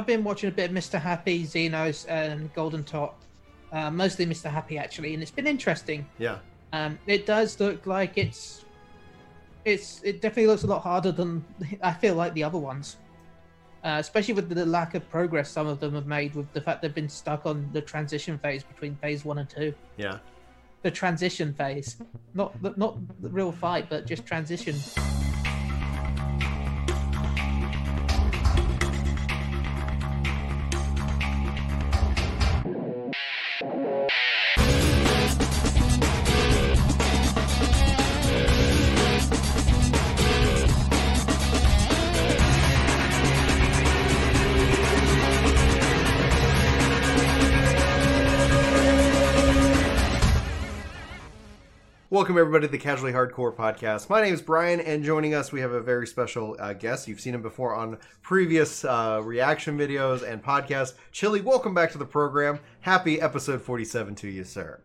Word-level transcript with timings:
I've 0.00 0.06
been 0.06 0.24
watching 0.24 0.48
a 0.48 0.50
bit 0.50 0.70
of 0.70 0.74
Mr. 0.74 0.98
Happy, 0.98 1.44
Xenos, 1.44 2.06
and 2.08 2.50
Golden 2.54 2.82
Top. 2.82 3.20
Uh, 3.70 3.90
mostly 3.90 4.24
Mr. 4.24 4.48
Happy 4.48 4.78
actually, 4.78 5.12
and 5.12 5.22
it's 5.22 5.30
been 5.30 5.46
interesting. 5.46 6.06
Yeah. 6.16 6.38
Um, 6.72 6.98
it 7.06 7.26
does 7.26 7.60
look 7.60 7.86
like 7.86 8.16
it's 8.16 8.64
it's 9.66 10.02
it 10.02 10.22
definitely 10.22 10.46
looks 10.46 10.62
a 10.62 10.68
lot 10.68 10.80
harder 10.80 11.12
than 11.12 11.44
I 11.82 11.92
feel 11.92 12.14
like 12.14 12.32
the 12.32 12.42
other 12.42 12.56
ones. 12.56 12.96
Uh, 13.84 13.98
especially 14.00 14.32
with 14.32 14.48
the 14.48 14.64
lack 14.64 14.94
of 14.94 15.06
progress 15.10 15.50
some 15.50 15.66
of 15.66 15.80
them 15.80 15.94
have 15.94 16.06
made 16.06 16.34
with 16.34 16.50
the 16.54 16.62
fact 16.62 16.80
they've 16.80 16.94
been 16.94 17.08
stuck 17.08 17.44
on 17.44 17.68
the 17.74 17.82
transition 17.82 18.38
phase 18.38 18.62
between 18.64 18.96
phase 19.02 19.22
one 19.26 19.36
and 19.36 19.50
two. 19.50 19.74
Yeah. 19.98 20.16
The 20.80 20.90
transition 20.90 21.52
phase, 21.52 21.98
not 22.32 22.54
not 22.78 22.96
the 23.20 23.28
real 23.28 23.52
fight, 23.52 23.90
but 23.90 24.06
just 24.06 24.24
transition. 24.24 24.76
Welcome, 52.20 52.36
everybody, 52.36 52.66
to 52.66 52.70
the 52.70 52.76
Casually 52.76 53.14
Hardcore 53.14 53.56
podcast. 53.56 54.10
My 54.10 54.20
name 54.20 54.34
is 54.34 54.42
Brian, 54.42 54.78
and 54.78 55.02
joining 55.02 55.32
us, 55.32 55.52
we 55.52 55.60
have 55.62 55.72
a 55.72 55.80
very 55.80 56.06
special 56.06 56.54
uh, 56.58 56.74
guest. 56.74 57.08
You've 57.08 57.18
seen 57.18 57.34
him 57.34 57.40
before 57.40 57.74
on 57.74 57.96
previous 58.20 58.84
uh, 58.84 59.22
reaction 59.24 59.78
videos 59.78 60.22
and 60.22 60.44
podcasts. 60.44 60.92
Chili, 61.12 61.40
welcome 61.40 61.72
back 61.72 61.90
to 61.92 61.98
the 61.98 62.04
program. 62.04 62.60
Happy 62.82 63.22
episode 63.22 63.62
47 63.62 64.16
to 64.16 64.28
you, 64.28 64.44
sir. 64.44 64.80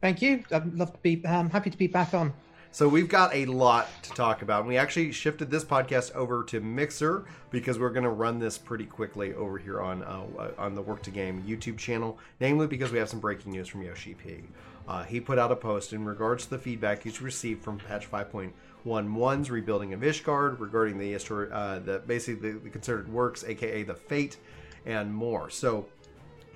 Thank 0.00 0.22
you. 0.22 0.44
I'd 0.52 0.72
love 0.72 0.92
to 0.92 0.98
be. 1.00 1.20
I'm 1.26 1.50
happy 1.50 1.70
to 1.70 1.76
be 1.76 1.88
back 1.88 2.14
on. 2.14 2.32
So 2.70 2.88
we've 2.88 3.08
got 3.08 3.34
a 3.34 3.46
lot 3.46 3.88
to 4.04 4.10
talk 4.10 4.42
about. 4.42 4.64
We 4.64 4.76
actually 4.76 5.10
shifted 5.10 5.50
this 5.50 5.64
podcast 5.64 6.14
over 6.14 6.44
to 6.44 6.60
Mixer 6.60 7.24
because 7.50 7.80
we're 7.80 7.90
going 7.90 8.04
to 8.04 8.10
run 8.10 8.38
this 8.38 8.56
pretty 8.56 8.86
quickly 8.86 9.34
over 9.34 9.58
here 9.58 9.80
on 9.80 10.04
uh, 10.04 10.52
on 10.56 10.76
the 10.76 10.82
Work 10.82 11.02
to 11.02 11.10
Game 11.10 11.42
YouTube 11.42 11.76
channel, 11.76 12.20
namely 12.38 12.68
because 12.68 12.92
we 12.92 12.98
have 12.98 13.08
some 13.08 13.18
breaking 13.18 13.50
news 13.50 13.66
from 13.66 13.82
Yoshi 13.82 14.14
P. 14.14 14.44
Uh, 14.88 15.04
he 15.04 15.20
put 15.20 15.38
out 15.38 15.52
a 15.52 15.56
post 15.56 15.92
in 15.92 16.02
regards 16.04 16.44
to 16.44 16.50
the 16.50 16.58
feedback 16.58 17.02
he's 17.02 17.20
received 17.20 17.62
from 17.62 17.78
patch 17.78 18.10
5.11's 18.10 19.50
rebuilding 19.50 19.92
of 19.92 20.00
Ishgard 20.00 20.58
regarding 20.58 20.98
the 20.98 21.14
uh, 21.14 21.78
the 21.80 22.02
basically 22.06 22.52
the, 22.52 22.58
the 22.58 22.70
concerted 22.70 23.12
works, 23.12 23.44
aka 23.44 23.82
the 23.82 23.94
fate, 23.94 24.38
and 24.86 25.14
more. 25.14 25.50
So 25.50 25.86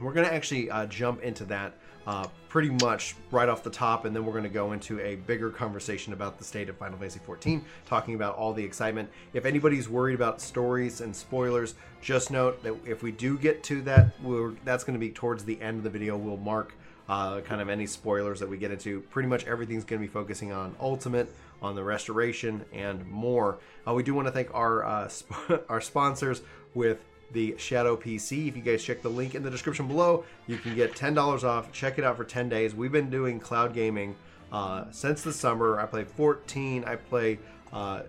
we're 0.00 0.14
going 0.14 0.26
to 0.26 0.32
actually 0.32 0.70
uh, 0.70 0.86
jump 0.86 1.22
into 1.22 1.44
that 1.44 1.74
uh, 2.06 2.26
pretty 2.48 2.70
much 2.70 3.14
right 3.30 3.48
off 3.48 3.62
the 3.62 3.70
top, 3.70 4.06
and 4.06 4.16
then 4.16 4.24
we're 4.24 4.32
going 4.32 4.44
to 4.44 4.50
go 4.50 4.72
into 4.72 4.98
a 5.00 5.16
bigger 5.16 5.50
conversation 5.50 6.14
about 6.14 6.38
the 6.38 6.44
state 6.44 6.68
of 6.68 6.76
Final 6.76 6.98
Fantasy 6.98 7.20
XIV, 7.20 7.62
talking 7.86 8.14
about 8.14 8.34
all 8.34 8.52
the 8.52 8.64
excitement. 8.64 9.08
If 9.34 9.44
anybody's 9.44 9.88
worried 9.88 10.14
about 10.14 10.40
stories 10.40 11.02
and 11.02 11.14
spoilers, 11.14 11.74
just 12.00 12.30
note 12.30 12.62
that 12.64 12.74
if 12.84 13.02
we 13.02 13.12
do 13.12 13.38
get 13.38 13.62
to 13.64 13.82
that, 13.82 14.12
that's 14.64 14.84
going 14.84 14.94
to 14.94 15.00
be 15.00 15.10
towards 15.10 15.44
the 15.44 15.60
end 15.60 15.78
of 15.78 15.84
the 15.84 15.90
video. 15.90 16.16
We'll 16.16 16.38
mark 16.38 16.74
uh, 17.08 17.40
kind 17.40 17.60
of 17.60 17.68
any 17.68 17.86
spoilers 17.86 18.40
that 18.40 18.48
we 18.48 18.56
get 18.56 18.70
into. 18.70 19.00
Pretty 19.02 19.28
much 19.28 19.46
everything's 19.46 19.84
going 19.84 20.00
to 20.00 20.06
be 20.06 20.12
focusing 20.12 20.52
on 20.52 20.74
Ultimate, 20.80 21.32
on 21.60 21.74
the 21.74 21.82
restoration, 21.82 22.64
and 22.72 23.06
more. 23.10 23.58
Uh, 23.86 23.94
we 23.94 24.02
do 24.02 24.14
want 24.14 24.26
to 24.28 24.32
thank 24.32 24.52
our 24.54 24.84
uh, 24.84 25.08
sp- 25.12 25.66
our 25.68 25.80
sponsors 25.80 26.42
with 26.74 26.98
the 27.32 27.54
Shadow 27.58 27.96
PC. 27.96 28.48
If 28.48 28.56
you 28.56 28.62
guys 28.62 28.84
check 28.84 29.02
the 29.02 29.08
link 29.08 29.34
in 29.34 29.42
the 29.42 29.50
description 29.50 29.88
below, 29.88 30.24
you 30.46 30.58
can 30.58 30.74
get 30.74 30.94
ten 30.94 31.14
dollars 31.14 31.44
off. 31.44 31.72
Check 31.72 31.98
it 31.98 32.04
out 32.04 32.16
for 32.16 32.24
ten 32.24 32.48
days. 32.48 32.74
We've 32.74 32.92
been 32.92 33.10
doing 33.10 33.40
cloud 33.40 33.74
gaming 33.74 34.16
uh, 34.52 34.84
since 34.90 35.22
the 35.22 35.32
summer. 35.32 35.80
I 35.80 35.86
play 35.86 36.04
14. 36.04 36.84
I 36.84 36.96
play. 36.96 37.38
Uh, 37.72 38.02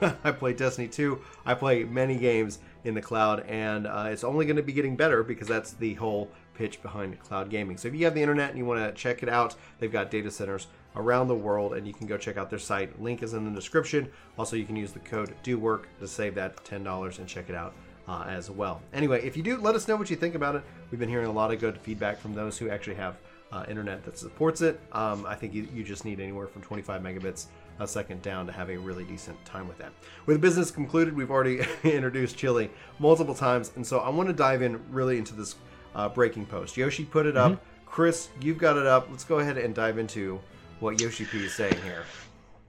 I 0.24 0.30
play 0.30 0.52
Destiny 0.52 0.88
2. 0.88 1.18
I 1.46 1.54
play 1.54 1.84
many 1.84 2.18
games 2.18 2.58
in 2.84 2.92
the 2.94 3.00
cloud, 3.00 3.40
and 3.48 3.86
uh, 3.86 4.08
it's 4.10 4.22
only 4.22 4.44
going 4.44 4.56
to 4.56 4.62
be 4.62 4.74
getting 4.74 4.94
better 4.94 5.22
because 5.22 5.48
that's 5.48 5.72
the 5.72 5.94
whole 5.94 6.30
pitch 6.56 6.82
behind 6.82 7.18
cloud 7.20 7.50
gaming. 7.50 7.76
So 7.76 7.88
if 7.88 7.94
you 7.94 8.04
have 8.04 8.14
the 8.14 8.22
internet 8.22 8.50
and 8.50 8.58
you 8.58 8.64
want 8.64 8.80
to 8.80 8.92
check 9.00 9.22
it 9.22 9.28
out, 9.28 9.54
they've 9.78 9.92
got 9.92 10.10
data 10.10 10.30
centers 10.30 10.66
around 10.96 11.28
the 11.28 11.34
world 11.34 11.74
and 11.74 11.86
you 11.86 11.92
can 11.92 12.06
go 12.06 12.16
check 12.16 12.36
out 12.36 12.50
their 12.50 12.58
site. 12.58 13.00
Link 13.00 13.22
is 13.22 13.34
in 13.34 13.44
the 13.44 13.50
description. 13.50 14.10
Also, 14.38 14.56
you 14.56 14.64
can 14.64 14.76
use 14.76 14.92
the 14.92 14.98
code 15.00 15.34
DOWORK 15.42 15.86
to 16.00 16.08
save 16.08 16.34
that 16.34 16.56
$10 16.64 17.18
and 17.18 17.28
check 17.28 17.48
it 17.48 17.54
out 17.54 17.74
uh, 18.08 18.24
as 18.28 18.50
well. 18.50 18.80
Anyway, 18.92 19.24
if 19.24 19.36
you 19.36 19.42
do, 19.42 19.58
let 19.58 19.74
us 19.74 19.88
know 19.88 19.96
what 19.96 20.10
you 20.10 20.16
think 20.16 20.34
about 20.34 20.54
it. 20.54 20.62
We've 20.90 21.00
been 21.00 21.08
hearing 21.08 21.26
a 21.26 21.32
lot 21.32 21.52
of 21.52 21.60
good 21.60 21.78
feedback 21.78 22.18
from 22.18 22.34
those 22.34 22.56
who 22.56 22.70
actually 22.70 22.96
have 22.96 23.16
uh, 23.52 23.64
internet 23.68 24.04
that 24.04 24.18
supports 24.18 24.60
it. 24.60 24.80
Um, 24.92 25.24
I 25.26 25.34
think 25.34 25.54
you, 25.54 25.68
you 25.74 25.84
just 25.84 26.04
need 26.04 26.20
anywhere 26.20 26.46
from 26.46 26.62
25 26.62 27.00
megabits 27.00 27.46
a 27.78 27.86
second 27.86 28.22
down 28.22 28.46
to 28.46 28.52
have 28.52 28.70
a 28.70 28.76
really 28.76 29.04
decent 29.04 29.42
time 29.44 29.68
with 29.68 29.78
that. 29.78 29.92
With 30.24 30.40
business 30.40 30.70
concluded, 30.70 31.14
we've 31.14 31.30
already 31.30 31.60
introduced 31.84 32.36
Chili 32.36 32.70
multiple 32.98 33.34
times, 33.34 33.72
and 33.76 33.86
so 33.86 33.98
I 33.98 34.08
want 34.08 34.28
to 34.28 34.32
dive 34.32 34.62
in 34.62 34.80
really 34.90 35.18
into 35.18 35.34
this 35.34 35.56
uh, 35.96 36.08
breaking 36.08 36.46
post. 36.46 36.76
Yoshi 36.76 37.04
put 37.04 37.26
it 37.26 37.34
mm-hmm. 37.34 37.54
up. 37.54 37.64
Chris, 37.86 38.28
you've 38.40 38.58
got 38.58 38.76
it 38.76 38.86
up. 38.86 39.08
Let's 39.10 39.24
go 39.24 39.40
ahead 39.40 39.58
and 39.58 39.74
dive 39.74 39.98
into 39.98 40.38
what 40.78 41.00
Yoshi 41.00 41.24
P 41.24 41.44
is 41.44 41.54
saying 41.54 41.80
here. 41.82 42.04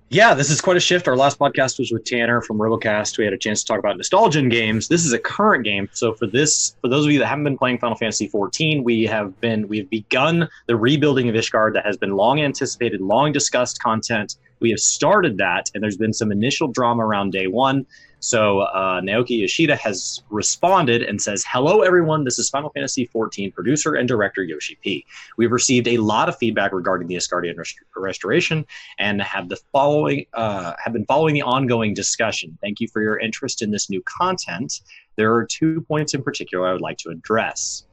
Yeah, 0.09 0.33
this 0.33 0.49
is 0.49 0.61
quite 0.61 0.77
a 0.77 0.79
shift. 0.79 1.09
Our 1.09 1.17
last 1.17 1.38
podcast 1.38 1.79
was 1.79 1.91
with 1.91 2.05
Tanner 2.05 2.39
from 2.39 2.57
Robocast. 2.57 3.17
We 3.17 3.25
had 3.25 3.33
a 3.33 3.38
chance 3.38 3.61
to 3.61 3.67
talk 3.67 3.79
about 3.79 3.97
nostalgia 3.97 4.39
in 4.39 4.47
games. 4.47 4.88
This 4.88 5.05
is 5.05 5.11
a 5.11 5.19
current 5.19 5.65
game. 5.65 5.89
So 5.91 6.13
for 6.13 6.27
this, 6.27 6.77
for 6.79 6.88
those 6.88 7.05
of 7.05 7.11
you 7.11 7.19
that 7.19 7.25
haven't 7.25 7.43
been 7.43 7.57
playing 7.57 7.79
Final 7.79 7.97
Fantasy 7.97 8.29
XIV, 8.29 8.85
we 8.85 9.03
have 9.03 9.38
been 9.41 9.67
we've 9.67 9.89
begun 9.89 10.47
the 10.67 10.77
rebuilding 10.77 11.27
of 11.27 11.35
Ishgard 11.35 11.73
that 11.73 11.85
has 11.85 11.97
been 11.97 12.11
long 12.11 12.39
anticipated, 12.39 13.01
long 13.01 13.33
discussed 13.33 13.83
content. 13.83 14.38
We 14.59 14.69
have 14.72 14.79
started 14.79 15.38
that, 15.38 15.69
and 15.73 15.84
there's 15.84 15.97
been 15.97 16.13
some 16.13 16.31
initial 16.31 16.68
drama 16.68 17.06
around 17.06 17.31
day 17.31 17.47
one. 17.47 17.85
So 18.19 18.62
uh, 18.62 19.00
Naoki 19.01 19.40
Yoshida 19.41 19.75
has 19.75 20.23
responded 20.29 21.03
and 21.03 21.22
says, 21.22 21.45
"Hello, 21.47 21.81
everyone. 21.81 22.23
This 22.23 22.40
is 22.40 22.50
Final 22.50 22.72
Fantasy 22.72 23.07
XIV 23.07 23.53
producer 23.53 23.94
and 23.94 24.07
director 24.07 24.44
Yoshi 24.44 24.78
P. 24.84 25.06
We've 25.38 25.51
received 25.51 25.88
a 25.88 25.97
lot 25.97 26.28
of 26.28 26.38
feedback 26.38 26.72
regarding 26.73 27.07
the 27.07 27.16
Ishgardian 27.16 27.57
rest- 27.57 27.78
restoration 27.95 28.66
and 28.97 29.22
have 29.22 29.50
the 29.50 29.57
following 29.72 30.25
uh, 30.34 30.74
have 30.84 30.94
been 30.94 31.06
following 31.06 31.35
the 31.35 31.44
ongoing 31.44 31.94
discussion. 31.94 32.57
Thank 32.62 32.79
you 32.79 32.88
for 32.88 33.01
your 33.01 33.19
interest 33.19 33.62
in 33.62 33.72
this 33.72 33.89
new 33.89 34.01
content. 34.03 34.81
There 35.16 35.34
are 35.34 35.45
two 35.45 35.81
points 35.81 36.13
in 36.13 36.24
particular 36.24 36.68
I 36.68 36.72
would 36.72 36.81
like 36.81 36.97
to 37.00 37.09
address. 37.09 37.87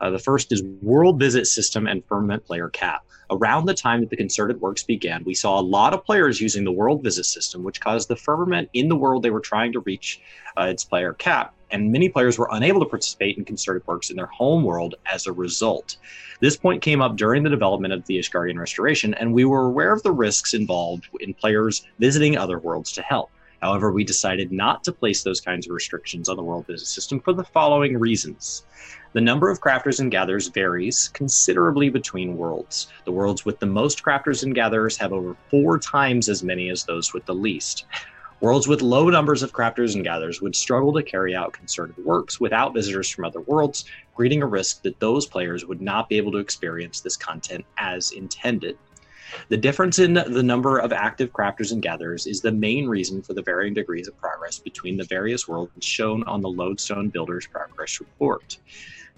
Uh, 0.00 0.10
the 0.10 0.18
first 0.18 0.52
is 0.52 0.62
world 0.82 1.18
visit 1.18 1.46
system 1.46 1.86
and 1.86 2.04
firmament 2.06 2.44
player 2.44 2.68
cap. 2.68 3.04
Around 3.28 3.66
the 3.66 3.74
time 3.74 4.00
that 4.00 4.10
the 4.10 4.16
concerted 4.16 4.60
works 4.60 4.84
began, 4.84 5.24
we 5.24 5.34
saw 5.34 5.58
a 5.58 5.62
lot 5.62 5.92
of 5.92 6.04
players 6.04 6.40
using 6.40 6.62
the 6.62 6.70
world 6.70 7.02
visit 7.02 7.24
system, 7.24 7.64
which 7.64 7.80
caused 7.80 8.08
the 8.08 8.14
firmament 8.14 8.68
in 8.72 8.88
the 8.88 8.94
world 8.94 9.22
they 9.22 9.30
were 9.30 9.40
trying 9.40 9.72
to 9.72 9.80
reach 9.80 10.20
uh, 10.56 10.64
its 10.64 10.84
player 10.84 11.12
cap. 11.12 11.52
And 11.72 11.90
many 11.90 12.08
players 12.08 12.38
were 12.38 12.48
unable 12.52 12.78
to 12.80 12.86
participate 12.86 13.36
in 13.36 13.44
concerted 13.44 13.84
works 13.88 14.10
in 14.10 14.16
their 14.16 14.26
home 14.26 14.62
world 14.62 14.94
as 15.12 15.26
a 15.26 15.32
result. 15.32 15.96
This 16.38 16.56
point 16.56 16.82
came 16.82 17.00
up 17.00 17.16
during 17.16 17.42
the 17.42 17.50
development 17.50 17.92
of 17.92 18.06
the 18.06 18.18
Ishgardian 18.18 18.58
Restoration, 18.58 19.14
and 19.14 19.32
we 19.32 19.44
were 19.44 19.66
aware 19.66 19.92
of 19.92 20.04
the 20.04 20.12
risks 20.12 20.54
involved 20.54 21.08
in 21.18 21.34
players 21.34 21.84
visiting 21.98 22.36
other 22.36 22.60
worlds 22.60 22.92
to 22.92 23.02
help. 23.02 23.30
However, 23.60 23.90
we 23.90 24.04
decided 24.04 24.52
not 24.52 24.84
to 24.84 24.92
place 24.92 25.22
those 25.22 25.40
kinds 25.40 25.66
of 25.66 25.72
restrictions 25.72 26.28
on 26.28 26.36
the 26.36 26.42
world 26.42 26.66
visit 26.66 26.86
system 26.86 27.20
for 27.20 27.32
the 27.32 27.42
following 27.42 27.98
reasons. 27.98 28.64
The 29.16 29.22
number 29.22 29.48
of 29.48 29.62
crafters 29.62 29.98
and 29.98 30.10
gatherers 30.10 30.48
varies 30.48 31.08
considerably 31.08 31.88
between 31.88 32.36
worlds. 32.36 32.88
The 33.06 33.12
worlds 33.12 33.46
with 33.46 33.58
the 33.60 33.64
most 33.64 34.04
crafters 34.04 34.42
and 34.42 34.54
gatherers 34.54 34.98
have 34.98 35.14
over 35.14 35.34
four 35.50 35.78
times 35.78 36.28
as 36.28 36.42
many 36.42 36.68
as 36.68 36.84
those 36.84 37.14
with 37.14 37.24
the 37.24 37.34
least. 37.34 37.86
Worlds 38.42 38.68
with 38.68 38.82
low 38.82 39.08
numbers 39.08 39.42
of 39.42 39.54
crafters 39.54 39.94
and 39.94 40.04
gatherers 40.04 40.42
would 40.42 40.54
struggle 40.54 40.92
to 40.92 41.02
carry 41.02 41.34
out 41.34 41.54
concerted 41.54 41.96
works 42.04 42.38
without 42.38 42.74
visitors 42.74 43.08
from 43.08 43.24
other 43.24 43.40
worlds, 43.40 43.86
creating 44.14 44.42
a 44.42 44.46
risk 44.46 44.82
that 44.82 45.00
those 45.00 45.24
players 45.24 45.64
would 45.64 45.80
not 45.80 46.10
be 46.10 46.18
able 46.18 46.32
to 46.32 46.36
experience 46.36 47.00
this 47.00 47.16
content 47.16 47.64
as 47.78 48.12
intended. 48.12 48.76
The 49.48 49.56
difference 49.56 49.98
in 49.98 50.12
the 50.12 50.42
number 50.42 50.78
of 50.78 50.92
active 50.92 51.32
crafters 51.32 51.72
and 51.72 51.80
gatherers 51.80 52.26
is 52.26 52.42
the 52.42 52.52
main 52.52 52.86
reason 52.86 53.22
for 53.22 53.32
the 53.32 53.42
varying 53.42 53.72
degrees 53.72 54.08
of 54.08 54.18
progress 54.18 54.58
between 54.58 54.98
the 54.98 55.04
various 55.04 55.48
worlds 55.48 55.72
shown 55.84 56.22
on 56.24 56.42
the 56.42 56.50
Lodestone 56.50 57.08
Builder's 57.08 57.46
Progress 57.46 57.98
Report. 57.98 58.58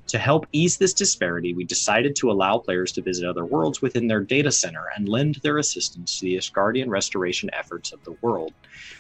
To 0.08 0.18
help 0.18 0.46
ease 0.52 0.78
this 0.78 0.94
disparity, 0.94 1.52
we 1.52 1.64
decided 1.64 2.16
to 2.16 2.30
allow 2.30 2.56
players 2.56 2.92
to 2.92 3.02
visit 3.02 3.28
other 3.28 3.44
worlds 3.44 3.82
within 3.82 4.06
their 4.06 4.22
data 4.22 4.50
center 4.50 4.86
and 4.96 5.06
lend 5.06 5.34
their 5.42 5.58
assistance 5.58 6.18
to 6.18 6.24
the 6.24 6.36
Ishgardian 6.36 6.88
restoration 6.88 7.50
efforts 7.52 7.92
of 7.92 8.02
the 8.04 8.16
world. 8.22 8.54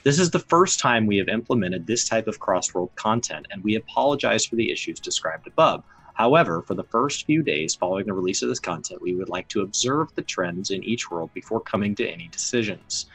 This 0.04 0.18
is 0.18 0.30
the 0.30 0.38
first 0.38 0.80
time 0.80 1.06
we 1.06 1.16
have 1.16 1.28
implemented 1.28 1.86
this 1.86 2.06
type 2.06 2.28
of 2.28 2.40
cross 2.40 2.74
world 2.74 2.90
content, 2.94 3.46
and 3.50 3.64
we 3.64 3.76
apologize 3.76 4.44
for 4.44 4.56
the 4.56 4.70
issues 4.70 5.00
described 5.00 5.46
above. 5.46 5.82
However, 6.12 6.60
for 6.60 6.74
the 6.74 6.84
first 6.84 7.24
few 7.24 7.42
days 7.42 7.74
following 7.74 8.04
the 8.04 8.12
release 8.12 8.42
of 8.42 8.50
this 8.50 8.60
content, 8.60 9.00
we 9.00 9.14
would 9.14 9.30
like 9.30 9.48
to 9.48 9.62
observe 9.62 10.14
the 10.14 10.22
trends 10.22 10.70
in 10.70 10.84
each 10.84 11.10
world 11.10 11.32
before 11.32 11.60
coming 11.60 11.94
to 11.94 12.06
any 12.06 12.28
decisions. 12.28 13.06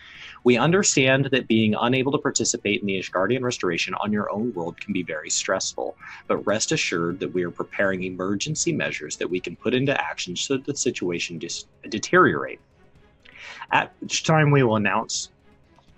We 0.43 0.57
understand 0.57 1.29
that 1.31 1.47
being 1.47 1.73
unable 1.79 2.11
to 2.11 2.17
participate 2.17 2.81
in 2.81 2.87
the 2.87 2.99
Ishgardian 2.99 3.41
restoration 3.41 3.93
on 3.95 4.11
your 4.11 4.31
own 4.31 4.53
world 4.53 4.79
can 4.79 4.93
be 4.93 5.03
very 5.03 5.29
stressful, 5.29 5.95
but 6.27 6.37
rest 6.45 6.71
assured 6.71 7.19
that 7.19 7.33
we 7.33 7.43
are 7.43 7.51
preparing 7.51 8.03
emergency 8.03 8.73
measures 8.73 9.17
that 9.17 9.29
we 9.29 9.39
can 9.39 9.55
put 9.55 9.73
into 9.73 9.99
action 9.99 10.35
should 10.35 10.65
the 10.65 10.75
situation 10.75 11.39
dis- 11.39 11.65
deteriorate. 11.89 12.59
At 13.71 13.93
which 13.99 14.23
time 14.23 14.51
we 14.51 14.63
will 14.63 14.75
announce 14.75 15.29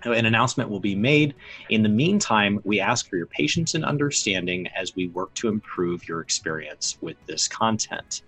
an 0.04 0.26
announcement 0.26 0.70
will 0.70 0.80
be 0.80 0.96
made. 0.96 1.34
In 1.70 1.82
the 1.82 1.90
meantime, 1.90 2.60
we 2.64 2.80
ask 2.80 3.10
for 3.10 3.18
your 3.18 3.26
patience 3.26 3.74
and 3.74 3.84
understanding 3.84 4.68
as 4.80 4.96
we 4.96 5.08
work 5.08 5.34
to 5.36 5.48
improve 5.48 6.08
your 6.08 6.22
experience 6.22 6.98
with 7.02 7.18
this 7.26 7.48
content. 7.48 8.22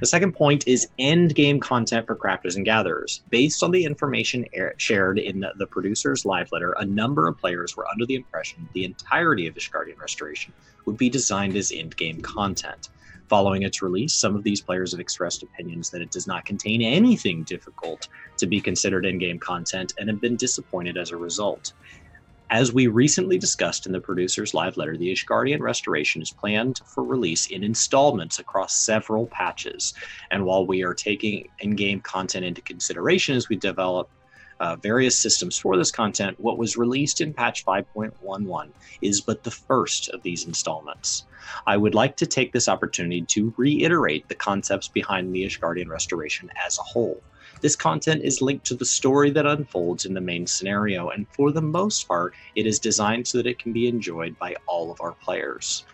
The 0.00 0.06
second 0.06 0.32
point 0.32 0.66
is 0.66 0.88
end 0.98 1.34
game 1.34 1.60
content 1.60 2.06
for 2.06 2.16
crafters 2.16 2.56
and 2.56 2.64
gatherers. 2.64 3.22
Based 3.30 3.62
on 3.62 3.70
the 3.70 3.84
information 3.84 4.46
shared 4.76 5.18
in 5.18 5.40
the, 5.40 5.52
the, 5.58 5.66
producer's 5.66 6.24
live 6.24 6.50
letter, 6.52 6.74
a 6.78 6.84
number 6.84 7.28
of 7.28 7.38
players 7.38 7.76
were 7.76 7.86
under 7.88 8.06
the 8.06 8.14
impression 8.14 8.68
the 8.72 8.84
entirety 8.84 9.46
of 9.46 9.54
Ishgardian 9.54 9.98
Restoration 9.98 10.52
would 10.86 10.96
be 10.96 11.08
designed 11.08 11.56
as 11.56 11.72
end 11.72 11.96
game 11.96 12.20
content. 12.20 12.88
Following 13.28 13.62
its 13.62 13.82
release, 13.82 14.14
some 14.14 14.36
of 14.36 14.44
these 14.44 14.60
players 14.60 14.92
have 14.92 15.00
expressed 15.00 15.42
opinions 15.42 15.90
that 15.90 16.02
it 16.02 16.10
does 16.10 16.26
not 16.26 16.44
contain 16.44 16.82
anything 16.82 17.42
difficult 17.44 18.08
to 18.36 18.46
be 18.46 18.60
considered 18.60 19.06
end 19.06 19.20
game 19.20 19.38
content 19.38 19.94
and 19.98 20.08
have 20.08 20.20
been 20.20 20.36
disappointed 20.36 20.98
as 20.98 21.10
a 21.10 21.16
result. 21.16 21.72
As 22.54 22.72
we 22.72 22.86
recently 22.86 23.36
discussed 23.36 23.84
in 23.84 23.90
the 23.90 24.00
producer's 24.00 24.54
live 24.54 24.76
letter, 24.76 24.96
the 24.96 25.10
Ishgardian 25.10 25.58
restoration 25.58 26.22
is 26.22 26.30
planned 26.30 26.82
for 26.86 27.02
release 27.02 27.46
in 27.46 27.64
installments 27.64 28.38
across 28.38 28.76
several 28.76 29.26
patches. 29.26 29.92
And 30.30 30.44
while 30.44 30.64
we 30.64 30.84
are 30.84 30.94
taking 30.94 31.48
end 31.58 31.76
game 31.78 32.00
content 32.00 32.44
into 32.44 32.62
consideration 32.62 33.34
as 33.34 33.48
we 33.48 33.56
develop 33.56 34.08
uh, 34.60 34.76
various 34.76 35.18
systems 35.18 35.58
for 35.58 35.76
this 35.76 35.90
content, 35.90 36.38
what 36.38 36.56
was 36.56 36.76
released 36.76 37.20
in 37.20 37.34
patch 37.34 37.64
5.11 37.64 38.70
is 39.02 39.20
but 39.20 39.42
the 39.42 39.50
first 39.50 40.10
of 40.10 40.22
these 40.22 40.46
installments. 40.46 41.24
I 41.66 41.76
would 41.76 41.96
like 41.96 42.16
to 42.18 42.26
take 42.26 42.52
this 42.52 42.68
opportunity 42.68 43.22
to 43.22 43.52
reiterate 43.56 44.28
the 44.28 44.36
concepts 44.36 44.86
behind 44.86 45.34
the 45.34 45.42
Ishgardian 45.42 45.88
restoration 45.88 46.52
as 46.64 46.78
a 46.78 46.82
whole. 46.82 47.20
This 47.60 47.76
content 47.76 48.22
is 48.22 48.42
linked 48.42 48.66
to 48.66 48.74
the 48.74 48.84
story 48.84 49.30
that 49.30 49.46
unfolds 49.46 50.04
in 50.04 50.14
the 50.14 50.20
main 50.20 50.46
scenario, 50.46 51.08
and 51.10 51.26
for 51.28 51.52
the 51.52 51.62
most 51.62 52.06
part, 52.08 52.34
it 52.56 52.66
is 52.66 52.78
designed 52.78 53.26
so 53.26 53.38
that 53.38 53.46
it 53.46 53.58
can 53.58 53.72
be 53.72 53.88
enjoyed 53.88 54.38
by 54.38 54.54
all 54.66 54.90
of 54.90 55.00
our 55.00 55.12
players. 55.12 55.84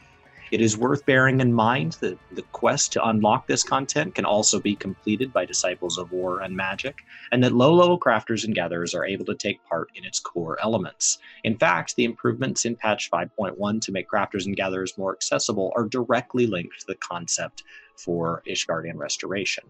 It 0.51 0.61
is 0.61 0.77
worth 0.77 1.07
bearing 1.07 1.41
in 1.41 1.53
mind 1.53 1.93
that 2.01 2.19
the 2.33 2.43
quest 2.51 2.93
to 2.95 3.09
unlock 3.09 3.47
this 3.47 3.63
content 3.63 4.17
can 4.17 4.25
also 4.25 4.59
be 4.59 4.75
completed 4.75 5.33
by 5.33 5.45
disciples 5.45 5.97
of 5.97 6.11
war 6.11 6.41
and 6.41 6.57
magic, 6.57 6.99
and 7.31 7.45
that 7.45 7.53
low 7.53 7.73
level 7.73 8.01
crafters 8.01 8.45
and 8.45 8.53
gatherers 8.53 8.93
are 8.93 9.07
able 9.07 9.25
to 9.27 9.37
take 9.37 9.65
part 9.65 9.91
in 9.95 10.05
its 10.05 10.19
core 10.19 10.59
elements. 10.61 11.19
In 11.45 11.57
fact, 11.57 11.95
the 11.95 12.05
improvements 12.05 12.65
in 12.65 12.75
patch 12.75 13.11
5.1 13.13 13.81
to 13.83 13.93
make 13.93 14.09
crafters 14.09 14.45
and 14.45 14.57
gatherers 14.57 14.99
more 14.99 15.13
accessible 15.13 15.73
are 15.77 15.85
directly 15.85 16.49
linked 16.49 16.81
to 16.81 16.87
the 16.89 16.97
concept 16.97 17.63
for 17.97 18.43
Ishgardian 18.49 18.97
restoration. 18.97 19.65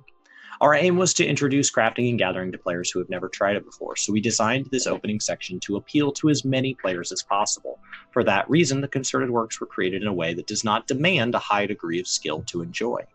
Our 0.61 0.75
aim 0.75 0.99
was 0.99 1.15
to 1.15 1.27
introduce 1.27 1.73
crafting 1.73 2.11
and 2.11 2.19
gathering 2.19 2.53
to 2.53 2.59
players 2.59 2.91
who 2.91 2.99
have 2.99 3.09
never 3.09 3.31
tried 3.31 3.57
it 3.57 3.65
before, 3.65 3.97
so 3.97 4.12
we 4.12 4.21
designed 4.21 4.67
this 4.67 4.87
opening 4.87 5.19
section 5.19 5.59
to 5.61 5.77
appeal 5.77 6.12
to 6.12 6.29
as 6.29 6.45
many 6.45 6.75
players 6.75 7.11
as 7.12 7.23
possible. 7.23 7.79
For 8.11 8.23
that 8.25 8.49
reason, 8.51 8.83
the 8.83 8.89
concerted 8.89 9.31
works 9.31 9.59
were 9.59 9.67
created 9.67 10.03
in 10.03 10.09
a 10.09 10.12
way 10.12 10.35
that 10.35 10.47
does 10.47 10.62
not 10.62 10.87
demand 10.87 11.35
a 11.35 11.39
high 11.39 11.65
degree 11.65 11.99
of 11.99 12.07
skill 12.07 12.43
to 12.49 12.61
enjoy. 12.61 13.07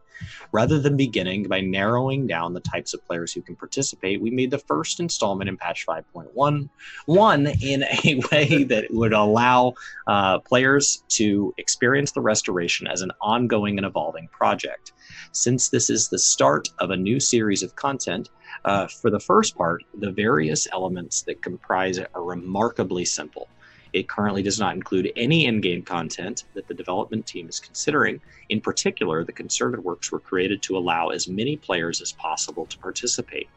Rather 0.52 0.80
than 0.80 0.98
beginning 0.98 1.44
by 1.44 1.62
narrowing 1.62 2.28
down 2.28 2.54
the 2.54 2.60
types 2.60 2.94
of 2.94 3.06
players 3.06 3.34
who 3.34 3.42
can 3.42 3.56
participate, 3.56 4.22
we 4.22 4.32
made 4.32 4.52
the 4.52 4.58
first 4.58 5.00
installment 5.00 5.50
in 5.50 5.58
patch 5.58 5.86
5.1 5.86 6.70
one 7.06 7.48
in 7.62 7.84
a 7.84 8.22
way 8.32 8.64
that 8.64 8.88
would 8.92 9.14
allow 9.14 9.74
uh, 10.08 10.40
players 10.40 11.04
to 11.10 11.54
experience 11.58 12.12
the 12.12 12.22
restoration 12.22 12.88
as 12.88 13.02
an 13.02 13.12
ongoing 13.22 13.78
and 13.78 13.86
evolving 13.86 14.28
project. 14.30 14.94
Since 15.32 15.70
this 15.70 15.90
is 15.90 16.10
the 16.10 16.20
start 16.20 16.70
of 16.80 16.92
a 16.92 16.98
new 16.98 17.20
series 17.20 17.64
of 17.64 17.76
content, 17.76 18.30
uh, 18.64 18.88
for 18.88 19.10
the 19.10 19.20
first 19.20 19.56
part, 19.58 19.84
the 20.00 20.12
various 20.12 20.68
elements 20.72 21.24
that 21.24 21.42
comprise 21.42 21.98
it 21.98 22.10
are 22.16 22.24
remarkably 22.24 23.06
simple. 23.06 23.50
It 23.96 24.10
currently 24.10 24.44
does 24.44 24.60
not 24.60 24.76
include 24.76 25.14
any 25.16 25.48
end 25.48 25.64
game 25.64 25.82
content 25.82 26.44
that 26.54 26.68
the 26.68 26.74
development 26.74 27.26
team 27.26 27.48
is 27.48 27.62
considering. 27.62 28.20
In 28.50 28.60
particular, 28.60 29.24
the 29.24 29.32
concerted 29.32 29.86
works 29.86 30.12
were 30.12 30.20
created 30.20 30.62
to 30.64 30.78
allow 30.78 31.12
as 31.12 31.30
many 31.30 31.56
players 31.56 32.02
as 32.02 32.12
possible 32.12 32.66
to 32.66 32.78
participate. 32.78 33.48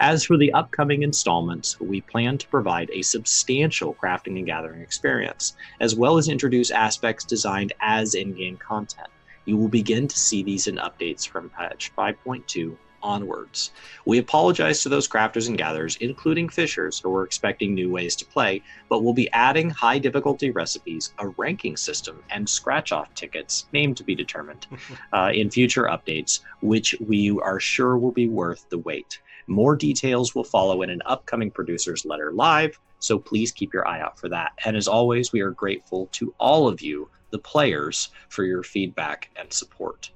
As 0.00 0.24
for 0.24 0.38
the 0.38 0.50
upcoming 0.54 1.02
installments, 1.02 1.78
we 1.78 2.00
plan 2.00 2.38
to 2.38 2.48
provide 2.48 2.88
a 2.90 3.02
substantial 3.02 3.92
crafting 3.92 4.38
and 4.38 4.46
gathering 4.46 4.80
experience, 4.80 5.54
as 5.78 5.94
well 5.94 6.16
as 6.16 6.30
introduce 6.30 6.70
aspects 6.70 7.26
designed 7.26 7.74
as 7.80 8.14
end 8.14 8.38
game 8.38 8.56
content. 8.56 9.08
You 9.44 9.58
will 9.58 9.68
begin 9.68 10.08
to 10.08 10.18
see 10.18 10.42
these 10.42 10.68
in 10.68 10.76
updates 10.76 11.28
from 11.28 11.50
patch 11.50 11.92
5.2 11.94 12.78
onwards. 13.06 13.70
We 14.04 14.18
apologize 14.18 14.82
to 14.82 14.88
those 14.88 15.08
crafters 15.08 15.48
and 15.48 15.56
gatherers, 15.56 15.96
including 16.00 16.48
fishers, 16.48 16.98
who 16.98 17.10
were 17.10 17.22
expecting 17.22 17.72
new 17.72 17.88
ways 17.88 18.16
to 18.16 18.26
play, 18.26 18.62
but 18.88 19.04
we'll 19.04 19.14
be 19.14 19.30
adding 19.30 19.70
high 19.70 19.98
difficulty 19.98 20.50
recipes, 20.50 21.14
a 21.18 21.28
ranking 21.28 21.76
system, 21.76 22.22
and 22.30 22.48
scratch 22.48 22.90
off 22.90 23.14
tickets, 23.14 23.66
named 23.72 23.96
to 23.96 24.04
be 24.04 24.14
determined, 24.14 24.66
uh, 25.12 25.30
in 25.32 25.50
future 25.50 25.84
updates, 25.84 26.40
which 26.60 26.96
we 26.98 27.30
are 27.40 27.60
sure 27.60 27.96
will 27.96 28.12
be 28.12 28.28
worth 28.28 28.68
the 28.70 28.78
wait. 28.78 29.20
More 29.46 29.76
details 29.76 30.34
will 30.34 30.44
follow 30.44 30.82
in 30.82 30.90
an 30.90 31.02
upcoming 31.06 31.52
producer's 31.52 32.04
letter 32.04 32.32
live, 32.32 32.76
so 32.98 33.18
please 33.20 33.52
keep 33.52 33.72
your 33.72 33.86
eye 33.86 34.00
out 34.00 34.18
for 34.18 34.28
that. 34.30 34.52
And 34.64 34.76
as 34.76 34.88
always, 34.88 35.32
we 35.32 35.40
are 35.40 35.52
grateful 35.52 36.08
to 36.12 36.34
all 36.38 36.66
of 36.66 36.80
you, 36.80 37.08
the 37.30 37.38
players, 37.38 38.10
for 38.28 38.42
your 38.42 38.64
feedback 38.64 39.30
and 39.36 39.52
support. 39.52 40.10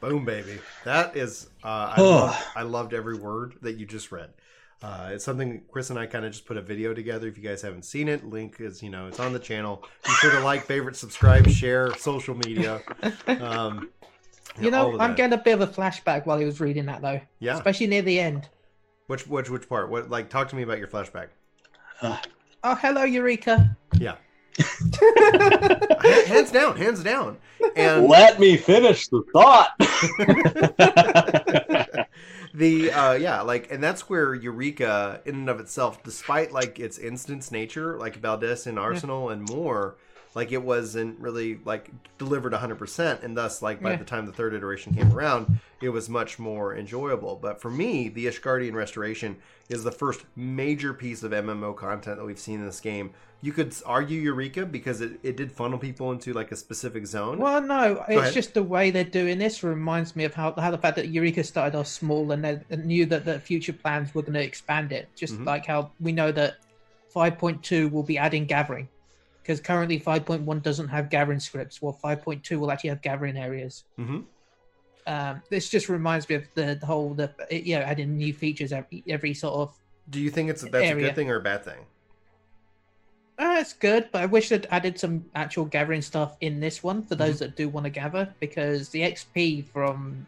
Boom, 0.00 0.24
baby. 0.24 0.58
That 0.84 1.16
is, 1.16 1.48
uh, 1.62 1.94
I, 1.96 2.00
loved, 2.00 2.38
I 2.56 2.62
loved 2.62 2.94
every 2.94 3.16
word 3.16 3.56
that 3.62 3.76
you 3.76 3.86
just 3.86 4.10
read. 4.10 4.30
Uh, 4.82 5.10
it's 5.12 5.24
something 5.26 5.60
Chris 5.70 5.90
and 5.90 5.98
I 5.98 6.06
kind 6.06 6.24
of 6.24 6.32
just 6.32 6.46
put 6.46 6.56
a 6.56 6.62
video 6.62 6.94
together. 6.94 7.28
If 7.28 7.36
you 7.36 7.44
guys 7.44 7.60
haven't 7.60 7.84
seen 7.84 8.08
it, 8.08 8.24
link 8.24 8.56
is 8.60 8.82
you 8.82 8.88
know 8.88 9.08
it's 9.08 9.20
on 9.20 9.34
the 9.34 9.38
channel. 9.38 9.84
Be 10.06 10.12
sure 10.12 10.30
to 10.30 10.40
like, 10.40 10.64
favorite, 10.64 10.96
subscribe, 10.96 11.46
share, 11.48 11.94
social 11.96 12.34
media. 12.34 12.80
Um, 13.26 13.90
you 14.58 14.70
know, 14.70 14.98
I'm 14.98 15.14
getting 15.14 15.38
a 15.38 15.42
bit 15.42 15.52
of 15.52 15.60
a 15.60 15.66
flashback 15.66 16.24
while 16.24 16.38
he 16.38 16.46
was 16.46 16.60
reading 16.60 16.86
that 16.86 17.02
though. 17.02 17.20
Yeah, 17.40 17.56
especially 17.56 17.88
near 17.88 18.00
the 18.00 18.18
end. 18.18 18.48
Which 19.06 19.26
which 19.26 19.50
which 19.50 19.68
part? 19.68 19.90
What 19.90 20.08
like 20.08 20.30
talk 20.30 20.48
to 20.48 20.56
me 20.56 20.62
about 20.62 20.78
your 20.78 20.88
flashback? 20.88 21.28
Uh, 22.00 22.16
oh, 22.64 22.74
hello, 22.74 23.04
Eureka. 23.04 23.76
Yeah. 23.98 24.16
Hands 26.26 26.50
down, 26.50 26.76
hands 26.76 27.02
down. 27.02 27.38
And 27.76 28.08
let 28.08 28.40
me 28.40 28.56
finish 28.56 29.08
the 29.08 29.22
thought. 29.32 29.70
the 32.54 32.92
uh 32.92 33.12
yeah, 33.14 33.42
like 33.42 33.70
and 33.70 33.82
that's 33.82 34.08
where 34.08 34.34
Eureka 34.34 35.20
in 35.24 35.36
and 35.36 35.48
of 35.48 35.60
itself, 35.60 36.02
despite 36.02 36.52
like 36.52 36.80
its 36.80 36.98
instance 36.98 37.52
nature, 37.52 37.96
like 37.98 38.20
Baldesion 38.20 38.78
Arsenal 38.78 39.26
yeah. 39.26 39.34
and 39.34 39.48
more, 39.48 39.96
like 40.34 40.52
it 40.52 40.62
wasn't 40.62 41.18
really 41.18 41.60
like 41.64 41.90
delivered 42.18 42.52
100% 42.52 43.22
and 43.22 43.36
thus 43.36 43.62
like 43.62 43.82
by 43.82 43.90
yeah. 43.90 43.96
the 43.96 44.04
time 44.04 44.26
the 44.26 44.32
third 44.32 44.54
iteration 44.54 44.94
came 44.94 45.12
around 45.12 45.58
it 45.80 45.88
was 45.88 46.08
much 46.08 46.38
more 46.38 46.74
enjoyable 46.74 47.36
but 47.36 47.60
for 47.60 47.70
me 47.70 48.08
the 48.08 48.26
ishgardian 48.26 48.74
restoration 48.74 49.36
is 49.68 49.84
the 49.84 49.92
first 49.92 50.24
major 50.36 50.94
piece 50.94 51.22
of 51.22 51.32
mmo 51.32 51.76
content 51.76 52.16
that 52.16 52.24
we've 52.24 52.38
seen 52.38 52.60
in 52.60 52.66
this 52.66 52.80
game 52.80 53.10
you 53.42 53.52
could 53.52 53.74
argue 53.86 54.20
eureka 54.20 54.66
because 54.66 55.00
it, 55.00 55.18
it 55.22 55.36
did 55.36 55.50
funnel 55.50 55.78
people 55.78 56.12
into 56.12 56.32
like 56.32 56.52
a 56.52 56.56
specific 56.56 57.06
zone 57.06 57.38
well 57.38 57.60
no 57.60 57.94
Go 57.94 58.04
it's 58.08 58.20
ahead. 58.20 58.34
just 58.34 58.54
the 58.54 58.62
way 58.62 58.90
they're 58.90 59.04
doing 59.04 59.38
this 59.38 59.62
reminds 59.62 60.14
me 60.14 60.24
of 60.24 60.34
how, 60.34 60.52
how 60.52 60.70
the 60.70 60.78
fact 60.78 60.96
that 60.96 61.08
eureka 61.08 61.42
started 61.42 61.76
off 61.76 61.86
small 61.86 62.30
and 62.32 62.44
they 62.44 62.60
knew 62.76 63.06
that 63.06 63.24
the 63.24 63.40
future 63.40 63.72
plans 63.72 64.14
were 64.14 64.22
going 64.22 64.34
to 64.34 64.42
expand 64.42 64.92
it 64.92 65.08
just 65.16 65.34
mm-hmm. 65.34 65.44
like 65.44 65.66
how 65.66 65.90
we 66.00 66.12
know 66.12 66.30
that 66.30 66.58
5.2 67.14 67.90
will 67.90 68.04
be 68.04 68.18
adding 68.18 68.44
gathering 68.44 68.88
because 69.42 69.60
currently 69.60 69.98
5.1 69.98 70.62
doesn't 70.62 70.88
have 70.88 71.10
gathering 71.10 71.40
scripts. 71.40 71.80
Well, 71.80 71.98
5.2 72.02 72.58
will 72.58 72.70
actually 72.70 72.90
have 72.90 73.02
gathering 73.02 73.36
areas. 73.36 73.84
Mm-hmm. 73.98 74.20
Um, 75.06 75.42
this 75.50 75.68
just 75.68 75.88
reminds 75.88 76.28
me 76.28 76.36
of 76.36 76.44
the, 76.54 76.76
the 76.78 76.86
whole 76.86 77.14
the 77.14 77.32
you 77.50 77.76
know 77.76 77.82
adding 77.82 78.16
new 78.16 78.32
features 78.32 78.72
every 78.72 79.02
every 79.08 79.34
sort 79.34 79.54
of. 79.54 79.74
Do 80.10 80.20
you 80.20 80.30
think 80.30 80.50
it's 80.50 80.62
that's 80.62 80.74
area. 80.74 81.06
a 81.06 81.08
good 81.08 81.16
thing 81.16 81.30
or 81.30 81.36
a 81.36 81.40
bad 81.40 81.64
thing? 81.64 81.86
Uh, 83.38 83.56
it's 83.58 83.72
good, 83.72 84.08
but 84.12 84.20
I 84.20 84.26
wish 84.26 84.50
they'd 84.50 84.66
added 84.70 85.00
some 85.00 85.24
actual 85.34 85.64
gathering 85.64 86.02
stuff 86.02 86.36
in 86.42 86.60
this 86.60 86.82
one 86.82 87.02
for 87.02 87.14
those 87.14 87.36
mm-hmm. 87.36 87.44
that 87.44 87.56
do 87.56 87.70
want 87.70 87.84
to 87.84 87.90
gather, 87.90 88.32
because 88.38 88.90
the 88.90 89.00
XP 89.00 89.66
from 89.68 90.26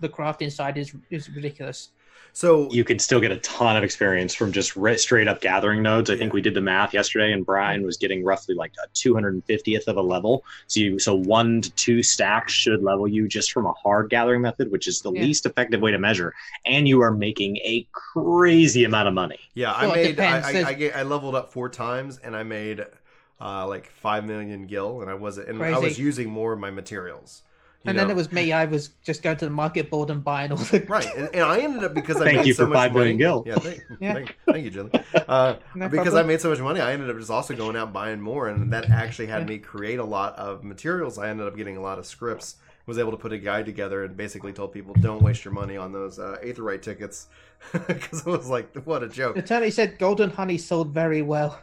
the 0.00 0.08
crafting 0.08 0.52
side 0.52 0.78
is 0.78 0.94
is 1.10 1.28
ridiculous. 1.28 1.90
So 2.32 2.70
you 2.70 2.84
can 2.84 2.98
still 2.98 3.18
get 3.18 3.30
a 3.32 3.38
ton 3.38 3.76
of 3.78 3.82
experience 3.84 4.34
from 4.34 4.52
just 4.52 4.76
re- 4.76 4.98
straight 4.98 5.26
up 5.26 5.40
gathering 5.40 5.82
nodes. 5.82 6.10
I 6.10 6.16
think 6.18 6.34
we 6.34 6.42
did 6.42 6.52
the 6.52 6.60
math 6.60 6.92
yesterday, 6.92 7.32
and 7.32 7.46
Brian 7.46 7.82
was 7.82 7.96
getting 7.96 8.22
roughly 8.24 8.54
like 8.54 8.72
a 8.84 8.88
250th 8.90 9.86
of 9.86 9.96
a 9.96 10.02
level. 10.02 10.44
So 10.66 10.80
you, 10.80 10.98
so 10.98 11.14
one 11.14 11.62
to 11.62 11.70
two 11.72 12.02
stacks 12.02 12.52
should 12.52 12.82
level 12.82 13.08
you 13.08 13.26
just 13.26 13.52
from 13.52 13.64
a 13.64 13.72
hard 13.72 14.10
gathering 14.10 14.42
method, 14.42 14.70
which 14.70 14.86
is 14.86 15.00
the 15.00 15.12
Yeah. 15.12 15.22
least 15.22 15.46
effective 15.46 15.80
way 15.80 15.92
to 15.92 15.98
measure, 15.98 16.34
and 16.66 16.86
you 16.86 17.00
are 17.00 17.10
making 17.10 17.56
a 17.58 17.86
crazy 17.92 18.84
amount 18.84 19.08
of 19.08 19.14
money. 19.14 19.40
Yeah, 19.54 19.72
I 19.72 19.86
Well, 19.86 19.96
made 19.96 20.20
I. 20.20 20.40
I, 20.40 20.64
I, 20.68 20.72
get- 20.74 20.94
I 20.94 21.04
leveled 21.04 21.34
up 21.34 21.52
four 21.52 21.70
times 21.70 22.18
and 22.22 22.36
I 22.36 22.42
made 22.42 22.84
uh, 23.40 23.66
like 23.66 23.86
five 23.86 24.26
million 24.26 24.66
gil 24.66 25.00
and 25.00 25.10
I 25.10 25.14
wasn't 25.14 25.48
and 25.48 25.62
I 25.62 25.78
was 25.78 25.98
using 25.98 26.28
more 26.28 26.52
of 26.52 26.58
my 26.58 26.70
materials. 26.70 27.42
You 27.86 27.90
And 27.90 27.98
then 27.98 28.10
it 28.10 28.16
was 28.16 28.32
me. 28.32 28.52
I 28.52 28.64
was 28.64 28.90
just 29.04 29.22
going 29.22 29.36
to 29.36 29.44
the 29.44 29.50
market 29.50 29.90
board 29.90 30.10
and 30.10 30.24
buying 30.24 30.50
all 30.50 30.56
the 30.58 30.80
right, 30.88 31.06
and, 31.16 31.28
and 31.34 31.44
I 31.44 31.60
ended 31.60 31.84
up 31.84 31.94
because 31.94 32.16
I 32.20 32.24
Thank 32.24 32.36
made 32.38 32.46
you 32.46 32.54
so 32.54 32.64
for 32.64 32.70
much 32.70 32.76
five 32.76 32.92
million 32.92 33.16
money- 33.16 33.18
gil. 33.18 33.44
Yeah, 33.46 33.54
thank, 33.56 33.82
Yeah. 34.00 34.14
thank, 34.14 34.36
thank 34.50 34.64
you, 34.64 34.70
Chili. 34.70 34.90
Uh, 35.28 35.54
No 35.76 35.88
because 35.88 36.06
problem. 36.08 36.24
I 36.24 36.26
made 36.26 36.40
so 36.40 36.50
much 36.50 36.58
money, 36.60 36.80
I 36.80 36.92
ended 36.92 37.08
up 37.10 37.16
just 37.16 37.30
also 37.30 37.54
going 37.54 37.76
out 37.76 37.92
buying 37.92 38.20
more, 38.20 38.48
and 38.48 38.72
that 38.72 38.90
actually 38.90 39.28
had 39.28 39.42
Yeah. 39.42 39.46
me 39.48 39.58
create 39.58 39.98
a 39.98 40.04
lot 40.04 40.36
of 40.36 40.64
materials. 40.64 41.18
I 41.18 41.28
ended 41.28 41.46
up 41.46 41.56
getting 41.56 41.76
a 41.76 41.80
lot 41.80 41.98
of 41.98 42.06
scripts. 42.06 42.56
Was 42.86 42.98
able 42.98 43.10
to 43.10 43.16
put 43.16 43.32
a 43.32 43.38
guide 43.38 43.66
together 43.66 44.04
and 44.04 44.16
basically 44.16 44.52
told 44.52 44.72
people 44.72 44.94
don't 45.00 45.20
waste 45.20 45.44
your 45.44 45.52
money 45.52 45.76
on 45.76 45.90
those 45.92 46.20
uh, 46.20 46.36
Aetheryte 46.44 46.82
tickets 46.82 47.26
because 47.72 48.20
it 48.20 48.26
was 48.26 48.48
like 48.48 48.72
what 48.86 49.02
a 49.02 49.08
joke. 49.08 49.36
Attorney 49.36 49.72
said 49.72 49.98
golden 49.98 50.30
honey 50.30 50.56
sold 50.56 50.94
very 50.94 51.20
well. 51.20 51.58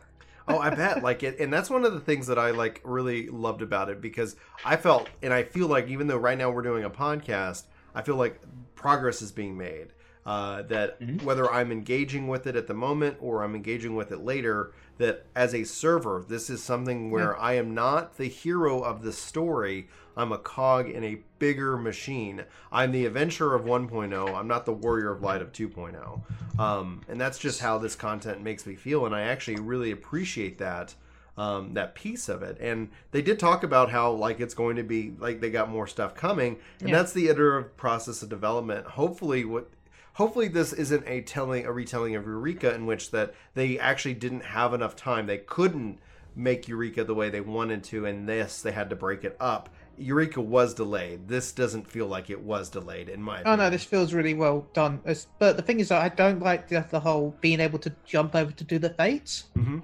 Oh, 0.48 0.60
I 0.60 0.70
bet. 0.72 1.04
Like 1.04 1.24
it, 1.24 1.40
and 1.40 1.52
that's 1.54 1.70
one 1.70 1.86
of 1.86 1.94
the 1.94 2.00
things 2.00 2.28
that 2.28 2.38
I 2.38 2.52
like 2.52 2.82
really 2.84 3.30
loved 3.30 3.62
about 3.62 3.90
it 3.90 4.02
because 4.02 4.36
I 4.66 4.76
felt, 4.76 5.10
and 5.22 5.34
I 5.34 5.44
feel 5.44 5.68
like 5.68 5.88
even 5.88 6.08
though 6.08 6.18
right 6.18 6.38
now 6.38 6.50
we're 6.52 6.62
doing 6.64 6.84
a 6.84 6.90
podcast, 6.90 7.64
I 7.96 8.02
feel 8.02 8.16
like 8.16 8.40
progress 8.76 9.22
is 9.22 9.32
being 9.32 9.58
made. 9.58 9.88
Uh, 10.26 10.62
that 10.64 11.02
Mhm. 11.02 11.22
whether 11.24 11.52
I'm 11.52 11.70
engaging 11.70 12.30
with 12.30 12.48
it 12.48 12.56
at 12.56 12.68
the 12.68 12.74
moment 12.74 13.18
or 13.20 13.44
I'm 13.44 13.56
engaging 13.56 13.94
with 13.98 14.10
it 14.14 14.20
later, 14.24 14.72
that 14.98 15.26
as 15.36 15.54
a 15.54 15.66
server, 15.66 16.24
this 16.26 16.50
is 16.50 16.64
something 16.64 17.12
where 17.12 17.38
I 17.38 17.54
am 17.56 17.74
not 17.74 18.16
the 18.16 18.30
hero 18.30 18.80
of 18.80 19.04
the 19.04 19.12
story. 19.12 19.90
I'm 20.16 20.32
a 20.32 20.38
cog 20.38 20.90
in 20.90 21.04
a 21.04 21.20
bigger 21.40 21.78
machine. 21.78 22.44
I'm 22.72 22.92
the 22.92 23.06
adventurer 23.06 23.56
of 23.56 23.64
1.0. 23.66 24.36
I'm 24.36 24.48
not 24.48 24.66
the 24.66 24.74
warrior 24.74 25.12
of 25.12 25.22
light 25.22 25.42
of 25.42 25.52
2.0. 25.52 26.60
Um, 26.60 27.02
and 27.10 27.20
that's 27.20 27.40
just 27.40 27.62
how 27.62 27.78
this 27.78 27.96
content 27.96 28.42
makes 28.42 28.66
me 28.66 28.76
feel. 28.76 29.06
And 29.06 29.16
I 29.16 29.22
actually 29.22 29.60
really 29.60 29.92
appreciate 29.92 30.58
that 30.60 30.96
um, 31.38 31.74
that 31.74 31.96
piece 31.96 32.30
of 32.30 32.44
it. 32.44 32.58
And 32.62 32.90
they 33.12 33.22
did 33.22 33.40
talk 33.40 33.64
about 33.64 33.90
how 33.90 34.12
like 34.12 34.40
it's 34.40 34.54
going 34.54 34.76
to 34.76 34.84
be 34.84 35.14
like 35.18 35.42
they 35.42 35.50
got 35.50 35.70
more 35.70 35.88
stuff 35.88 36.14
coming, 36.14 36.58
and 36.80 36.90
Yeah. 36.90 36.98
that's 36.98 37.14
the 37.14 37.28
iterative 37.28 37.76
process 37.76 38.22
of 38.22 38.30
development. 38.30 38.86
Hopefully, 38.86 39.44
what 39.44 39.68
hopefully 40.14 40.48
this 40.48 40.74
isn't 40.74 41.04
a 41.08 41.22
telling 41.22 41.66
a 41.66 41.72
retelling 41.72 42.16
of 42.16 42.26
Eureka 42.26 42.74
in 42.76 42.86
which 42.86 43.10
that 43.12 43.34
they 43.56 43.80
actually 43.80 44.14
didn't 44.14 44.44
have 44.46 44.76
enough 44.76 44.96
time. 44.96 45.26
They 45.26 45.40
couldn't 45.40 45.98
make 46.36 46.68
Eureka 46.68 47.04
the 47.04 47.16
way 47.16 47.30
they 47.30 47.42
wanted 47.42 47.84
to, 47.86 48.06
and 48.06 48.30
this 48.30 48.62
they 48.62 48.72
had 48.72 48.90
to 48.92 48.96
break 48.96 49.24
it 49.24 49.36
up. 49.40 49.70
Eureka 49.98 50.42
was 50.42 50.74
delayed. 50.74 51.28
This 51.28 51.52
doesn't 51.52 51.88
feel 51.88 52.08
like 52.08 52.30
it 52.30 52.42
was 52.42 52.70
delayed, 52.70 53.10
in 53.10 53.22
my 53.22 53.38
Oh 53.38 53.42
opinion. 53.42 53.60
no, 53.60 53.70
this 53.70 53.84
feels 53.84 54.14
really 54.14 54.34
well 54.34 54.68
done. 54.74 55.02
It's, 55.06 55.28
but 55.40 55.56
the 55.56 55.62
thing 55.62 55.80
is, 55.80 55.92
I 55.92 56.10
don't 56.10 56.42
like 56.42 56.68
the, 56.68 56.86
the 56.90 57.00
whole 57.00 57.36
being 57.42 57.60
able 57.60 57.80
to 57.80 57.94
jump 58.06 58.36
over 58.36 58.52
to 58.52 58.64
do 58.64 58.80
the 58.80 58.90
fates. 58.92 59.46
hmm 59.56 59.80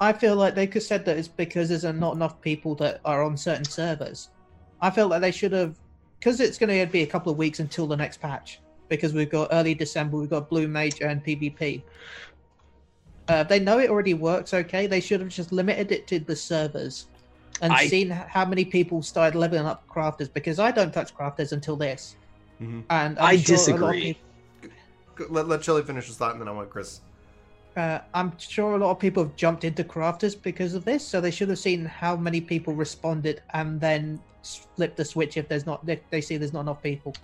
I 0.00 0.12
feel 0.12 0.34
like 0.36 0.54
they 0.54 0.66
could 0.66 0.82
said 0.82 1.04
that 1.04 1.16
it's 1.16 1.28
because 1.28 1.68
there's 1.68 1.84
not 1.84 2.14
enough 2.14 2.40
people 2.40 2.74
that 2.76 3.00
are 3.04 3.22
on 3.22 3.36
certain 3.36 3.64
servers. 3.64 4.28
I 4.80 4.90
feel 4.90 5.08
like 5.08 5.20
they 5.20 5.30
should 5.30 5.52
have, 5.52 5.78
because 6.18 6.40
it's 6.40 6.58
going 6.58 6.68
to 6.86 6.92
be 6.92 7.02
a 7.02 7.06
couple 7.06 7.30
of 7.32 7.38
weeks 7.38 7.60
until 7.60 7.86
the 7.86 7.96
next 7.96 8.20
patch. 8.20 8.60
Because 8.88 9.14
we've 9.14 9.30
got 9.30 9.48
early 9.52 9.74
December, 9.74 10.18
we've 10.18 10.28
got 10.28 10.50
Blue 10.50 10.68
Mage 10.68 11.00
and 11.00 11.24
PvP. 11.24 11.82
Uh, 13.28 13.44
they 13.44 13.60
know 13.60 13.78
it 13.78 13.88
already 13.88 14.14
works 14.14 14.52
okay. 14.52 14.86
They 14.86 15.00
should 15.00 15.20
have 15.20 15.30
just 15.30 15.52
limited 15.52 15.90
it 15.92 16.06
to 16.08 16.18
the 16.18 16.36
servers 16.36 17.06
and 17.62 17.72
I- 17.72 17.86
seen 17.86 18.10
how 18.10 18.44
many 18.44 18.64
people 18.64 19.02
started 19.02 19.38
leveling 19.38 19.66
up 19.66 19.86
crafters. 19.88 20.32
Because 20.32 20.58
I 20.58 20.70
don't 20.70 20.92
touch 20.92 21.14
crafters 21.16 21.52
until 21.52 21.76
this, 21.76 22.16
hmm 22.58 22.80
and 22.90 23.18
I 23.18 23.32
I'm 23.32 23.38
sure 23.38 23.54
a 23.56 23.58
lot 23.58 23.68
of 23.68 23.92
disagree. 23.94 24.00
people- 24.14 25.34
Let 25.34 25.48
let 25.48 25.64
Shelly 25.64 25.82
finish 25.82 26.06
his 26.06 26.16
thought, 26.16 26.32
and 26.32 26.40
then 26.40 26.48
I 26.48 26.52
want 26.52 26.70
Chris. 26.70 27.00
Uh, 27.76 27.98
I'm 28.14 28.32
sure 28.38 28.74
a 28.74 28.78
lot 28.78 28.90
of 28.90 28.98
people 29.00 29.22
have 29.24 29.34
jumped 29.36 29.64
into 29.64 29.82
crafters 29.84 30.40
because 30.40 30.74
of 30.74 30.84
this, 30.84 31.04
so 31.06 31.20
they 31.20 31.30
should 31.32 31.48
have 31.48 31.58
seen 31.58 31.84
how 31.84 32.14
many 32.16 32.40
people 32.40 32.72
responded 32.74 33.42
and 33.52 33.80
then 33.80 34.20
s- 34.42 34.66
flip 34.76 34.94
the 34.94 35.04
switch 35.04 35.36
if 35.36 35.48
there's 35.48 35.66
not 35.66 35.80
if 35.88 35.98
they 36.10 36.20
see 36.20 36.36
there's 36.36 36.52
not 36.52 36.60
enough 36.62 36.82
people. 36.82 37.14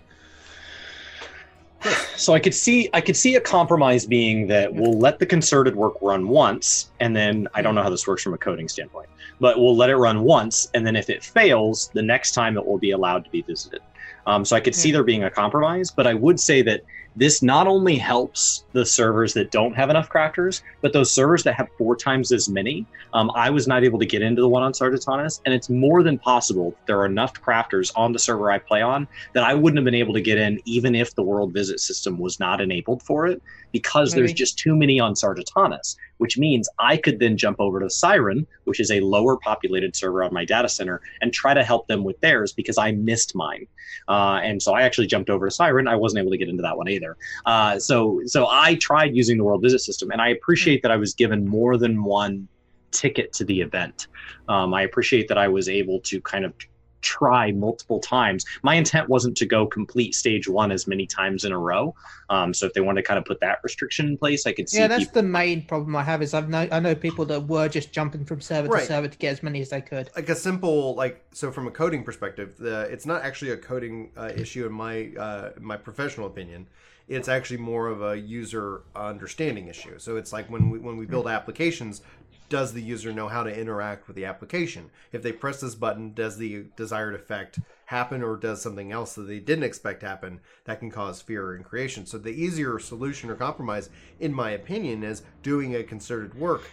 So 2.16 2.34
I 2.34 2.40
could 2.40 2.54
see 2.54 2.90
I 2.92 3.00
could 3.00 3.16
see 3.16 3.36
a 3.36 3.40
compromise 3.40 4.04
being 4.04 4.46
that 4.48 4.74
we'll 4.74 4.98
let 4.98 5.18
the 5.18 5.26
concerted 5.26 5.74
work 5.74 5.94
run 6.02 6.28
once, 6.28 6.90
and 7.00 7.16
then 7.16 7.48
I 7.54 7.62
don't 7.62 7.74
know 7.74 7.82
how 7.82 7.90
this 7.90 8.06
works 8.06 8.22
from 8.22 8.34
a 8.34 8.38
coding 8.38 8.68
standpoint, 8.68 9.08
but 9.40 9.58
we'll 9.58 9.76
let 9.76 9.88
it 9.88 9.96
run 9.96 10.22
once, 10.22 10.68
and 10.74 10.86
then 10.86 10.96
if 10.96 11.08
it 11.08 11.24
fails, 11.24 11.90
the 11.94 12.02
next 12.02 12.32
time 12.32 12.58
it 12.58 12.66
will 12.66 12.78
be 12.78 12.90
allowed 12.90 13.24
to 13.24 13.30
be 13.30 13.42
visited. 13.42 13.80
Um, 14.26 14.44
so 14.44 14.54
I 14.54 14.60
could 14.60 14.74
see 14.74 14.92
there 14.92 15.02
being 15.02 15.24
a 15.24 15.30
compromise, 15.30 15.90
but 15.90 16.06
I 16.06 16.14
would 16.14 16.38
say 16.38 16.60
that 16.62 16.82
this 17.16 17.42
not 17.42 17.66
only 17.66 17.96
helps 17.96 18.64
the 18.72 18.86
servers 18.86 19.34
that 19.34 19.50
don't 19.50 19.74
have 19.74 19.90
enough 19.90 20.08
crafters, 20.08 20.62
but 20.80 20.92
those 20.92 21.10
servers 21.10 21.42
that 21.42 21.54
have 21.54 21.68
four 21.76 21.96
times 21.96 22.32
as 22.32 22.48
many. 22.48 22.86
Um, 23.12 23.30
I 23.34 23.50
was 23.50 23.66
not 23.66 23.84
able 23.84 23.98
to 23.98 24.06
get 24.06 24.22
into 24.22 24.40
the 24.40 24.48
one 24.48 24.62
on 24.62 24.72
Sargatanas, 24.72 25.40
and 25.44 25.52
it's 25.52 25.68
more 25.68 26.02
than 26.02 26.18
possible 26.18 26.70
that 26.70 26.86
there 26.86 26.98
are 27.00 27.06
enough 27.06 27.34
crafters 27.34 27.90
on 27.96 28.12
the 28.12 28.18
server 28.18 28.50
I 28.50 28.58
play 28.58 28.82
on 28.82 29.08
that 29.32 29.42
I 29.42 29.54
wouldn't 29.54 29.78
have 29.78 29.84
been 29.84 29.94
able 29.94 30.14
to 30.14 30.20
get 30.20 30.38
in 30.38 30.60
even 30.64 30.94
if 30.94 31.14
the 31.14 31.22
world 31.22 31.52
visit 31.52 31.80
system 31.80 32.18
was 32.18 32.38
not 32.38 32.60
enabled 32.60 33.02
for 33.02 33.26
it 33.26 33.42
because 33.72 34.12
there's 34.12 34.32
just 34.32 34.58
too 34.58 34.74
many 34.74 34.98
on 34.98 35.14
Sargatanas, 35.14 35.96
which 36.18 36.38
means 36.38 36.68
I 36.78 36.96
could 36.96 37.18
then 37.18 37.36
jump 37.36 37.60
over 37.60 37.80
to 37.80 37.90
Siren, 37.90 38.46
which 38.64 38.80
is 38.80 38.90
a 38.90 39.00
lower 39.00 39.36
populated 39.36 39.94
server 39.94 40.24
on 40.24 40.34
my 40.34 40.44
data 40.44 40.68
center, 40.68 41.00
and 41.20 41.32
try 41.32 41.54
to 41.54 41.62
help 41.62 41.86
them 41.86 42.04
with 42.04 42.20
theirs 42.20 42.52
because 42.52 42.78
I 42.78 42.92
missed 42.92 43.34
mine. 43.34 43.66
Uh, 44.08 44.40
and 44.42 44.62
so 44.62 44.74
I 44.74 44.82
actually 44.82 45.06
jumped 45.06 45.30
over 45.30 45.46
to 45.46 45.54
Siren. 45.54 45.86
I 45.86 45.96
wasn't 45.96 46.20
able 46.20 46.32
to 46.32 46.38
get 46.38 46.48
into 46.48 46.62
that 46.62 46.76
one 46.76 46.88
either. 46.88 46.99
Uh, 47.46 47.78
so 47.78 48.20
so 48.26 48.46
I 48.48 48.76
tried 48.76 49.14
using 49.14 49.38
the 49.38 49.44
world 49.44 49.62
visit 49.62 49.80
system, 49.80 50.10
and 50.10 50.20
I 50.20 50.28
appreciate 50.28 50.82
that 50.82 50.90
I 50.90 50.96
was 50.96 51.14
given 51.14 51.46
more 51.46 51.76
than 51.76 52.04
one 52.04 52.48
ticket 52.90 53.32
to 53.34 53.44
the 53.44 53.60
event. 53.60 54.08
Um, 54.48 54.74
I 54.74 54.82
appreciate 54.82 55.28
that 55.28 55.38
I 55.38 55.48
was 55.48 55.68
able 55.68 56.00
to 56.00 56.20
kind 56.20 56.44
of 56.44 56.52
try 57.00 57.52
multiple 57.52 57.98
times. 58.00 58.44
My 58.62 58.74
intent 58.74 59.08
wasn't 59.08 59.36
to 59.38 59.46
go 59.46 59.66
complete 59.66 60.14
stage 60.14 60.48
one 60.48 60.70
as 60.72 60.86
many 60.86 61.06
times 61.06 61.44
in 61.44 61.52
a 61.52 61.58
row. 61.58 61.94
Um, 62.28 62.54
so 62.54 62.66
if 62.66 62.74
they 62.74 62.80
want 62.80 62.96
to 62.96 63.02
kind 63.02 63.18
of 63.18 63.24
put 63.24 63.40
that 63.40 63.58
restriction 63.62 64.06
in 64.08 64.18
place, 64.18 64.46
I 64.46 64.52
could 64.52 64.68
see 64.68 64.78
Yeah, 64.78 64.86
that's 64.88 65.04
people. 65.06 65.22
the 65.22 65.28
main 65.28 65.64
problem 65.66 65.96
I 65.96 66.02
have. 66.02 66.22
Is 66.22 66.34
I've 66.34 66.48
know 66.48 66.68
I 66.70 66.80
know 66.80 66.94
people 66.94 67.24
that 67.26 67.46
were 67.46 67.68
just 67.68 67.92
jumping 67.92 68.24
from 68.24 68.40
server 68.40 68.68
Right. 68.68 68.80
to 68.80 68.86
server 68.86 69.08
to 69.08 69.18
get 69.18 69.32
as 69.32 69.42
many 69.42 69.60
as 69.60 69.70
they 69.70 69.80
could. 69.80 70.10
like 70.14 70.28
a 70.28 70.34
simple 70.34 70.94
like 70.94 71.24
so 71.32 71.50
from 71.50 71.66
a 71.66 71.70
coding 71.70 72.02
perspective 72.04 72.56
the, 72.58 72.82
it's 72.90 73.06
not 73.06 73.22
actually 73.22 73.50
a 73.52 73.56
coding 73.56 74.10
uh, 74.16 74.30
issue 74.34 74.66
in 74.66 74.72
my 74.72 75.10
uh, 75.18 75.50
my 75.60 75.76
professional 75.76 76.26
opinion 76.26 76.66
it's 77.08 77.28
actually 77.28 77.56
more 77.56 77.88
of 77.88 78.02
a 78.02 78.16
user 78.16 78.82
understanding 78.94 79.66
issue 79.68 79.98
so 79.98 80.16
it's 80.16 80.32
like 80.32 80.48
when 80.50 80.70
we 80.70 80.78
when 80.78 80.96
we 80.96 81.06
build 81.06 81.26
applications 81.26 82.02
does 82.50 82.72
the 82.74 82.82
user 82.82 83.12
know 83.12 83.28
how 83.28 83.42
to 83.42 83.58
interact 83.58 84.06
with 84.06 84.16
the 84.16 84.26
application? 84.26 84.90
If 85.12 85.22
they 85.22 85.32
press 85.32 85.60
this 85.60 85.74
button 85.74 86.12
does 86.12 86.36
the 86.36 86.66
desired 86.76 87.14
effect 87.14 87.60
happen 87.86 88.22
or 88.22 88.36
does 88.36 88.60
something 88.60 88.92
else 88.92 89.14
that 89.14 89.22
they 89.22 89.38
didn't 89.38 89.64
expect 89.64 90.02
happen 90.02 90.40
that 90.64 90.80
can 90.80 90.90
cause 90.90 91.22
fear 91.22 91.56
in 91.56 91.62
creation? 91.62 92.04
So 92.04 92.18
the 92.18 92.30
easier 92.30 92.78
solution 92.78 93.30
or 93.30 93.36
compromise 93.36 93.88
in 94.18 94.34
my 94.34 94.50
opinion 94.50 95.02
is 95.02 95.22
doing 95.42 95.74
a 95.74 95.84
concerted 95.84 96.34
work 96.34 96.64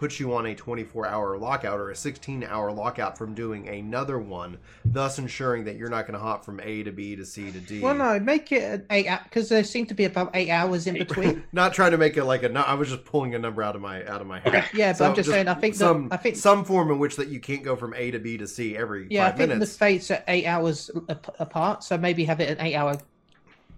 puts 0.00 0.18
you 0.18 0.34
on 0.34 0.46
a 0.46 0.54
24 0.54 1.06
hour 1.06 1.36
lockout 1.36 1.78
or 1.78 1.90
a 1.90 1.94
16 1.94 2.42
hour 2.44 2.72
lockout 2.72 3.18
from 3.18 3.34
doing 3.34 3.68
another 3.68 4.18
one, 4.18 4.56
thus 4.82 5.18
ensuring 5.18 5.64
that 5.64 5.76
you're 5.76 5.90
not 5.90 6.06
going 6.06 6.18
to 6.18 6.24
hop 6.24 6.42
from 6.42 6.58
A 6.60 6.82
to 6.84 6.90
B 6.90 7.14
to 7.16 7.26
C 7.26 7.50
to 7.52 7.60
D. 7.60 7.80
Well, 7.80 7.92
no, 7.94 8.18
make 8.18 8.50
it 8.50 8.62
an 8.62 8.86
eight 8.88 9.06
because 9.24 9.50
there 9.50 9.62
seem 9.62 9.84
to 9.86 9.94
be 9.94 10.06
about 10.06 10.30
eight 10.32 10.48
hours 10.48 10.86
in 10.86 10.94
between. 10.94 11.44
not 11.52 11.74
trying 11.74 11.90
to 11.90 11.98
make 11.98 12.16
it 12.16 12.24
like 12.24 12.42
a. 12.42 12.48
nu- 12.48 12.60
I 12.60 12.72
was 12.74 12.88
just 12.88 13.04
pulling 13.04 13.34
a 13.34 13.38
number 13.38 13.62
out 13.62 13.76
of 13.76 13.82
my 13.82 14.02
out 14.06 14.22
of 14.22 14.26
my 14.26 14.40
head. 14.40 14.54
Okay. 14.54 14.66
Yeah, 14.72 14.92
but 14.92 14.96
So 14.96 15.04
I'm 15.04 15.14
just, 15.14 15.28
saying. 15.28 15.48
I 15.48 15.54
think 15.54 15.74
some 15.74 16.08
that 16.08 16.14
I 16.14 16.16
think 16.16 16.36
some 16.36 16.64
form 16.64 16.90
in 16.90 16.98
which 16.98 17.16
that 17.16 17.28
you 17.28 17.38
can't 17.38 17.62
go 17.62 17.76
from 17.76 17.92
A 17.92 18.10
to 18.10 18.18
B 18.18 18.38
to 18.38 18.46
C 18.46 18.78
every 18.78 19.06
yeah, 19.10 19.26
I 19.26 19.28
five 19.28 19.36
think 19.36 19.48
minutes. 19.50 19.72
the 19.72 19.78
fates 19.78 20.10
are 20.10 20.24
eight 20.28 20.46
hours 20.46 20.90
apart. 21.38 21.84
So 21.84 21.98
maybe 21.98 22.24
have 22.24 22.40
it 22.40 22.48
an 22.58 22.64
eight 22.64 22.74
hour. 22.74 22.96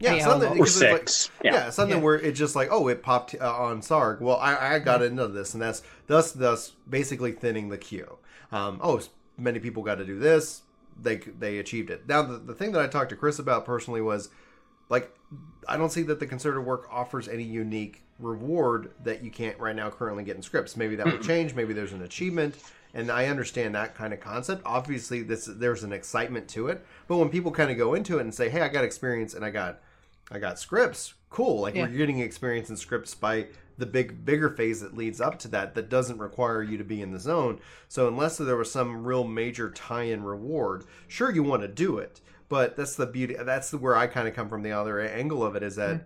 Yeah, 0.03 0.15
eight 0.15 0.23
something 0.23 0.51
or 0.51 0.55
because 0.55 0.81
it's 0.83 0.93
like- 0.93 1.09
six. 1.09 1.31
yeah, 1.43 1.53
yeah. 1.53 1.71
something 1.71 1.99
Yeah. 1.99 2.03
where 2.05 2.17
it's 2.17 2.39
just 2.39 2.55
like, 2.57 2.69
oh, 2.71 2.89
it 2.89 3.03
popped 3.03 3.35
uh, 3.41 3.55
on 3.57 3.81
Sarg. 3.81 4.21
Well, 4.21 4.37
I, 4.37 4.75
I 4.75 4.79
got 4.79 5.03
into 5.03 5.29
this, 5.29 5.55
and 5.55 5.63
that's 5.63 5.83
thus 6.07 6.33
thus 6.33 6.73
basically 6.89 7.33
thinning 7.33 7.69
the 7.69 7.79
queue. 7.79 8.19
Um, 8.51 8.81
oh, 8.83 9.01
many 9.39 9.59
people 9.61 9.83
got 9.83 9.97
to 9.97 10.05
do 10.05 10.19
this. 10.19 10.63
They 11.01 11.17
they 11.17 11.59
achieved 11.59 11.91
it. 11.91 12.07
Now, 12.09 12.23
the, 12.23 12.39
the 12.39 12.55
thing 12.55 12.73
that 12.73 12.83
I 12.83 12.87
talked 12.87 13.11
to 13.11 13.17
Chris 13.17 13.39
about 13.39 13.65
personally 13.65 14.03
was 14.03 14.29
like, 14.89 15.11
I 15.67 15.77
don't 15.79 15.91
see 15.91 16.03
that 16.03 16.21
the 16.21 16.27
concerted 16.27 16.65
work 16.65 16.87
offers 16.91 17.29
any 17.29 17.45
unique 17.45 18.03
reward 18.19 18.93
that 19.03 19.25
you 19.25 19.31
can't 19.31 19.59
right 19.59 19.75
now 19.75 19.89
currently 19.91 20.23
get 20.23 20.37
in 20.37 20.43
scripts. 20.43 20.77
Maybe 20.77 20.97
that 20.97 21.07
will 21.07 21.19
change. 21.19 21.55
Maybe 21.55 21.73
there's 21.73 21.93
an 21.93 22.03
achievement. 22.03 22.57
And 22.95 23.11
I 23.11 23.27
understand 23.27 23.75
that 23.75 23.95
kind 23.95 24.13
of 24.13 24.21
concept. 24.21 24.61
Obviously, 24.67 25.23
this 25.23 25.47
there's 25.51 25.83
an 25.83 25.93
excitement 25.95 26.47
to 26.49 26.69
it. 26.69 26.85
But 27.09 27.17
when 27.17 27.31
people 27.31 27.51
kind 27.51 27.71
of 27.71 27.79
go 27.79 27.95
into 27.95 28.19
it 28.19 28.21
and 28.21 28.35
say, 28.35 28.51
"Hey, 28.51 28.61
I 28.61 28.69
got 28.69 28.85
experience 28.85 29.33
and 29.33 29.43
I 29.43 29.51
got 29.51 29.81
I 30.33 30.39
got 30.39 30.59
scripts. 30.59 31.15
Cool. 31.31 31.61
Like 31.61 31.75
Yeah. 31.75 31.83
we're 31.83 31.97
getting 31.97 32.21
experience 32.21 32.71
in 32.71 32.77
scripts 32.77 33.15
by 33.15 33.49
the 33.79 33.87
big 33.87 34.25
bigger 34.25 34.51
phase 34.51 34.81
that 34.81 34.97
leads 34.97 35.21
up 35.21 35.39
to 35.41 35.49
that 35.49 35.75
that 35.75 35.89
doesn't 35.89 36.19
require 36.19 36.63
you 36.63 36.79
to 36.79 36.85
be 36.85 37.01
in 37.03 37.13
the 37.13 37.19
zone. 37.19 37.61
So 37.89 38.09
unless 38.09 38.37
there 38.39 38.57
was 38.57 38.71
some 38.71 39.05
real 39.05 39.25
major 39.25 39.71
tie-in 39.71 40.23
reward, 40.25 40.85
sure 41.09 41.31
you 41.31 41.43
want 41.43 41.63
to 41.63 41.69
do 41.69 41.99
it. 41.99 42.21
But 42.49 42.77
that's 42.77 42.97
the 42.97 43.07
beauty. 43.07 43.35
That's 43.39 43.71
the, 43.71 43.79
where 43.79 43.97
I 43.97 44.07
kind 44.07 44.29
of 44.29 44.35
come 44.35 44.49
from. 44.49 44.63
The 44.63 44.73
other 44.73 45.01
angle 45.01 45.45
of 45.45 45.57
it 45.57 45.63
is 45.63 45.77
that 45.77 45.97
mm. 45.97 46.05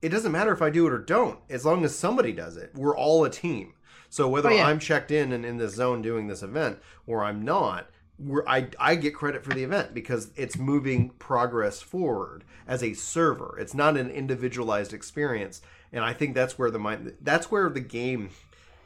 it 0.00 0.08
doesn't 0.08 0.32
matter 0.32 0.52
if 0.52 0.62
I 0.62 0.70
do 0.70 0.86
it 0.86 0.92
or 0.92 0.98
don't, 0.98 1.38
as 1.50 1.64
long 1.66 1.84
as 1.84 1.94
somebody 1.98 2.32
does 2.32 2.56
it. 2.56 2.72
We're 2.74 2.96
all 2.96 3.24
a 3.24 3.30
team. 3.30 3.74
So 4.08 4.26
whether 4.26 4.48
Oh, 4.48 4.54
yeah. 4.54 4.66
I'm 4.66 4.78
checked 4.78 5.10
in 5.10 5.32
and 5.32 5.44
in 5.44 5.58
this 5.58 5.74
zone 5.74 6.00
doing 6.00 6.28
this 6.28 6.42
event 6.42 6.78
or 7.06 7.24
I'm 7.24 7.44
not, 7.44 7.90
we're, 8.18 8.46
I 8.46 8.68
I 8.78 8.94
get 8.96 9.14
credit 9.14 9.44
for 9.44 9.50
the 9.50 9.64
event 9.64 9.94
because 9.94 10.30
it's 10.36 10.58
moving 10.58 11.10
progress 11.18 11.80
forward 11.80 12.44
as 12.66 12.82
a 12.82 12.94
server. 12.94 13.56
It's 13.60 13.74
not 13.74 13.96
an 13.96 14.10
individualized 14.10 14.92
experience, 14.92 15.60
and 15.92 16.04
I 16.04 16.12
think 16.12 16.34
that's 16.34 16.58
where 16.58 16.70
the 16.70 16.78
mind 16.78 17.14
that's 17.20 17.50
where 17.50 17.68
the 17.68 17.80
game 17.80 18.30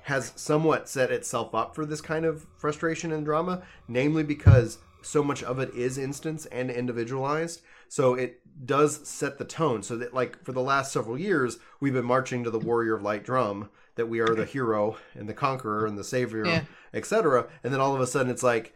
has 0.03 0.33
somewhat 0.37 0.89
set 0.89 1.11
itself 1.13 1.55
up 1.55 1.75
for 1.75 1.87
this 1.87 2.01
kind 2.01 2.25
of 2.25 2.47
frustration 2.57 3.13
and 3.13 3.25
drama, 3.25 3.63
namely 3.87 4.25
because 4.25 4.79
so 5.01 5.23
much 5.23 5.43
of 5.43 5.59
it 5.59 5.73
is 5.75 5.97
instance 5.99 6.47
and 6.47 6.71
individualized. 6.71 7.63
So 7.89 8.15
it 8.15 8.41
does 8.67 9.07
set 9.07 9.39
the 9.39 9.45
tone. 9.45 9.83
So 9.83 9.97
that 9.97 10.13
like 10.15 10.45
for 10.45 10.53
the 10.53 10.61
last 10.63 10.93
several 10.93 11.19
years, 11.19 11.59
we've 11.81 11.93
been 11.93 12.05
marching 12.05 12.43
to 12.45 12.51
the 12.51 12.59
warrior 12.59 12.95
of 12.97 13.03
light 13.03 13.25
drum 13.25 13.71
that 13.95 14.07
we 14.07 14.21
are 14.21 14.35
the 14.35 14.45
hero 14.47 14.97
and 15.15 15.29
the 15.29 15.35
conqueror 15.35 15.87
and 15.87 15.99
the 15.99 16.05
savior, 16.05 16.47
Yeah. 16.47 16.63
etc. 16.95 17.47
And 17.63 17.73
then 17.73 17.81
all 17.81 17.95
of 17.95 18.01
a 18.01 18.07
sudden 18.07 18.31
it's 18.33 18.43
like, 18.43 18.75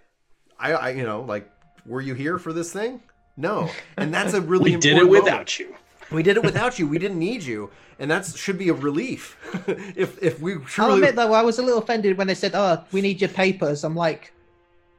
I, 0.58 0.72
I, 0.72 0.90
you 0.90 1.04
know, 1.04 1.22
like, 1.22 1.50
were 1.84 2.00
you 2.00 2.14
here 2.14 2.38
for 2.38 2.52
this 2.52 2.72
thing? 2.72 3.00
No, 3.36 3.70
and 3.96 4.12
that's 4.12 4.34
a 4.34 4.40
really 4.40 4.72
We 4.74 4.80
did 4.80 4.96
it 4.96 5.02
important 5.02 5.08
moment. 5.12 5.24
without 5.24 5.58
you. 5.58 5.74
We 6.10 6.22
did 6.22 6.36
it 6.36 6.42
without 6.44 6.78
you. 6.78 6.86
We 6.86 6.98
didn't 6.98 7.18
need 7.18 7.42
you, 7.42 7.70
and 7.98 8.10
that 8.10 8.24
should 8.26 8.58
be 8.58 8.68
a 8.68 8.74
relief. 8.74 9.36
if 9.96 10.22
if 10.22 10.40
we 10.40 10.54
truly... 10.56 10.90
I'll 10.90 10.94
admit 10.96 11.16
though, 11.16 11.32
I 11.32 11.42
was 11.42 11.58
a 11.58 11.62
little 11.62 11.80
offended 11.80 12.16
when 12.16 12.26
they 12.28 12.34
said, 12.34 12.52
"Oh, 12.54 12.82
we 12.92 13.00
need 13.00 13.20
your 13.20 13.30
papers." 13.30 13.82
I'm 13.84 13.96
like, 13.96 14.32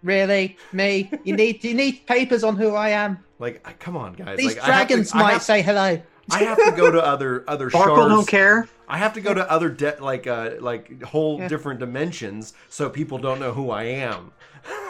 really, 0.03 0.57
me? 0.73 1.09
You 1.23 1.35
need 1.35 1.63
you 1.63 1.73
need 1.73 2.05
papers 2.07 2.43
on 2.43 2.55
who 2.57 2.75
I 2.75 2.89
am. 2.89 3.19
like, 3.39 3.79
come 3.79 3.95
on, 3.97 4.13
guys. 4.13 4.37
These 4.37 4.55
like, 4.57 4.63
I 4.63 4.71
have 4.73 4.87
to- 4.87 4.93
dragons 4.93 5.13
might 5.15 5.33
have- 5.33 5.43
say 5.43 5.61
hello. 5.61 6.01
I 6.29 6.39
have 6.43 6.57
to 6.57 6.71
go 6.75 6.91
to 6.91 7.01
other 7.01 7.45
other 7.47 7.69
Sparkle 7.69 7.95
shards. 7.95 8.13
don't 8.13 8.27
care. 8.27 8.67
I 8.89 8.97
have 8.97 9.13
to 9.13 9.21
go 9.21 9.33
to 9.33 9.49
other 9.49 9.69
de- 9.69 9.95
like 10.01 10.27
uh 10.27 10.51
like 10.59 11.01
whole 11.01 11.39
Yeah. 11.39 11.47
different 11.47 11.79
dimensions 11.79 12.53
so 12.69 12.89
people 12.89 13.17
don't 13.17 13.39
know 13.39 13.53
who 13.53 13.71
I 13.71 13.83
am. 13.83 14.33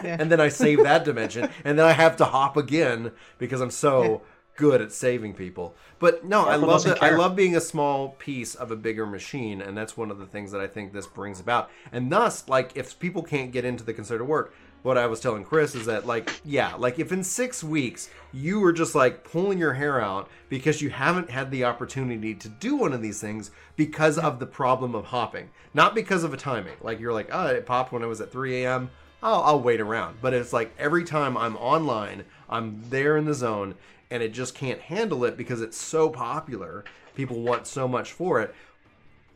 Yeah. 0.03 0.17
and 0.19 0.31
then 0.31 0.39
I 0.39 0.49
save 0.49 0.83
that 0.83 1.05
dimension 1.05 1.49
and 1.63 1.77
then 1.77 1.85
I 1.85 1.93
have 1.93 2.17
to 2.17 2.25
hop 2.25 2.55
again 2.55 3.11
because 3.39 3.61
I'm 3.61 3.71
so 3.71 4.21
good 4.57 4.81
at 4.81 4.91
saving 4.91 5.33
people. 5.33 5.75
But 5.99 6.25
no, 6.25 6.45
I 6.45 6.55
love 6.55 6.83
that 6.83 7.01
I 7.01 7.11
love 7.11 7.35
being 7.35 7.55
a 7.55 7.61
small 7.61 8.09
piece 8.09 8.55
of 8.55 8.71
a 8.71 8.75
bigger 8.75 9.05
machine 9.05 9.61
and 9.61 9.77
that's 9.77 9.95
one 9.95 10.11
of 10.11 10.17
the 10.17 10.25
things 10.25 10.51
that 10.51 10.59
I 10.59 10.67
think 10.67 10.91
this 10.91 11.07
brings 11.07 11.39
about. 11.39 11.69
And 11.91 12.11
thus 12.11 12.49
like 12.49 12.75
if 12.75 12.99
people 12.99 13.23
can't 13.23 13.51
get 13.51 13.65
into 13.65 13.83
the 13.83 13.93
concerted 13.93 14.27
work, 14.27 14.53
what 14.83 14.97
I 14.97 15.07
was 15.07 15.19
telling 15.19 15.43
Chris 15.43 15.73
is 15.75 15.85
that 15.85 16.05
like 16.05 16.41
yeah, 16.43 16.75
like 16.75 16.99
if 16.99 17.11
in 17.11 17.23
6 17.23 17.63
weeks 17.63 18.09
you 18.33 18.59
were 18.59 18.73
just 18.73 18.95
like 18.95 19.23
pulling 19.23 19.57
your 19.57 19.73
hair 19.73 20.01
out 20.01 20.29
because 20.49 20.81
you 20.81 20.89
haven't 20.89 21.29
had 21.29 21.51
the 21.51 21.63
opportunity 21.63 22.33
to 22.35 22.49
do 22.49 22.75
one 22.75 22.93
of 22.93 23.01
these 23.01 23.21
things 23.21 23.51
because 23.75 24.17
of 24.17 24.39
the 24.39 24.45
problem 24.45 24.95
of 24.95 25.05
hopping, 25.05 25.49
not 25.73 25.95
because 25.95 26.23
of 26.23 26.33
a 26.33 26.37
timing. 26.37 26.77
Like 26.81 26.99
you're 26.99 27.13
like, 27.13 27.29
oh, 27.31 27.47
it 27.47 27.65
popped 27.65 27.91
when 27.91 28.03
I 28.03 28.07
was 28.07 28.21
at 28.21 28.31
3 28.31 28.63
a.m. 28.63 28.89
I'll, 29.21 29.41
I'll 29.43 29.61
wait 29.61 29.81
around. 29.81 30.17
But 30.21 30.33
it's 30.33 30.53
like 30.53 30.73
every 30.77 31.03
time 31.03 31.37
I'm 31.37 31.55
online, 31.57 32.23
I'm 32.49 32.81
there 32.89 33.17
in 33.17 33.25
the 33.25 33.33
zone, 33.33 33.75
and 34.09 34.23
it 34.23 34.33
just 34.33 34.55
can't 34.55 34.79
handle 34.79 35.25
it 35.25 35.37
because 35.37 35.61
it's 35.61 35.77
so 35.77 36.09
popular. 36.09 36.83
People 37.15 37.41
want 37.41 37.67
so 37.67 37.87
much 37.87 38.11
for 38.11 38.41
it. 38.41 38.53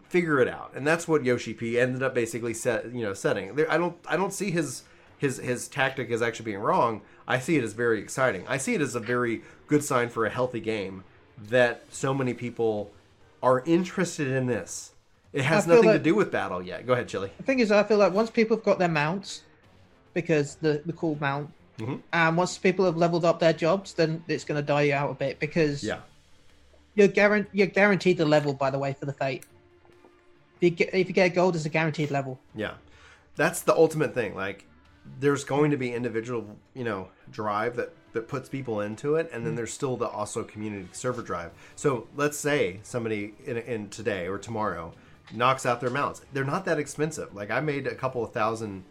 Figure 0.08 0.40
it 0.40 0.48
out, 0.48 0.74
and 0.76 0.86
that's 0.86 1.08
what 1.08 1.24
Yoshi 1.24 1.54
P 1.54 1.80
ended 1.80 2.04
up 2.04 2.14
basically 2.14 2.54
set, 2.54 2.94
you 2.94 3.02
know, 3.02 3.14
setting. 3.14 3.56
There, 3.56 3.72
I 3.72 3.78
don't, 3.78 3.96
I 4.08 4.18
don't 4.18 4.34
see 4.34 4.52
his 4.52 4.84
his 5.18 5.38
his 5.38 5.68
tactic 5.68 6.12
as 6.12 6.22
actually 6.22 6.46
being 6.46 6.60
wrong. 6.60 7.02
I 7.28 7.40
see 7.40 7.56
it 7.56 7.64
as 7.64 7.74
very 7.74 8.00
exciting. 8.00 8.44
I 8.48 8.58
see 8.58 8.74
it 8.74 8.82
as 8.82 8.94
a 8.94 9.00
very 9.00 9.44
good 9.68 9.84
sign 9.84 10.10
for 10.10 10.26
a 10.26 10.30
healthy 10.30 10.60
game 10.60 11.06
that 11.50 11.84
so 11.90 12.14
many 12.14 12.34
people 12.34 12.92
are 13.42 13.64
interested 13.66 14.28
in 14.28 14.48
this. 14.48 14.92
It 15.32 15.44
has 15.44 15.66
nothing 15.66 15.92
to 15.92 16.00
do 16.00 16.14
with 16.14 16.32
battle 16.32 16.62
yet. 16.62 16.86
Go 16.86 16.94
ahead, 16.94 17.08
Chili. 17.08 17.32
The 17.38 17.44
thing 17.44 17.60
is, 17.60 17.72
I 17.72 17.84
feel 17.84 17.98
like 17.98 18.14
once 18.14 18.30
people 18.30 18.58
have 18.58 18.66
got 18.66 18.80
their 18.80 18.90
mounts, 18.90 19.44
because 20.14 20.56
the 20.56 20.82
the 20.86 20.94
cool 20.94 21.18
mount, 21.20 21.50
Mhm. 21.80 22.02
and 22.14 22.38
once 22.38 22.58
people 22.58 22.86
have 22.86 22.98
leveled 22.98 23.26
up 23.26 23.40
their 23.40 23.54
jobs, 23.54 23.94
then 23.94 24.24
it's 24.28 24.44
going 24.44 24.60
to 24.60 24.66
die 24.66 24.84
you 24.84 24.94
out 24.94 25.10
a 25.12 25.14
bit 25.16 25.40
because 25.40 25.84
Yeah. 25.84 26.00
you're 26.96 27.08
guaran- 27.08 27.48
you're 27.54 27.68
guaranteed 27.68 28.18
the 28.18 28.26
level. 28.26 28.54
By 28.54 28.70
the 28.70 28.80
way, 28.80 28.94
for 28.94 29.06
the 29.06 29.14
fate, 29.14 29.44
if 30.60 30.64
you 30.64 30.70
get 30.72 30.94
if 30.94 31.08
you 31.08 31.14
get 31.14 31.30
gold, 31.30 31.56
it's 31.56 31.66
a 31.66 31.70
guaranteed 31.70 32.12
level. 32.12 32.40
Yeah. 32.56 32.74
That's 33.36 33.62
the 33.62 33.74
ultimate 33.76 34.14
thing. 34.14 34.36
Like 34.36 34.66
there's 35.20 35.44
going 35.44 35.72
to 35.72 35.78
be 35.78 35.94
individual, 35.94 36.46
you 36.76 36.84
know, 36.84 37.10
drive 37.32 37.76
that 37.78 37.94
that 38.14 38.28
puts 38.28 38.50
people 38.50 38.82
into 38.82 39.16
it 39.16 39.30
and 39.32 39.46
then 39.46 39.56
there's 39.56 39.72
still 39.74 39.96
the 39.96 40.06
also 40.08 40.44
community 40.44 40.90
server 40.92 41.22
drive. 41.22 41.52
So, 41.78 42.08
let's 42.18 42.38
say 42.38 42.82
somebody 42.84 43.34
in, 43.46 43.56
in 43.58 43.88
today 43.90 44.28
or 44.28 44.38
tomorrow 44.38 44.94
knocks 45.34 45.66
out 45.66 45.80
their 45.80 45.90
mounts. 45.90 46.22
They're 46.34 46.44
not 46.44 46.66
that 46.66 46.78
expensive. 46.78 47.34
Like 47.34 47.50
I 47.50 47.62
made 47.62 47.88
a 47.88 47.96
couple 47.96 48.22
of 48.22 48.34
thousand 48.34 48.84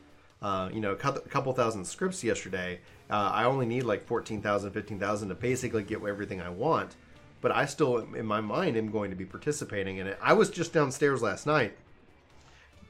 uh, 0.42 0.70
you 0.72 0.81
know, 0.81 0.92
a 0.92 0.96
couple 0.96 1.53
thousand 1.53 1.85
scripts 1.85 2.24
yesterday. 2.24 2.81
Uh, 3.11 3.31
I 3.33 3.44
only 3.44 3.66
need 3.66 3.83
like 3.83 4.07
14,000, 4.07 4.70
15,000 4.72 5.29
to 5.29 5.35
basically 5.35 5.83
get 5.83 6.03
everything 6.05 6.40
I 6.40 6.48
want. 6.50 6.96
But 7.40 7.53
I 7.53 7.64
still, 7.66 7.98
in 8.14 8.26
my 8.26 8.40
mind, 8.40 8.76
am 8.76 8.90
going 8.90 9.11
to 9.11 9.16
be 9.16 9.24
participating 9.24 9.96
in 9.96 10.07
it. 10.07 10.18
I 10.20 10.35
was 10.35 10.50
just 10.50 10.72
downstairs 10.72 11.22
last 11.22 11.46
night 11.46 11.76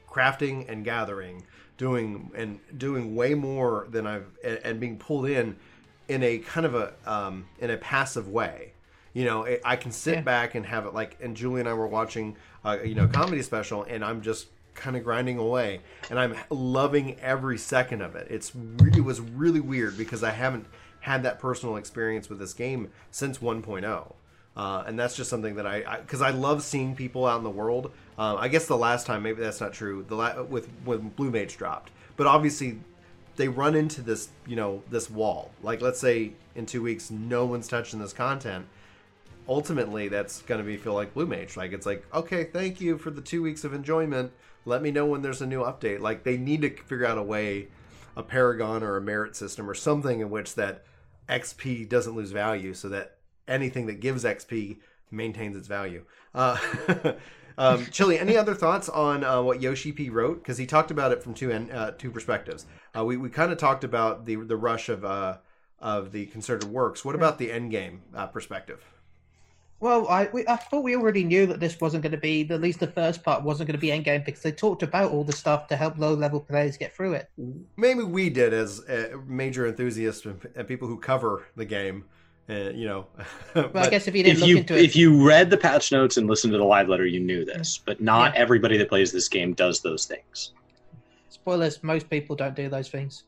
crafting 0.09 0.67
and 0.69 0.83
gathering, 0.83 1.43
doing 1.77 2.31
and 2.35 2.59
doing 2.77 3.15
way 3.15 3.33
more 3.33 3.87
than 3.89 4.05
I've 4.05 4.25
and, 4.43 4.59
and 4.63 4.79
being 4.79 4.97
pulled 4.97 5.25
in 5.29 5.55
in 6.09 6.21
a 6.23 6.39
kind 6.39 6.65
of 6.65 6.75
a 6.75 6.93
um, 7.05 7.45
in 7.59 7.69
a 7.69 7.77
passive 7.77 8.27
way. 8.27 8.73
You 9.13 9.25
know, 9.25 9.47
I 9.65 9.75
can 9.75 9.91
sit 9.91 10.15
Yeah. 10.15 10.21
back 10.21 10.55
and 10.55 10.65
have 10.65 10.85
it 10.85 10.93
like. 10.93 11.17
And 11.21 11.35
Julie 11.35 11.59
and 11.61 11.67
I 11.69 11.73
were 11.73 11.87
watching, 11.87 12.37
uh, 12.63 12.77
you 12.83 12.95
know, 12.95 13.05
a 13.05 13.07
comedy 13.07 13.41
special, 13.41 13.83
and 13.83 14.05
I'm 14.05 14.21
just 14.21 14.47
kind 14.73 14.95
of 14.95 15.03
grinding 15.03 15.37
away, 15.37 15.81
and 16.09 16.19
I'm 16.19 16.35
loving 16.49 17.19
every 17.19 17.57
second 17.57 18.01
of 18.01 18.15
it. 18.15 18.27
It's 18.29 18.51
it 18.95 19.03
was 19.03 19.19
really 19.19 19.59
weird 19.59 19.97
because 19.97 20.23
I 20.23 20.31
haven't 20.31 20.65
had 21.01 21.23
that 21.23 21.39
personal 21.39 21.75
experience 21.75 22.29
with 22.29 22.39
this 22.39 22.53
game 22.53 22.91
since 23.09 23.39
1.0. 23.39 24.13
Uh, 24.55 24.83
and 24.85 24.99
that's 24.99 25.15
just 25.15 25.29
something 25.29 25.55
that 25.55 25.65
I 25.65 25.99
because 26.01 26.21
I, 26.21 26.31
love 26.31 26.61
seeing 26.61 26.93
people 26.95 27.25
out 27.25 27.37
in 27.37 27.43
the 27.43 27.49
world. 27.49 27.91
Um, 28.17 28.37
I 28.37 28.49
guess 28.49 28.65
the 28.65 28.77
last 28.77 29.05
time 29.05 29.23
maybe 29.23 29.41
that's 29.41 29.61
not 29.61 29.71
true. 29.71 30.05
The 30.07 30.15
la- 30.15 30.41
with 30.43 30.67
when 30.83 31.09
Blue 31.09 31.31
Mage 31.31 31.55
dropped, 31.55 31.91
but 32.17 32.27
obviously 32.27 32.79
they 33.37 33.47
run 33.47 33.75
into 33.75 34.01
this 34.01 34.27
you 34.45 34.57
know 34.57 34.83
this 34.89 35.09
wall. 35.09 35.51
Like 35.63 35.81
let's 35.81 36.01
say 36.01 36.33
in 36.53 36.65
two 36.65 36.83
weeks 36.83 37.09
no 37.09 37.45
one's 37.45 37.69
touching 37.69 37.99
this 37.99 38.11
content. 38.11 38.65
Ultimately, 39.47 40.09
that's 40.09 40.41
going 40.43 40.59
to 40.59 40.65
be 40.67 40.77
feel 40.77 40.93
like 40.93 41.13
Blue 41.13 41.25
Mage. 41.25 41.55
Like 41.55 41.71
it's 41.71 41.85
like 41.85 42.05
okay, 42.13 42.43
thank 42.43 42.81
you 42.81 42.97
for 42.97 43.09
the 43.09 43.21
two 43.21 43.41
weeks 43.41 43.63
of 43.63 43.73
enjoyment. 43.73 44.33
Let 44.65 44.81
me 44.81 44.91
know 44.91 45.05
when 45.05 45.21
there's 45.21 45.41
a 45.41 45.47
new 45.47 45.61
update. 45.61 45.99
Like 45.99 46.23
they 46.23 46.37
need 46.37 46.61
to 46.61 46.69
figure 46.69 47.05
out 47.05 47.17
a 47.17 47.23
way, 47.23 47.67
a 48.15 48.23
paragon 48.23 48.83
or 48.83 48.97
a 48.97 49.01
merit 49.01 49.35
system 49.35 49.69
or 49.69 49.73
something 49.73 50.19
in 50.19 50.29
which 50.29 50.55
that 50.55 50.83
XP 51.29 51.87
doesn't 51.87 52.15
lose 52.15 52.31
value, 52.31 52.73
so 52.73 52.89
that 52.89 53.17
anything 53.47 53.87
that 53.87 53.99
gives 53.99 54.23
XP 54.23 54.77
maintains 55.09 55.55
its 55.55 55.67
value. 55.67 56.05
Uh, 56.33 56.57
um, 57.57 57.85
Chili, 57.91 58.19
any 58.19 58.37
other 58.37 58.53
thoughts 58.53 58.89
on 58.89 59.23
uh, 59.23 59.41
what 59.41 59.61
Yoshi 59.61 59.91
P 59.91 60.09
wrote? 60.09 60.39
Because 60.41 60.57
he 60.57 60.65
talked 60.65 60.91
about 60.91 61.11
it 61.11 61.23
from 61.23 61.33
two 61.33 61.51
uh, 61.51 61.91
two 61.91 62.11
perspectives. 62.11 62.65
Uh, 62.95 63.05
we 63.05 63.17
we 63.17 63.29
kind 63.29 63.51
of 63.51 63.57
talked 63.57 63.83
about 63.83 64.25
the 64.25 64.35
the 64.35 64.57
rush 64.57 64.89
of 64.89 65.03
uh, 65.05 65.37
of 65.79 66.11
the 66.11 66.27
concerted 66.27 66.69
works. 66.69 67.03
What 67.03 67.15
about 67.15 67.37
the 67.37 67.51
end 67.51 67.71
game 67.71 68.03
uh, 68.15 68.27
perspective? 68.27 68.83
Well, 69.81 70.07
I 70.07 70.29
we, 70.31 70.47
I 70.47 70.57
thought 70.57 70.83
we 70.83 70.95
already 70.95 71.23
knew 71.23 71.47
that 71.47 71.59
this 71.59 71.81
wasn't 71.81 72.03
going 72.03 72.11
to 72.11 72.17
be 72.17 72.47
at 72.47 72.61
least 72.61 72.79
the 72.79 72.87
first 72.87 73.23
part 73.23 73.41
wasn't 73.41 73.67
going 73.67 73.79
to 73.79 73.81
be 73.81 73.87
endgame 73.87 74.23
because 74.23 74.43
they 74.43 74.51
talked 74.51 74.83
about 74.83 75.11
all 75.11 75.23
the 75.23 75.33
stuff 75.33 75.67
to 75.67 75.75
help 75.75 75.97
low 75.97 76.13
level 76.13 76.39
players 76.39 76.77
get 76.77 76.95
through 76.95 77.13
it. 77.13 77.31
Maybe 77.77 78.03
we 78.03 78.29
did 78.29 78.53
as 78.53 78.79
uh, 78.81 79.17
major 79.25 79.65
enthusiasts 79.65 80.23
and, 80.25 80.39
and 80.55 80.67
people 80.67 80.87
who 80.87 80.99
cover 80.99 81.47
the 81.55 81.65
game. 81.65 82.05
Uh, 82.47 82.69
you 82.73 82.85
know, 82.85 83.07
But, 83.53 83.75
I 83.75 83.89
guess 83.89 84.07
if 84.07 84.15
you 84.15 84.23
didn't 84.23 84.37
If 84.37 84.39
look 84.41 84.49
you 84.49 84.57
into 84.57 84.77
it, 84.77 84.83
if 84.83 84.95
you 84.95 85.25
read 85.27 85.49
the 85.49 85.57
patch 85.57 85.91
notes 85.91 86.17
and 86.17 86.27
listened 86.27 86.51
to 86.53 86.59
the 86.59 86.63
live 86.63 86.87
letter, 86.87 87.05
you 87.05 87.19
knew 87.19 87.43
this. 87.43 87.79
But 87.83 88.01
not 88.01 88.35
everybody 88.35 88.77
that 88.77 88.87
plays 88.87 89.11
this 89.11 89.27
game 89.27 89.53
does 89.53 89.81
those 89.81 90.05
things. 90.05 90.53
spoilers, 91.29 91.81
most 91.81 92.07
people 92.07 92.35
don't 92.35 92.55
do 92.55 92.69
those 92.69 92.89
things. 92.89 93.23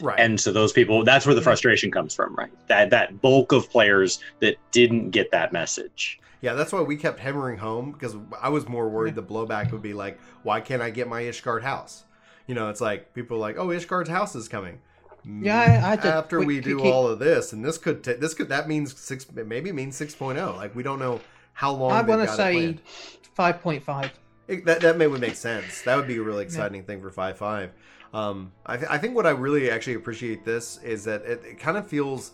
Right. 0.00 0.18
And 0.18 0.40
so 0.40 0.52
those 0.52 0.72
people, 0.72 1.04
that's 1.04 1.26
where 1.26 1.34
the 1.34 1.42
frustration 1.42 1.90
comes 1.90 2.14
from, 2.14 2.34
right? 2.36 2.50
That 2.68 2.90
that 2.90 3.20
bulk 3.20 3.52
of 3.52 3.70
players 3.70 4.20
that 4.40 4.56
didn't 4.72 5.10
get 5.10 5.30
that 5.32 5.52
message. 5.52 6.20
Yeah, 6.42 6.52
that's 6.52 6.72
why 6.72 6.82
we 6.82 6.96
kept 6.96 7.18
hammering 7.18 7.58
home 7.58 7.92
because 7.92 8.14
I 8.40 8.50
was 8.50 8.68
more 8.68 8.88
worried 8.88 9.14
the 9.14 9.22
blowback 9.22 9.72
would 9.72 9.82
be 9.82 9.94
like, 9.94 10.20
why 10.42 10.60
can't 10.60 10.82
I 10.82 10.90
get 10.90 11.08
my 11.08 11.22
Ishgard 11.22 11.62
house? 11.62 12.04
You 12.46 12.54
know, 12.54 12.68
it's 12.68 12.80
like 12.80 13.14
people 13.14 13.38
are 13.38 13.40
like, 13.40 13.56
oh, 13.56 13.68
Ishgard's 13.68 14.10
house 14.10 14.36
is 14.36 14.46
coming. 14.46 14.80
Mm, 15.26 15.44
yeah, 15.44 15.58
I- 15.58 15.64
I 15.64 15.90
had 15.90 16.02
to 16.02 16.14
after 16.14 16.38
we 16.38 16.56
quick- 16.56 16.64
do 16.64 16.76
keep- 16.82 16.92
all 16.92 17.08
of 17.08 17.18
this, 17.18 17.52
and 17.52 17.64
this 17.64 17.78
could 17.78 18.04
ta- 18.04 18.12
this 18.18 18.34
could 18.34 18.48
that 18.50 18.68
means 18.68 18.96
six 18.96 19.26
maybe 19.32 19.72
means 19.72 19.96
six 19.96 20.14
oh. 20.20 20.28
Like 20.56 20.76
we 20.76 20.82
don't 20.84 20.98
know 21.00 21.20
how 21.54 21.72
long. 21.72 21.90
I 21.92 22.02
they've 22.02 22.16
want 22.16 22.28
to 22.28 22.34
say 22.36 22.76
five 23.34 23.60
point 23.60 23.82
five. 23.82 24.12
It, 24.46 24.64
that 24.66 24.82
that 24.82 24.96
may 24.96 25.08
would 25.08 25.20
make 25.20 25.34
sense. 25.34 25.82
That 25.82 25.96
would 25.96 26.06
be 26.06 26.18
a 26.18 26.22
really 26.22 26.44
exciting 26.44 26.84
thing 26.84 27.00
for 27.00 27.10
five 27.10 27.36
five. 27.36 27.72
Um, 28.16 28.50
I, 28.64 28.78
th- 28.78 28.88
I 28.90 28.96
think 28.96 29.14
what 29.14 29.26
I 29.26 29.30
really 29.30 29.70
actually 29.70 29.92
appreciate 29.94 30.42
this 30.42 30.78
is 30.82 31.04
that 31.04 31.20
it, 31.26 31.42
it 31.44 31.58
kind 31.58 31.76
of 31.76 31.86
feels 31.86 32.32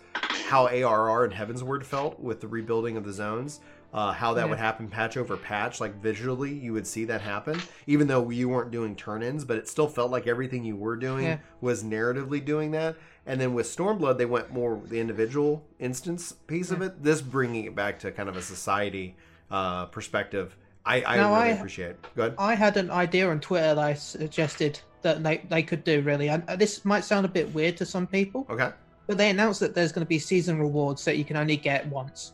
how 0.49 0.68
ARR 0.68 1.25
and 1.25 1.33
Heavensward 1.35 1.83
felt 1.85 2.21
with 2.21 2.40
the 2.40 2.47
rebuilding 2.47 2.97
of 2.97 3.05
the 3.05 3.12
zones. 3.12 3.59
Uh, 3.92 4.12
how 4.12 4.33
that 4.33 4.45
Yeah. 4.45 4.49
would 4.51 4.59
happen 4.61 4.87
patch 4.88 5.16
over 5.16 5.37
patch, 5.37 5.81
like 5.81 6.01
visually, 6.01 6.51
you 6.53 6.73
would 6.73 6.87
see 6.87 7.05
that 7.07 7.21
happen, 7.21 7.61
even 7.88 8.07
though 8.07 8.31
you 8.31 8.49
weren't 8.49 8.71
doing 8.71 8.95
turn-ins, 8.95 9.45
but 9.45 9.59
it 9.59 9.68
still 9.68 9.88
felt 9.88 10.11
like 10.12 10.27
everything 10.29 10.64
you 10.64 10.77
were 10.77 10.97
doing 10.97 11.25
Yeah. 11.27 11.38
was 11.61 11.83
narratively 11.83 12.42
doing 12.42 12.71
that. 12.71 12.95
And 13.27 13.40
then 13.40 13.53
with 13.53 13.66
Stormblood, 13.66 14.18
they 14.18 14.25
went 14.25 14.51
more 14.53 14.81
the 14.87 15.01
individual 15.01 15.66
instance 15.81 16.33
piece 16.47 16.71
of 16.71 16.81
it. 16.81 17.03
This 17.03 17.21
bringing 17.21 17.64
it 17.64 17.75
back 17.75 17.99
to 17.99 18.12
kind 18.12 18.29
of 18.29 18.37
a 18.37 18.42
society 18.42 19.16
uh, 19.51 19.87
perspective. 19.87 20.57
I, 20.85 21.03
I 21.05 21.16
Now, 21.16 21.35
really 21.35 21.51
I- 21.51 21.57
appreciate. 21.57 21.97
Go 22.16 22.23
ahead. 22.23 22.35
I 22.38 22.55
had 22.55 22.77
an 22.77 22.90
idea 22.90 23.31
on 23.31 23.40
Twitter 23.40 23.75
that 23.75 23.79
I 23.79 23.95
suggested 23.95 24.81
that 25.03 25.23
they, 25.23 25.38
they 25.49 25.62
could 25.62 25.85
do 25.85 26.01
really. 26.03 26.29
And 26.29 26.42
uh, 26.49 26.57
this 26.57 26.85
might 26.85 27.05
sound 27.05 27.25
a 27.27 27.29
bit 27.29 27.53
weird 27.55 27.77
to 27.79 27.87
some 27.87 28.07
people, 28.07 28.47
Okay, 28.51 28.71
but 29.07 29.18
they 29.18 29.31
announced 29.31 29.61
that 29.61 29.75
there's 29.75 29.92
going 29.92 30.05
to 30.05 30.09
be 30.09 30.18
season 30.18 30.59
rewards 30.59 31.05
that 31.05 31.16
you 31.18 31.25
can 31.25 31.37
only 31.37 31.57
get 31.57 31.87
once. 31.88 32.33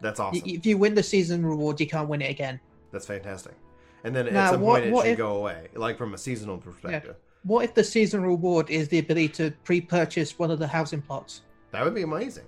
that's 0.00 0.18
Y- 0.20 0.26
awesome. 0.26 0.42
If 0.44 0.66
you 0.66 0.78
win 0.78 0.94
the 0.94 1.02
season 1.02 1.44
reward, 1.44 1.80
you 1.80 1.86
can't 1.86 2.08
win 2.08 2.22
it 2.22 2.30
again. 2.30 2.58
That's 2.92 3.06
fantastic. 3.06 3.54
And 4.04 4.16
then 4.16 4.28
at 4.28 4.50
some 4.50 4.60
what- 4.62 4.82
point 4.82 4.94
it 4.94 4.96
should 4.96 5.06
if- 5.12 5.18
go 5.18 5.36
away, 5.36 5.68
like 5.74 5.96
from 5.98 6.14
a 6.14 6.18
seasonal 6.18 6.58
perspective. 6.58 7.16
What 7.42 7.64
if 7.64 7.74
the 7.74 7.84
season 7.84 8.22
reward 8.22 8.68
is 8.68 8.88
the 8.88 8.98
ability 8.98 9.28
to 9.30 9.50
pre-purchase 9.64 10.38
one 10.38 10.50
of 10.50 10.58
the 10.58 10.66
housing 10.66 11.00
plots? 11.00 11.40
That 11.70 11.84
would 11.84 11.94
be 11.94 12.02
amazing. 12.02 12.44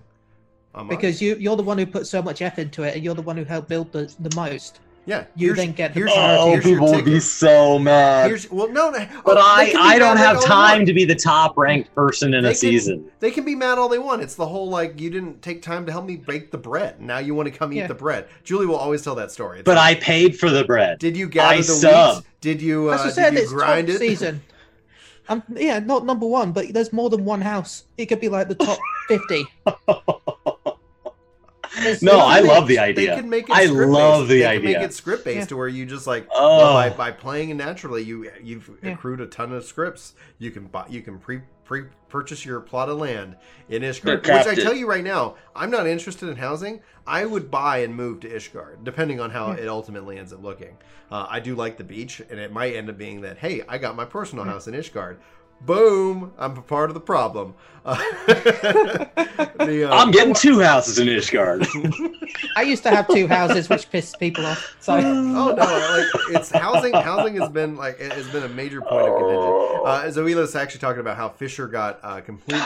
Because 0.89 1.21
you 1.23 1.37
you're 1.37 1.57
the 1.57 1.63
one 1.63 1.77
who 1.79 1.85
put 1.87 2.07
so 2.07 2.23
much 2.23 2.41
effort 2.43 2.63
into 2.63 2.83
it, 2.83 2.95
and 2.95 3.05
you're 3.05 3.15
the 3.15 3.21
one 3.23 3.37
who 3.37 3.45
helped 3.45 3.69
build 3.69 3.93
the, 3.93 4.15
the 4.21 4.35
most. 4.35 4.81
Yeah, 5.07 5.25
you 5.35 5.49
here's- 5.49 5.59
then 5.59 5.73
get 5.73 5.95
the 5.95 6.01
here's, 6.01 6.13
priority. 6.13 6.39
Oh, 6.43 6.51
here's 6.53 6.65
people 6.65 6.91
would 6.93 7.05
be 7.05 7.19
so 7.21 7.79
mad. 7.79 8.29
Here's, 8.29 8.51
well, 8.51 8.69
no, 8.69 8.91
no 8.91 8.99
But 9.25 9.37
oh, 9.37 9.41
I, 9.41 9.73
I 9.77 9.99
don't 9.99 10.17
have 10.17 10.37
all 10.37 10.43
they 10.43 10.49
want. 10.49 10.71
time 10.71 10.87
to 10.87 10.93
be 10.95 11.05
the 11.05 11.15
top 11.15 11.57
ranked 11.57 11.95
person 11.95 12.35
in 12.35 12.45
They 12.45 12.51
a 12.51 12.53
can- 12.53 12.59
season. 12.59 13.11
They 13.21 13.31
can 13.31 13.45
be 13.45 13.55
mad 13.55 13.79
all 13.79 13.89
they 13.89 13.99
want. 13.99 14.23
It's 14.23 14.35
the 14.37 14.47
whole 14.47 14.69
like 14.69 15.01
you 15.01 15.11
didn't 15.11 15.43
take 15.43 15.63
time 15.63 15.87
to 15.87 15.93
help 15.93 16.05
me 16.05 16.17
bake 16.17 16.51
the 16.51 16.59
bread. 16.59 17.01
Now 17.01 17.19
you 17.19 17.35
want 17.35 17.53
to 17.53 17.57
come 17.59 17.73
eat 17.73 17.87
the 17.89 17.95
bread. 17.95 18.29
Julie 18.45 18.67
will 18.67 18.77
always 18.77 19.03
tell 19.03 19.15
that 19.17 19.31
story. 19.33 19.59
It's 19.61 19.65
But 19.67 19.77
like, 19.77 19.99
I 19.99 20.01
paid 20.01 20.39
for 20.39 20.51
the 20.51 20.65
bread. 20.65 20.99
did 20.99 21.17
you 21.17 21.29
gather 21.29 21.55
I 21.55 21.57
the 21.59 21.63
sub. 21.65 22.17
wheat? 22.17 22.25
Did 22.41 22.63
you 22.63 22.93
As 22.93 23.01
uh, 23.01 23.05
I 23.05 23.11
said, 23.11 23.31
did 23.31 23.39
you 23.39 23.43
it's 23.45 23.53
grind 23.53 23.87
top 23.89 23.97
it? 23.97 23.99
season. 23.99 24.43
Um, 25.29 25.43
yeah, 25.55 25.79
not 25.79 26.05
number 26.05 26.27
one, 26.27 26.51
but 26.53 26.73
there's 26.73 26.93
more 26.93 27.09
than 27.09 27.25
one 27.25 27.41
house. 27.41 27.85
It 27.97 28.07
could 28.07 28.21
be 28.21 28.29
like 28.29 28.49
the 28.49 28.57
top 28.57 28.79
fifty. 29.09 29.45
There's- 31.83 32.03
No, 32.03 32.21
I 32.21 32.41
there's- 32.41 32.49
love 32.49 32.69
the 32.69 32.79
idea. 32.79 33.11
They 33.15 33.21
can 33.21 33.29
make 33.31 33.49
it 33.49 33.53
I 33.55 33.67
script-based. 33.67 33.91
love 33.91 34.29
the 34.29 34.35
they 34.35 34.41
Can 34.41 34.51
idea. 34.51 34.79
make 34.79 34.89
it 34.89 34.95
script 34.95 35.25
based 35.25 35.39
Yeah. 35.39 35.45
to 35.47 35.57
where 35.57 35.69
you 35.69 35.87
just 35.87 36.07
like 36.07 36.27
Oh. 36.35 36.59
well, 36.59 36.73
by, 36.75 36.91
by 36.91 37.11
playing 37.11 37.51
it 37.51 37.55
naturally, 37.55 38.03
you 38.03 38.31
you've 38.43 38.71
Yeah. 38.83 38.91
accrued 38.93 39.21
a 39.21 39.27
ton 39.27 39.53
of 39.53 39.65
scripts. 39.65 40.15
You 40.39 40.51
can 40.51 40.65
buy, 40.67 40.85
you 40.89 41.01
can 41.03 41.19
pre 41.19 41.41
pre 41.65 41.85
purchase 42.09 42.45
your 42.45 42.61
plot 42.61 42.89
of 42.91 42.99
land 42.99 43.37
in 43.71 43.81
They're 43.83 43.93
Ishgard. 43.93 44.23
Which 44.23 44.29
I 44.47 44.55
tell 44.55 44.75
you 44.75 44.87
right 44.87 45.03
now, 45.05 45.37
I'm 45.57 45.71
not 45.71 45.87
interested 45.87 46.29
in 46.29 46.37
housing. 46.37 46.81
I 47.07 47.25
would 47.25 47.51
buy 47.51 47.79
and 47.79 47.95
move 47.97 48.21
to 48.21 48.29
Ishgard, 48.29 48.85
depending 48.85 49.19
on 49.21 49.31
how 49.31 49.53
it 49.53 49.67
ultimately 49.69 50.19
ends 50.19 50.33
up 50.33 50.43
looking. 50.43 50.77
Uh, 51.11 51.27
I 51.31 51.41
do 51.41 51.55
like 51.55 51.79
the 51.79 51.85
beach, 51.85 52.21
and 52.31 52.39
it 52.39 52.53
might 52.53 52.75
end 52.75 52.91
up 52.91 52.99
being 52.99 53.23
that 53.23 53.39
hey, 53.39 53.63
I 53.69 53.79
got 53.79 53.97
my 53.97 54.05
personal 54.05 54.45
house 54.45 54.67
in 54.67 54.75
Ishgard. 54.75 55.17
Boom! 55.65 56.33
I'm 56.39 56.57
a 56.57 56.63
part 56.63 56.91
of 56.91 56.95
the 56.95 57.01
problem. 57.01 57.55
Uh, 57.85 57.97
the, 58.27 59.89
uh, 59.91 59.95
I'm 59.95 60.11
getting 60.11 60.35
two 60.35 60.61
houses 60.61 60.99
in 60.99 61.09
Ishgard. 61.09 61.67
I 62.57 62.63
used 62.63 62.83
to 62.85 62.91
have 62.91 63.09
two 63.09 63.27
houses, 63.29 63.69
which 63.69 63.91
pissed 63.91 64.19
people 64.21 64.47
off. 64.47 64.77
So 64.81 64.95
Oh 64.95 65.03
no! 65.03 65.55
Like 65.55 66.37
it's 66.37 66.51
housing. 66.51 66.93
Housing 66.95 67.37
has 67.37 67.49
been 67.51 67.77
like 67.77 67.99
it 68.01 68.13
has 68.13 68.29
been 68.29 68.43
a 68.45 68.49
major 68.49 68.81
point 68.81 69.07
of 69.09 69.17
contention. 69.19 69.53
Uh, 69.85 70.03
Zoela's 70.07 70.55
actually 70.57 70.81
talking 70.81 71.01
about 71.01 71.17
how 71.17 71.29
Fisher 71.29 71.67
got 71.69 72.01
uh, 72.03 72.21
completely 72.21 72.63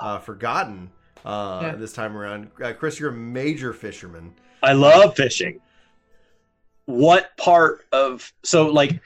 uh, 0.00 0.18
forgotten 0.18 0.90
uh, 1.24 1.60
Yeah. 1.62 1.74
this 1.76 1.92
time 1.92 2.16
around. 2.16 2.50
Uh, 2.62 2.72
Chris, 2.72 2.98
you're 3.00 3.10
a 3.10 3.14
major 3.14 3.72
fisherman. 3.72 4.34
I 4.62 4.72
love 4.72 5.16
fishing. 5.16 5.60
What 6.86 7.36
part 7.36 7.84
of 7.92 8.32
so 8.42 8.66
like 8.68 9.00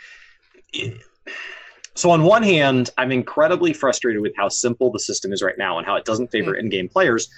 so 1.96 2.10
on 2.10 2.22
one 2.22 2.42
hand, 2.42 2.90
I'm 2.98 3.10
incredibly 3.10 3.72
frustrated 3.72 4.22
with 4.22 4.32
how 4.36 4.48
simple 4.48 4.90
the 4.92 4.98
system 5.00 5.32
is 5.32 5.42
right 5.42 5.56
now 5.58 5.78
and 5.78 5.86
how 5.86 5.96
it 5.96 6.04
doesn't 6.04 6.30
favor 6.30 6.54
in-game 6.54 6.88
players 6.88 7.28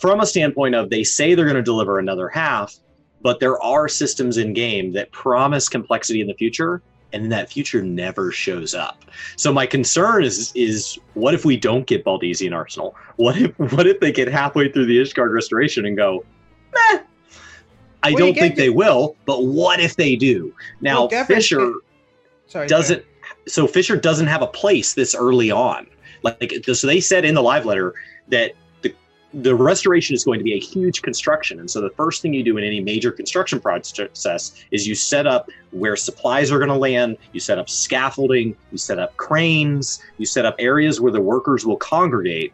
from 0.00 0.20
a 0.20 0.26
standpoint 0.26 0.74
of 0.74 0.90
they 0.90 1.04
say 1.04 1.34
they're 1.34 1.44
going 1.44 1.56
to 1.56 1.62
deliver 1.62 1.98
another 1.98 2.28
half, 2.28 2.74
but 3.22 3.38
there 3.40 3.60
are 3.62 3.86
systems 3.88 4.36
in 4.36 4.52
game 4.54 4.92
that 4.92 5.12
promise 5.12 5.68
complexity 5.68 6.20
in 6.20 6.26
the 6.26 6.34
future 6.34 6.82
and 7.12 7.32
that 7.32 7.50
future 7.50 7.82
never 7.82 8.30
shows 8.30 8.74
up. 8.74 9.04
So 9.36 9.52
my 9.52 9.64
concern 9.66 10.24
is 10.24 10.52
is 10.54 10.98
what 11.14 11.32
if 11.34 11.44
we 11.44 11.56
don't 11.56 11.86
get 11.86 12.04
Baldesion 12.04 12.54
Arsenal? 12.54 12.94
What 13.16 13.36
if 13.36 13.58
what 13.72 13.86
if 13.86 14.00
they 14.00 14.12
get 14.12 14.28
halfway 14.28 14.70
through 14.70 14.86
the 14.86 14.98
Ishgard 14.98 15.32
restoration 15.32 15.86
and 15.86 15.96
go, 15.96 16.24
meh? 16.74 17.00
I 18.02 18.10
Well, 18.12 18.16
don't 18.18 18.34
think 18.34 18.56
the- 18.56 18.62
they 18.62 18.70
will, 18.70 19.16
but 19.26 19.44
what 19.44 19.80
if 19.80 19.96
they 19.96 20.16
do? 20.16 20.54
Now 20.80 21.08
Well, 21.10 21.24
Fisher 21.24 21.72
sorry. 22.46 22.68
doesn't 22.68 23.04
so 23.48 23.66
Fisher 23.66 23.96
doesn't 23.96 24.26
have 24.26 24.42
a 24.42 24.46
place 24.46 24.94
this 24.94 25.14
early 25.14 25.50
on. 25.50 25.86
Like 26.22 26.52
so 26.72 26.86
they 26.86 27.00
said 27.00 27.24
in 27.24 27.34
the 27.34 27.42
live 27.42 27.64
letter 27.64 27.94
that 28.28 28.52
the 28.82 28.94
the 29.32 29.54
restoration 29.54 30.14
is 30.14 30.24
going 30.24 30.38
to 30.38 30.44
be 30.44 30.54
a 30.54 30.58
huge 30.58 31.02
construction. 31.02 31.60
And 31.60 31.70
so 31.70 31.80
the 31.80 31.90
first 31.90 32.22
thing 32.22 32.34
you 32.34 32.42
do 32.42 32.56
in 32.56 32.64
any 32.64 32.80
major 32.80 33.12
construction 33.12 33.60
process 33.60 34.64
is 34.70 34.86
you 34.86 34.94
set 34.94 35.26
up 35.26 35.48
where 35.70 35.96
supplies 35.96 36.50
are 36.50 36.58
going 36.58 36.70
to 36.70 36.76
land, 36.76 37.18
you 37.32 37.40
set 37.40 37.58
up 37.58 37.68
scaffolding, 37.68 38.56
you 38.72 38.78
set 38.78 38.98
up 38.98 39.16
cranes, 39.16 40.02
you 40.18 40.26
set 40.26 40.44
up 40.44 40.56
areas 40.58 41.00
where 41.00 41.12
the 41.12 41.20
workers 41.20 41.64
will 41.64 41.76
congregate. 41.76 42.52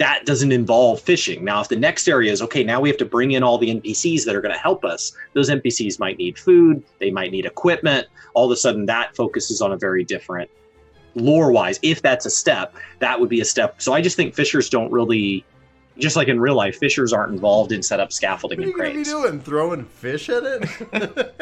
That 0.00 0.24
doesn't 0.24 0.50
involve 0.50 0.98
fishing. 1.02 1.44
Now, 1.44 1.60
if 1.60 1.68
the 1.68 1.76
next 1.76 2.08
area 2.08 2.32
is 2.32 2.40
okay, 2.40 2.64
now 2.64 2.80
we 2.80 2.88
have 2.88 2.96
to 2.96 3.04
bring 3.04 3.32
in 3.32 3.42
all 3.42 3.58
the 3.58 3.68
NPCs 3.68 4.24
that 4.24 4.34
are 4.34 4.40
going 4.40 4.54
to 4.54 4.58
help 4.58 4.82
us. 4.82 5.12
Those 5.34 5.50
NPCs 5.50 6.00
might 6.00 6.16
need 6.16 6.38
food, 6.38 6.82
they 7.00 7.10
might 7.10 7.30
need 7.30 7.44
equipment. 7.44 8.06
All 8.32 8.46
of 8.46 8.50
a 8.50 8.56
sudden, 8.56 8.86
that 8.86 9.14
focuses 9.14 9.60
on 9.60 9.72
a 9.72 9.76
very 9.76 10.02
different 10.02 10.50
lore 11.14 11.52
wise. 11.52 11.78
If 11.82 12.00
that's 12.00 12.24
a 12.24 12.30
step, 12.30 12.74
that 13.00 13.20
would 13.20 13.28
be 13.28 13.42
a 13.42 13.44
step. 13.44 13.82
So 13.82 13.92
I 13.92 14.00
just 14.00 14.16
think 14.16 14.34
fishers 14.34 14.70
don't 14.70 14.90
really, 14.90 15.44
just 15.98 16.16
like 16.16 16.28
in 16.28 16.40
real 16.40 16.54
life, 16.54 16.78
fishers 16.78 17.12
aren't 17.12 17.34
involved 17.34 17.70
in 17.70 17.82
set 17.82 18.00
up 18.00 18.10
scaffolding 18.10 18.58
What 18.58 18.80
are 18.80 18.84
and 18.84 18.96
you 18.96 19.04
gonna 19.04 19.28
be 19.28 19.28
doing? 19.28 19.40
Throwing 19.42 19.84
fish 19.84 20.30
at 20.30 20.44
it? 20.44 21.34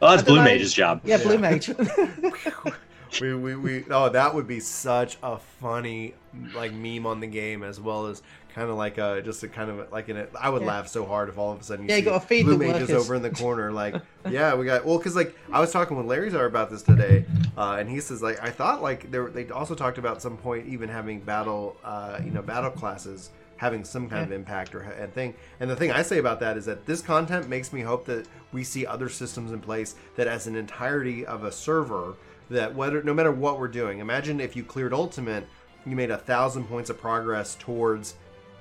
Well, 0.00 0.10
that's 0.10 0.22
Blue 0.24 0.36
know. 0.36 0.44
Mage's 0.44 0.72
job. 0.72 1.02
Yeah, 1.04 1.18
Blue 1.18 1.34
Yeah. 1.34 1.40
Mage. 1.40 1.70
we, 3.20 3.34
we, 3.34 3.54
we 3.56 3.84
oh 3.90 4.08
that 4.08 4.34
would 4.34 4.46
be 4.46 4.60
such 4.60 5.16
a 5.22 5.38
funny 5.38 6.14
like 6.54 6.72
meme 6.72 7.06
on 7.06 7.20
the 7.20 7.26
game 7.26 7.62
as 7.62 7.80
well 7.80 8.06
as 8.06 8.22
kind 8.54 8.68
of 8.70 8.76
like 8.76 8.98
a 8.98 9.20
just 9.22 9.42
a 9.42 9.48
kind 9.48 9.70
of 9.70 9.90
like 9.92 10.08
in 10.08 10.16
it 10.16 10.32
I 10.40 10.48
would 10.48 10.62
Yeah. 10.62 10.68
laugh 10.68 10.88
so 10.88 11.04
hard 11.06 11.28
if 11.28 11.38
all 11.38 11.52
of 11.52 11.60
a 11.60 11.64
sudden 11.64 11.84
you 11.84 11.90
Yeah, 11.90 11.96
you 11.96 12.02
see 12.02 12.10
gotta 12.10 12.26
feed 12.26 12.44
Blue 12.44 12.56
the 12.56 12.66
Mage 12.66 12.82
is 12.82 12.88
workers. 12.90 13.04
over 13.04 13.14
in 13.16 13.22
the 13.22 13.30
corner 13.30 13.72
like 13.72 13.96
yeah 14.30 14.54
we 14.54 14.64
got 14.64 14.84
well 14.84 14.98
because 14.98 15.16
like 15.16 15.36
I 15.52 15.60
was 15.60 15.72
talking 15.72 15.96
with 15.96 16.06
Larry 16.06 16.30
Czar 16.30 16.46
about 16.46 16.70
this 16.70 16.82
today 16.82 17.24
uh, 17.56 17.76
and 17.78 17.88
he 17.88 18.00
says 18.00 18.22
like 18.22 18.40
I 18.42 18.50
thought 18.50 18.82
like 18.82 19.10
there 19.10 19.28
they 19.28 19.48
also 19.50 19.74
talked 19.74 19.98
about 19.98 20.20
some 20.22 20.36
point 20.36 20.66
even 20.66 20.88
having 20.88 21.20
battle 21.20 21.76
uh, 21.84 22.18
you 22.24 22.30
know 22.30 22.42
battle 22.42 22.70
classes 22.70 23.30
having 23.56 23.84
some 23.84 24.08
kind 24.10 24.24
of 24.24 24.32
impact 24.32 24.74
or 24.74 24.80
and 24.80 25.14
thing. 25.14 25.32
And 25.60 25.70
the 25.70 25.76
thing 25.76 25.92
I 25.92 26.02
say 26.02 26.18
about 26.18 26.40
that 26.40 26.56
is 26.56 26.66
that 26.66 26.86
this 26.86 27.00
content 27.00 27.48
makes 27.48 27.72
me 27.72 27.82
hope 27.82 28.04
that 28.06 28.26
we 28.52 28.64
see 28.64 28.84
other 28.84 29.08
systems 29.08 29.52
in 29.52 29.60
place 29.60 29.94
that 30.16 30.26
as 30.26 30.48
an 30.48 30.56
entirety 30.56 31.24
of 31.24 31.44
a 31.44 31.52
server 31.52 32.16
that 32.50 32.74
whether 32.74 33.02
no 33.02 33.14
matter 33.14 33.32
what 33.32 33.58
we're 33.58 33.68
doing, 33.68 33.98
imagine 33.98 34.40
if 34.40 34.56
you 34.56 34.64
cleared 34.64 34.92
ultimate, 34.92 35.46
you 35.86 35.96
made 35.96 36.10
a 36.10 36.18
thousand 36.18 36.64
points 36.64 36.90
of 36.90 36.98
progress 36.98 37.54
towards 37.56 38.14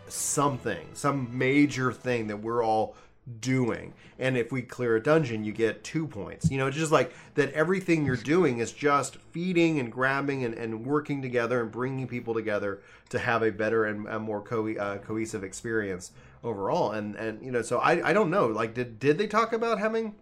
something, 0.07 0.87
some 0.93 1.37
major 1.37 1.91
thing 1.91 2.27
that 2.27 2.37
we're 2.37 2.63
all 2.63 2.95
doing. 3.39 3.93
And 4.19 4.37
if 4.37 4.51
we 4.51 4.61
clear 4.61 4.97
a 4.97 5.03
dungeon, 5.03 5.43
you 5.43 5.53
get 5.53 5.83
two 5.83 6.07
points. 6.07 6.51
You 6.51 6.57
know, 6.57 6.67
it's 6.67 6.77
just 6.77 6.91
like 6.91 7.13
that 7.35 7.51
everything 7.53 8.05
you're 8.05 8.15
doing 8.15 8.59
is 8.59 8.71
just 8.71 9.15
feeding 9.15 9.79
and 9.79 9.91
grabbing 9.91 10.43
and, 10.43 10.53
and 10.53 10.85
working 10.85 11.21
together 11.21 11.61
and 11.61 11.71
bringing 11.71 12.07
people 12.07 12.33
together 12.33 12.81
to 13.09 13.19
have 13.19 13.43
a 13.43 13.51
better 13.51 13.85
and 13.85 14.07
a 14.07 14.19
more 14.19 14.41
co- 14.41 14.75
uh, 14.75 14.97
cohesive 14.99 15.43
experience 15.43 16.11
overall. 16.43 16.91
And, 16.91 17.15
and 17.15 17.41
you 17.43 17.51
know, 17.51 17.61
so 17.61 17.79
I, 17.79 18.09
I 18.09 18.13
don't 18.13 18.29
know. 18.29 18.47
Like, 18.47 18.73
did, 18.73 18.99
did 18.99 19.17
they 19.17 19.27
talk 19.27 19.53
about 19.53 19.79
having 19.79 20.15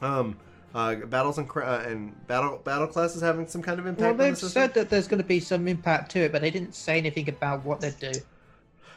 um, 0.00 0.38
uh, 0.74 0.94
battles 0.94 1.38
and, 1.38 1.48
uh, 1.56 1.82
and 1.86 2.26
battle 2.26 2.60
battle 2.64 2.86
classes 2.86 3.20
having 3.22 3.46
some 3.46 3.62
kind 3.62 3.78
of 3.80 3.86
impact 3.86 4.02
well, 4.02 4.14
they've 4.14 4.36
system? 4.38 4.50
said 4.62 4.74
that 4.74 4.88
there's 4.90 5.08
going 5.08 5.20
to 5.20 5.26
be 5.26 5.40
some 5.40 5.66
impact 5.68 6.10
to 6.12 6.20
it, 6.20 6.32
but 6.32 6.40
they 6.42 6.50
didn't 6.50 6.74
say 6.74 6.98
anything 6.98 7.28
about 7.28 7.64
what 7.64 7.80
they'd 7.80 7.98
do. 7.98 8.12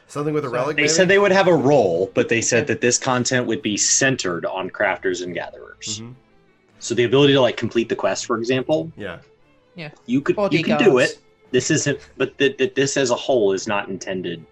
Something 0.06 0.34
with 0.34 0.44
a 0.44 0.48
So- 0.48 0.52
relic. 0.54 0.76
They 0.76 0.82
maybe? 0.82 0.88
said 0.88 1.08
they 1.08 1.18
would 1.18 1.32
have 1.32 1.48
a 1.48 1.54
role, 1.54 2.10
but 2.14 2.28
they 2.28 2.40
said 2.42 2.66
that 2.68 2.80
this 2.80 2.98
content 2.98 3.46
would 3.46 3.62
be 3.62 3.76
centered 3.76 4.44
on 4.46 4.70
crafters 4.70 5.22
and 5.22 5.34
gatherers. 5.34 6.00
Mhm. 6.00 6.14
So 6.78 6.94
the 6.94 7.04
ability 7.04 7.32
to 7.32 7.40
like 7.40 7.56
complete 7.56 7.88
the 7.88 7.96
quest, 7.96 8.26
for 8.26 8.36
example, 8.38 8.92
Yeah. 8.96 9.18
Yeah. 9.74 9.90
you 10.06 10.20
could 10.20 10.36
you 10.52 10.62
can 10.62 10.78
do 10.78 10.98
it, 10.98 11.18
this 11.50 11.70
isn't. 11.70 11.98
But 12.16 12.36
that 12.38 12.58
that 12.58 12.74
this 12.74 12.96
as 12.96 13.10
a 13.10 13.14
whole 13.16 13.52
is 13.52 13.66
not 13.66 13.88
intended. 13.88 14.44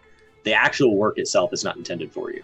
The 0.45 0.55
actual 0.55 0.97
work 0.97 1.19
itself 1.19 1.53
is 1.53 1.63
not 1.63 1.77
intended 1.77 2.11
for 2.11 2.33
you. 2.33 2.43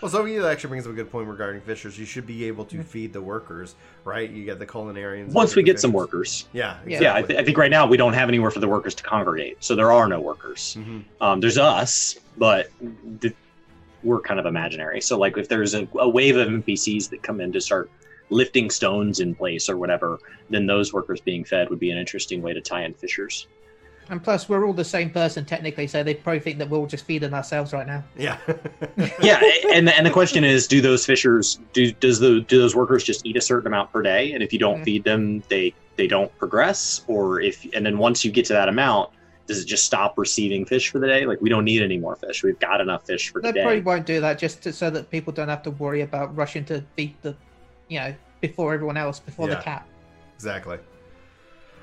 Well, 0.00 0.08
so 0.10 0.24
you 0.26 0.46
actually 0.46 0.68
brings 0.68 0.86
up 0.86 0.92
a 0.92 0.94
good 0.94 1.10
point 1.10 1.26
regarding 1.28 1.60
fishers. 1.60 1.98
You 1.98 2.04
should 2.06 2.26
be 2.26 2.44
able 2.44 2.64
to 2.66 2.82
feed 2.84 3.12
the 3.12 3.20
workers, 3.20 3.74
right? 4.04 4.30
You 4.30 4.44
get 4.44 4.58
the 4.60 4.66
culinarians. 4.66 5.32
Once 5.32 5.56
we 5.56 5.62
the 5.62 5.66
get 5.66 5.80
some 5.80 5.92
workers. 5.92 6.46
Yeah, 6.52 6.76
Yeah. 6.86 7.00
Yeah, 7.00 7.14
I, 7.14 7.22
th- 7.22 7.38
I 7.38 7.44
think 7.44 7.58
right 7.58 7.70
now 7.70 7.86
we 7.86 7.96
don't 7.96 8.12
have 8.12 8.28
anywhere 8.28 8.50
for 8.52 8.60
the 8.60 8.68
workers 8.68 8.94
to 8.96 9.02
congregate, 9.02 9.56
so 9.62 9.74
there 9.74 9.90
are 9.90 10.06
no 10.08 10.20
workers. 10.20 10.76
Mhm. 10.78 11.02
Um, 11.20 11.40
there's 11.40 11.58
us, 11.58 12.16
but 12.36 12.70
th- 13.20 13.34
we're 14.04 14.20
kind 14.20 14.38
of 14.38 14.46
imaginary. 14.46 15.00
So 15.00 15.18
like 15.18 15.36
if 15.36 15.48
there's 15.48 15.74
a, 15.74 15.88
a 15.98 16.08
wave 16.08 16.36
of 16.36 16.46
NPCs 16.46 17.10
that 17.10 17.22
come 17.24 17.40
in 17.40 17.50
to 17.52 17.60
start 17.60 17.90
lifting 18.30 18.70
stones 18.70 19.18
in 19.18 19.34
place 19.34 19.68
or 19.68 19.76
whatever, 19.76 20.20
then 20.50 20.66
those 20.66 20.92
workers 20.92 21.20
being 21.20 21.42
fed 21.44 21.70
would 21.70 21.80
be 21.80 21.90
an 21.90 21.98
interesting 21.98 22.40
way 22.40 22.52
to 22.52 22.60
tie 22.60 22.84
in 22.84 22.94
fishers. 22.94 23.48
And 24.10 24.22
plus, 24.22 24.48
we're 24.48 24.66
all 24.66 24.72
the 24.72 24.84
same 24.84 25.10
person 25.10 25.44
technically, 25.44 25.86
so 25.86 26.02
they 26.02 26.14
probably 26.14 26.40
think 26.40 26.58
that 26.58 26.68
we're 26.70 26.78
all 26.78 26.86
just 26.86 27.04
feeding 27.04 27.34
ourselves 27.34 27.72
right 27.74 27.86
now. 27.86 28.02
Yeah. 28.16 28.38
yeah, 29.22 29.40
and 29.72 29.88
and 29.88 30.06
the 30.06 30.10
question 30.10 30.44
is, 30.44 30.66
do 30.66 30.80
those 30.80 31.04
fishers 31.04 31.60
do 31.72 31.92
does 31.92 32.18
the 32.18 32.40
do 32.40 32.58
those 32.58 32.74
workers 32.74 33.04
just 33.04 33.26
eat 33.26 33.36
a 33.36 33.40
certain 33.40 33.66
amount 33.66 33.92
per 33.92 34.00
day, 34.02 34.32
and 34.32 34.42
if 34.42 34.52
you 34.52 34.58
don't 34.58 34.80
Mhm. 34.80 34.84
feed 34.84 35.04
them, 35.04 35.42
they 35.48 35.74
they 35.96 36.06
don't 36.06 36.36
progress, 36.38 37.02
or 37.06 37.40
if 37.40 37.66
and 37.74 37.84
then 37.84 37.98
once 37.98 38.24
you 38.24 38.30
get 38.30 38.46
to 38.46 38.54
that 38.54 38.68
amount, 38.68 39.10
does 39.46 39.60
it 39.62 39.66
just 39.66 39.84
stop 39.84 40.16
receiving 40.16 40.64
fish 40.64 40.88
for 40.90 40.98
the 40.98 41.06
day? 41.06 41.26
Like 41.26 41.40
we 41.42 41.50
don't 41.50 41.64
need 41.64 41.82
any 41.82 41.98
more 41.98 42.16
fish. 42.16 42.42
We've 42.42 42.58
got 42.58 42.80
enough 42.80 43.06
fish 43.06 43.30
for 43.30 43.42
They 43.42 43.48
today. 43.48 43.62
probably 43.62 43.80
won't 43.82 44.06
do 44.06 44.20
that 44.20 44.38
just 44.38 44.62
to, 44.62 44.72
so 44.72 44.88
that 44.90 45.10
people 45.10 45.32
don't 45.34 45.48
have 45.48 45.62
to 45.64 45.70
worry 45.72 46.00
about 46.00 46.34
rushing 46.34 46.64
to 46.66 46.82
beat 46.96 47.20
the, 47.22 47.36
you 47.88 47.98
know, 48.00 48.14
before 48.40 48.72
everyone 48.72 48.96
else, 48.96 49.18
before 49.20 49.48
Yeah. 49.48 49.56
the 49.56 49.62
cap. 49.62 49.88
Exactly. 50.36 50.78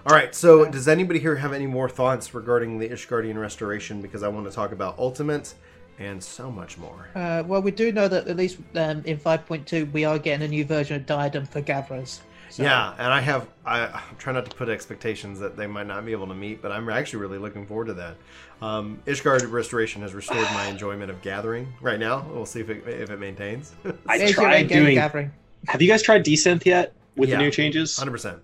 All 0.05 0.13
right. 0.15 0.35
So, 0.35 0.65
does 0.69 0.87
anybody 0.87 1.19
here 1.19 1.35
have 1.35 1.51
any 1.53 1.65
more 1.65 1.89
thoughts 1.89 2.33
regarding 2.33 2.77
the 2.77 2.89
Ishgardian 2.89 3.39
restoration? 3.39 4.01
Because 4.01 4.21
I 4.21 4.27
want 4.27 4.45
to 4.47 4.51
talk 4.53 4.71
about 4.71 4.99
Ultimate 4.99 5.53
and 5.97 6.23
so 6.23 6.51
much 6.51 6.77
more. 6.77 7.07
Uh, 7.15 7.41
well, 7.47 7.61
we 7.61 7.71
do 7.71 7.91
know 7.91 8.07
that 8.07 8.27
at 8.27 8.35
least 8.37 8.57
um, 8.75 9.01
in 9.05 9.17
5.2 9.17 9.91
we 9.93 10.03
are 10.05 10.19
getting 10.19 10.45
a 10.45 10.47
new 10.49 10.65
version 10.65 10.97
of 10.97 11.05
Diadem 11.05 11.45
for 11.45 11.61
Gatherers. 11.61 12.21
So- 12.49 12.63
Yeah, 12.63 12.93
and 12.99 13.07
I 13.11 13.19
have 13.21 13.47
I, 13.65 13.85
I'm 13.87 14.15
trying 14.19 14.35
not 14.35 14.45
to 14.49 14.55
put 14.55 14.69
expectations 14.69 15.39
that 15.39 15.57
they 15.57 15.65
might 15.67 15.87
not 15.87 16.05
be 16.05 16.11
able 16.11 16.27
to 16.27 16.35
meet, 16.35 16.61
but 16.61 16.71
I'm 16.71 16.87
actually 16.89 17.19
really 17.21 17.37
looking 17.39 17.65
forward 17.65 17.87
to 17.87 17.93
that. 17.95 18.15
Um, 18.61 19.01
Ishgard 19.07 19.49
Restoration 19.51 20.01
has 20.03 20.13
restored 20.13 20.43
my 20.53 20.65
enjoyment 20.69 21.09
of 21.09 21.21
gathering 21.23 21.73
right 21.81 21.99
now. 21.99 22.25
We'll 22.31 22.45
see 22.45 22.59
if 22.59 22.69
it 22.69 22.87
if 22.87 23.09
it 23.09 23.19
maintains. 23.19 23.73
I 24.07 24.31
tried 24.31 24.67
doing. 24.67 24.93
Gathering. 24.95 25.31
Have 25.67 25.81
you 25.81 25.87
guys 25.87 26.03
tried 26.03 26.23
Desynth 26.23 26.63
yet 26.65 26.93
with 27.15 27.29
Yeah. 27.29 27.37
the 27.37 27.43
new 27.43 27.51
changes? 27.51 27.97
Hundred 27.97 28.11
percent. 28.11 28.37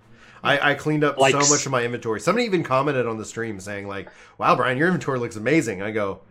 I, 0.43 0.71
I 0.71 0.73
cleaned 0.73 1.03
up 1.03 1.17
Like 1.17 1.33
so 1.33 1.53
much 1.53 1.65
of 1.65 1.71
my 1.71 1.83
inventory. 1.83 2.19
Somebody 2.19 2.45
even 2.45 2.63
commented 2.63 3.05
on 3.05 3.17
the 3.17 3.25
stream 3.25 3.59
saying 3.59 3.87
like, 3.87 4.09
"Wow, 4.37 4.55
Brian, 4.55 4.77
your 4.77 4.87
inventory 4.87 5.19
looks 5.19 5.35
amazing." 5.35 5.81
I 5.81 5.91
go, 5.91 6.21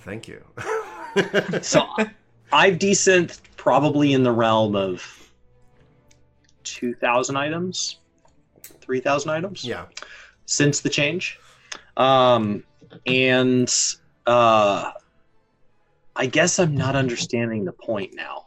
"Thank 0.00 0.28
you." 0.28 0.44
So 1.62 1.88
I've 2.52 2.78
Desynth 2.78 3.40
probably 3.56 4.12
in 4.12 4.22
the 4.22 4.30
realm 4.30 4.76
of 4.76 5.30
two 6.62 6.94
thousand 6.94 7.36
items, 7.36 7.98
three 8.80 9.00
thousand 9.00 9.30
items. 9.30 9.64
yeah, 9.64 9.86
since 10.46 10.80
the 10.80 10.88
change. 10.88 11.38
Um, 11.96 12.62
and 13.06 13.72
uh, 14.26 14.92
I 16.14 16.26
guess 16.26 16.58
I'm 16.58 16.76
not 16.76 16.94
understanding 16.94 17.64
the 17.64 17.72
point 17.72 18.14
now. 18.14 18.46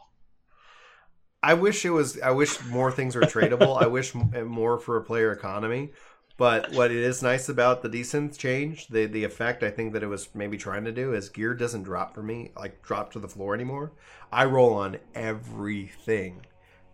I 1.44 1.52
wish 1.52 1.84
it 1.84 1.90
was. 1.90 2.18
I 2.22 2.30
wish 2.30 2.64
more 2.64 2.90
things 2.90 3.14
were 3.14 3.20
tradable. 3.22 3.80
I 3.80 3.86
wish 3.86 4.14
more 4.14 4.78
for 4.78 4.96
a 4.96 5.04
player 5.04 5.30
economy. 5.30 5.90
But 6.38 6.72
what 6.72 6.90
it 6.90 6.96
is 6.96 7.22
nice 7.22 7.50
about 7.50 7.82
the 7.82 7.88
desynth 7.90 8.38
change, 8.38 8.88
the 8.88 9.04
the 9.04 9.24
effect 9.24 9.62
I 9.62 9.70
think 9.70 9.92
that 9.92 10.02
it 10.02 10.06
was 10.06 10.28
maybe 10.34 10.56
trying 10.56 10.84
to 10.84 10.92
do 10.92 11.12
is 11.12 11.28
gear 11.28 11.52
doesn't 11.52 11.82
drop 11.82 12.14
for 12.14 12.22
me, 12.22 12.50
like 12.56 12.82
drop 12.82 13.12
to 13.12 13.18
the 13.18 13.28
floor 13.28 13.54
anymore. 13.54 13.92
I 14.32 14.46
roll 14.46 14.72
on 14.72 14.96
everything, 15.14 16.46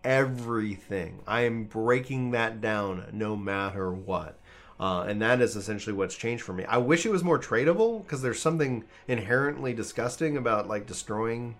everything. 0.02 1.20
I 1.28 1.42
am 1.42 1.64
breaking 1.64 2.32
that 2.32 2.60
down 2.60 3.06
no 3.12 3.36
matter 3.36 3.92
what. 3.92 4.40
Uh, 4.80 5.04
and 5.06 5.22
that 5.22 5.40
is 5.40 5.54
essentially 5.54 5.94
what's 5.94 6.16
changed 6.16 6.42
for 6.42 6.54
me. 6.54 6.64
I 6.64 6.78
wish 6.78 7.06
it 7.06 7.12
was 7.12 7.22
more 7.22 7.38
tradable 7.38 8.02
because 8.02 8.20
there's 8.20 8.40
something 8.40 8.84
inherently 9.06 9.74
disgusting 9.74 10.36
about 10.36 10.66
like 10.66 10.86
destroying 10.86 11.54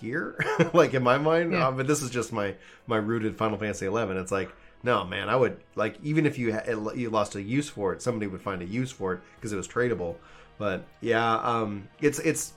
gear? 0.00 0.38
Like 0.72 0.94
in 0.94 1.02
my 1.02 1.18
mind 1.18 1.52
Yeah. 1.52 1.68
uh, 1.68 1.70
but 1.72 1.86
this 1.86 2.02
is 2.02 2.10
just 2.10 2.32
my 2.32 2.54
my 2.86 2.96
rooted 2.96 3.36
final 3.36 3.58
fantasy 3.58 3.86
11 3.86 4.16
it's 4.16 4.32
like 4.32 4.50
no 4.82 5.04
man 5.04 5.28
i 5.28 5.36
would 5.36 5.58
like 5.74 5.96
even 6.02 6.24
if 6.26 6.38
you 6.38 6.54
ha- 6.54 6.90
you 6.94 7.10
lost 7.10 7.34
a 7.34 7.42
use 7.42 7.68
for 7.68 7.92
it 7.92 8.00
somebody 8.02 8.26
would 8.26 8.40
find 8.40 8.62
a 8.62 8.64
use 8.64 8.90
for 8.90 9.12
it 9.14 9.20
because 9.36 9.52
it 9.52 9.56
was 9.56 9.68
tradable. 9.68 10.16
But 10.58 10.84
yeah 11.00 11.34
um 11.36 11.88
it's 12.00 12.18
it's 12.18 12.52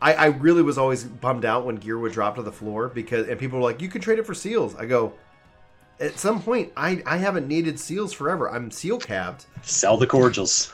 I, 0.00 0.14
I 0.14 0.26
really 0.26 0.62
was 0.62 0.78
always 0.78 1.02
bummed 1.04 1.44
out 1.44 1.66
when 1.66 1.76
gear 1.76 1.98
would 1.98 2.12
drop 2.12 2.36
to 2.36 2.42
the 2.42 2.52
floor 2.52 2.88
because 2.88 3.26
and 3.28 3.38
people 3.38 3.58
were 3.58 3.64
like 3.64 3.80
you 3.82 3.88
could 3.88 4.02
trade 4.02 4.18
it 4.20 4.26
for 4.26 4.34
seals. 4.34 4.74
I 4.76 4.86
go 4.86 5.12
at 6.00 6.16
some 6.18 6.40
point 6.40 6.72
i 6.76 7.02
i 7.06 7.16
haven't 7.16 7.48
needed 7.48 7.78
seals 7.80 8.12
forever. 8.12 8.48
I'm 8.50 8.70
seal 8.70 8.98
capped. 8.98 9.46
Sell 9.62 9.96
the 9.96 10.06
cordials. 10.06 10.72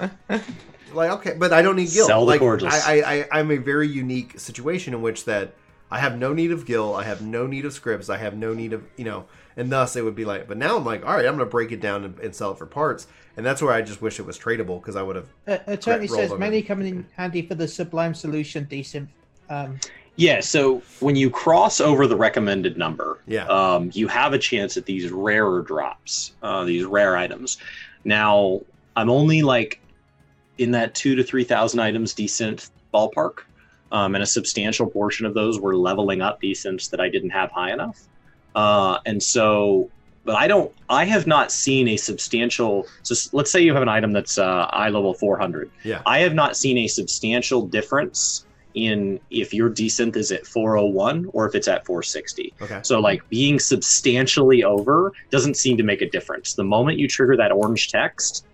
like 0.92 1.10
okay 1.10 1.34
but 1.38 1.52
i 1.52 1.60
don't 1.62 1.76
need 1.76 1.90
gil 1.90 2.06
Sell 2.06 2.20
the 2.20 2.26
like 2.32 2.40
cordials. 2.40 2.72
I, 2.72 3.00
I 3.00 3.14
i 3.20 3.26
i'm 3.40 3.50
a 3.50 3.56
very 3.56 3.88
unique 3.88 4.38
situation 4.38 4.94
in 4.94 5.02
which 5.02 5.24
that 5.24 5.54
i 5.90 5.98
have 5.98 6.18
no 6.18 6.32
need 6.32 6.50
of 6.50 6.64
gil 6.66 6.94
i 6.94 7.02
have 7.04 7.22
no 7.22 7.46
need 7.46 7.64
of 7.64 7.72
scripts 7.72 8.08
i 8.08 8.16
have 8.16 8.34
no 8.36 8.52
need 8.54 8.72
of 8.72 8.82
you 8.96 9.04
know 9.04 9.24
and 9.56 9.70
thus 9.70 9.96
it 9.96 10.02
would 10.02 10.14
be 10.14 10.24
like 10.24 10.46
but 10.48 10.56
now 10.56 10.76
i'm 10.76 10.84
like 10.84 11.04
all 11.06 11.14
right 11.14 11.26
i'm 11.26 11.34
gonna 11.36 11.44
break 11.48 11.72
it 11.72 11.80
down 11.80 12.04
and, 12.04 12.18
and 12.20 12.34
sell 12.34 12.52
it 12.52 12.58
for 12.58 12.66
parts 12.66 13.06
and 13.36 13.44
that's 13.44 13.60
where 13.62 13.72
i 13.72 13.80
just 13.82 14.00
wish 14.02 14.18
it 14.18 14.26
was 14.26 14.38
tradable 14.38 14.80
because 14.80 14.96
i 14.96 15.02
would 15.02 15.16
have 15.16 15.28
Uh, 15.46 15.58
Attorney 15.66 16.06
says 16.06 16.30
over. 16.30 16.38
mainly 16.38 16.62
coming 16.62 16.86
in 16.88 17.06
handy 17.16 17.42
for 17.46 17.54
the 17.54 17.68
Sublime 17.68 18.14
Solution 18.14 18.66
desynth. 18.66 19.08
Um, 19.50 19.78
Yeah, 20.16 20.38
so 20.40 20.80
when 21.00 21.16
you 21.16 21.28
cross 21.28 21.80
over 21.80 22.06
the 22.06 22.16
recommended 22.16 22.78
number, 22.78 23.18
Yeah. 23.26 23.46
um, 23.48 23.90
you 23.92 24.06
have 24.08 24.32
a 24.32 24.38
chance 24.38 24.76
at 24.76 24.86
these 24.86 25.10
rarer 25.10 25.60
drops, 25.62 26.32
uh, 26.42 26.62
these 26.64 26.84
rare 26.84 27.16
items. 27.16 27.58
Now, 28.04 28.60
I'm 28.96 29.10
only 29.10 29.42
like 29.42 29.80
in 30.58 30.70
that 30.70 30.94
two 30.94 31.16
to 31.16 31.24
three 31.24 31.42
thousand 31.42 31.80
items 31.80 32.14
desynth 32.14 32.70
ballpark, 32.94 33.38
um, 33.94 34.16
and 34.16 34.24
a 34.24 34.26
substantial 34.26 34.86
portion 34.88 35.24
of 35.24 35.34
those 35.34 35.60
were 35.60 35.76
leveling 35.76 36.20
up 36.20 36.42
desynths 36.42 36.90
that 36.90 37.00
I 37.00 37.08
didn't 37.08 37.30
have 37.30 37.50
high 37.52 37.72
enough, 37.72 38.02
uh, 38.54 38.98
and 39.06 39.22
so. 39.22 39.90
But 40.26 40.36
I 40.36 40.48
don't. 40.48 40.72
I 40.88 41.04
have 41.04 41.26
not 41.26 41.52
seen 41.52 41.86
a 41.86 41.98
substantial. 41.98 42.86
So 43.02 43.14
let's 43.32 43.52
say 43.52 43.60
you 43.60 43.74
have 43.74 43.82
an 43.82 43.90
item 43.90 44.12
that's 44.12 44.38
uh, 44.38 44.66
eye 44.70 44.88
level 44.88 45.12
400. 45.12 45.70
Yeah. 45.82 46.00
I 46.06 46.20
have 46.20 46.32
not 46.32 46.56
seen 46.56 46.78
a 46.78 46.86
substantial 46.86 47.66
difference 47.66 48.46
in 48.72 49.20
if 49.30 49.52
your 49.52 49.70
desynth 49.70 50.16
is 50.16 50.32
at 50.32 50.46
401 50.46 51.30
or 51.34 51.46
if 51.46 51.54
it's 51.54 51.68
at 51.68 51.84
460. 51.84 52.54
okay 52.62 52.80
So 52.82 53.00
like 53.00 53.28
being 53.28 53.58
substantially 53.58 54.64
over 54.64 55.12
doesn't 55.30 55.58
seem 55.58 55.76
to 55.76 55.82
make 55.82 56.00
a 56.00 56.08
difference. 56.08 56.54
The 56.54 56.64
moment 56.64 56.98
you 56.98 57.06
trigger 57.06 57.36
that 57.36 57.52
orange 57.52 57.90
text, 57.90 58.46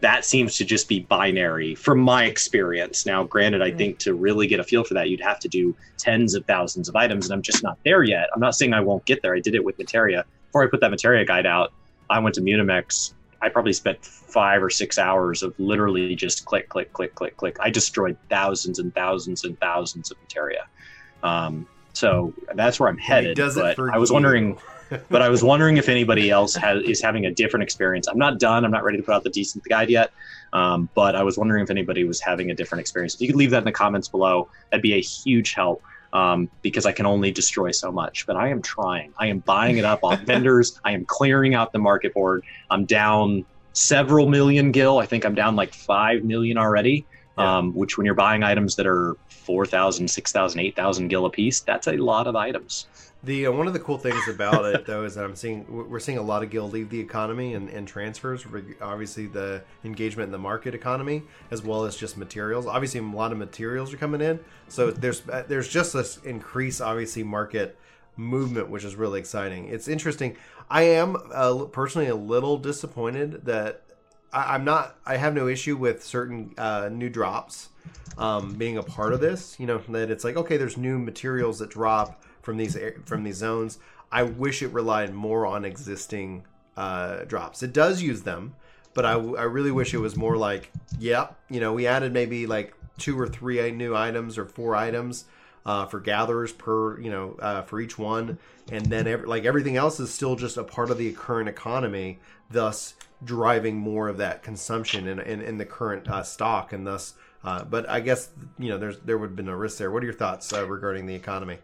that 0.00 0.24
seems 0.24 0.56
to 0.56 0.64
just 0.64 0.88
be 0.88 1.00
binary 1.08 1.74
from 1.74 1.98
my 1.98 2.24
experience. 2.24 3.04
Now, 3.04 3.24
granted, 3.24 3.62
I 3.62 3.70
Mm. 3.72 3.78
think 3.78 3.98
to 4.00 4.14
really 4.14 4.46
get 4.46 4.60
a 4.60 4.64
feel 4.64 4.84
for 4.84 4.94
that, 4.94 5.08
you'd 5.08 5.20
have 5.22 5.40
to 5.40 5.48
do 5.48 5.74
tens 5.98 6.34
of 6.34 6.44
thousands 6.46 6.88
of 6.88 6.94
items, 6.94 7.26
and 7.26 7.34
I'm 7.34 7.42
just 7.42 7.62
not 7.64 7.78
there 7.84 8.04
yet. 8.04 8.28
I'm 8.34 8.40
not 8.40 8.54
saying 8.54 8.72
I 8.74 8.80
won't 8.80 9.04
get 9.06 9.20
there. 9.22 9.34
I 9.34 9.40
did 9.40 9.54
it 9.54 9.64
with 9.64 9.76
Materia. 9.78 10.24
Before 10.50 10.64
I 10.64 10.68
put 10.70 10.80
that 10.82 10.90
Materia 10.90 11.24
guide 11.24 11.46
out, 11.46 11.70
I 12.10 12.20
went 12.20 12.34
to 12.36 12.40
Munimex. 12.40 13.12
I 13.42 13.48
probably 13.48 13.72
spent 13.72 14.04
five 14.04 14.62
or 14.62 14.70
six 14.70 14.98
hours 14.98 15.42
of 15.42 15.52
literally 15.58 16.14
just 16.16 16.44
click, 16.44 16.68
click, 16.68 16.92
click, 16.92 17.14
click, 17.14 17.36
click. 17.36 17.56
I 17.60 17.70
destroyed 17.70 18.16
thousands 18.30 18.78
and 18.78 18.94
thousands 18.94 19.44
and 19.44 19.58
thousands 19.60 20.10
of 20.10 20.16
Materia. 20.22 20.62
Um, 21.22 21.66
so 21.94 22.34
that's 22.54 22.78
where 22.78 22.88
I'm 22.88 22.98
He 22.98 23.04
headed. 23.04 23.36
does 23.36 23.56
it 23.56 23.60
but 23.62 23.76
for 23.76 23.92
I 23.92 23.98
was 23.98 24.10
you. 24.10 24.14
wondering 24.14 24.58
but 25.08 25.22
I 25.22 25.28
was 25.28 25.42
wondering 25.42 25.76
if 25.76 25.88
anybody 25.88 26.30
else 26.30 26.54
has, 26.54 26.82
is 26.84 27.02
having 27.02 27.26
a 27.26 27.30
different 27.30 27.62
experience. 27.62 28.06
I'm 28.06 28.18
not 28.18 28.38
done. 28.38 28.64
I'm 28.64 28.70
not 28.70 28.84
ready 28.84 28.98
to 28.98 29.02
put 29.02 29.14
out 29.14 29.24
the 29.24 29.30
desynth 29.30 29.64
guide 29.68 29.90
yet. 29.90 30.12
Um, 30.52 30.88
but 30.94 31.14
I 31.14 31.22
was 31.22 31.36
wondering 31.36 31.62
if 31.62 31.70
anybody 31.70 32.04
was 32.04 32.20
having 32.20 32.50
a 32.50 32.54
different 32.54 32.80
experience. 32.80 33.14
If 33.14 33.20
you 33.20 33.28
could 33.28 33.36
leave 33.36 33.50
that 33.50 33.58
in 33.58 33.64
the 33.64 33.72
comments 33.72 34.08
below, 34.08 34.48
that'd 34.70 34.82
be 34.82 34.94
a 34.94 35.00
huge 35.00 35.54
help 35.54 35.82
um, 36.12 36.48
because 36.62 36.86
I 36.86 36.92
can 36.92 37.06
only 37.06 37.30
destroy 37.30 37.70
so 37.70 37.92
much. 37.92 38.26
But 38.26 38.36
I 38.36 38.48
am 38.48 38.62
trying. 38.62 39.12
I 39.18 39.26
am 39.26 39.40
buying 39.40 39.78
it 39.78 39.84
up 39.84 40.00
off 40.02 40.20
vendors. 40.26 40.80
I 40.84 40.92
am 40.92 41.04
clearing 41.04 41.54
out 41.54 41.72
the 41.72 41.78
market 41.78 42.14
board. 42.14 42.44
I'm 42.70 42.84
down 42.84 43.44
several 43.72 44.28
million 44.28 44.72
gil. 44.72 44.98
I 44.98 45.06
think 45.06 45.24
I'm 45.24 45.34
down 45.34 45.54
like 45.56 45.72
5 45.72 46.24
million 46.24 46.58
already. 46.58 47.06
Yeah. 47.36 47.58
Um, 47.58 47.72
which 47.72 47.96
when 47.96 48.04
you're 48.04 48.16
buying 48.16 48.42
items 48.42 48.74
that 48.76 48.86
are 48.86 49.16
4,000, 49.28 50.08
6,000, 50.08 50.60
8,000 50.60 51.08
gil 51.08 51.24
a 51.24 51.30
piece, 51.30 51.60
that's 51.60 51.86
a 51.86 51.92
lot 51.92 52.26
of 52.26 52.34
items. 52.34 52.86
The 53.24 53.46
uh, 53.46 53.52
one 53.52 53.66
of 53.66 53.72
the 53.72 53.80
cool 53.80 53.98
things 53.98 54.28
about 54.28 54.64
it 54.64 54.86
though 54.86 55.04
is 55.04 55.16
that 55.16 55.24
I'm 55.24 55.34
seeing 55.34 55.66
we're 55.68 55.98
seeing 55.98 56.18
a 56.18 56.22
lot 56.22 56.44
of 56.44 56.50
gil 56.50 56.68
leave 56.70 56.88
the 56.88 57.00
economy 57.00 57.54
and, 57.54 57.68
and 57.68 57.86
transfers. 57.86 58.46
Obviously, 58.80 59.26
the 59.26 59.62
engagement 59.84 60.28
in 60.28 60.32
the 60.32 60.38
market 60.38 60.74
economy 60.74 61.24
as 61.50 61.62
well 61.62 61.84
as 61.84 61.96
just 61.96 62.16
materials. 62.16 62.66
Obviously, 62.66 63.00
a 63.00 63.02
lot 63.02 63.32
of 63.32 63.38
materials 63.38 63.92
are 63.92 63.96
coming 63.96 64.20
in, 64.20 64.38
so 64.68 64.92
there's 64.92 65.28
uh, 65.28 65.42
there's 65.48 65.68
just 65.68 65.92
this 65.92 66.18
increase 66.18 66.80
obviously 66.80 67.24
market 67.24 67.76
movement, 68.16 68.70
which 68.70 68.84
is 68.84 68.94
really 68.94 69.18
exciting. 69.18 69.68
It's 69.68 69.88
interesting. 69.88 70.36
I 70.70 70.82
am 70.82 71.16
uh, 71.32 71.64
personally 71.64 72.08
a 72.08 72.16
little 72.16 72.56
disappointed 72.56 73.46
that 73.46 73.82
I, 74.32 74.54
I'm 74.54 74.64
not. 74.64 74.96
I 75.04 75.16
have 75.16 75.34
no 75.34 75.48
issue 75.48 75.76
with 75.76 76.04
certain 76.04 76.54
uh, 76.56 76.88
new 76.92 77.08
drops 77.08 77.70
um, 78.16 78.54
being 78.54 78.76
a 78.76 78.82
part 78.84 79.12
of 79.12 79.20
this. 79.20 79.58
You 79.58 79.66
know 79.66 79.78
that 79.88 80.08
it's 80.08 80.22
like 80.22 80.36
okay, 80.36 80.56
there's 80.56 80.76
new 80.76 81.00
materials 81.00 81.58
that 81.58 81.70
drop 81.70 82.22
from 82.48 82.56
these 82.56 82.78
from 83.04 83.24
these 83.24 83.36
zones. 83.36 83.78
I 84.10 84.22
wish 84.22 84.62
it 84.62 84.68
relied 84.68 85.12
more 85.12 85.44
on 85.44 85.66
existing 85.66 86.44
uh, 86.78 87.24
drops. 87.24 87.62
It 87.62 87.74
does 87.74 88.00
use 88.00 88.22
them, 88.22 88.54
but 88.94 89.04
I, 89.04 89.12
I 89.12 89.42
really 89.42 89.70
wish 89.70 89.92
it 89.92 89.98
was 89.98 90.16
more 90.16 90.38
like 90.38 90.72
yeah, 90.98 91.26
you 91.50 91.60
know, 91.60 91.74
we 91.74 91.86
added 91.86 92.14
maybe 92.14 92.46
like 92.46 92.72
two 92.96 93.20
or 93.20 93.28
three 93.28 93.70
new 93.70 93.94
items 93.94 94.38
or 94.38 94.46
four 94.46 94.74
items. 94.74 95.26
Uh, 95.66 95.84
for 95.84 96.00
gatherers 96.00 96.52
per 96.52 96.98
you 96.98 97.10
know 97.10 97.36
uh, 97.40 97.60
for 97.60 97.78
each 97.78 97.98
one 97.98 98.38
and 98.70 98.86
then 98.86 99.06
ev- 99.06 99.26
like 99.26 99.44
everything 99.44 99.76
else 99.76 100.00
is 100.00 100.10
still 100.10 100.34
just 100.34 100.56
a 100.56 100.64
part 100.64 100.88
of 100.88 100.96
the 100.96 101.12
current 101.12 101.46
economy 101.46 102.18
thus 102.50 102.94
driving 103.22 103.76
more 103.76 104.08
of 104.08 104.16
that 104.16 104.42
consumption 104.42 105.06
in, 105.06 105.18
in, 105.18 105.42
in 105.42 105.58
the 105.58 105.66
current 105.66 106.08
uh, 106.08 106.22
stock 106.22 106.72
and 106.72 106.86
thus 106.86 107.14
uh, 107.44 107.64
but 107.64 107.86
i 107.86 108.00
guess 108.00 108.30
you 108.58 108.70
know 108.70 108.78
there's 108.78 108.98
there 109.00 109.18
would 109.18 109.30
have 109.30 109.36
been 109.36 109.48
a 109.48 109.56
risk 109.56 109.76
there 109.76 109.90
what 109.90 110.02
are 110.02 110.06
your 110.06 110.14
thoughts 110.14 110.50
uh, 110.54 110.66
regarding 110.66 111.04
the 111.04 111.14
economy 111.14 111.58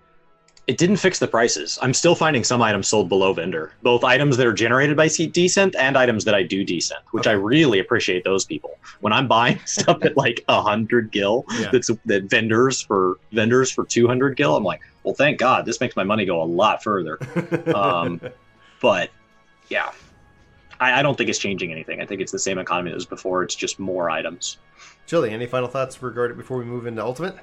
It 0.67 0.79
didn't 0.79 0.97
fix 0.97 1.19
the 1.19 1.29
prices. 1.29 1.79
I'm 1.83 1.93
still 1.93 2.15
finding 2.15 2.43
some 2.43 2.63
items 2.63 2.89
sold 2.89 3.11
below 3.11 3.35
vendor, 3.35 3.73
both 3.83 4.03
items 4.03 4.39
that 4.39 4.47
are 4.47 4.53
generated 4.55 4.97
by 4.97 5.09
C- 5.09 5.31
desynth 5.31 5.75
and 5.79 5.99
items 5.99 6.25
that 6.25 6.35
I 6.35 6.43
do 6.43 6.65
desynth, 6.65 7.03
which 7.11 7.27
I 7.27 7.33
really 7.33 7.81
appreciate 7.81 8.25
those 8.25 8.47
people. 8.47 8.79
When 9.01 9.13
I'm 9.13 9.29
buying 9.29 9.61
stuff 9.67 10.03
at 10.05 10.17
like 10.17 10.43
a 10.49 10.63
hundred 10.63 11.11
gil, 11.11 11.45
Yeah. 11.59 11.69
that's 11.71 11.91
that 12.07 12.25
vendors 12.31 12.81
for 12.81 13.19
vendors 13.33 13.71
for 13.71 13.85
200 13.85 14.37
gil, 14.37 14.57
I'm 14.57 14.65
like, 14.65 14.81
well, 15.03 15.13
thank 15.15 15.39
God, 15.39 15.67
this 15.67 15.81
makes 15.81 15.97
my 15.97 16.05
money 16.05 16.25
go 16.25 16.43
a 16.43 16.45
lot 16.45 16.83
further. 16.83 17.19
Um, 17.75 18.21
But 18.81 19.11
yeah, 19.69 19.91
I, 20.81 21.01
I 21.01 21.03
don't 21.03 21.17
think 21.17 21.29
it's 21.29 21.39
changing 21.39 21.73
anything. 21.73 22.01
I 22.01 22.07
think 22.07 22.23
it's 22.23 22.33
the 22.33 22.39
same 22.39 22.59
economy 22.59 22.91
that 22.91 22.97
was 22.97 23.07
before. 23.07 23.43
It's 23.43 23.55
just 23.55 23.79
more 23.79 24.09
items. 24.11 24.59
Chili, 25.07 25.31
any 25.31 25.47
final 25.47 25.69
thoughts 25.69 26.03
regarding 26.03 26.39
before 26.39 26.57
we 26.57 26.65
move 26.65 26.87
into 26.87 27.03
ultimate 27.05 27.37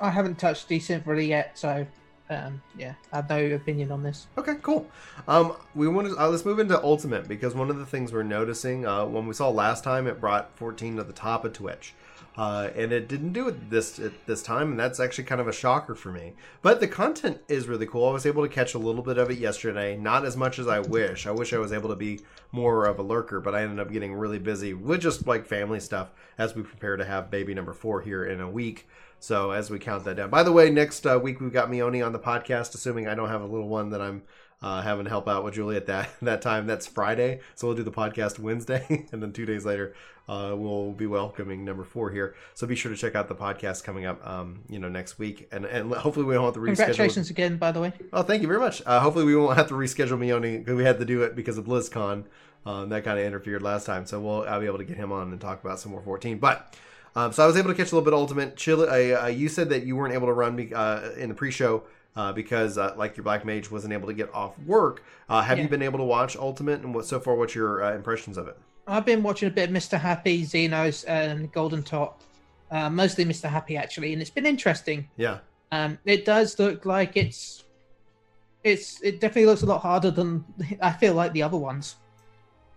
I 0.00 0.08
haven't 0.10 0.38
touched 0.38 0.68
desynth 0.70 1.06
really 1.06 1.26
yet, 1.26 1.58
so 1.58 1.86
um, 2.30 2.62
yeah, 2.78 2.94
I 3.12 3.16
have 3.16 3.28
no 3.28 3.44
opinion 3.54 3.92
on 3.92 4.02
this. 4.02 4.26
Okay, 4.38 4.54
cool. 4.62 4.88
Um, 5.28 5.54
we 5.74 5.88
want 5.88 6.08
to 6.08 6.16
uh, 6.18 6.28
let's 6.28 6.44
move 6.44 6.58
into 6.58 6.82
Ultimate 6.82 7.28
because 7.28 7.54
one 7.54 7.70
of 7.70 7.78
the 7.78 7.86
things 7.86 8.12
we're 8.12 8.22
noticing 8.22 8.86
uh, 8.86 9.04
when 9.04 9.26
we 9.26 9.34
saw 9.34 9.50
last 9.50 9.84
time 9.84 10.06
it 10.06 10.20
brought 10.20 10.56
14 10.56 10.96
to 10.96 11.04
the 11.04 11.12
top 11.12 11.44
of 11.44 11.52
Twitch, 11.52 11.94
uh, 12.36 12.70
and 12.74 12.92
it 12.92 13.08
didn't 13.08 13.32
do 13.32 13.48
it 13.48 13.70
this 13.70 13.98
at 13.98 14.26
this 14.26 14.42
time, 14.42 14.70
and 14.70 14.80
that's 14.80 15.00
actually 15.00 15.24
kind 15.24 15.40
of 15.40 15.48
a 15.48 15.52
shocker 15.52 15.94
for 15.94 16.10
me. 16.10 16.32
But 16.62 16.80
the 16.80 16.88
content 16.88 17.40
is 17.48 17.68
really 17.68 17.86
cool. 17.86 18.08
I 18.08 18.12
was 18.12 18.24
able 18.24 18.42
to 18.42 18.48
catch 18.48 18.74
a 18.74 18.78
little 18.78 19.02
bit 19.02 19.18
of 19.18 19.30
it 19.30 19.38
yesterday, 19.38 19.96
not 19.96 20.24
as 20.24 20.36
much 20.36 20.58
as 20.58 20.66
I 20.66 20.80
wish. 20.80 21.26
I 21.26 21.32
wish 21.32 21.52
I 21.52 21.58
was 21.58 21.72
able 21.72 21.90
to 21.90 21.96
be 21.96 22.20
more 22.50 22.86
of 22.86 22.98
a 22.98 23.02
lurker, 23.02 23.40
but 23.40 23.54
I 23.54 23.62
ended 23.62 23.80
up 23.80 23.92
getting 23.92 24.14
really 24.14 24.38
busy 24.38 24.72
with 24.72 25.02
just 25.02 25.26
like 25.26 25.46
family 25.46 25.80
stuff 25.80 26.10
as 26.38 26.54
we 26.54 26.62
prepare 26.62 26.96
to 26.96 27.04
have 27.04 27.30
baby 27.30 27.52
number 27.52 27.72
four 27.72 28.00
here 28.00 28.24
in 28.24 28.40
a 28.40 28.50
week. 28.50 28.88
So 29.22 29.52
as 29.52 29.70
we 29.70 29.78
count 29.78 30.04
that 30.04 30.16
down. 30.16 30.30
By 30.30 30.42
the 30.42 30.50
way, 30.50 30.68
next 30.68 31.06
uh, 31.06 31.16
week 31.22 31.40
we've 31.40 31.52
got 31.52 31.70
Mioni 31.70 32.04
on 32.04 32.12
the 32.12 32.18
podcast, 32.18 32.74
assuming 32.74 33.06
I 33.06 33.14
don't 33.14 33.28
have 33.28 33.40
a 33.40 33.46
little 33.46 33.68
one 33.68 33.90
that 33.90 34.00
I'm 34.02 34.22
uh, 34.60 34.82
having 34.82 35.04
to 35.04 35.10
help 35.10 35.28
out 35.28 35.44
with 35.44 35.54
Julie 35.54 35.76
at 35.76 35.86
that 35.86 36.10
that 36.22 36.42
time. 36.42 36.66
That's 36.66 36.88
Friday, 36.88 37.38
so 37.54 37.68
we'll 37.68 37.76
do 37.76 37.84
the 37.84 37.92
podcast 37.92 38.40
Wednesday, 38.40 39.06
and 39.12 39.22
then 39.22 39.32
two 39.32 39.46
days 39.46 39.64
later 39.64 39.94
uh, 40.28 40.54
we'll 40.56 40.90
be 40.90 41.06
welcoming 41.06 41.64
number 41.64 41.84
four 41.84 42.10
here. 42.10 42.34
So 42.54 42.66
be 42.66 42.74
sure 42.74 42.90
to 42.90 42.96
check 42.96 43.14
out 43.14 43.28
the 43.28 43.36
podcast 43.36 43.84
coming 43.84 44.06
up, 44.06 44.26
um, 44.26 44.62
you 44.68 44.80
know, 44.80 44.88
next 44.88 45.20
week, 45.20 45.48
and 45.52 45.66
and 45.66 45.92
hopefully 45.92 46.26
we 46.26 46.34
don't 46.34 46.44
have 46.44 46.54
to 46.54 46.60
reschedule. 46.60 46.76
Congratulations 46.76 47.30
again, 47.30 47.58
by 47.58 47.70
the 47.70 47.80
way. 47.80 47.92
Oh, 48.12 48.22
thank 48.22 48.42
you 48.42 48.48
very 48.48 48.58
much. 48.60 48.82
Uh, 48.84 48.98
hopefully, 48.98 49.24
we 49.24 49.36
won't 49.36 49.56
have 49.56 49.68
to 49.68 49.74
reschedule 49.74 50.18
Mioni 50.18 50.58
because 50.58 50.74
we 50.74 50.82
had 50.82 50.98
to 50.98 51.04
do 51.04 51.22
it 51.22 51.36
because 51.36 51.58
of 51.58 51.64
BlizzCon. 51.64 52.24
Um, 52.66 52.88
that 52.88 53.04
kind 53.04 53.20
of 53.20 53.24
interfered 53.24 53.62
last 53.62 53.86
time, 53.86 54.04
so 54.04 54.20
we'll 54.20 54.42
I'll 54.48 54.58
be 54.58 54.66
able 54.66 54.78
to 54.78 54.84
get 54.84 54.96
him 54.96 55.12
on 55.12 55.30
and 55.30 55.40
talk 55.40 55.62
about 55.62 55.78
some 55.78 55.92
more 55.92 56.02
14. 56.02 56.38
But 56.38 56.74
um, 57.14 57.32
so 57.32 57.42
I 57.42 57.46
was 57.46 57.56
able 57.56 57.68
to 57.70 57.74
catch 57.74 57.92
a 57.92 57.94
little 57.94 58.02
bit 58.04 58.12
of 58.14 58.20
Ultimate. 58.20 58.56
Chili, 58.56 59.14
uh, 59.14 59.26
you 59.26 59.48
said 59.48 59.68
that 59.70 59.84
you 59.84 59.96
weren't 59.96 60.14
able 60.14 60.26
to 60.26 60.32
run 60.32 60.56
be- 60.56 60.74
uh, 60.74 61.10
in 61.12 61.28
the 61.28 61.34
pre-show 61.34 61.82
uh, 62.16 62.32
because, 62.32 62.78
uh, 62.78 62.94
like 62.96 63.16
your 63.16 63.24
Black 63.24 63.44
Mage 63.44 63.70
wasn't 63.70 63.92
able 63.92 64.08
to 64.08 64.14
get 64.14 64.32
off 64.34 64.58
work. 64.60 65.02
Uh, 65.28 65.42
have 65.42 65.58
you 65.58 65.68
been 65.68 65.82
able 65.82 65.98
to 65.98 66.04
watch 66.04 66.36
Ultimate, 66.36 66.80
and 66.80 66.94
what 66.94 67.06
so 67.06 67.20
far? 67.20 67.34
What's 67.34 67.54
your 67.54 67.82
uh, 67.84 67.94
impressions 67.94 68.36
of 68.36 68.48
it? 68.48 68.56
I've 68.86 69.04
been 69.06 69.22
watching 69.22 69.48
a 69.48 69.50
bit 69.50 69.70
of 69.70 69.74
Mr. 69.74 69.98
Happy, 69.98 70.42
Xenos, 70.42 71.04
and 71.06 71.50
Golden 71.52 71.82
Top. 71.82 72.20
Uh, 72.70 72.88
mostly 72.90 73.24
Mr. 73.24 73.48
Happy 73.50 73.76
actually, 73.76 74.12
and 74.14 74.22
it's 74.22 74.30
been 74.30 74.46
interesting. 74.46 75.06
Yeah, 75.16 75.38
Um, 75.70 75.98
it 76.06 76.24
does 76.24 76.58
look 76.58 76.86
like 76.86 77.16
it's, 77.18 77.64
it's 78.64 79.02
it 79.02 79.20
definitely 79.20 79.46
looks 79.46 79.62
a 79.62 79.66
lot 79.66 79.82
harder 79.82 80.10
than 80.10 80.44
I 80.80 80.92
feel 80.92 81.12
like 81.14 81.32
the 81.32 81.42
other 81.42 81.58
ones. 81.58 81.96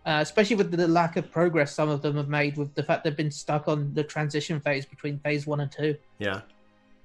Uh, 0.05 0.19
especially 0.21 0.55
with 0.55 0.69
the 0.71 0.87
lack 0.87 1.17
of 1.17 1.31
progress 1.31 1.73
some 1.73 1.89
of 1.89 2.03
them 2.03 2.15
have 2.15 2.27
made 2.29 2.57
with 2.57 2.73
the 2.75 2.83
fact 2.83 3.03
they've 3.03 3.17
been 3.17 3.31
stuck 3.31 3.67
on 3.67 3.91
the 3.95 4.03
transition 4.03 4.59
phase 4.59 4.85
between 4.85 5.17
phase 5.19 5.47
one 5.47 5.59
and 5.61 5.71
two. 5.71 5.95
yeah. 6.19 6.41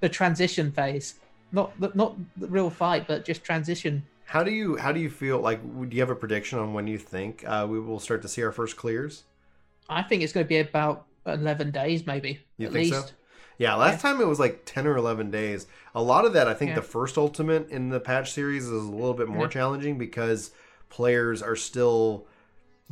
The 0.01 0.09
transition 0.09 0.71
phase, 0.71 1.15
not 1.51 1.79
the, 1.79 1.91
not 1.93 2.15
the 2.37 2.47
real 2.47 2.71
fight, 2.71 3.07
but 3.07 3.23
just 3.23 3.43
transition. 3.43 4.03
How 4.25 4.43
do 4.43 4.49
you 4.51 4.77
how 4.77 4.91
do 4.91 4.99
you 4.99 5.11
feel? 5.11 5.39
Like, 5.39 5.61
do 5.89 5.95
you 5.95 6.01
have 6.01 6.09
a 6.09 6.15
prediction 6.15 6.57
on 6.57 6.73
when 6.73 6.87
you 6.87 6.97
think 6.97 7.43
uh, 7.45 7.67
we 7.69 7.79
will 7.79 7.99
start 7.99 8.21
to 8.23 8.27
see 8.27 8.41
our 8.43 8.51
first 8.51 8.77
clears? 8.77 9.23
I 9.89 10.01
think 10.01 10.23
it's 10.23 10.33
going 10.33 10.43
to 10.45 10.49
be 10.49 10.57
about 10.57 11.05
eleven 11.27 11.69
days, 11.69 12.07
maybe 12.07 12.39
You 12.57 12.67
at 12.67 12.73
think 12.73 12.91
so? 12.93 12.99
least. 13.01 13.13
Yeah, 13.59 13.75
last 13.75 14.01
time 14.01 14.19
it 14.21 14.25
was 14.27 14.39
like 14.39 14.63
10 14.65 14.87
or 14.87 14.97
11 14.97 15.29
days. 15.29 15.67
A 15.93 16.01
lot 16.01 16.25
of 16.25 16.33
that, 16.33 16.47
I 16.47 16.55
think 16.55 16.69
Yeah. 16.69 16.75
the 16.75 16.81
first 16.81 17.15
Ultimate 17.15 17.69
in 17.69 17.89
the 17.89 17.99
patch 17.99 18.31
series 18.31 18.63
is 18.65 18.71
a 18.71 18.75
little 18.89 19.13
bit 19.13 19.27
more 19.27 19.43
Yeah. 19.45 19.49
challenging 19.51 19.99
because 19.99 20.49
players 20.89 21.43
are 21.43 21.55
still 21.55 22.25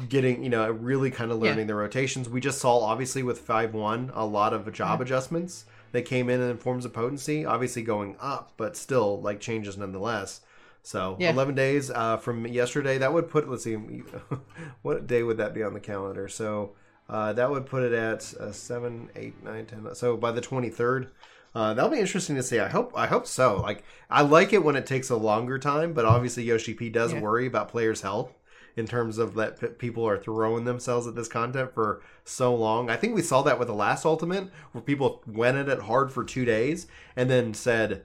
getting, 0.07 0.43
you 0.43 0.49
know, 0.49 0.69
really 0.71 1.11
kind 1.11 1.31
of 1.31 1.41
Yeah. 1.41 1.49
learning 1.49 1.67
their 1.67 1.75
rotations. 1.75 2.29
We 2.29 2.39
just 2.39 2.59
saw, 2.59 2.79
obviously, 2.79 3.23
with 3.23 3.39
5 3.39 3.73
1, 3.73 4.11
a 4.13 4.25
lot 4.25 4.53
of 4.53 4.71
job 4.71 4.99
Mhm. 4.99 5.01
adjustments 5.01 5.65
that 5.91 6.03
came 6.03 6.29
in 6.29 6.41
in 6.41 6.57
forms 6.57 6.85
of 6.85 6.93
potency, 6.93 7.45
obviously 7.45 7.81
going 7.81 8.15
up, 8.19 8.53
but 8.57 8.77
still 8.77 9.19
like 9.21 9.39
changes 9.39 9.77
nonetheless. 9.77 10.41
So 10.83 11.17
Yeah. 11.19 11.31
11 11.31 11.55
days 11.55 11.89
uh, 11.91 12.17
from 12.17 12.47
yesterday, 12.47 12.97
that 12.99 13.11
would 13.13 13.29
put, 13.29 13.49
let's 13.49 13.63
see, 13.63 13.75
what 14.81 15.07
day 15.07 15.23
would 15.23 15.37
that 15.37 15.53
be 15.53 15.63
on 15.63 15.73
the 15.73 15.79
calendar? 15.79 16.27
So 16.27 16.71
uh, 17.09 17.33
that 17.33 17.49
would 17.49 17.65
put 17.65 17.83
it 17.83 17.93
at 17.93 18.33
uh, 18.39 18.51
7, 18.51 19.09
8, 19.15 19.43
9, 19.43 19.65
10. 19.65 19.95
So 19.95 20.15
by 20.15 20.31
the 20.31 20.41
23rd, 20.41 21.07
uh, 21.55 21.73
that'll 21.73 21.89
be 21.89 21.99
interesting 21.99 22.35
to 22.35 22.43
see. 22.43 22.59
I 22.59 22.67
hope 22.69 22.91
I 22.95 23.07
hope 23.07 23.25
so. 23.25 23.59
Like 23.61 23.83
I 24.09 24.21
like 24.21 24.53
it 24.53 24.63
when 24.63 24.75
it 24.75 24.85
takes 24.85 25.09
a 25.09 25.15
longer 25.15 25.57
time, 25.57 25.93
but 25.93 26.05
obviously 26.05 26.43
Yoshi 26.43 26.75
P 26.75 26.89
does 26.89 27.13
Yeah. 27.13 27.21
worry 27.21 27.47
about 27.47 27.69
players' 27.69 28.01
health 28.01 28.31
in 28.75 28.85
terms 28.87 29.17
of 29.17 29.35
that 29.35 29.59
p- 29.59 29.67
people 29.67 30.07
are 30.07 30.17
throwing 30.17 30.65
themselves 30.65 31.07
at 31.07 31.15
this 31.15 31.27
content 31.27 31.73
for 31.73 32.01
so 32.23 32.53
long. 32.53 32.89
I 32.89 32.95
think 32.95 33.15
we 33.15 33.21
saw 33.21 33.41
that 33.43 33.59
with 33.59 33.67
the 33.67 33.73
last 33.73 34.05
Ultimate, 34.05 34.49
where 34.71 34.81
people 34.81 35.23
went 35.27 35.57
at 35.57 35.69
it 35.69 35.79
hard 35.79 36.11
for 36.11 36.23
two 36.23 36.45
days 36.45 36.87
and 37.15 37.29
then 37.29 37.53
said, 37.53 38.03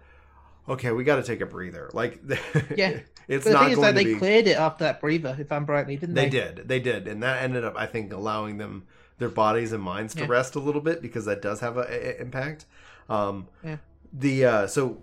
"Okay, 0.68 0.90
we 0.92 1.04
got 1.04 1.16
to 1.16 1.22
take 1.22 1.40
a 1.40 1.46
breather." 1.46 1.90
Like, 1.92 2.20
Yeah. 2.76 3.00
it's 3.28 3.44
But 3.44 3.50
the 3.50 3.50
not 3.52 3.62
thing 3.64 3.72
is 3.72 3.78
to 3.78 3.92
they 3.92 4.04
be. 4.04 4.14
cleared 4.16 4.46
it 4.46 4.56
after 4.58 4.84
that 4.84 5.00
breather, 5.00 5.36
if 5.38 5.50
I'm 5.52 5.66
rightly, 5.66 5.96
didn't 5.96 6.14
They 6.14 6.24
they? 6.24 6.30
did. 6.30 6.68
They 6.68 6.80
did. 6.80 7.06
And 7.08 7.22
that 7.22 7.42
ended 7.42 7.64
up, 7.64 7.74
I 7.76 7.86
think, 7.86 8.12
allowing 8.12 8.58
them, 8.58 8.84
their 9.18 9.28
bodies 9.28 9.72
and 9.72 9.82
minds 9.82 10.12
to 10.14 10.20
Yeah. 10.22 10.26
rest 10.28 10.56
a 10.56 10.58
little 10.60 10.80
bit 10.80 11.00
because 11.00 11.24
that 11.26 11.40
does 11.40 11.60
have 11.60 11.76
an 11.76 11.86
impact. 12.18 12.66
Um, 13.08 13.46
Yeah. 13.62 13.76
The, 14.12 14.44
uh, 14.44 14.66
so 14.66 14.98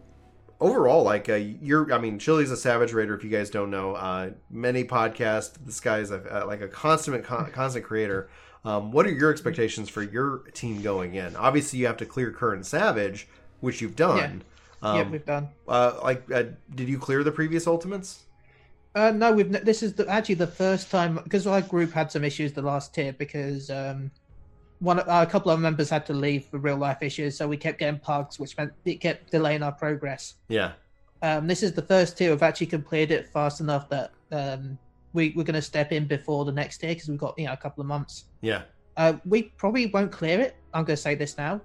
overall, 0.62 1.04
like, 1.04 1.28
uh, 1.28 1.34
you're, 1.34 1.92
I 1.92 1.98
mean, 1.98 2.20
Chili's 2.20 2.52
a 2.52 2.56
Savage 2.56 2.94
Raider, 2.94 3.16
if 3.16 3.24
you 3.24 3.30
guys 3.30 3.50
don't 3.50 3.72
know. 3.72 3.96
Uh, 3.96 4.30
many 4.50 4.86
podcasts. 4.86 5.54
This 5.66 5.82
guy's 5.82 6.12
a, 6.12 6.44
uh, 6.44 6.46
like 6.46 6.62
a 6.62 6.70
constant, 6.70 7.26
con- 7.26 7.52
constant 7.52 7.84
creator. 7.84 8.30
Um, 8.64 8.92
what 8.92 9.06
are 9.08 9.12
your 9.12 9.32
expectations 9.32 9.90
for 9.90 10.04
your 10.04 10.44
team 10.54 10.82
going 10.82 11.16
in? 11.16 11.36
Obviously, 11.36 11.80
you 11.80 11.88
have 11.88 11.98
to 11.98 12.06
clear 12.06 12.32
current 12.32 12.66
Savage, 12.66 13.28
which 13.60 13.82
you've 13.82 13.96
done. 13.96 14.44
Um, 14.84 14.98
yeah, 14.98 15.10
we've 15.10 15.26
done. 15.26 15.50
uh, 15.68 16.00
like, 16.04 16.32
uh, 16.32 16.44
did 16.74 16.88
you 16.88 17.00
clear 17.00 17.24
the 17.24 17.32
previous 17.32 17.68
Ultimates? 17.68 18.24
Uh, 18.94 19.12
no, 19.12 19.32
we've. 19.32 19.52
This 19.64 19.82
is 19.84 19.94
the, 19.94 20.08
actually 20.08 20.36
the 20.36 20.48
first 20.48 20.92
time 20.92 21.20
because 21.24 21.48
our 21.48 21.62
group 21.62 21.94
had 21.94 22.12
some 22.12 22.24
issues 22.24 22.54
the 22.54 22.62
last 22.62 22.94
tier 22.94 23.14
because 23.14 23.70
um, 23.70 24.12
one 24.82 25.00
uh, 25.00 25.04
a 25.08 25.26
couple 25.26 25.52
of 25.52 25.60
members 25.60 25.90
had 25.90 26.06
to 26.08 26.14
leave 26.14 26.46
for 26.46 26.58
real 26.58 26.76
life 26.76 27.02
issues, 27.02 27.38
so 27.38 27.48
we 27.48 27.56
kept 27.56 27.80
getting 27.80 28.00
pugs, 28.00 28.40
which 28.40 28.58
meant 28.58 28.74
it 28.84 28.96
kept 29.00 29.32
delaying 29.32 29.62
our 29.64 29.72
progress. 29.72 30.36
Yeah. 30.50 30.74
Um, 31.22 31.46
this 31.48 31.62
is 31.62 31.72
the 31.74 31.84
first 31.84 32.18
tier 32.18 32.32
we've 32.32 32.42
actually 32.42 32.66
completed 32.68 33.12
it 33.12 33.28
fast 33.28 33.62
enough 33.62 33.88
that 33.90 34.12
um, 34.32 34.78
we 35.14 35.34
we're 35.36 35.44
going 35.44 35.54
to 35.54 35.62
step 35.62 35.92
in 35.92 36.06
before 36.08 36.46
the 36.46 36.52
next 36.52 36.80
tier 36.80 36.90
because 36.96 37.08
we've 37.10 37.20
got 37.20 37.38
you 37.38 37.46
know 37.46 37.54
a 37.54 37.58
couple 37.58 37.82
of 37.82 37.88
months. 37.88 38.26
Yeah. 38.42 38.64
Uh, 38.98 39.14
we 39.24 39.44
probably 39.44 39.86
won't 39.86 40.12
clear 40.12 40.40
it. 40.42 40.56
I'm 40.74 40.84
going 40.84 40.96
to 40.98 41.02
say 41.02 41.14
this 41.16 41.38
now. 41.38 41.62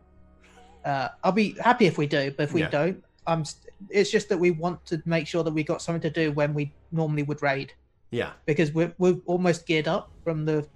Uh, 0.85 1.09
I'll 1.25 1.33
be 1.33 1.57
happy 1.61 1.87
if 1.87 1.97
we 1.99 2.07
do, 2.07 2.31
but 2.37 2.45
if 2.45 2.53
we 2.53 2.61
Yeah. 2.61 2.71
don't, 2.71 3.03
I'm. 3.27 3.45
St- 3.45 3.73
it's 3.91 4.11
just 4.11 4.29
that 4.29 4.39
we 4.39 4.51
want 4.53 4.85
to 4.87 5.03
make 5.07 5.27
sure 5.27 5.43
that 5.43 5.53
we 5.53 5.63
got 5.63 5.83
something 5.83 6.01
to 6.03 6.11
do 6.11 6.33
when 6.33 6.55
we 6.55 6.73
normally 6.93 7.23
would 7.25 7.43
raid 7.43 7.73
Yeah. 8.11 8.33
because 8.45 8.73
we're 8.73 8.95
we're 8.99 9.17
almost 9.27 9.67
geared 9.67 9.89
up 9.89 10.11
from 10.23 10.45
the 10.45 10.67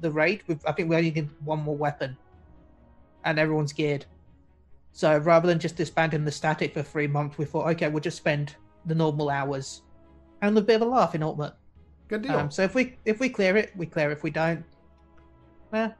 the 0.00 0.10
raid. 0.10 0.42
We've, 0.46 0.60
I 0.66 0.72
think 0.72 0.88
we 0.90 0.96
only 0.96 1.10
need 1.10 1.28
one 1.44 1.60
more 1.60 1.76
weapon, 1.76 2.16
and 3.24 3.38
everyone's 3.38 3.72
geared. 3.72 4.06
So 4.92 5.16
rather 5.18 5.46
than 5.46 5.58
just 5.58 5.76
disbanding 5.76 6.24
the 6.24 6.32
static 6.32 6.74
for 6.74 6.82
three 6.82 7.06
months, 7.06 7.38
we 7.38 7.44
thought, 7.44 7.68
okay, 7.70 7.88
we'll 7.88 8.00
just 8.02 8.16
spend 8.16 8.56
the 8.86 8.94
normal 8.94 9.30
hours 9.30 9.82
and 10.42 10.56
a 10.56 10.60
bit 10.62 10.76
of 10.76 10.82
a 10.82 10.90
laugh 10.90 11.14
in 11.14 11.22
ultimate. 11.22 11.54
Good 12.08 12.22
deal. 12.22 12.32
Um, 12.38 12.50
so 12.50 12.62
if 12.62 12.74
we 12.74 12.96
if 13.04 13.20
we 13.20 13.28
clear 13.28 13.56
it, 13.56 13.72
we 13.76 13.86
clear. 13.86 14.10
it. 14.10 14.14
If 14.14 14.22
we 14.22 14.30
don't, 14.30 14.64
Eh, 15.72 15.90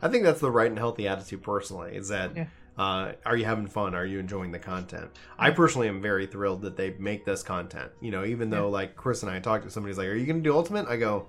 I 0.00 0.08
think 0.08 0.24
that's 0.24 0.40
the 0.40 0.50
right 0.50 0.68
and 0.68 0.78
healthy 0.78 1.06
attitude 1.06 1.42
personally. 1.42 1.94
Is 1.94 2.08
that 2.08 2.34
Yeah. 2.34 2.46
uh, 2.78 3.12
are 3.26 3.36
you 3.36 3.44
having 3.44 3.66
fun? 3.66 3.94
Are 3.94 4.06
you 4.06 4.18
enjoying 4.18 4.50
the 4.50 4.58
content? 4.58 5.10
I 5.38 5.50
personally 5.50 5.88
am 5.88 6.00
very 6.00 6.26
thrilled 6.26 6.62
that 6.62 6.76
they 6.78 6.94
make 6.98 7.26
this 7.26 7.42
content. 7.42 7.92
You 8.00 8.10
know, 8.10 8.24
even 8.24 8.48
though 8.48 8.70
like 8.70 8.96
Chris 8.96 9.22
and 9.22 9.30
I 9.30 9.38
talked 9.40 9.64
to 9.64 9.70
somebody's 9.70 9.98
like, 9.98 10.08
"Are 10.08 10.14
you 10.14 10.24
going 10.26 10.42
to 10.42 10.48
do 10.48 10.54
Ultimate?" 10.56 10.88
I 10.88 10.96
go, 10.96 11.26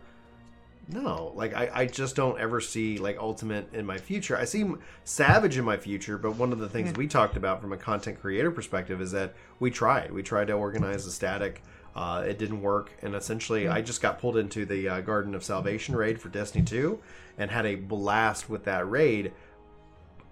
"No." 0.87 1.31
Like 1.35 1.53
I, 1.53 1.69
I 1.73 1.85
just 1.85 2.15
don't 2.15 2.39
ever 2.39 2.59
see 2.61 2.97
like 2.97 3.17
Ultimate 3.17 3.73
in 3.73 3.85
my 3.85 3.97
future. 3.97 4.37
I 4.37 4.45
see 4.45 4.65
Savage 5.03 5.57
in 5.57 5.65
my 5.65 5.77
future, 5.77 6.17
but 6.17 6.35
one 6.35 6.51
of 6.51 6.59
the 6.59 6.69
things 6.69 6.91
Yeah. 6.91 6.97
we 6.97 7.07
talked 7.07 7.37
about 7.37 7.61
from 7.61 7.71
a 7.73 7.77
content 7.77 8.19
creator 8.19 8.51
perspective 8.51 9.01
is 9.01 9.11
that 9.11 9.33
we 9.59 9.71
tried. 9.71 10.11
We 10.11 10.23
tried 10.23 10.47
to 10.47 10.53
organize 10.53 11.05
a 11.05 11.11
static. 11.11 11.61
Uh, 11.95 12.23
it 12.27 12.39
didn't 12.39 12.61
work, 12.61 12.91
and 13.03 13.13
essentially, 13.13 13.67
I 13.67 13.81
just 13.81 14.01
got 14.01 14.19
pulled 14.19 14.35
into 14.35 14.65
the 14.65 14.89
uh, 14.89 15.01
Garden 15.01 15.35
of 15.35 15.43
Salvation 15.43 15.95
raid 15.95 16.19
for 16.19 16.27
Destiny 16.29 16.65
2, 16.65 16.99
and 17.37 17.51
had 17.51 17.67
a 17.67 17.75
blast 17.75 18.49
with 18.49 18.63
that 18.65 18.89
raid. 18.89 19.31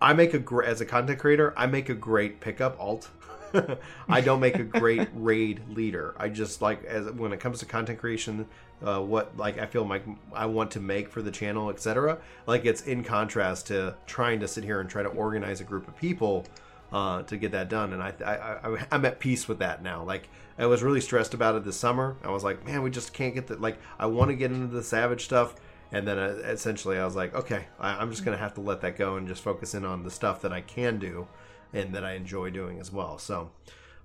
I 0.01 0.13
make 0.13 0.33
a 0.33 0.39
great 0.39 0.67
as 0.67 0.81
a 0.81 0.85
content 0.87 1.19
creator. 1.19 1.53
I 1.55 1.67
make 1.67 1.87
a 1.87 1.93
great 1.93 2.39
pickup 2.39 2.79
alt. 2.79 3.09
I 4.09 4.21
don't 4.21 4.39
make 4.39 4.55
a 4.55 4.63
great 4.63 5.09
raid 5.13 5.61
leader. 5.69 6.15
I 6.17 6.29
just 6.29 6.61
like 6.61 6.83
as 6.85 7.11
when 7.11 7.33
it 7.33 7.39
comes 7.39 7.59
to 7.59 7.65
content 7.65 7.99
creation, 7.99 8.47
uh, 8.85 8.99
what 9.01 9.35
like 9.37 9.59
I 9.59 9.65
feel 9.65 9.85
like 9.85 10.03
I 10.33 10.45
want 10.45 10.71
to 10.71 10.79
make 10.79 11.09
for 11.09 11.21
the 11.21 11.31
channel, 11.31 11.69
etc. 11.69 12.19
Like 12.47 12.65
it's 12.65 12.81
in 12.81 13.03
contrast 13.03 13.67
to 13.67 13.95
trying 14.05 14.39
to 14.41 14.47
sit 14.47 14.63
here 14.63 14.79
and 14.79 14.89
try 14.89 15.03
to 15.03 15.09
organize 15.09 15.61
a 15.61 15.63
group 15.63 15.87
of 15.87 15.97
people 15.97 16.45
uh, 16.91 17.23
to 17.23 17.37
get 17.37 17.51
that 17.51 17.69
done. 17.69 17.93
And 17.93 18.01
I, 18.01 18.13
I, 18.25 18.69
I 18.69 18.87
I'm 18.91 19.05
at 19.05 19.19
peace 19.19 19.47
with 19.47 19.59
that 19.59 19.83
now. 19.83 20.03
Like 20.03 20.29
I 20.57 20.65
was 20.65 20.83
really 20.83 21.01
stressed 21.01 21.33
about 21.33 21.55
it 21.55 21.63
this 21.63 21.77
summer. 21.77 22.17
I 22.23 22.29
was 22.29 22.43
like, 22.43 22.65
man, 22.65 22.81
we 22.81 22.89
just 22.89 23.13
can't 23.13 23.33
get 23.33 23.47
the 23.47 23.57
like. 23.57 23.77
I 23.99 24.05
want 24.07 24.29
to 24.29 24.35
get 24.35 24.51
into 24.51 24.67
the 24.67 24.83
savage 24.83 25.25
stuff. 25.25 25.55
And 25.93 26.07
then 26.07 26.17
uh, 26.17 26.39
essentially, 26.45 26.97
I 26.97 27.03
was 27.03 27.17
like, 27.17 27.35
okay, 27.35 27.65
I'm 27.77 28.11
just 28.11 28.23
going 28.23 28.37
to 28.37 28.41
have 28.41 28.53
to 28.53 28.61
let 28.61 28.79
that 28.79 28.97
go 28.97 29.17
and 29.17 29.27
just 29.27 29.43
focus 29.43 29.73
in 29.73 29.83
on 29.83 30.03
the 30.03 30.11
stuff 30.11 30.41
that 30.43 30.53
I 30.53 30.61
can 30.61 30.99
do 30.99 31.27
and 31.74 31.93
that 31.95 32.03
I 32.03 32.13
enjoy 32.13 32.49
doing 32.49 32.80
as 32.80 32.91
well. 32.91 33.17
So, 33.17 33.51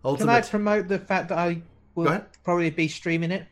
Can 0.02 0.08
I 0.08 0.08
ultimate. 0.10 0.50
promote 0.50 0.88
the 0.88 0.98
fact 0.98 1.28
that 1.30 1.38
I 1.38 1.62
will 1.94 2.24
probably 2.44 2.70
be 2.70 2.88
streaming 2.88 3.30
it? 3.30 3.46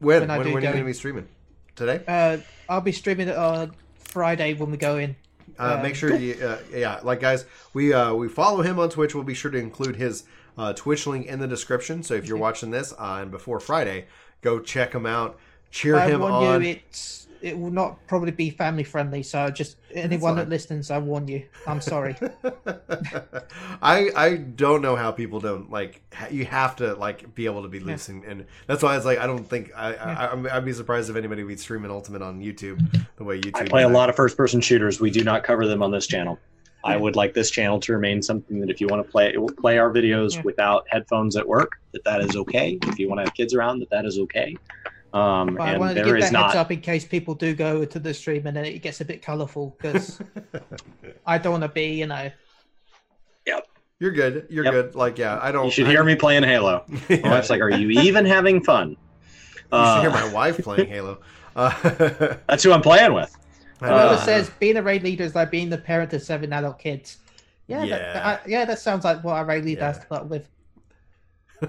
when 0.00 0.20
when 0.22 0.30
I 0.30 0.38
when, 0.38 0.46
do 0.48 0.52
when 0.54 0.62
are 0.62 0.66
you 0.66 0.72
going 0.72 0.84
to 0.84 0.88
be 0.88 0.92
streaming 0.92 1.28
today? 1.76 2.02
Uh, 2.08 2.38
I'll 2.68 2.80
be 2.80 2.92
streaming 2.92 3.28
it 3.28 3.36
on 3.36 3.72
Friday 3.94 4.54
when 4.54 4.70
we 4.70 4.76
go 4.76 4.98
in. 4.98 5.14
Uh, 5.58 5.74
Um, 5.76 5.82
make 5.82 5.94
sure 5.94 6.14
you, 6.16 6.34
uh, 6.44 6.58
yeah, 6.72 7.00
like 7.02 7.20
guys, 7.20 7.44
we 7.72 7.92
uh, 7.92 8.14
we 8.14 8.28
follow 8.28 8.62
him 8.62 8.78
on 8.78 8.88
Twitch. 8.90 9.14
We'll 9.14 9.24
be 9.24 9.34
sure 9.34 9.50
to 9.50 9.58
include 9.58 9.96
his 9.96 10.24
uh, 10.58 10.72
Twitch 10.72 11.06
link 11.06 11.26
in 11.26 11.38
the 11.38 11.46
description. 11.46 12.02
So 12.02 12.14
if 12.14 12.26
you're 12.26 12.38
watching 12.38 12.70
this 12.70 12.92
uh, 12.92 13.18
and 13.22 13.30
before 13.30 13.60
Friday, 13.60 14.06
go 14.40 14.58
check 14.60 14.92
him 14.94 15.06
out. 15.06 15.38
Cheer 15.70 15.96
I 15.96 16.08
him 16.08 16.22
on. 16.22 16.62
you, 16.62 16.70
it's 16.70 17.28
it 17.40 17.58
will 17.58 17.70
not 17.70 18.04
probably 18.06 18.30
be 18.32 18.50
family 18.50 18.84
friendly. 18.84 19.22
So 19.22 19.50
just 19.50 19.76
anyone 19.94 20.36
that 20.36 20.48
listens, 20.48 20.90
I 20.90 20.98
warn 20.98 21.28
you. 21.28 21.44
I'm 21.66 21.80
sorry. 21.80 22.16
I 23.82 24.10
I 24.16 24.36
don't 24.36 24.82
know 24.82 24.96
how 24.96 25.12
people 25.12 25.40
don't 25.40 25.70
like. 25.70 26.02
ha- 26.12 26.28
You 26.30 26.44
have 26.46 26.76
to 26.76 26.94
like 26.94 27.34
be 27.34 27.46
able 27.46 27.62
to 27.62 27.68
be 27.68 27.80
loose, 27.80 28.08
and, 28.08 28.24
and 28.24 28.46
that's 28.66 28.82
why 28.82 28.96
it's 28.96 29.04
like 29.04 29.18
I 29.18 29.26
don't 29.26 29.44
think 29.44 29.72
I, 29.76 29.94
I 29.94 30.12
I'm- 30.26 30.48
I'd 30.50 30.64
be 30.64 30.72
surprised 30.72 31.10
if 31.10 31.16
anybody 31.16 31.44
would 31.44 31.60
stream 31.60 31.84
an 31.84 31.90
Ultimate 31.90 32.22
on 32.22 32.40
YouTube 32.40 32.80
the 33.16 33.24
way 33.24 33.40
YouTube. 33.40 33.60
I 33.60 33.64
play 33.64 33.82
a 33.82 33.88
lot 33.88 34.08
of 34.08 34.16
first 34.16 34.36
person 34.36 34.60
shooters. 34.60 35.00
We 35.00 35.10
do 35.10 35.24
not 35.24 35.44
cover 35.44 35.66
them 35.66 35.82
on 35.82 35.90
this 35.90 36.06
channel. 36.06 36.38
I 36.84 36.96
would 36.96 37.14
like 37.14 37.32
this 37.32 37.48
channel 37.50 37.78
to 37.78 37.92
remain 37.92 38.22
something 38.22 38.58
that 38.60 38.68
if 38.68 38.80
you 38.80 38.88
want 38.88 39.06
to 39.06 39.10
play 39.10 39.36
play 39.60 39.78
our 39.78 39.90
videos 39.92 40.34
Yeah. 40.34 40.42
without 40.42 40.84
headphones 40.88 41.36
at 41.36 41.46
work, 41.46 41.72
that 41.92 42.02
that 42.04 42.20
is 42.22 42.34
okay. 42.34 42.78
If 42.88 42.98
you 42.98 43.08
want 43.08 43.18
to 43.20 43.24
have 43.24 43.34
kids 43.34 43.54
around, 43.54 43.78
that 43.80 43.90
that 43.90 44.04
is 44.04 44.18
okay. 44.18 44.56
Um, 45.14 45.54
But 45.56 45.62
I 45.62 45.70
and 45.72 45.80
wanted 45.80 45.94
to 45.94 46.04
give 46.04 46.16
is 46.16 46.30
that 46.30 46.42
heads 46.44 46.54
up 46.56 46.72
in 46.72 46.80
case 46.80 47.04
people 47.04 47.34
do 47.34 47.54
go 47.54 47.84
to 47.84 47.98
the 47.98 48.14
stream 48.14 48.46
and 48.46 48.56
then 48.56 48.64
it 48.64 48.78
gets 48.80 49.00
a 49.00 49.04
bit 49.04 49.20
colourful 49.22 49.76
because 49.80 50.20
I 51.26 51.38
don't 51.38 51.52
want 51.52 51.62
to 51.64 51.68
be, 51.68 51.94
you 51.94 52.06
know. 52.06 52.30
Yep. 53.46 53.66
You're 54.00 54.10
good. 54.12 54.46
You're 54.50 54.64
Yep. 54.64 54.72
good. 54.72 54.94
Like 54.94 55.18
yeah, 55.18 55.38
I 55.42 55.52
don't. 55.52 55.66
You 55.66 55.70
should 55.70 55.86
I- 55.86 55.90
hear 55.90 56.04
me 56.04 56.14
playing 56.16 56.42
Halo. 56.44 56.84
Yeah. 57.08 57.18
My 57.22 57.30
wife's 57.30 57.50
like, 57.50 57.60
"Are 57.60 57.70
you 57.70 57.90
even 58.00 58.24
having 58.24 58.62
fun?" 58.62 58.90
You 58.90 58.96
Uh, 59.70 59.94
should 60.02 60.02
hear 60.02 60.10
my 60.10 60.32
wife 60.32 60.58
playing 60.58 60.88
Halo. 60.88 61.18
Uh, 61.54 61.70
that's 62.48 62.62
who 62.62 62.72
I'm 62.72 62.80
playing 62.80 63.12
with. 63.12 63.36
Whoever. 63.80 63.94
Uh, 64.14 64.16
says 64.16 64.50
being 64.58 64.78
a 64.78 64.82
raid 64.82 65.02
leader 65.02 65.22
is 65.22 65.34
like 65.34 65.50
being 65.50 65.68
the 65.68 65.76
parent 65.76 66.10
of 66.14 66.22
seven 66.22 66.50
adult 66.50 66.78
kids. 66.78 67.18
Yeah, 67.66 67.84
Yeah. 67.84 67.98
That, 68.14 68.24
I, 68.24 68.38
yeah, 68.48 68.64
that 68.64 68.78
sounds 68.78 69.04
like 69.04 69.22
what 69.22 69.34
a 69.38 69.44
raid 69.44 69.66
leader 69.66 69.82
Yeah. 69.82 69.86
has 69.88 69.98
to 69.98 70.06
put 70.06 70.20
up 70.22 70.26
with. 70.28 70.48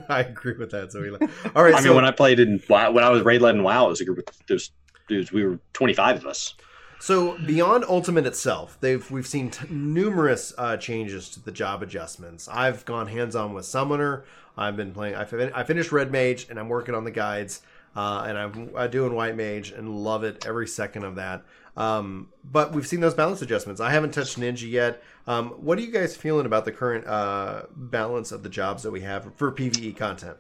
I 0.10 0.22
agree 0.22 0.58
with 0.58 0.72
that. 0.72 0.91
So 0.91 1.02
we. 1.02 1.12
All 1.56 1.64
right. 1.64 1.74
I 1.74 1.80
so 1.80 1.89
mean, 1.89 1.96
when 1.96 2.06
I 2.06 2.12
played 2.12 2.39
in 2.39 2.60
when 2.68 3.04
I 3.04 3.10
was 3.10 3.22
raid 3.24 3.41
led 3.41 3.56
in 3.56 3.64
WoW, 3.64 3.86
it 3.86 3.89
was 3.89 4.02
a 4.02 4.06
group 4.06 4.20
of 4.20 4.26
there's 4.48 4.72
dudes. 5.08 5.32
We 5.32 5.44
were 5.44 5.60
25 5.74 6.18
of 6.18 6.26
us. 6.26 6.56
So 7.00 7.38
beyond 7.46 7.84
Ultimate 7.89 8.26
itself, 8.26 8.78
they've 8.80 9.10
we've 9.12 9.28
seen 9.28 9.52
t- 9.52 9.68
numerous 9.70 10.54
uh, 10.58 10.78
changes 10.78 11.30
to 11.32 11.41
the 11.41 11.52
job 11.52 11.84
adjustments. 11.84 12.48
I've 12.48 12.86
gone 12.86 13.08
hands 13.08 13.36
on 13.36 13.54
with 13.54 13.66
Summoner. 13.66 14.24
I've 14.58 14.78
been 14.78 14.94
playing. 14.94 15.16
I, 15.16 15.26
fin- 15.26 15.52
I 15.54 15.64
finished 15.64 15.91
Red 15.91 16.12
Mage, 16.12 16.48
and 16.50 16.60
I'm 16.60 16.70
working 16.70 16.96
on 16.96 17.04
the 17.04 17.12
guides, 17.12 17.62
uh, 17.96 18.24
and 18.28 18.38
I'm 18.38 18.70
uh, 18.76 18.88
doing 18.88 19.16
White 19.16 19.36
Mage, 19.36 19.72
and 19.72 19.89
love 20.04 20.24
it 20.24 20.46
every 20.46 20.68
second 20.68 21.04
of 21.04 21.16
that. 21.16 21.44
Um, 21.76 22.30
but 22.43 22.71
we've 22.74 22.86
seen 22.86 22.99
those 22.99 23.13
balance 23.15 23.41
adjustments. 23.41 23.82
I 23.82 23.91
haven't 23.91 24.11
touched 24.13 24.39
Ninja 24.39 24.69
yet. 24.69 25.01
Um, 25.26 25.49
what 25.51 25.78
are 25.78 25.82
you 25.82 25.91
guys 25.91 26.15
feeling 26.15 26.45
about 26.45 26.65
the 26.65 26.71
current 26.71 27.07
uh, 27.07 27.63
balance 27.76 28.32
of 28.32 28.43
the 28.43 28.49
jobs 28.49 28.84
that 28.84 28.91
we 28.91 29.01
have 29.01 29.34
for 29.36 29.51
PVE 29.51 29.95
content? 29.97 30.38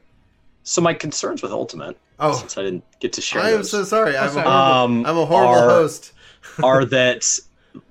So 0.63 0.81
my 0.81 0.93
concerns 0.93 1.41
with 1.41 1.51
Ultimate, 1.51 1.97
Oh, 2.19 2.33
since 2.33 2.57
I 2.57 2.61
didn't 2.61 2.83
get 2.99 3.11
to 3.13 3.21
share 3.21 3.41
I 3.41 3.49
am 3.49 3.57
those, 3.57 3.71
so 3.71 3.83
sorry. 3.83 4.15
I'm 4.15 4.27
a 4.29 4.31
horrible, 4.31 4.51
Um, 4.51 5.05
I'm 5.05 5.17
a 5.17 5.25
horrible 5.25 5.53
are- 5.55 5.69
host. 5.69 6.13
are 6.63 6.85
that 6.97 7.25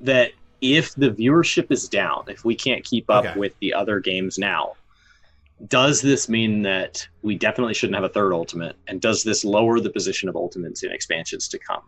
that 0.01 0.33
if 0.61 0.95
the 0.95 1.11
viewership 1.11 1.73
is 1.73 1.89
down, 1.89 2.25
if 2.29 2.45
we 2.45 2.55
can't 2.55 2.85
keep 2.85 3.11
up 3.11 3.25
Okay. 3.25 3.39
with 3.39 3.59
the 3.59 3.75
other 3.75 3.99
games 3.99 4.39
now, 4.39 4.75
does 5.69 6.01
this 6.01 6.29
mean 6.29 6.63
that 6.63 7.07
we 7.23 7.35
definitely 7.37 7.75
shouldn't 7.75 7.97
have 7.97 8.05
a 8.05 8.09
third 8.09 8.33
Ultimate? 8.33 8.77
And 8.87 9.01
does 9.01 9.25
this 9.25 9.45
lower 9.45 9.81
the 9.81 9.91
position 9.91 10.29
of 10.29 10.37
Ultimates 10.37 10.83
in 10.85 10.93
expansions 10.93 11.49
to 11.49 11.59
come? 11.59 11.83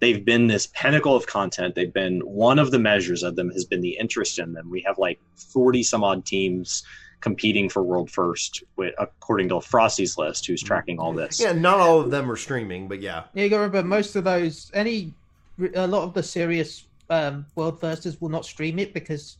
They've 0.00 0.24
been 0.24 0.46
this 0.46 0.66
pinnacle 0.68 1.14
of 1.14 1.26
content. 1.26 1.74
They've 1.74 1.92
been 1.92 2.20
one 2.20 2.58
of 2.58 2.70
the 2.70 2.78
measures 2.78 3.22
of 3.22 3.36
them 3.36 3.50
has 3.50 3.64
been 3.64 3.80
the 3.80 3.96
interest 3.98 4.38
in 4.38 4.52
them. 4.52 4.70
We 4.70 4.82
have 4.82 4.98
like 4.98 5.20
40 5.36 5.82
some 5.82 6.04
odd 6.04 6.24
teams 6.24 6.84
competing 7.20 7.68
for 7.68 7.82
world 7.82 8.10
first, 8.10 8.62
wi- 8.76 8.94
according 8.98 9.48
to 9.48 9.60
Frosty's 9.60 10.16
list, 10.18 10.46
who's 10.46 10.62
tracking 10.62 10.98
all 10.98 11.12
this. 11.12 11.40
Yeah, 11.40 11.52
not 11.52 11.80
all 11.80 12.00
of 12.00 12.10
them 12.10 12.30
are 12.30 12.36
streaming, 12.36 12.88
but 12.88 13.00
yeah. 13.00 13.24
Yeah, 13.34 13.44
you 13.44 13.50
got 13.50 13.56
to 13.56 13.62
remember 13.62 13.88
most 13.88 14.14
of 14.16 14.24
those, 14.24 14.70
any, 14.74 15.14
a 15.74 15.86
lot 15.86 16.04
of 16.04 16.14
the 16.14 16.22
serious 16.22 16.86
um, 17.10 17.46
world 17.56 17.80
firsters 17.80 18.20
will 18.20 18.28
not 18.28 18.44
stream 18.44 18.78
it 18.78 18.94
because, 18.94 19.36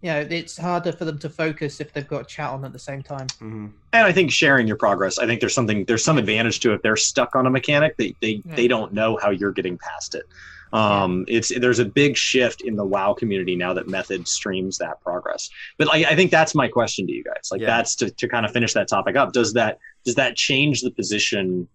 you 0.00 0.10
know, 0.10 0.20
it's 0.30 0.56
harder 0.56 0.92
for 0.92 1.04
them 1.04 1.18
to 1.18 1.28
focus 1.28 1.80
if 1.80 1.92
they've 1.92 2.06
got 2.06 2.28
chat 2.28 2.50
on 2.50 2.64
at 2.64 2.72
the 2.72 2.78
same 2.78 3.02
time. 3.02 3.26
hmm 3.38 3.66
And 3.92 4.06
I 4.06 4.12
think 4.12 4.30
sharing 4.30 4.66
your 4.68 4.76
progress, 4.76 5.18
I 5.18 5.26
think 5.26 5.40
there's 5.40 5.54
something 5.54 5.84
there's 5.86 6.04
some 6.04 6.18
advantage 6.18 6.60
to 6.60 6.72
it. 6.72 6.76
If 6.76 6.82
they're 6.82 6.96
stuck 6.96 7.34
on 7.34 7.46
a 7.46 7.50
mechanic, 7.50 7.96
they 7.96 8.14
they, 8.20 8.42
Yeah. 8.44 8.54
they 8.54 8.68
don't 8.68 8.92
know 8.92 9.18
how 9.20 9.30
you're 9.30 9.52
getting 9.52 9.76
past 9.78 10.14
it. 10.14 10.24
Um, 10.72 11.24
it's 11.28 11.48
there's 11.58 11.78
a 11.78 11.84
big 11.84 12.16
shift 12.16 12.60
in 12.60 12.76
the 12.76 12.84
WoW 12.84 13.14
community 13.14 13.56
now 13.56 13.72
that 13.72 13.88
Method 13.88 14.28
streams 14.28 14.76
that 14.78 15.00
progress. 15.02 15.48
But 15.78 15.88
I, 15.92 16.04
I 16.10 16.14
think 16.14 16.30
that's 16.30 16.54
my 16.54 16.68
question 16.68 17.06
to 17.06 17.12
you 17.12 17.24
guys. 17.24 17.48
Like 17.50 17.62
Yeah. 17.62 17.68
that's 17.68 17.94
to, 17.96 18.10
to 18.10 18.28
kind 18.28 18.44
of 18.44 18.52
finish 18.52 18.74
that 18.74 18.86
topic 18.86 19.16
up. 19.16 19.32
Does 19.32 19.54
that 19.54 19.78
does 20.04 20.14
that 20.16 20.36
change 20.36 20.82
the 20.82 20.90
position 20.90 21.66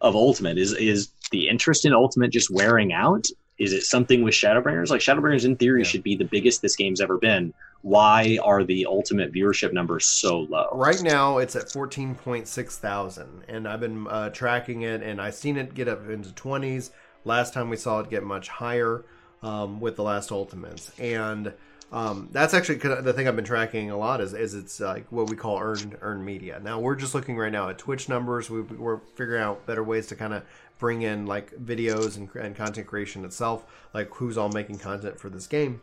of 0.00 0.14
Ultimate? 0.14 0.56
Is 0.56 0.72
is 0.72 1.08
the 1.32 1.48
interest 1.48 1.84
in 1.84 1.92
Ultimate 1.92 2.30
just 2.30 2.48
wearing 2.50 2.92
out? 2.92 3.26
Is 3.58 3.72
it 3.72 3.82
something 3.84 4.22
with 4.22 4.34
Shadowbringers? 4.34 4.90
Like 4.90 5.00
Shadowbringers 5.00 5.44
in 5.44 5.56
theory 5.56 5.80
Yeah. 5.80 5.86
should 5.88 6.02
be 6.02 6.16
the 6.16 6.24
biggest 6.24 6.62
this 6.62 6.76
game's 6.76 7.00
ever 7.00 7.18
been. 7.18 7.52
Why 7.82 8.38
are 8.42 8.64
the 8.64 8.86
Ultimate 8.86 9.32
viewership 9.32 9.72
numbers 9.72 10.04
so 10.04 10.40
low? 10.40 10.68
Right 10.72 11.00
now, 11.02 11.38
it's 11.38 11.54
at 11.56 11.68
14.6 11.70 12.76
thousand, 12.78 13.44
and 13.48 13.68
I've 13.68 13.80
been 13.80 14.06
uh, 14.08 14.30
tracking 14.30 14.82
it, 14.82 15.02
and 15.02 15.20
I've 15.20 15.34
seen 15.34 15.56
it 15.56 15.74
get 15.74 15.88
up 15.88 16.08
into 16.08 16.30
20s. 16.30 16.90
Last 17.24 17.54
time 17.54 17.68
we 17.68 17.76
saw 17.76 18.00
it 18.00 18.10
get 18.10 18.22
much 18.24 18.48
higher 18.48 19.04
um, 19.42 19.80
with 19.80 19.96
the 19.96 20.02
last 20.02 20.32
Ultimates, 20.32 20.90
and 20.98 21.52
um, 21.92 22.28
that's 22.32 22.52
actually 22.52 22.76
the 22.76 23.12
thing 23.12 23.28
I've 23.28 23.36
been 23.36 23.44
tracking 23.44 23.90
a 23.90 23.96
lot. 23.96 24.20
Is, 24.20 24.34
is 24.34 24.54
it's 24.54 24.80
like 24.80 25.06
what 25.10 25.30
we 25.30 25.36
call 25.36 25.58
earned 25.60 25.96
earned 26.00 26.24
media. 26.24 26.60
Now 26.62 26.80
we're 26.80 26.96
just 26.96 27.14
looking 27.14 27.36
right 27.36 27.52
now 27.52 27.68
at 27.68 27.78
Twitch 27.78 28.08
numbers. 28.08 28.50
We, 28.50 28.60
we're 28.60 28.98
figuring 29.14 29.42
out 29.42 29.66
better 29.66 29.82
ways 29.84 30.06
to 30.08 30.16
kind 30.16 30.34
of 30.34 30.42
bring 30.78 31.02
in 31.02 31.26
like 31.26 31.50
videos 31.52 32.16
and, 32.16 32.28
and 32.36 32.56
content 32.56 32.86
creation 32.86 33.24
itself, 33.24 33.64
like 33.92 34.08
who's 34.14 34.38
all 34.38 34.48
making 34.48 34.78
content 34.78 35.18
for 35.18 35.28
this 35.28 35.46
game. 35.46 35.80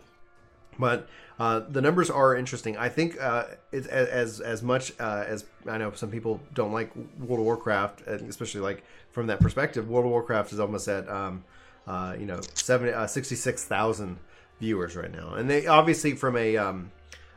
But 0.77 1.07
uh, 1.39 1.61
the 1.69 1.81
numbers 1.81 2.09
are 2.09 2.35
interesting. 2.35 2.77
I 2.77 2.89
think 2.89 3.21
uh, 3.21 3.45
it's 3.71 3.87
as 3.87 4.39
as 4.39 4.61
much 4.61 4.93
uh, 4.99 5.23
as 5.27 5.45
I 5.67 5.77
know 5.77 5.91
some 5.93 6.09
people 6.09 6.41
don't 6.53 6.71
like 6.71 6.95
World 7.19 7.39
of 7.39 7.45
Warcraft, 7.45 8.01
especially 8.01 8.61
like 8.61 8.83
from 9.11 9.27
that 9.27 9.39
perspective. 9.39 9.89
World 9.89 10.05
of 10.05 10.11
Warcraft 10.11 10.53
is 10.53 10.59
almost 10.59 10.87
at 10.87 11.07
um, 11.09 11.43
uh, 11.87 12.15
you 12.19 12.25
know 12.25 12.39
70, 12.53 12.93
uh, 12.93 13.07
66,000 13.07 14.17
viewers 14.59 14.95
right 14.95 15.11
now, 15.11 15.35
and 15.35 15.49
they 15.49 15.67
obviously 15.67 16.13
from 16.13 16.37
a 16.37 16.57
um, 16.57 16.91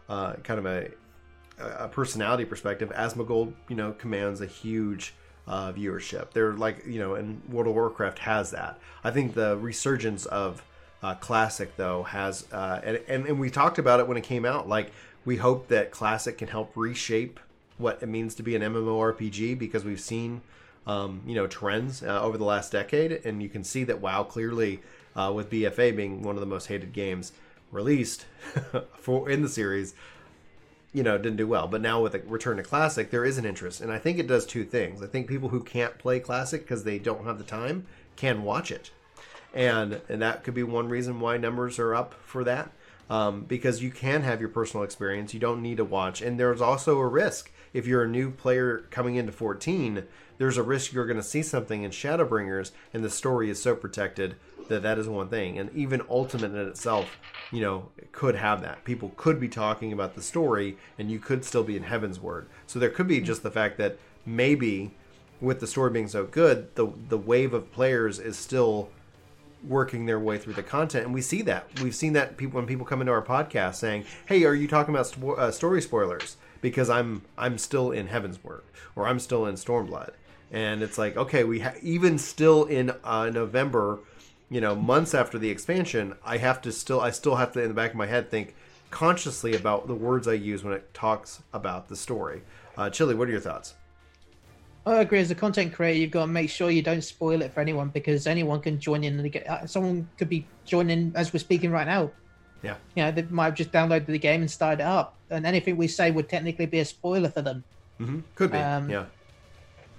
uh, 0.08 0.34
kind 0.44 0.58
of 0.58 0.66
a, 0.66 0.90
a 1.58 1.88
personality 1.88 2.44
perspective, 2.44 2.90
Asmongold 2.90 3.52
you 3.68 3.76
know 3.76 3.92
commands 3.92 4.40
a 4.40 4.46
huge 4.46 5.14
uh, 5.48 5.72
viewership. 5.72 6.30
They're 6.32 6.52
like 6.52 6.86
you 6.86 7.00
know, 7.00 7.14
and 7.14 7.42
World 7.48 7.68
of 7.68 7.74
Warcraft 7.74 8.20
has 8.20 8.50
that. 8.52 8.78
I 9.02 9.10
think 9.10 9.34
the 9.34 9.56
resurgence 9.56 10.26
of 10.26 10.62
uh, 11.02 11.14
Classic 11.14 11.74
though 11.76 12.04
has, 12.04 12.46
uh, 12.52 12.80
and, 12.84 13.00
and 13.08 13.26
and 13.26 13.40
we 13.40 13.50
talked 13.50 13.78
about 13.78 13.98
it 13.98 14.06
when 14.06 14.16
it 14.16 14.24
came 14.24 14.44
out. 14.44 14.68
Like 14.68 14.92
we 15.24 15.36
hope 15.36 15.68
that 15.68 15.90
Classic 15.90 16.36
can 16.36 16.48
help 16.48 16.72
reshape 16.76 17.40
what 17.78 18.02
it 18.02 18.08
means 18.08 18.34
to 18.34 18.42
be 18.42 18.56
an 18.56 18.62
MMORPG 18.62 19.58
because 19.58 19.84
we've 19.84 20.00
seen 20.00 20.42
um, 20.86 21.22
you 21.26 21.34
know 21.34 21.46
trends 21.46 22.02
uh, 22.02 22.20
over 22.20 22.36
the 22.36 22.44
last 22.44 22.70
decade, 22.70 23.12
and 23.24 23.42
you 23.42 23.48
can 23.48 23.64
see 23.64 23.84
that 23.84 24.00
WoW 24.00 24.24
clearly 24.24 24.82
uh, 25.16 25.32
with 25.34 25.50
BFA 25.50 25.96
being 25.96 26.22
one 26.22 26.36
of 26.36 26.40
the 26.40 26.46
most 26.46 26.66
hated 26.66 26.92
games 26.92 27.32
released 27.70 28.26
for 28.96 29.30
in 29.30 29.42
the 29.42 29.48
series 29.48 29.94
you 30.92 31.02
know 31.02 31.18
didn't 31.18 31.36
do 31.36 31.46
well. 31.46 31.68
But 31.68 31.80
now 31.80 32.02
with 32.02 32.14
a 32.14 32.20
return 32.20 32.56
to 32.56 32.62
classic 32.62 33.10
there 33.10 33.24
is 33.24 33.38
an 33.38 33.44
interest. 33.44 33.80
And 33.80 33.92
i 33.92 33.98
think 33.98 34.18
it 34.18 34.26
does 34.26 34.46
two 34.46 34.64
things. 34.64 35.02
I 35.02 35.06
think 35.06 35.26
people 35.26 35.50
who 35.50 35.62
can't 35.62 35.98
play 35.98 36.20
classic 36.20 36.62
because 36.62 36.84
they 36.84 36.98
don't 36.98 37.24
have 37.24 37.38
the 37.38 37.44
time 37.44 37.86
can 38.16 38.42
watch 38.42 38.70
it. 38.70 38.90
And 39.54 40.00
and 40.08 40.22
that 40.22 40.44
could 40.44 40.54
be 40.54 40.62
one 40.62 40.88
reason 40.88 41.20
why 41.20 41.36
numbers 41.36 41.78
are 41.78 41.94
up 41.94 42.14
for 42.22 42.44
that. 42.44 42.72
Um, 43.10 43.44
because 43.44 43.82
you 43.82 43.90
can 43.90 44.22
have 44.22 44.38
your 44.38 44.50
personal 44.50 44.84
experience. 44.84 45.32
You 45.32 45.40
don't 45.40 45.62
need 45.62 45.78
to 45.78 45.84
watch. 45.84 46.20
And 46.20 46.38
there's 46.38 46.60
also 46.60 46.98
a 46.98 47.06
risk. 47.06 47.50
If 47.72 47.86
you're 47.86 48.04
a 48.04 48.08
new 48.08 48.30
player 48.30 48.84
coming 48.90 49.16
into 49.16 49.32
14 49.32 50.04
there's 50.38 50.56
a 50.56 50.62
risk 50.62 50.92
you're 50.92 51.06
going 51.06 51.18
to 51.18 51.22
see 51.22 51.42
something 51.42 51.82
in 51.82 51.90
shadowbringers 51.90 52.70
and 52.94 53.04
the 53.04 53.10
story 53.10 53.50
is 53.50 53.60
so 53.60 53.74
protected 53.74 54.36
that 54.68 54.82
that 54.82 54.98
is 54.98 55.08
one 55.08 55.28
thing. 55.28 55.58
And 55.58 55.74
even 55.74 56.02
ultimate 56.08 56.52
in 56.52 56.68
itself 56.68 57.18
you 57.50 57.60
know 57.60 57.88
could 58.12 58.34
have 58.34 58.60
that. 58.62 58.84
People 58.84 59.12
could 59.16 59.40
be 59.40 59.48
talking 59.48 59.92
about 59.92 60.14
the 60.14 60.22
story 60.22 60.76
and 60.98 61.10
you 61.10 61.18
could 61.18 61.44
still 61.44 61.64
be 61.64 61.76
in 61.76 61.84
Heavensward. 61.84 62.46
So 62.66 62.78
there 62.78 62.90
could 62.90 63.06
be 63.06 63.20
just 63.20 63.42
the 63.42 63.50
fact 63.50 63.78
that 63.78 63.98
maybe 64.26 64.92
with 65.40 65.60
the 65.60 65.66
story 65.66 65.90
being 65.90 66.08
so 66.08 66.24
good 66.24 66.74
the 66.74 66.88
the 67.08 67.18
wave 67.18 67.54
of 67.54 67.70
players 67.72 68.18
is 68.18 68.36
still 68.36 68.90
working 69.66 70.06
their 70.06 70.20
way 70.20 70.38
through 70.38 70.54
the 70.54 70.62
content. 70.62 71.04
And 71.04 71.14
we 71.14 71.22
see 71.22 71.42
that. 71.42 71.80
We've 71.80 71.94
seen 71.94 72.12
that 72.12 72.36
people 72.36 72.58
when 72.58 72.66
people 72.66 72.86
come 72.86 73.00
into 73.00 73.12
our 73.12 73.22
podcast 73.22 73.76
saying 73.76 74.04
hey 74.26 74.44
are 74.44 74.54
you 74.54 74.68
talking 74.68 74.94
about 74.94 75.06
spo- 75.06 75.38
uh, 75.38 75.50
story 75.50 75.82
spoilers? 75.82 76.36
Because 76.60 76.90
i'm 76.90 77.22
i'm 77.36 77.56
still 77.58 77.92
in 77.92 78.08
Heavensward 78.08 78.62
or 78.96 79.06
i'm 79.06 79.18
still 79.20 79.46
in 79.46 79.54
stormblood. 79.54 80.12
And 80.50 80.82
it's 80.82 80.98
like 80.98 81.16
okay 81.16 81.44
we 81.44 81.60
ha- 81.60 81.74
even 81.82 82.18
still 82.18 82.64
in 82.64 82.92
uh, 83.04 83.30
november 83.30 84.00
you 84.50 84.60
know 84.60 84.74
months 84.74 85.14
after 85.14 85.38
the 85.38 85.50
expansion 85.50 86.14
i 86.24 86.36
have 86.38 86.60
to 86.60 86.72
still 86.72 87.00
i 87.00 87.10
still 87.10 87.36
have 87.36 87.52
to 87.52 87.60
in 87.60 87.68
the 87.68 87.74
back 87.74 87.90
of 87.90 87.96
my 87.96 88.06
head 88.06 88.30
think 88.30 88.54
consciously 88.90 89.54
about 89.54 89.86
the 89.86 89.94
words 89.94 90.26
i 90.26 90.32
use 90.32 90.64
when 90.64 90.72
it 90.72 90.92
talks 90.94 91.42
about 91.52 91.88
the 91.88 91.96
story 91.96 92.42
uh, 92.76 92.88
chili 92.88 93.14
what 93.14 93.28
are 93.28 93.32
your 93.32 93.40
thoughts 93.40 93.74
I 94.86 95.02
agree. 95.02 95.18
As 95.18 95.30
a 95.30 95.34
content 95.34 95.74
creator, 95.74 95.98
you've 95.98 96.10
got 96.10 96.22
to 96.22 96.26
make 96.28 96.48
sure 96.48 96.70
you 96.70 96.80
don't 96.80 97.02
spoil 97.02 97.42
it 97.42 97.52
for 97.52 97.60
anyone 97.60 97.88
because 97.88 98.26
anyone 98.26 98.60
can 98.60 98.80
join 98.80 99.04
in 99.04 99.20
and 99.20 99.30
get. 99.30 99.46
uh, 99.46 99.66
Someone 99.66 100.08
could 100.16 100.30
be 100.30 100.46
joining 100.64 101.12
as 101.14 101.30
we're 101.30 101.40
speaking 101.40 101.70
right 101.70 101.86
now. 101.86 102.10
Yeah. 102.62 102.76
You 102.94 103.04
know, 103.04 103.12
they 103.12 103.22
might 103.22 103.46
have 103.46 103.54
just 103.54 103.70
downloaded 103.70 104.06
the 104.06 104.18
game 104.18 104.40
and 104.40 104.50
started 104.50 104.82
it 104.82 104.86
up, 104.86 105.14
and 105.28 105.44
anything 105.44 105.76
we 105.76 105.88
say 105.88 106.10
would 106.10 106.30
technically 106.30 106.64
be 106.64 106.78
a 106.78 106.86
spoiler 106.86 107.28
for 107.28 107.42
them. 107.42 107.64
mm-hmm. 108.00 108.20
could 108.34 108.50
be 108.50 108.56
Um, 108.58 108.88
yeah 108.88 109.04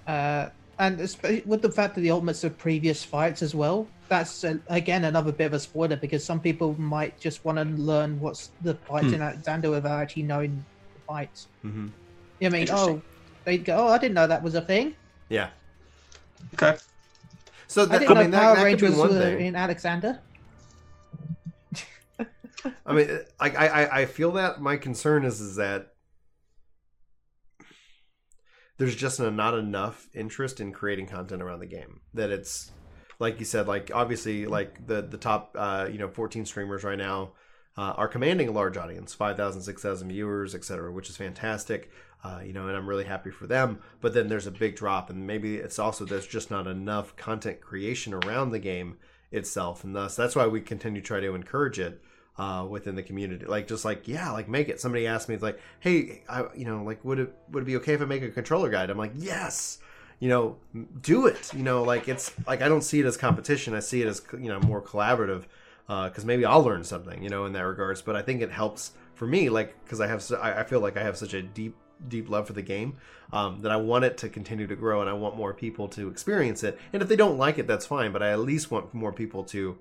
Uh, 0.08 0.48
and 0.80 0.98
espe- 0.98 1.44
with 1.46 1.62
the 1.62 1.70
fact 1.70 1.94
that 1.94 2.00
the 2.00 2.10
ultimates 2.10 2.42
are 2.44 2.50
previous 2.50 3.04
fights 3.04 3.42
as 3.42 3.54
well, 3.54 3.86
that's 4.08 4.42
uh, 4.44 4.56
again 4.68 5.04
another 5.04 5.30
bit 5.30 5.46
of 5.46 5.52
a 5.52 5.60
spoiler 5.60 5.94
because 5.96 6.24
some 6.24 6.40
people 6.40 6.74
might 6.80 7.14
just 7.20 7.44
want 7.44 7.58
to 7.58 7.64
learn 7.64 8.18
what's 8.18 8.50
the 8.62 8.74
fights 8.88 9.08
Hmm. 9.08 9.14
in 9.14 9.22
Alexander 9.22 9.70
without 9.70 10.00
actually 10.00 10.24
knowing 10.24 10.64
the 10.94 11.00
fights. 11.06 11.46
mm-hmm. 11.64 11.86
I 12.42 12.48
mean, 12.48 12.66
oh, 12.72 13.00
they'd 13.44 13.64
go, 13.64 13.76
oh, 13.76 13.88
I 13.88 13.98
didn't 13.98 14.14
know 14.14 14.26
that 14.26 14.42
was 14.42 14.54
a 14.56 14.62
thing. 14.62 14.94
yeah 15.28 15.50
Okay. 16.54 16.74
so 17.68 17.82
I 17.82 17.86
that, 17.86 17.98
didn't 18.00 18.16
I 18.16 18.22
mean 18.22 18.30
know 18.32 18.38
Power 18.40 18.56
that 18.56 18.64
could 18.64 18.80
be 18.80 18.86
Rangers 18.86 18.98
one 18.98 19.08
were 19.14 19.20
thing 19.20 19.46
in 19.46 19.54
Alexander. 19.56 20.18
I 22.84 22.92
mean, 22.92 23.08
I, 23.38 23.48
I 23.50 24.00
I 24.00 24.04
feel 24.06 24.32
that 24.32 24.60
my 24.60 24.76
concern 24.76 25.24
is 25.24 25.40
is 25.40 25.56
that 25.56 25.94
there's 28.80 28.96
just 28.96 29.20
not 29.20 29.52
enough 29.52 30.08
interest 30.14 30.58
in 30.58 30.72
creating 30.72 31.06
content 31.06 31.42
around 31.42 31.60
the 31.60 31.66
game. 31.66 32.00
That 32.14 32.30
it's 32.30 32.70
like 33.18 33.38
you 33.38 33.44
said, 33.44 33.68
like 33.68 33.90
obviously, 33.92 34.46
like 34.46 34.86
the 34.86 35.02
the 35.02 35.18
top 35.18 35.54
uh, 35.54 35.86
you 35.92 35.98
know 35.98 36.08
14 36.08 36.46
streamers 36.46 36.82
right 36.82 36.96
now 36.96 37.32
uh, 37.76 37.92
are 37.98 38.08
commanding 38.08 38.48
a 38.48 38.52
large 38.52 38.78
audience, 38.78 39.12
5,000, 39.12 39.60
6,000 39.60 40.08
viewers, 40.08 40.54
etc., 40.54 40.90
which 40.90 41.10
is 41.10 41.16
fantastic. 41.18 41.90
Uh, 42.24 42.40
you 42.42 42.54
know, 42.54 42.68
and 42.68 42.76
I'm 42.76 42.88
really 42.88 43.04
happy 43.04 43.30
for 43.30 43.46
them. 43.46 43.80
But 44.00 44.14
then 44.14 44.28
there's 44.28 44.46
a 44.46 44.50
big 44.50 44.76
drop, 44.76 45.10
and 45.10 45.26
maybe 45.26 45.56
it's 45.56 45.78
also 45.78 46.06
there's 46.06 46.26
just 46.26 46.50
not 46.50 46.66
enough 46.66 47.14
content 47.16 47.60
creation 47.60 48.14
around 48.14 48.50
the 48.50 48.58
game 48.58 48.96
itself, 49.30 49.84
and 49.84 49.94
thus 49.94 50.16
that's 50.16 50.34
why 50.34 50.46
we 50.46 50.62
continue 50.62 51.02
to 51.02 51.06
try 51.06 51.20
to 51.20 51.34
encourage 51.34 51.78
it 51.78 52.02
uh, 52.40 52.64
within 52.64 52.94
the 52.94 53.02
community. 53.02 53.44
Like 53.44 53.68
just 53.68 53.84
like 53.84 54.08
yeah, 54.08 54.30
like 54.30 54.48
make 54.48 54.70
it. 54.70 54.80
Somebody 54.80 55.06
asked 55.06 55.28
me 55.28 55.34
it's 55.34 55.44
like, 55.44 55.60
hey, 55.80 56.22
I, 56.26 56.46
you 56.56 56.64
know, 56.64 56.82
like 56.82 57.04
would 57.04 57.18
it 57.18 57.34
would 57.50 57.64
it 57.64 57.66
be 57.66 57.76
okay 57.76 57.92
if 57.92 58.00
I 58.00 58.06
make 58.06 58.22
a 58.22 58.30
controller 58.30 58.70
guide? 58.70 58.88
I'm 58.88 58.96
like, 58.96 59.12
yes. 59.14 59.78
You 60.20 60.28
know, 60.30 60.56
do 61.02 61.26
it. 61.26 61.52
You 61.52 61.62
know, 61.62 61.82
like 61.82 62.08
it's 62.08 62.32
like 62.46 62.62
I 62.62 62.68
don't 62.68 62.82
see 62.82 62.98
it 62.98 63.04
as 63.04 63.18
competition. 63.18 63.74
I 63.74 63.80
see 63.80 64.00
it 64.00 64.08
as 64.08 64.22
you 64.32 64.48
know 64.48 64.58
more 64.60 64.80
collaborative 64.80 65.44
because 65.86 66.24
maybe 66.24 66.46
I'll 66.46 66.62
learn 66.62 66.82
something. 66.82 67.22
You 67.22 67.28
know, 67.28 67.44
in 67.44 67.52
that 67.52 67.66
regards. 67.66 68.00
But 68.00 68.16
I 68.16 68.22
think 68.22 68.40
it 68.40 68.50
helps 68.50 68.92
for 69.14 69.26
me, 69.26 69.50
like 69.50 69.82
because 69.84 70.00
I 70.00 70.06
have 70.06 70.24
I, 70.40 70.60
I 70.60 70.64
feel 70.64 70.80
like 70.80 70.96
I 70.96 71.02
have 71.02 71.18
such 71.18 71.34
a 71.34 71.42
deep 71.42 71.76
deep 72.08 72.30
love 72.30 72.46
for 72.46 72.54
the 72.54 72.62
game 72.62 72.96
um, 73.34 73.60
that 73.60 73.70
I 73.70 73.76
want 73.76 74.06
it 74.06 74.16
to 74.18 74.30
continue 74.30 74.66
to 74.66 74.76
grow 74.76 75.02
and 75.02 75.10
I 75.10 75.12
want 75.12 75.36
more 75.36 75.52
people 75.52 75.88
to 75.88 76.08
experience 76.08 76.64
it. 76.64 76.78
And 76.94 77.02
if 77.02 77.08
they 77.08 77.16
don't 77.16 77.36
like 77.36 77.58
it, 77.58 77.66
that's 77.66 77.84
fine. 77.84 78.12
But 78.12 78.22
I 78.22 78.30
at 78.30 78.40
least 78.40 78.70
want 78.70 78.94
more 78.94 79.12
people 79.12 79.44
to 79.44 79.78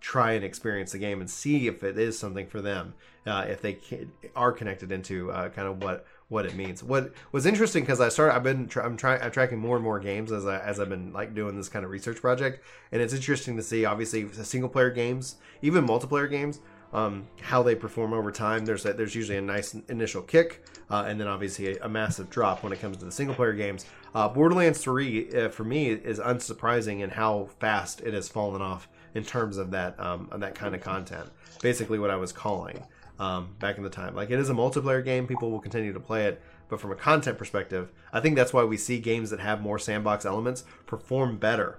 try 0.00 0.32
and 0.32 0.44
experience 0.44 0.92
the 0.92 0.98
game 0.98 1.20
and 1.20 1.30
see 1.30 1.66
if 1.66 1.82
it 1.82 1.98
is 1.98 2.18
something 2.18 2.46
for 2.46 2.60
them 2.60 2.94
uh, 3.26 3.44
if 3.48 3.60
they 3.60 3.74
can, 3.74 4.12
are 4.34 4.52
connected 4.52 4.92
into 4.92 5.30
uh, 5.30 5.48
kind 5.48 5.68
of 5.68 5.82
what 5.82 6.06
what 6.28 6.44
it 6.44 6.54
means. 6.56 6.82
What 6.82 7.12
was 7.30 7.46
interesting 7.46 7.84
because 7.84 8.00
i 8.00 8.08
started 8.08 8.34
i've 8.34 8.42
been 8.42 8.66
tra- 8.66 8.84
i'm 8.84 8.96
trying 8.96 9.22
i'm 9.22 9.30
tracking 9.30 9.58
more 9.58 9.76
and 9.76 9.84
more 9.84 10.00
games 10.00 10.32
as 10.32 10.44
i 10.44 10.58
as 10.58 10.80
i've 10.80 10.88
been 10.88 11.12
like 11.12 11.34
doing 11.34 11.56
this 11.56 11.68
kind 11.68 11.84
of 11.84 11.90
research 11.90 12.20
project 12.20 12.64
and 12.90 13.00
it's 13.00 13.14
interesting 13.14 13.56
to 13.56 13.62
see 13.62 13.84
obviously 13.84 14.28
single 14.32 14.68
player 14.68 14.90
games 14.90 15.36
even 15.62 15.86
multiplayer 15.86 16.28
games 16.28 16.60
um, 16.92 17.26
how 17.42 17.62
they 17.62 17.74
perform 17.74 18.12
over 18.12 18.30
time. 18.30 18.64
There's 18.64 18.86
a, 18.86 18.92
there's 18.92 19.14
usually 19.14 19.38
a 19.38 19.42
nice 19.42 19.74
initial 19.88 20.22
kick 20.22 20.64
uh, 20.90 21.04
and 21.06 21.20
then 21.20 21.28
obviously 21.28 21.76
a, 21.76 21.84
a 21.84 21.88
massive 21.88 22.30
drop 22.30 22.62
when 22.62 22.72
it 22.72 22.80
comes 22.80 22.96
to 22.98 23.04
the 23.04 23.12
single 23.12 23.34
player 23.34 23.52
games. 23.52 23.86
Uh, 24.14 24.28
borderlands 24.28 24.78
3 24.78 25.30
uh, 25.30 25.48
for 25.50 25.64
me 25.64 25.88
is 25.90 26.18
unsurprising 26.18 27.00
in 27.00 27.10
how 27.10 27.48
fast 27.60 28.00
it 28.00 28.14
has 28.14 28.28
fallen 28.28 28.62
off 28.62 28.88
in 29.16 29.24
terms 29.24 29.56
of 29.56 29.70
that 29.70 29.98
um, 29.98 30.28
of 30.30 30.40
that 30.40 30.54
kind 30.54 30.74
of 30.74 30.82
content. 30.82 31.28
Basically, 31.62 31.98
what 31.98 32.10
I 32.10 32.16
was 32.16 32.32
calling 32.32 32.84
um, 33.18 33.56
back 33.58 33.78
in 33.78 33.82
the 33.82 33.90
time. 33.90 34.14
Like 34.14 34.30
it 34.30 34.38
is 34.38 34.50
a 34.50 34.54
multiplayer 34.54 35.02
game; 35.02 35.26
people 35.26 35.50
will 35.50 35.58
continue 35.58 35.92
to 35.92 36.00
play 36.00 36.26
it. 36.26 36.40
But 36.68 36.80
from 36.80 36.92
a 36.92 36.96
content 36.96 37.38
perspective, 37.38 37.92
I 38.12 38.20
think 38.20 38.36
that's 38.36 38.52
why 38.52 38.64
we 38.64 38.76
see 38.76 38.98
games 38.98 39.30
that 39.30 39.40
have 39.40 39.60
more 39.60 39.78
sandbox 39.78 40.26
elements 40.26 40.64
perform 40.84 41.38
better. 41.38 41.78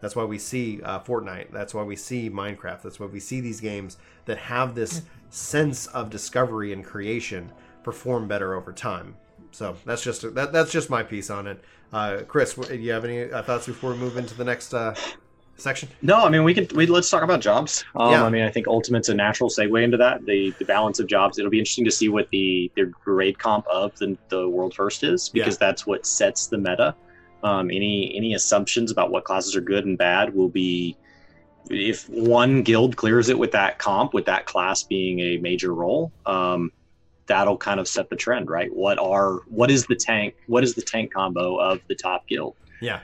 That's 0.00 0.16
why 0.16 0.24
we 0.24 0.38
see 0.38 0.82
uh, 0.82 0.98
Fortnite. 1.00 1.52
That's 1.52 1.72
why 1.72 1.84
we 1.84 1.94
see 1.94 2.28
Minecraft. 2.28 2.82
That's 2.82 2.98
why 2.98 3.06
we 3.06 3.20
see 3.20 3.40
these 3.40 3.60
games 3.60 3.98
that 4.24 4.38
have 4.38 4.74
this 4.74 5.02
sense 5.30 5.86
of 5.86 6.10
discovery 6.10 6.72
and 6.72 6.84
creation 6.84 7.52
perform 7.84 8.26
better 8.26 8.54
over 8.54 8.72
time. 8.72 9.16
So 9.52 9.76
that's 9.84 10.02
just 10.02 10.34
that, 10.34 10.52
that's 10.52 10.72
just 10.72 10.90
my 10.90 11.02
piece 11.04 11.30
on 11.30 11.46
it. 11.46 11.62
Uh, 11.92 12.22
Chris, 12.26 12.54
do 12.54 12.74
you 12.74 12.90
have 12.90 13.04
any 13.04 13.30
uh, 13.30 13.42
thoughts 13.42 13.66
before 13.66 13.92
we 13.92 13.98
move 13.98 14.16
into 14.16 14.34
the 14.34 14.44
next 14.44 14.72
uh, 14.72 14.94
section? 15.56 15.88
No, 16.02 16.24
I 16.24 16.28
mean 16.28 16.44
we 16.44 16.54
can 16.54 16.66
we 16.74 16.86
let's 16.86 17.10
talk 17.10 17.22
about 17.22 17.40
jobs. 17.40 17.84
Um, 17.94 18.10
Yeah. 18.12 18.24
I 18.24 18.30
mean 18.30 18.42
I 18.42 18.50
think 18.50 18.66
Ultimate's 18.66 19.08
a 19.08 19.14
natural 19.14 19.50
segue 19.50 19.82
into 19.82 19.96
that. 19.96 20.24
The 20.24 20.54
the 20.58 20.64
balance 20.64 20.98
of 20.98 21.06
jobs. 21.06 21.38
It'll 21.38 21.50
be 21.50 21.58
interesting 21.58 21.84
to 21.84 21.90
see 21.90 22.08
what 22.08 22.28
the 22.30 22.70
the 22.76 22.86
grade 22.86 23.38
comp 23.38 23.66
of 23.68 23.96
the 23.98 24.16
the 24.28 24.48
world 24.48 24.74
first 24.74 25.04
is 25.04 25.28
because 25.28 25.58
that's 25.58 25.86
what 25.86 26.06
sets 26.06 26.46
the 26.48 26.58
meta. 26.58 26.94
Um, 27.42 27.70
any 27.70 28.14
any 28.16 28.34
assumptions 28.34 28.90
about 28.90 29.10
what 29.10 29.24
classes 29.24 29.56
are 29.56 29.60
good 29.60 29.84
and 29.84 29.98
bad 29.98 30.34
will 30.34 30.48
be 30.48 30.96
if 31.70 32.08
one 32.08 32.62
guild 32.62 32.96
clears 32.96 33.28
it 33.28 33.38
with 33.38 33.52
that 33.52 33.78
comp 33.78 34.14
with 34.14 34.26
that 34.26 34.46
class 34.46 34.82
being 34.82 35.20
a 35.20 35.36
major 35.38 35.74
role. 35.74 36.12
Um, 36.26 36.72
that'll 37.26 37.56
kind 37.56 37.78
of 37.80 37.86
set 37.88 38.10
the 38.10 38.16
trend, 38.16 38.50
right? 38.50 38.72
What 38.74 38.98
are 38.98 39.40
what 39.46 39.70
is 39.70 39.86
the 39.86 39.94
tank? 39.96 40.34
What 40.46 40.64
is 40.64 40.74
the 40.74 40.82
tank 40.82 41.12
combo 41.14 41.56
of 41.56 41.80
the 41.88 41.94
top 41.94 42.26
guild? 42.26 42.56
Yeah. 42.80 43.00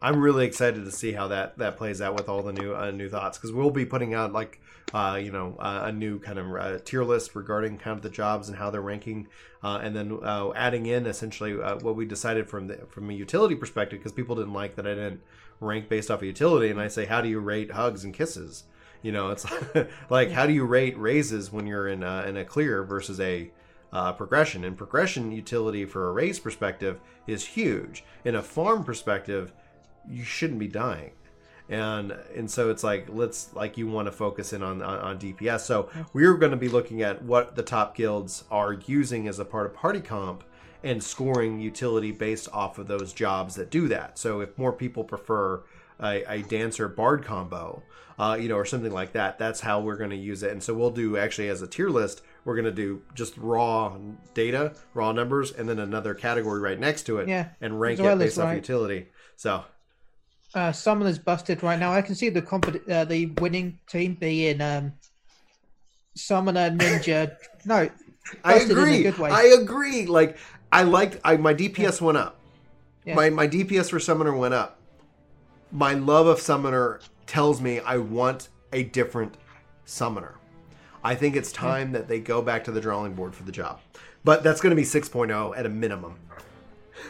I'm 0.00 0.20
really 0.20 0.46
excited 0.46 0.84
to 0.84 0.92
see 0.92 1.12
how 1.12 1.28
that 1.28 1.58
that 1.58 1.76
plays 1.76 2.00
out 2.00 2.14
with 2.14 2.28
all 2.28 2.42
the 2.42 2.52
new 2.52 2.74
uh, 2.74 2.90
new 2.90 3.08
thoughts 3.08 3.36
because 3.36 3.52
we'll 3.52 3.70
be 3.70 3.84
putting 3.84 4.14
out 4.14 4.32
like 4.32 4.60
uh, 4.94 5.18
you 5.20 5.32
know 5.32 5.56
uh, 5.58 5.82
a 5.84 5.92
new 5.92 6.20
kind 6.20 6.38
of 6.38 6.54
uh, 6.54 6.78
tier 6.84 7.02
list 7.02 7.34
regarding 7.34 7.78
kind 7.78 7.96
of 7.96 8.02
the 8.02 8.10
jobs 8.10 8.48
and 8.48 8.58
how 8.58 8.70
they're 8.70 8.80
ranking, 8.80 9.26
uh, 9.62 9.80
and 9.82 9.96
then 9.96 10.18
uh, 10.22 10.52
adding 10.52 10.86
in 10.86 11.06
essentially 11.06 11.54
what 11.54 11.96
we 11.96 12.04
decided 12.04 12.48
from 12.48 12.68
the 12.68 12.76
from 12.88 13.10
a 13.10 13.12
utility 13.12 13.56
perspective 13.56 13.98
because 13.98 14.12
people 14.12 14.36
didn't 14.36 14.52
like 14.52 14.76
that 14.76 14.86
I 14.86 14.94
didn't 14.94 15.20
rank 15.60 15.88
based 15.88 16.10
off 16.10 16.20
of 16.20 16.24
utility, 16.24 16.70
and 16.70 16.80
I 16.80 16.86
say 16.86 17.04
how 17.04 17.20
do 17.20 17.28
you 17.28 17.40
rate 17.40 17.72
hugs 17.72 18.04
and 18.04 18.14
kisses? 18.14 18.64
You 19.02 19.10
know, 19.10 19.30
it's 19.30 19.46
like 20.10 20.30
how 20.30 20.46
do 20.46 20.52
you 20.52 20.64
rate 20.64 20.96
raises 20.96 21.52
when 21.52 21.66
you're 21.66 21.88
in 21.88 22.04
in 22.04 22.36
a 22.36 22.44
clear 22.44 22.84
versus 22.84 23.18
a 23.18 23.50
uh, 23.92 24.12
progression. 24.12 24.64
And 24.64 24.76
progression 24.76 25.32
utility 25.32 25.84
for 25.84 26.08
a 26.08 26.12
race 26.12 26.38
perspective 26.38 27.00
is 27.26 27.46
huge. 27.46 28.04
In 28.24 28.34
a 28.34 28.42
farm 28.42 28.84
perspective, 28.84 29.52
you 30.10 30.24
shouldn't 30.24 30.58
be 30.58 30.68
dying. 30.68 31.12
And 31.68 32.12
and 32.34 32.50
so 32.50 32.70
it's 32.70 32.82
like 32.82 33.08
let's 33.10 33.52
like 33.54 33.76
you 33.76 33.86
want 33.88 34.06
to 34.06 34.12
focus 34.12 34.52
in 34.54 34.62
on 34.62 34.80
on, 34.80 34.98
on 35.00 35.18
DPS. 35.18 35.60
So 35.60 35.90
we're 36.14 36.34
going 36.34 36.52
to 36.52 36.56
be 36.56 36.68
looking 36.68 37.02
at 37.02 37.22
what 37.22 37.56
the 37.56 37.62
top 37.62 37.94
guilds 37.94 38.44
are 38.50 38.72
using 38.72 39.28
as 39.28 39.38
a 39.38 39.44
part 39.44 39.66
of 39.66 39.74
party 39.74 40.00
comp 40.00 40.44
and 40.82 41.02
scoring 41.02 41.60
utility 41.60 42.12
based 42.12 42.48
off 42.52 42.78
of 42.78 42.86
those 42.88 43.12
jobs 43.12 43.56
that 43.56 43.70
do 43.70 43.88
that. 43.88 44.18
So 44.18 44.40
if 44.40 44.56
more 44.56 44.72
people 44.72 45.04
prefer 45.04 45.62
a, 46.00 46.22
a 46.28 46.42
dancer 46.42 46.88
bard 46.88 47.24
combo, 47.24 47.82
uh, 48.18 48.38
you 48.40 48.48
know, 48.48 48.56
or 48.56 48.64
something 48.64 48.92
like 48.92 49.12
that, 49.12 49.38
that's 49.38 49.60
how 49.60 49.80
we're 49.80 49.96
going 49.96 50.10
to 50.10 50.16
use 50.16 50.42
it. 50.42 50.52
And 50.52 50.62
so 50.62 50.74
we'll 50.74 50.90
do 50.90 51.16
actually 51.16 51.48
as 51.48 51.62
a 51.62 51.66
tier 51.66 51.88
list, 51.90 52.22
we're 52.44 52.54
going 52.54 52.64
to 52.64 52.72
do 52.72 53.02
just 53.14 53.36
raw 53.36 53.96
data, 54.34 54.74
raw 54.94 55.12
numbers, 55.12 55.52
and 55.52 55.68
then 55.68 55.78
another 55.78 56.14
category 56.14 56.60
right 56.60 56.78
next 56.78 57.02
to 57.04 57.18
it, 57.18 57.28
Yeah, 57.28 57.48
and 57.60 57.78
rank 57.80 58.00
it 58.00 58.18
based 58.18 58.32
as, 58.34 58.38
off 58.38 58.44
right. 58.46 58.56
utility. 58.56 59.08
So 59.36 59.64
Uh, 60.54 60.72
Summoner's 60.72 61.18
busted 61.18 61.62
right 61.62 61.78
now. 61.78 61.92
I 61.92 62.02
can 62.02 62.14
see 62.14 62.30
the 62.30 62.42
compet- 62.42 62.88
uh, 62.90 63.04
the 63.04 63.26
winning 63.38 63.78
team 63.88 64.14
being 64.14 64.60
um, 64.60 64.92
Summoner, 66.14 66.70
Ninja. 66.70 67.36
no, 67.64 67.88
I 68.44 68.52
Busted 68.54 68.70
in 68.70 68.78
a 68.78 69.08
agree. 69.08 69.26
I 69.30 69.42
agree. 69.60 70.06
Like 70.06 70.38
I 70.72 70.82
liked. 70.82 71.18
I 71.24 71.36
my 71.36 71.54
DPS 71.54 72.00
went 72.00 72.18
up. 72.18 72.38
Yeah. 73.04 73.14
My 73.14 73.30
my 73.30 73.46
DPS 73.46 73.90
for 73.90 74.00
summoner 74.00 74.34
went 74.34 74.54
up. 74.54 74.80
My 75.70 75.92
love 75.94 76.26
of 76.26 76.40
summoner 76.40 77.00
tells 77.26 77.60
me 77.60 77.80
I 77.80 77.98
want 77.98 78.48
a 78.72 78.84
different 78.84 79.36
summoner. 79.84 80.34
I 81.04 81.14
think 81.14 81.36
it's 81.36 81.52
time 81.52 81.92
that 81.92 82.08
they 82.08 82.20
go 82.20 82.42
back 82.42 82.64
to 82.64 82.72
the 82.72 82.80
drawing 82.80 83.14
board 83.14 83.34
for 83.34 83.44
the 83.44 83.52
job. 83.52 83.80
But 84.24 84.42
that's 84.42 84.60
going 84.60 84.70
to 84.70 84.76
be 84.76 84.82
6.0 84.82 85.56
at 85.56 85.64
a 85.64 85.68
minimum. 85.68 86.16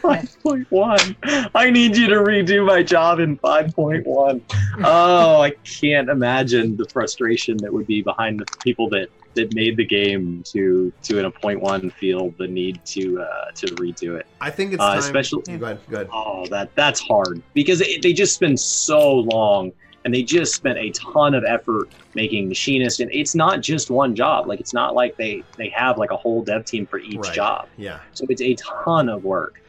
5.1. 0.03 1.49
I 1.55 1.69
need 1.69 1.95
you 1.97 2.07
to 2.07 2.15
redo 2.15 2.65
my 2.65 2.83
job 2.83 3.19
in 3.19 3.37
5.1. 3.39 4.41
Oh, 4.83 5.41
I 5.41 5.51
can't 5.81 6.09
imagine 6.09 6.77
the 6.77 6.85
frustration 6.91 7.57
that 7.57 7.71
would 7.73 7.87
be 7.87 8.01
behind 8.01 8.39
the 8.39 8.45
people 8.63 8.89
that 8.89 9.09
that 9.35 9.53
made 9.53 9.77
the 9.77 9.85
game 9.85 10.41
to 10.43 10.91
to 11.03 11.19
in 11.19 11.25
a 11.25 11.31
point 11.31 11.61
one 11.61 11.91
feel 11.91 12.33
the 12.39 12.47
need 12.47 12.79
to 12.85 13.21
uh, 13.21 13.51
to 13.55 13.67
redo 13.75 14.17
it. 14.19 14.25
I 14.41 14.49
think 14.49 14.73
it's 14.73 14.81
Uh, 14.81 14.89
time. 14.91 14.99
especially 14.99 15.43
Go 15.57 15.65
ahead. 15.65 15.79
Go 15.89 15.95
ahead. 15.97 16.09
Oh, 16.11 16.45
that 16.47 16.73
that's 16.75 16.99
hard 16.99 17.41
because 17.53 17.81
it, 17.81 18.01
they 18.01 18.11
just 18.13 18.33
spend 18.33 18.59
so 18.59 19.11
long 19.13 19.71
and 20.05 20.13
they 20.13 20.23
just 20.23 20.55
spent 20.55 20.79
a 20.79 20.89
ton 20.91 21.35
of 21.35 21.43
effort 21.43 21.89
making 22.15 22.47
machinists 22.49 22.99
and 23.01 23.11
it's 23.13 23.35
not 23.35 23.61
just 23.61 23.91
one 23.91 24.15
job. 24.15 24.47
Like 24.47 24.59
it's 24.59 24.73
not 24.73 24.95
like 24.95 25.15
they 25.17 25.43
they 25.57 25.69
have 25.75 25.97
like 25.99 26.09
a 26.11 26.17
whole 26.17 26.41
dev 26.43 26.65
team 26.65 26.87
for 26.87 26.97
each 26.99 27.17
Right. 27.19 27.33
job. 27.35 27.67
Yeah. 27.77 27.99
So 28.13 28.25
it's 28.29 28.41
a 28.41 28.55
ton 28.83 29.09
of 29.09 29.23
work. 29.23 29.61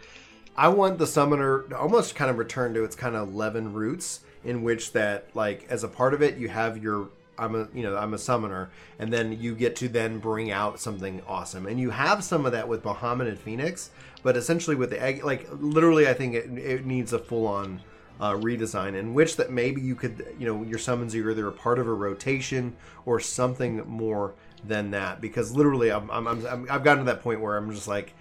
I 0.61 0.68
want 0.68 0.98
the 0.98 1.06
summoner 1.06 1.62
to 1.70 1.78
almost 1.78 2.14
kind 2.14 2.30
of 2.30 2.36
return 2.36 2.74
to 2.74 2.84
its 2.84 2.94
kind 2.94 3.16
of 3.16 3.34
Levin 3.34 3.72
roots, 3.72 4.20
in 4.44 4.62
which 4.62 4.92
that 4.92 5.34
like 5.34 5.66
as 5.70 5.84
a 5.84 5.88
part 5.88 6.12
of 6.12 6.20
it, 6.20 6.36
you 6.36 6.50
have 6.50 6.76
your 6.76 7.08
I'm 7.38 7.54
a 7.54 7.66
you 7.72 7.82
know 7.82 7.96
I'm 7.96 8.12
a 8.12 8.18
summoner, 8.18 8.68
and 8.98 9.11
then 9.11 9.40
you 9.40 9.54
get 9.54 9.74
to 9.76 9.88
then 9.88 10.18
bring 10.18 10.50
out 10.50 10.78
something 10.78 11.22
awesome, 11.26 11.64
and 11.64 11.80
you 11.80 11.88
have 11.88 12.22
some 12.22 12.44
of 12.44 12.52
that 12.52 12.68
with 12.68 12.82
Bahamut 12.82 13.26
and 13.26 13.38
Phoenix, 13.38 13.88
but 14.22 14.36
essentially 14.36 14.76
with 14.76 14.90
the 14.90 15.02
egg, 15.02 15.24
like 15.24 15.48
literally, 15.50 16.06
I 16.06 16.12
think 16.12 16.34
it, 16.34 16.50
it 16.58 16.84
needs 16.84 17.14
a 17.14 17.18
full 17.18 17.46
on. 17.46 17.80
Uh, 18.20 18.34
redesign 18.34 18.94
in 18.94 19.14
which 19.14 19.36
that 19.36 19.50
maybe 19.50 19.80
you 19.80 19.94
could 19.94 20.26
you 20.38 20.44
know 20.44 20.62
your 20.62 20.78
summons 20.78 21.14
are 21.14 21.30
either 21.30 21.48
a 21.48 21.52
part 21.52 21.78
of 21.78 21.86
a 21.88 21.94
rotation 21.94 22.76
or 23.06 23.18
something 23.18 23.78
more 23.86 24.34
than 24.62 24.90
that 24.90 25.22
because 25.22 25.56
literally 25.56 25.90
I'm, 25.90 26.11
I'm, 26.11 26.28
I'm, 26.28 26.66
I've 26.70 26.84
gotten 26.84 27.06
to 27.06 27.11
that 27.11 27.22
point 27.22 27.40
where 27.40 27.56
I'm 27.56 27.72
just 27.72 27.88
like 27.88 28.12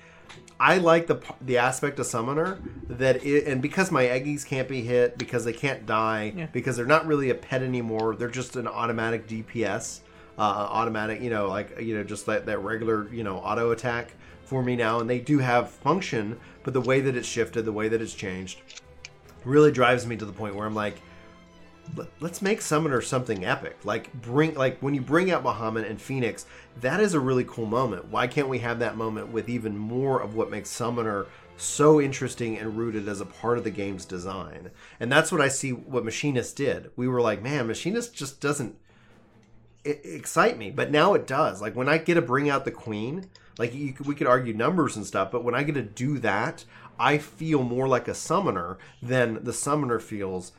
I 0.59 0.77
like 0.77 1.07
the 1.07 1.21
the 1.41 1.57
aspect 1.57 1.99
of 1.99 2.05
summoner 2.05 2.59
that 2.89 3.23
it, 3.23 3.47
and 3.47 3.61
because 3.61 3.91
my 3.91 4.03
eggies 4.03 4.45
can't 4.45 4.67
be 4.67 4.81
hit 4.81 5.17
because 5.17 5.45
they 5.45 5.53
can't 5.53 5.85
die 5.85 6.33
Yeah. 6.35 6.47
because 6.51 6.75
they're 6.75 6.85
not 6.85 7.07
really 7.07 7.29
a 7.29 7.35
pet 7.35 7.63
anymore. 7.63 8.15
They're 8.15 8.27
just 8.29 8.55
an 8.57 8.67
automatic 8.67 9.25
DPS, 9.27 10.01
uh, 10.37 10.41
automatic 10.41 11.21
you 11.21 11.29
know 11.29 11.47
like 11.47 11.79
you 11.79 11.95
know 11.95 12.03
just 12.03 12.25
that 12.25 12.45
that 12.47 12.59
regular 12.59 13.07
you 13.13 13.23
know 13.23 13.37
auto 13.37 13.71
attack 13.71 14.13
for 14.43 14.61
me 14.63 14.75
now, 14.75 14.99
and 14.99 15.09
they 15.09 15.19
do 15.19 15.39
have 15.39 15.69
function, 15.69 16.37
but 16.63 16.73
the 16.73 16.81
way 16.81 16.99
that 17.01 17.15
it's 17.15 17.27
shifted, 17.27 17.63
the 17.65 17.71
way 17.71 17.87
that 17.87 18.01
it's 18.01 18.15
changed, 18.15 18.59
really 19.45 19.71
drives 19.71 20.05
me 20.07 20.17
to 20.17 20.25
the 20.25 20.33
point 20.33 20.55
where 20.55 20.65
I'm 20.67 20.75
like. 20.75 20.95
"Let- 21.95 22.07
Let's 22.19 22.41
make 22.41 22.61
Summoner 22.61 23.01
something 23.01 23.45
epic. 23.45 23.77
Like 23.83 24.13
bring 24.13 24.55
like 24.55 24.79
when 24.79 24.93
you 24.93 25.01
bring 25.01 25.31
out 25.31 25.43
Bahamut 25.43 25.89
and 25.89 26.01
Phoenix, 26.01 26.45
that 26.81 26.99
is 26.99 27.13
a 27.13 27.19
really 27.19 27.43
cool 27.45 27.65
moment. 27.65 28.05
Why 28.09 28.27
can't 28.27 28.49
we 28.49 28.59
have 28.59 28.79
that 28.79 28.97
moment 28.97 29.29
with 29.31 29.49
even 29.49 29.77
more 29.77 30.21
of 30.21 30.35
what 30.35 30.51
makes 30.51 30.69
Summoner 30.69 31.27
so 31.57 31.99
interesting 31.99 32.57
and 32.57 32.77
rooted 32.77 33.07
as 33.09 33.19
a 33.21 33.25
part 33.25 33.57
of 33.57 33.63
the 33.63 33.71
game's 33.71 34.05
design? 34.05 34.71
And 34.99 35.11
that's 35.11 35.31
what 35.31 35.41
I 35.41 35.47
see 35.47 35.71
what 35.71 36.05
Machinist 36.05 36.55
did. 36.55 36.91
We 36.95 37.07
were 37.07 37.21
like, 37.21 37.41
man, 37.41 37.67
Machinist 37.67 38.13
just 38.13 38.39
doesn't 38.39 38.75
excite 39.83 40.57
me, 40.57 40.71
but 40.71 40.91
now 40.91 41.13
it 41.13 41.25
does. 41.25 41.61
Like 41.61 41.75
when 41.75 41.89
I 41.89 41.97
get 41.97 42.15
to 42.15 42.21
bring 42.21 42.49
out 42.49 42.65
the 42.65 42.71
Queen, 42.71 43.29
like 43.57 43.73
you, 43.73 43.93
we 44.05 44.15
could 44.15 44.27
argue 44.27 44.53
numbers 44.53 44.95
and 44.95 45.05
stuff, 45.05 45.31
but 45.31 45.43
when 45.43 45.55
I 45.55 45.63
get 45.63 45.75
to 45.75 45.81
do 45.81 46.19
that, 46.19 46.65
I 46.99 47.17
feel 47.17 47.63
more 47.63 47.87
like 47.87 48.07
a 48.07 48.13
summoner 48.13 48.77
than 49.01 49.43
the 49.43 49.53
summoner 49.53 49.99
feels 49.99 50.51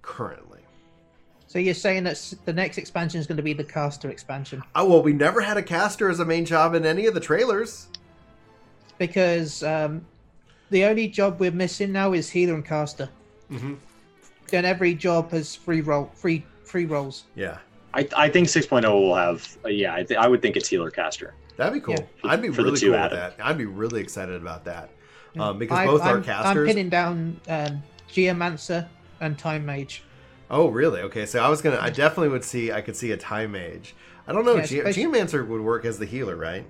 currently. 0.00 0.47
So 1.48 1.58
you're 1.58 1.72
saying 1.74 2.04
that 2.04 2.34
the 2.44 2.52
next 2.52 2.76
expansion 2.78 3.18
is 3.18 3.26
going 3.26 3.38
to 3.38 3.42
be 3.42 3.54
the 3.54 3.64
caster 3.64 4.10
expansion 4.10 4.62
Oh 4.74 4.84
well, 4.88 5.02
we 5.02 5.12
never 5.14 5.40
had 5.40 5.56
a 5.56 5.62
caster 5.62 6.08
as 6.10 6.20
a 6.20 6.24
main 6.24 6.44
job 6.44 6.74
in 6.74 6.84
any 6.84 7.06
of 7.06 7.14
the 7.14 7.20
trailers. 7.20 7.88
because 8.98 9.62
um, 9.62 10.04
the 10.70 10.84
only 10.84 11.08
job 11.08 11.40
we're 11.40 11.50
missing 11.50 11.90
now 11.92 12.12
is 12.12 12.28
healer 12.28 12.54
and 12.54 12.64
caster. 12.64 13.08
Mm-hmm. 13.50 13.74
Then 14.48 14.64
every 14.64 14.94
job 14.94 15.30
has 15.32 15.54
free 15.54 15.80
roll, 15.80 16.10
free 16.14 16.44
free 16.64 16.84
rolls. 16.84 17.24
Yeah, 17.34 17.58
I, 17.94 18.06
I 18.16 18.28
think 18.28 18.48
6.0 18.48 18.84
will 18.92 19.14
have 19.14 19.56
uh, 19.64 19.68
yeah 19.68 19.94
I, 19.94 20.02
th- 20.02 20.18
I 20.18 20.28
would 20.28 20.42
think 20.42 20.56
it's 20.56 20.68
healer 20.68 20.90
caster. 20.90 21.34
that'd 21.56 21.72
be 21.72 21.80
cool. 21.80 21.94
Yeah. 21.94 22.30
I'd 22.30 22.42
be 22.42 22.50
For 22.50 22.62
really 22.62 22.78
two 22.78 22.92
cool 22.92 23.00
with 23.00 23.12
that. 23.12 23.36
I'd 23.42 23.56
be 23.58 23.66
really 23.66 24.00
excited 24.00 24.36
about 24.40 24.64
that 24.66 24.90
um, 25.38 25.58
because 25.58 25.78
I, 25.78 25.86
both 25.86 26.02
I'm, 26.02 26.24
our 26.28 26.44
I'm 26.44 26.66
pinning 26.66 26.90
down 26.90 27.40
um, 27.48 27.82
Geomancer 28.12 28.86
and 29.20 29.38
Time 29.38 29.64
Mage. 29.64 30.02
Oh, 30.50 30.68
really? 30.68 31.00
Okay, 31.02 31.26
so 31.26 31.40
I 31.40 31.48
was 31.48 31.60
gonna. 31.62 31.78
I 31.80 31.90
definitely 31.90 32.28
would 32.30 32.44
see. 32.44 32.72
I 32.72 32.80
could 32.80 32.96
see 32.96 33.12
a 33.12 33.16
time 33.16 33.52
mage. 33.52 33.94
I 34.26 34.32
don't 34.32 34.44
know. 34.44 34.56
Yeah, 34.56 34.66
Ge- 34.66 34.72
especially- 34.74 35.04
Geomancer 35.04 35.46
would 35.46 35.60
work 35.60 35.84
as 35.84 35.98
the 35.98 36.06
healer, 36.06 36.36
right? 36.36 36.64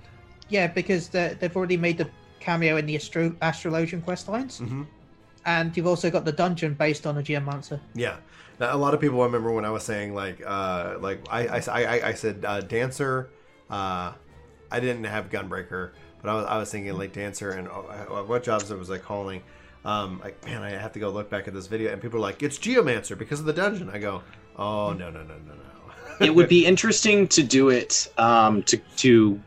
Yeah, 0.49 0.67
because 0.69 1.09
they- 1.09 1.37
they've 1.39 1.55
already 1.57 1.77
made 1.77 1.99
the 1.99 2.09
cameo 2.41 2.77
in 2.77 2.87
the 2.87 2.97
Astro- 2.97 3.37
Astrologian 3.43 4.03
quest 4.03 4.29
lines, 4.29 4.61
Mm-hmm. 4.61 4.83
and 5.45 5.77
you've 5.77 5.87
also 5.87 6.11
got 6.11 6.25
the 6.25 6.33
dungeon 6.33 6.75
based 6.75 7.07
on 7.07 7.19
a 7.19 7.23
Geomancer. 7.23 7.81
Yeah. 7.95 8.17
Now, 8.61 8.75
a 8.75 8.79
lot 8.79 8.95
of 8.95 9.01
people 9.01 9.21
I 9.23 9.27
remember 9.27 9.53
when 9.53 9.65
I 9.65 9.71
was 9.71 9.85
saying 9.85 10.15
like, 10.15 10.43
uh, 10.45 10.97
like 11.01 11.21
I, 11.31 11.47
I, 11.49 11.61
I, 11.69 12.09
I 12.09 12.13
said 12.15 12.45
uh, 12.45 12.61
dancer. 12.61 13.29
Uh, 13.71 14.13
I 14.71 14.81
didn't 14.81 15.05
have 15.05 15.31
gunbreaker, 15.31 15.91
but 16.23 16.31
I 16.31 16.35
was, 16.35 16.47
I 16.47 16.59
was 16.59 16.71
thinking 16.71 16.97
like 16.99 17.13
dancer 17.13 17.51
and 17.51 17.69
uh, 17.69 18.23
what 18.25 18.43
jobs 18.43 18.71
I 18.73 18.75
was 18.75 18.89
like 18.91 19.03
calling. 19.03 19.43
Um, 19.89 20.21
like 20.23 20.45
man, 20.45 20.63
I 20.63 20.71
have 20.71 20.93
to 20.93 20.99
go 20.99 21.09
look 21.09 21.31
back 21.31 21.49
at 21.49 21.55
this 21.55 21.67
video, 21.67 21.93
and 21.93 22.03
people 22.03 22.19
are 22.19 22.23
like, 22.23 22.43
it's 22.43 22.59
geomancer 22.59 23.17
because 23.17 23.41
of 23.41 23.47
the 23.47 23.55
dungeon. 23.55 23.89
I 23.89 23.99
go, 23.99 24.23
oh 24.57 24.93
no 24.93 25.11
no 25.11 25.23
no 25.23 25.35
no 25.35 25.55
no. 25.55 25.65
it 26.21 26.35
would 26.35 26.49
be 26.49 26.67
interesting 26.67 27.27
to 27.29 27.43
do 27.43 27.71
it 27.71 28.13
um, 28.19 28.63
to 28.65 28.77
to 28.97 29.41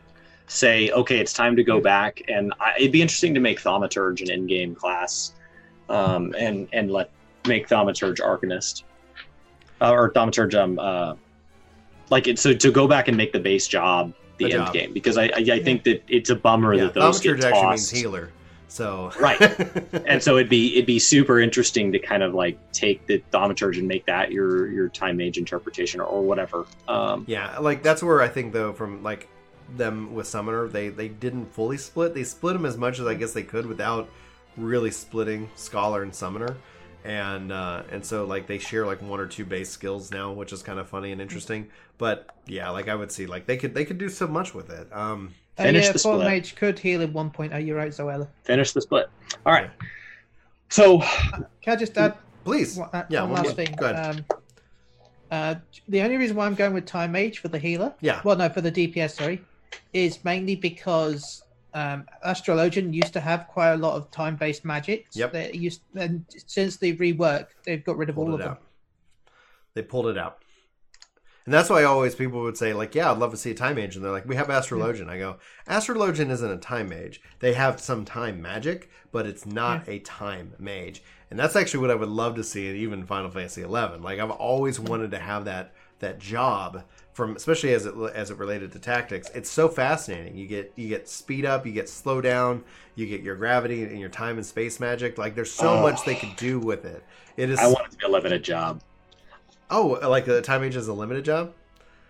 say 0.48 0.89
okay 0.92 1.20
it's 1.20 1.32
time 1.32 1.56
to 1.56 1.64
go 1.64 1.80
back 1.80 2.22
and 2.28 2.54
I, 2.60 2.74
it'd 2.78 2.92
be 2.92 3.02
interesting 3.02 3.34
to 3.36 3.39
make 3.39 3.62
thaumaturge 3.62 4.22
an 4.22 4.30
in-game 4.30 4.76
class 4.76 5.34
um, 5.89 6.36
and 6.38 6.68
and 6.74 6.92
let 6.92 7.10
make 7.48 7.70
thaumaturge 7.70 8.20
arcanist 8.20 8.84
uh, 9.80 9.92
or 9.92 10.12
thaumaturge 10.12 10.54
um 10.56 10.78
uh, 10.78 11.16
like 12.10 12.28
it 12.28 12.38
so 12.38 12.54
to 12.54 12.72
go 12.72 12.86
back 12.86 13.08
and 13.08 13.16
make 13.16 13.32
the 13.32 13.39
base 13.39 13.66
job 13.68 14.14
the 14.39 14.46
The 14.46 14.54
end 14.54 14.66
job. 14.66 14.74
game 14.74 14.94
because 14.94 15.18
I 15.18 15.26
I, 15.26 15.46
I 15.54 15.64
think 15.64 15.84
that 15.84 16.04
it's 16.10 16.30
a 16.30 16.36
bummer 16.36 16.74
yeah, 16.74 16.86
that 16.86 16.96
those 16.96 17.22
get 17.22 17.38
thaumaturge 17.38 17.44
actually 17.46 17.68
means 17.70 17.89
tossed 17.89 17.96
healer. 17.96 18.32
So 18.72 19.11
Right. 19.19 19.39
and 20.05 20.24
so 20.24 20.38
it'd 20.38 20.49
be 20.49 20.76
it'd 20.76 20.86
be 20.86 20.97
super 20.97 21.41
interesting 21.41 21.91
to 21.91 21.99
kind 21.99 22.24
of 22.24 22.34
like 22.34 22.57
take 22.72 23.05
the 23.05 23.22
thaumaturge 23.34 23.78
and 23.78 23.86
make 23.86 24.05
that 24.05 24.32
your 24.32 24.72
your 24.72 24.88
time 24.88 25.17
mage 25.17 25.38
interpretation 25.38 25.99
or, 25.99 26.05
or 26.05 26.22
whatever 26.22 26.65
um, 26.88 27.26
Yeah, 27.28 27.59
like 27.59 27.84
that's 27.84 28.01
where 28.01 28.22
I 28.22 28.30
think 28.30 28.53
though 28.53 28.72
from 28.72 29.03
like 29.03 29.28
them 29.76 30.13
with 30.13 30.26
Summoner, 30.26 30.69
they 30.69 30.88
they 30.88 31.09
didn't 31.09 31.53
fully 31.53 31.78
split. 31.78 32.13
They 32.13 32.24
split 32.24 32.53
them 32.53 32.65
as 32.65 32.78
much 32.78 32.99
as 32.99 33.07
I 33.07 33.13
guess 33.13 33.34
they 33.34 33.43
could 33.43 33.65
without 33.65 34.09
really 34.55 34.91
splitting 34.91 35.49
Scholar 35.55 36.03
and 36.03 36.15
Summoner. 36.15 36.55
And 37.03 37.51
uh, 37.51 37.84
and 37.91 38.05
so 38.05 38.24
like 38.26 38.47
they 38.47 38.57
share 38.57 38.86
like 38.86 39.01
one 39.01 39.19
or 39.19 39.28
two 39.28 39.43
base 39.43 39.69
skills 39.69 40.11
now, 40.11 40.32
which 40.32 40.53
is 40.53 40.63
kind 40.63 40.80
of 40.80 40.88
funny 40.88 41.11
and 41.11 41.19
interesting. 41.22 41.67
But 41.97 42.30
yeah, 42.45 42.69
like 42.69 42.88
I 42.88 42.95
would 42.95 43.11
see 43.11 43.26
like 43.26 43.47
they 43.47 43.57
could 43.57 43.74
they 43.74 43.84
could 43.84 43.97
do 43.97 44.07
so 44.07 44.28
much 44.28 44.53
with 44.53 44.69
it. 44.69 44.88
Um, 44.93 45.34
Finish 45.64 45.86
yeah, 45.86 45.91
the 45.91 45.99
Fallen 45.99 46.22
split. 46.22 46.34
Mage 46.34 46.55
could 46.55 46.80
heal 46.80 47.01
in 47.01 47.14
1.0. 47.14 47.49
You're 47.51 47.59
you 47.59 47.76
right, 47.76 47.91
Zoella. 47.91 48.28
finish 48.43 48.72
the 48.72 48.82
split 48.82 49.09
all 49.45 49.53
right 49.53 49.70
so 50.70 50.99
Can 50.99 51.74
I 51.74 51.76
just 51.76 51.97
add 51.97 52.18
please, 52.43 52.78
one, 52.78 52.89
uh, 52.93 53.03
Yeah, 53.09 53.22
one 53.22 53.32
one 53.32 53.43
last 53.43 53.55
thing? 53.55 53.76
Go 53.78 53.89
ahead. 53.89 54.16
Um, 54.16 54.26
uh, 55.30 55.55
the 55.88 56.01
only 56.01 56.18
reason 56.18 56.36
why 56.36 56.45
I'm 56.45 56.55
going 56.55 56.74
with 56.74 56.86
Time 56.86 57.12
Mage 57.12 57.39
for 57.39 57.47
the 57.47 57.59
healer, 57.59 57.93
yeah, 58.01 58.22
well, 58.24 58.36
no, 58.36 58.49
for 58.49 58.62
the 58.62 58.72
DPS, 58.72 59.12
sorry, 59.12 59.41
is 59.93 60.24
mainly 60.26 60.55
because 60.55 61.43
um, 61.74 62.05
Astrologian 62.26 62.93
used 62.93 63.14
to 63.14 63.20
have 63.20 63.47
quite 63.47 63.72
a 63.72 63.78
lot 63.78 63.95
of 63.95 64.12
time-based 64.12 64.66
magic. 64.66 65.07
Yep. 65.14 65.32
They 65.32 65.51
used, 65.53 65.82
and 65.95 66.26
since 66.47 66.78
the 66.78 66.95
rework, 66.97 67.47
they've 67.66 67.84
got 67.84 67.97
rid 67.97 68.09
of 68.09 68.18
all 68.18 68.34
of 68.34 68.41
it 68.41 68.43
them. 68.43 68.57
They 69.74 69.84
pulled 69.84 70.07
it 70.07 70.18
out. 70.18 70.41
And 71.46 71.54
that's 71.54 71.70
why 71.70 71.84
always 71.84 72.14
people 72.16 72.42
would 72.44 72.58
say, 72.58 72.74
like, 72.74 72.94
yeah, 72.94 73.12
I'd 73.12 73.18
love 73.18 73.32
to 73.32 73.38
see 73.38 73.52
a 73.52 73.56
time 73.56 73.76
mage. 73.76 73.96
And 73.96 74.06
they're 74.06 74.12
like, 74.12 74.28
we 74.28 74.36
have 74.36 74.48
Astrologian. 74.48 75.10
I 75.10 75.18
go, 75.18 75.38
Astrologian 75.68 76.30
isn't 76.30 76.52
a 76.52 76.58
time 76.58 76.89
mage. 76.89 77.22
They 77.39 77.54
have 77.54 77.80
some 77.80 78.06
time 78.06 78.42
magic, 78.42 78.89
but 79.12 79.26
it's 79.26 79.46
not 79.46 79.88
a 79.88 80.00
time 80.00 80.54
mage. 80.60 81.02
And 81.30 81.39
that's 81.39 81.56
actually 81.56 81.80
what 81.82 81.92
I 81.92 81.96
would 81.96 82.10
love 82.10 82.36
to 82.36 82.44
see 82.44 82.70
in 82.70 82.76
even 82.76 83.06
Final 83.06 83.32
Fantasy 83.32 83.62
XI. 83.64 83.68
Like, 83.68 84.20
I've 84.20 84.32
always 84.32 84.80
wanted 84.80 85.12
to 85.12 85.20
have 85.20 85.46
that 85.46 85.74
that 86.00 86.18
job 86.18 86.84
from 87.14 87.36
especially 87.36 87.74
as 87.76 87.86
it 87.86 87.94
as 88.16 88.32
it 88.32 88.38
related 88.39 88.72
to 88.72 88.80
tactics 88.80 89.30
it's 89.36 89.52
so 89.52 89.70
fascinating 89.70 90.36
you 90.36 90.48
get 90.48 90.74
you 90.76 90.88
get 90.89 91.08
speed 91.08 91.46
up 91.46 91.64
you 91.64 91.72
get 91.72 91.88
slow 91.88 92.22
down 92.22 92.64
you 92.96 93.06
get 93.06 93.22
your 93.22 93.36
gravity 93.36 93.84
and 93.84 94.00
your 94.00 94.10
time 94.10 94.38
and 94.38 94.46
space 94.46 94.80
magic 94.80 95.20
like 95.20 95.36
there's 95.36 95.52
so 95.52 95.76
Oh. 95.78 95.82
much 95.84 96.04
they 96.04 96.16
could 96.16 96.36
do 96.38 96.60
with 96.60 96.86
it 96.86 97.04
it 97.38 97.52
is 97.52 97.60
I 97.60 97.68
want 97.68 97.86
it 97.86 97.92
to 97.92 97.98
be 97.98 98.06
a 98.06 98.10
limited 98.10 98.44
job. 98.44 98.82
Oh, 99.72 99.97
like 100.07 100.26
the 100.26 100.41
time 100.41 100.61
mage 100.61 100.76
is 100.76 100.88
a 100.88 100.93
limited 100.93 101.26
job? 101.26 101.53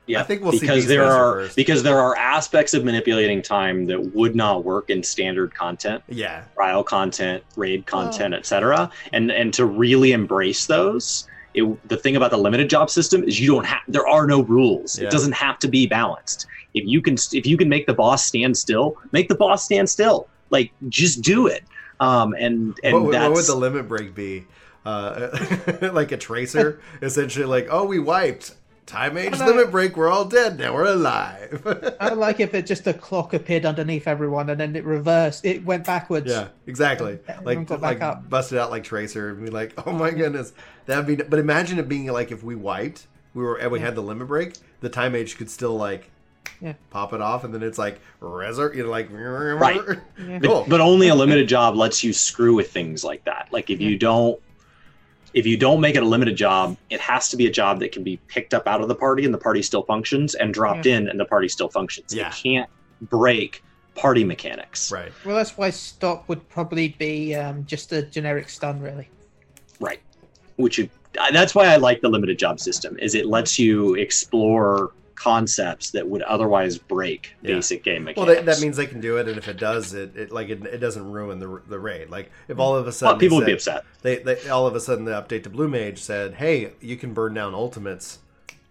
Yeah, 0.08 0.20
I 0.20 0.24
think 0.24 0.42
we'll 0.42 0.52
see 0.54 0.62
because 0.62 0.88
there 0.88 1.06
are 1.06 1.34
first. 1.44 1.56
because 1.56 1.84
there 1.84 2.00
are 2.00 2.18
aspects 2.18 2.74
of 2.74 2.84
manipulating 2.84 3.42
time 3.42 3.86
that 3.86 4.14
would 4.16 4.36
not 4.36 4.64
work 4.66 4.90
in 4.90 5.04
standard 5.04 5.54
content, 5.54 6.04
Yeah. 6.10 6.44
trial 6.56 6.84
content, 6.84 7.44
raid 7.56 7.86
content, 7.86 8.34
etc. 8.34 8.90
And 9.14 9.32
and 9.32 9.54
to 9.54 9.66
really 9.66 10.12
embrace 10.12 10.66
those, 10.66 11.28
it, 11.54 11.64
the 11.88 11.98
thing 11.98 12.16
about 12.16 12.32
the 12.32 12.38
limited 12.38 12.68
job 12.70 12.90
system 12.90 13.24
is 13.24 13.40
you 13.40 13.48
don't 13.48 13.66
have 13.66 13.82
there 13.88 14.08
are 14.08 14.26
no 14.26 14.42
rules. 14.42 15.00
Yeah. 15.00 15.08
It 15.08 15.12
doesn't 15.12 15.34
have 15.34 15.60
to 15.60 15.68
be 15.68 15.86
balanced. 15.86 16.48
If 16.74 16.84
you 16.88 17.00
can 17.02 17.14
if 17.32 17.46
you 17.46 17.56
can 17.56 17.70
make 17.70 17.86
the 17.86 17.94
boss 17.94 18.26
stand 18.26 18.58
still, 18.58 18.98
make 19.12 19.30
the 19.30 19.36
boss 19.36 19.64
stand 19.64 19.88
still. 19.90 20.28
Like 20.50 20.72
just 20.90 21.22
do 21.22 21.46
it. 21.48 21.64
Um, 22.00 22.34
and 22.40 22.76
and 22.84 23.04
What, 23.04 23.12
that's 23.12 23.24
what 23.30 23.34
would 23.36 23.46
the 23.46 23.56
limit 23.56 23.88
break 23.88 24.16
be? 24.16 24.46
Uh, 24.86 25.30
like 25.94 26.12
a 26.12 26.18
tracer, 26.18 26.80
essentially. 27.02 27.46
Like, 27.46 27.68
oh, 27.70 27.86
we 27.86 28.00
wiped 28.00 28.56
time 28.86 29.14
mage 29.14 29.40
no. 29.40 29.46
limit 29.46 29.72
break. 29.72 29.96
We're 29.96 30.10
all 30.10 30.26
dead 30.26 30.58
now. 30.60 30.74
We're 30.74 30.86
alive. 30.86 31.96
I 32.00 32.10
like 32.14 32.40
if 32.40 32.54
it 32.54 32.66
just 32.66 32.88
a 32.88 32.94
clock 32.94 33.34
appeared 33.34 33.66
underneath 33.66 34.08
everyone 34.08 34.50
and 34.50 34.60
then 34.60 34.76
it 34.76 34.84
reversed. 34.84 35.46
It 35.46 35.64
went 35.64 35.86
backwards. 35.86 36.30
yeah, 36.30 36.50
exactly. 36.68 37.20
Like, 37.44 37.70
like 37.70 38.02
up. 38.02 38.30
busted 38.30 38.58
out 38.58 38.70
like 38.72 38.84
tracer 38.84 39.30
and 39.30 39.46
be 39.46 39.52
like, 39.52 39.74
oh 39.86 39.92
my 39.92 40.12
goodness, 40.12 40.54
that'd 40.86 41.06
be. 41.06 41.16
But 41.16 41.40
imagine 41.40 41.80
it 41.80 41.88
being 41.88 42.08
like 42.08 42.32
if 42.32 42.44
we 42.44 42.56
wiped, 42.56 43.08
we 43.34 43.44
were 43.44 43.58
and 43.58 43.72
we 43.72 43.80
had 43.80 43.96
the 43.96 44.02
limit 44.02 44.28
break, 44.28 44.56
the 44.82 44.90
time 44.90 45.14
mage 45.14 45.38
could 45.38 45.50
still 45.50 45.76
like. 45.76 46.10
Yeah. 46.60 46.74
Pop 46.92 47.14
it 47.14 47.22
off, 47.22 47.44
and 47.44 47.54
then 47.54 47.64
it's 47.64 47.80
like 47.80 48.00
resort. 48.20 48.76
You 48.76 48.84
know, 48.84 48.90
like 48.90 49.10
Right. 49.12 49.82
Yeah. 50.20 50.40
But, 50.40 50.48
Cool. 50.48 50.66
but 50.68 50.80
only 50.80 51.08
a 51.08 51.16
limited 51.16 51.48
job 51.48 51.76
lets 51.76 52.04
you 52.04 52.14
screw 52.14 52.54
with 52.56 52.72
things 52.72 53.04
like 53.04 53.24
that. 53.26 53.48
Like 53.52 53.72
if 53.72 53.82
you 53.82 53.98
don't 53.98 54.40
if 55.34 55.46
you 55.46 55.58
don't 55.58 55.80
make 55.80 55.96
it 55.96 56.04
a 56.04 56.06
limited 56.06 56.36
job, 56.36 56.78
it 56.90 57.00
has 57.00 57.30
to 57.30 57.38
be 57.38 57.48
a 57.48 57.52
job 57.52 57.80
that 57.80 57.92
can 57.92 58.04
be 58.04 58.18
picked 58.28 58.54
up 58.54 58.68
out 58.68 58.82
of 58.82 58.88
the 58.88 58.96
party 58.96 59.26
and 59.26 59.34
the 59.34 59.38
party 59.38 59.62
still 59.62 59.84
functions 59.84 60.36
and 60.36 60.54
dropped 60.54 60.86
in 60.86 61.08
and 61.08 61.20
the 61.20 61.26
party 61.26 61.48
still 61.48 61.70
functions. 61.70 62.14
Yeah. 62.14 62.28
It 62.28 62.34
can't 62.34 62.70
break 63.02 63.64
party 63.96 64.24
mechanics. 64.24 64.92
Right. 64.92 65.12
Well, 65.26 65.36
that's 65.36 65.58
why 65.58 65.70
stop 65.70 66.28
would 66.28 66.48
probably 66.50 66.90
be 66.90 67.36
um, 67.36 67.66
just 67.66 67.92
a 67.92 68.02
generic 68.02 68.50
stun, 68.50 68.82
really. 68.82 69.10
Right. 69.80 70.02
Which 70.58 70.78
you, 70.78 70.90
that's 71.32 71.56
why 71.56 71.68
I 71.68 71.78
like 71.78 72.02
the 72.02 72.10
limited 72.10 72.38
job 72.38 72.60
system 72.60 72.98
is 73.00 73.16
it 73.16 73.26
lets 73.26 73.58
you 73.58 73.96
explore 73.96 74.92
concepts 75.22 75.92
that 75.92 76.08
would 76.08 76.24
otherwise 76.24 76.80
break 76.80 77.36
Yeah. 77.44 77.56
basic 77.56 77.84
game 77.84 78.06
Well, 78.06 78.14
mechanics. 78.26 78.36
that, 78.38 78.46
that 78.46 78.62
means 78.62 78.76
they 78.76 78.88
can 78.88 79.00
do 79.02 79.18
it, 79.18 79.28
and 79.28 79.38
if 79.38 79.48
it 79.48 79.58
does, 79.58 79.94
it, 79.94 80.16
it 80.18 80.32
like 80.32 80.50
it, 80.50 80.66
it 80.66 80.80
doesn't 80.80 81.12
ruin 81.12 81.38
the 81.38 81.62
the 81.68 81.78
raid. 81.80 82.10
Like 82.10 82.32
if 82.48 82.58
all 82.58 82.76
of 82.76 82.88
a 82.88 82.92
sudden 82.92 83.14
well, 83.14 83.20
people 83.20 83.38
they 83.38 83.42
would 83.42 83.46
be 83.48 83.54
upset. 83.54 83.84
They, 84.02 84.18
they 84.18 84.50
all 84.50 84.66
of 84.66 84.76
a 84.76 84.80
sudden 84.80 85.06
the 85.06 85.12
update 85.12 85.44
to 85.44 85.50
Blue 85.52 85.68
Mage 85.68 86.00
said, 86.00 86.34
"Hey, 86.36 86.72
you 86.82 86.98
can 86.98 87.14
burn 87.14 87.36
down 87.36 87.54
ultimates 87.54 88.18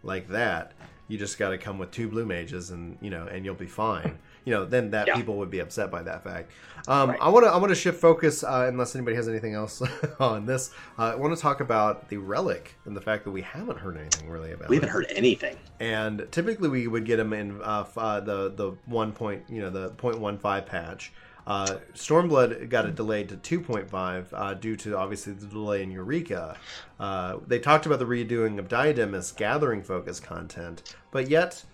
like 0.02 0.28
that. 0.28 0.72
You 1.06 1.18
just 1.18 1.38
got 1.38 1.50
to 1.50 1.58
come 1.58 1.78
with 1.78 1.92
two 1.92 2.08
Blue 2.08 2.26
Mages, 2.26 2.70
and 2.70 2.98
you 3.00 3.10
know, 3.10 3.26
and 3.30 3.44
you'll 3.44 3.54
be 3.54 3.66
fine." 3.66 4.18
You 4.50 4.56
know, 4.56 4.64
then 4.64 4.90
that 4.90 5.06
Yeah. 5.06 5.14
people 5.14 5.36
would 5.36 5.48
be 5.50 5.60
upset 5.60 5.92
by 5.92 6.02
that 6.02 6.24
fact. 6.24 6.50
Um, 6.88 7.10
Right. 7.10 7.18
I 7.22 7.28
want 7.28 7.46
to 7.46 7.50
I 7.52 7.56
want 7.58 7.68
to 7.68 7.76
shift 7.76 8.00
focus, 8.00 8.42
uh, 8.42 8.64
unless 8.68 8.96
anybody 8.96 9.14
has 9.14 9.28
anything 9.28 9.54
else 9.54 9.80
on 10.18 10.44
this. 10.46 10.72
Uh, 10.98 11.12
I 11.12 11.14
want 11.14 11.32
to 11.36 11.40
talk 11.40 11.60
about 11.60 12.08
the 12.08 12.16
relic 12.16 12.74
and 12.84 12.96
the 12.96 13.00
fact 13.00 13.22
that 13.26 13.30
we 13.30 13.42
haven't 13.42 13.78
heard 13.78 13.96
anything 13.96 14.28
really 14.28 14.50
about. 14.50 14.64
It. 14.64 14.70
We 14.70 14.76
haven't 14.76 14.88
heard 14.88 15.06
anything. 15.10 15.56
and 15.78 16.26
typically 16.32 16.68
we 16.68 16.88
would 16.88 17.04
get 17.04 17.18
them 17.18 17.32
in 17.32 17.62
uh, 17.62 17.84
uh, 17.96 18.18
the 18.18 18.50
the 18.50 18.72
one 18.86 19.12
point 19.12 19.44
you 19.48 19.60
know 19.60 19.70
the 19.70 19.90
0.15 19.90 20.66
patch. 20.66 21.12
Uh, 21.46 21.76
Stormblood 21.94 22.68
got 22.68 22.86
it 22.86 22.96
delayed 22.96 23.28
to 23.28 23.36
2.5 23.60 24.26
uh, 24.32 24.54
due 24.54 24.74
to 24.76 24.96
obviously 24.96 25.32
the 25.32 25.46
delay 25.46 25.82
in 25.84 25.90
Eureka. 25.92 26.56
Uh, 26.98 27.38
they 27.46 27.58
talked 27.60 27.86
about 27.86 27.98
the 28.00 28.04
redoing 28.04 28.58
of 28.58 28.68
Diadem 28.68 29.14
as 29.14 29.30
gathering 29.32 29.82
focus 29.82 30.18
content, 30.20 30.82
but 31.12 31.28
yet 31.30 31.64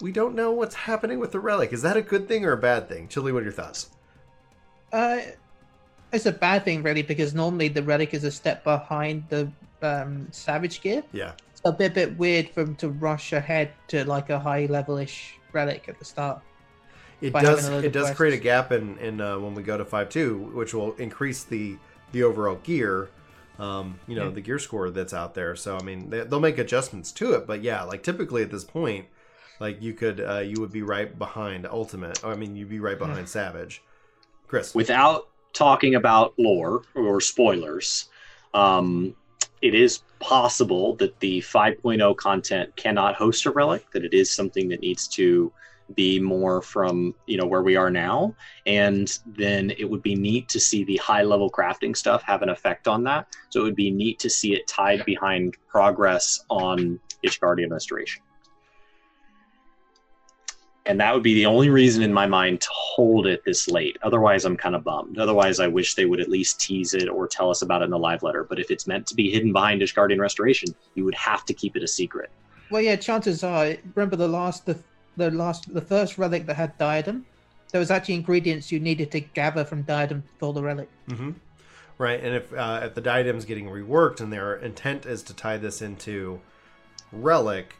we 0.00 0.12
don't 0.12 0.34
know 0.34 0.50
what's 0.50 0.74
happening 0.74 1.18
with 1.18 1.32
the 1.32 1.40
relic. 1.40 1.72
Is 1.72 1.82
that 1.82 1.96
a 1.96 2.02
good 2.02 2.28
thing 2.28 2.44
or 2.44 2.52
a 2.52 2.56
bad 2.56 2.88
thing? 2.88 3.08
Chili, 3.08 3.32
what 3.32 3.40
are 3.40 3.44
your 3.44 3.52
thoughts? 3.52 3.90
Uh, 4.92 5.18
it's 6.12 6.26
a 6.26 6.32
bad 6.32 6.64
thing, 6.64 6.82
really, 6.82 7.02
because 7.02 7.34
normally 7.34 7.68
the 7.68 7.82
relic 7.82 8.14
is 8.14 8.24
a 8.24 8.30
step 8.30 8.62
behind 8.64 9.24
the 9.28 9.50
um, 9.82 10.28
Savage 10.30 10.80
gear. 10.80 11.02
Yeah, 11.12 11.32
It's 11.50 11.60
a 11.64 11.72
bit, 11.72 11.94
bit 11.94 12.16
weird 12.18 12.48
for 12.50 12.64
them 12.64 12.76
to 12.76 12.88
rush 12.90 13.32
ahead 13.32 13.72
to 13.88 14.04
like 14.04 14.30
a 14.30 14.38
high 14.38 14.66
level 14.66 14.98
ish 14.98 15.34
relic 15.52 15.88
at 15.88 15.98
the 15.98 16.04
start. 16.04 16.40
it 17.20 17.32
does. 17.32 17.60
having 17.60 17.64
a 17.64 17.76
load 17.76 17.84
It 17.84 17.92
does 17.92 18.02
quests. 18.04 18.16
create 18.16 18.34
a 18.34 18.42
gap 18.42 18.72
in 18.72 18.98
in 18.98 19.20
uh, 19.20 19.38
when 19.38 19.54
we 19.54 19.62
go 19.62 19.76
to 19.78 19.84
five 19.84 20.08
two, 20.10 20.50
which 20.54 20.74
will 20.74 20.94
increase 20.96 21.44
the 21.44 21.78
the 22.12 22.22
overall 22.22 22.56
gear. 22.56 23.08
Um, 23.58 23.98
you 24.06 24.14
know 24.16 24.24
Yeah. 24.26 24.30
the 24.34 24.40
gear 24.42 24.58
score 24.58 24.90
that's 24.90 25.14
out 25.14 25.34
there. 25.34 25.56
So 25.56 25.76
I 25.78 25.82
mean 25.82 26.10
they, 26.10 26.20
they'll 26.24 26.40
make 26.40 26.58
adjustments 26.58 27.10
to 27.12 27.32
it, 27.32 27.46
but 27.46 27.62
yeah, 27.62 27.82
like 27.82 28.02
typically 28.02 28.42
at 28.42 28.50
this 28.50 28.64
point, 28.64 29.06
like 29.60 29.82
you 29.82 29.94
could 29.94 30.20
uh, 30.20 30.38
you 30.38 30.60
would 30.60 30.72
be 30.72 30.82
right 30.82 31.18
behind 31.18 31.66
Ultimate. 31.66 32.24
I 32.24 32.34
mean 32.34 32.56
you'd 32.56 32.68
be 32.68 32.80
right 32.80 32.98
behind 32.98 33.28
Savage. 33.28 33.82
Chris, 34.46 34.74
without 34.74 35.28
talking 35.52 35.94
about 35.94 36.34
lore 36.38 36.82
or 36.94 37.20
spoilers, 37.20 38.08
um, 38.54 39.14
it 39.62 39.74
is 39.74 40.02
possible 40.20 40.94
that 40.96 41.18
the 41.20 41.40
5.0 41.40 42.16
content 42.16 42.76
cannot 42.76 43.14
host 43.14 43.46
a 43.46 43.50
relic, 43.50 43.90
that 43.92 44.04
it 44.04 44.14
is 44.14 44.30
something 44.30 44.68
that 44.68 44.80
needs 44.80 45.08
to 45.08 45.52
be 45.94 46.18
more 46.18 46.60
from 46.60 47.14
you 47.26 47.36
know 47.36 47.46
where 47.46 47.62
we 47.62 47.76
are 47.76 47.90
now. 47.90 48.34
And 48.66 49.18
then 49.24 49.70
it 49.78 49.84
would 49.84 50.02
be 50.02 50.14
neat 50.14 50.48
to 50.50 50.60
see 50.60 50.84
the 50.84 50.96
high 50.96 51.22
level 51.22 51.50
crafting 51.50 51.96
stuff 51.96 52.22
have 52.22 52.42
an 52.42 52.48
effect 52.48 52.88
on 52.88 53.04
that. 53.04 53.28
So 53.50 53.60
it 53.60 53.64
would 53.64 53.76
be 53.76 53.90
neat 53.90 54.18
to 54.20 54.30
see 54.30 54.54
it 54.54 54.66
tied 54.66 55.04
behind 55.04 55.56
progress 55.68 56.44
on 56.50 56.98
Ishgardian 57.24 57.70
restoration 57.70 58.22
and 60.86 61.00
that 61.00 61.12
would 61.12 61.22
be 61.22 61.34
the 61.34 61.46
only 61.46 61.68
reason 61.68 62.02
in 62.02 62.12
my 62.12 62.26
mind 62.26 62.60
to 62.60 62.68
hold 62.72 63.26
it 63.26 63.44
this 63.44 63.68
late. 63.68 63.96
Otherwise, 64.02 64.44
I'm 64.44 64.56
kind 64.56 64.74
of 64.74 64.84
bummed. 64.84 65.18
Otherwise, 65.18 65.60
I 65.60 65.66
wish 65.66 65.94
they 65.94 66.06
would 66.06 66.20
at 66.20 66.28
least 66.28 66.60
tease 66.60 66.94
it 66.94 67.08
or 67.08 67.26
tell 67.26 67.50
us 67.50 67.62
about 67.62 67.82
it 67.82 67.86
in 67.86 67.90
the 67.90 67.98
live 67.98 68.22
letter. 68.22 68.44
But 68.44 68.58
if 68.58 68.70
it's 68.70 68.86
meant 68.86 69.06
to 69.08 69.14
be 69.14 69.30
hidden 69.30 69.52
behind 69.52 69.82
Ishgardian 69.82 70.20
Restoration, 70.20 70.74
you 70.94 71.04
would 71.04 71.14
have 71.14 71.44
to 71.46 71.54
keep 71.54 71.76
it 71.76 71.82
a 71.82 71.88
secret. 71.88 72.30
Well, 72.70 72.82
yeah, 72.82 72.96
chances 72.96 73.42
are. 73.44 73.74
Remember 73.94 74.16
the 74.16 74.28
last, 74.28 74.66
the, 74.66 74.78
the 75.16 75.30
last, 75.30 75.72
the 75.72 75.80
first 75.80 76.18
relic 76.18 76.46
that 76.46 76.56
had 76.56 76.76
diadem. 76.78 77.26
There 77.72 77.80
was 77.80 77.90
actually 77.90 78.14
ingredients 78.14 78.70
you 78.70 78.78
needed 78.78 79.10
to 79.10 79.20
gather 79.20 79.64
from 79.64 79.82
diadem 79.82 80.22
for 80.38 80.52
the 80.52 80.62
relic. 80.62 80.88
hmm 81.08 81.32
right? 81.98 82.22
And 82.22 82.34
if 82.34 82.52
uh, 82.52 82.80
if 82.84 82.94
the 82.94 83.00
diadem's 83.00 83.44
getting 83.44 83.66
reworked 83.66 84.20
and 84.20 84.32
their 84.32 84.56
intent 84.56 85.06
is 85.06 85.22
to 85.24 85.34
tie 85.34 85.56
this 85.56 85.82
into 85.82 86.40
relic, 87.12 87.74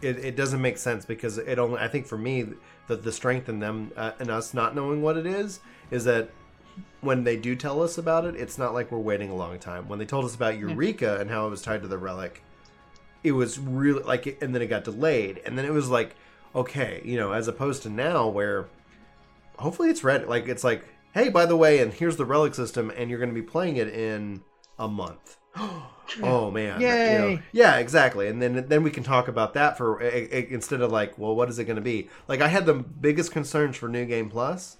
it, 0.00 0.18
it 0.18 0.36
doesn't 0.36 0.60
make 0.60 0.78
sense 0.78 1.04
because 1.04 1.38
it 1.38 1.58
only. 1.58 1.78
I 1.78 1.88
think 1.88 2.06
for 2.06 2.18
me, 2.18 2.46
the 2.86 2.96
the 2.96 3.12
strength 3.12 3.48
in 3.48 3.58
them 3.58 3.92
uh, 3.96 4.12
and 4.18 4.30
us 4.30 4.54
not 4.54 4.74
knowing 4.74 5.02
what 5.02 5.16
it 5.16 5.26
is 5.26 5.60
is 5.90 6.04
that 6.04 6.30
when 7.00 7.24
they 7.24 7.36
do 7.36 7.56
tell 7.56 7.82
us 7.82 7.98
about 7.98 8.24
it, 8.24 8.36
it's 8.36 8.58
not 8.58 8.74
like 8.74 8.90
we're 8.90 8.98
waiting 8.98 9.30
a 9.30 9.34
long 9.34 9.58
time. 9.58 9.88
When 9.88 9.98
they 9.98 10.04
told 10.04 10.24
us 10.24 10.34
about 10.34 10.58
Eureka 10.58 11.18
and 11.20 11.30
how 11.30 11.46
it 11.46 11.50
was 11.50 11.62
tied 11.62 11.82
to 11.82 11.88
the 11.88 11.98
relic, 11.98 12.42
it 13.24 13.32
was 13.32 13.58
really 13.58 14.02
like, 14.02 14.38
and 14.40 14.54
then 14.54 14.62
it 14.62 14.66
got 14.66 14.84
delayed, 14.84 15.40
and 15.44 15.58
then 15.58 15.64
it 15.64 15.72
was 15.72 15.88
like, 15.88 16.14
okay, 16.54 17.02
you 17.04 17.16
know, 17.16 17.32
as 17.32 17.48
opposed 17.48 17.82
to 17.84 17.88
now 17.88 18.28
where 18.28 18.68
hopefully 19.58 19.90
it's 19.90 20.04
ready. 20.04 20.24
Like 20.24 20.48
it's 20.48 20.64
like, 20.64 20.84
hey, 21.14 21.28
by 21.28 21.46
the 21.46 21.56
way, 21.56 21.80
and 21.80 21.92
here's 21.92 22.16
the 22.16 22.24
relic 22.24 22.54
system, 22.54 22.92
and 22.96 23.10
you're 23.10 23.18
going 23.18 23.34
to 23.34 23.34
be 23.34 23.42
playing 23.42 23.76
it 23.76 23.88
in 23.88 24.42
a 24.78 24.88
month. 24.88 25.37
oh 26.22 26.50
man! 26.50 26.80
you 26.80 26.86
know. 27.36 27.38
Yeah, 27.52 27.76
exactly. 27.76 28.28
And 28.28 28.40
then 28.40 28.66
then 28.68 28.82
we 28.82 28.90
can 28.90 29.02
talk 29.02 29.28
about 29.28 29.54
that 29.54 29.76
for 29.76 30.00
instead 30.00 30.80
of 30.80 30.90
like, 30.92 31.18
well, 31.18 31.34
what 31.34 31.48
is 31.48 31.58
it 31.58 31.64
going 31.64 31.76
to 31.76 31.82
be? 31.82 32.08
Like 32.26 32.40
I 32.40 32.48
had 32.48 32.66
the 32.66 32.74
biggest 32.74 33.32
concerns 33.32 33.76
for 33.76 33.88
New 33.88 34.04
Game 34.06 34.30
Plus, 34.30 34.78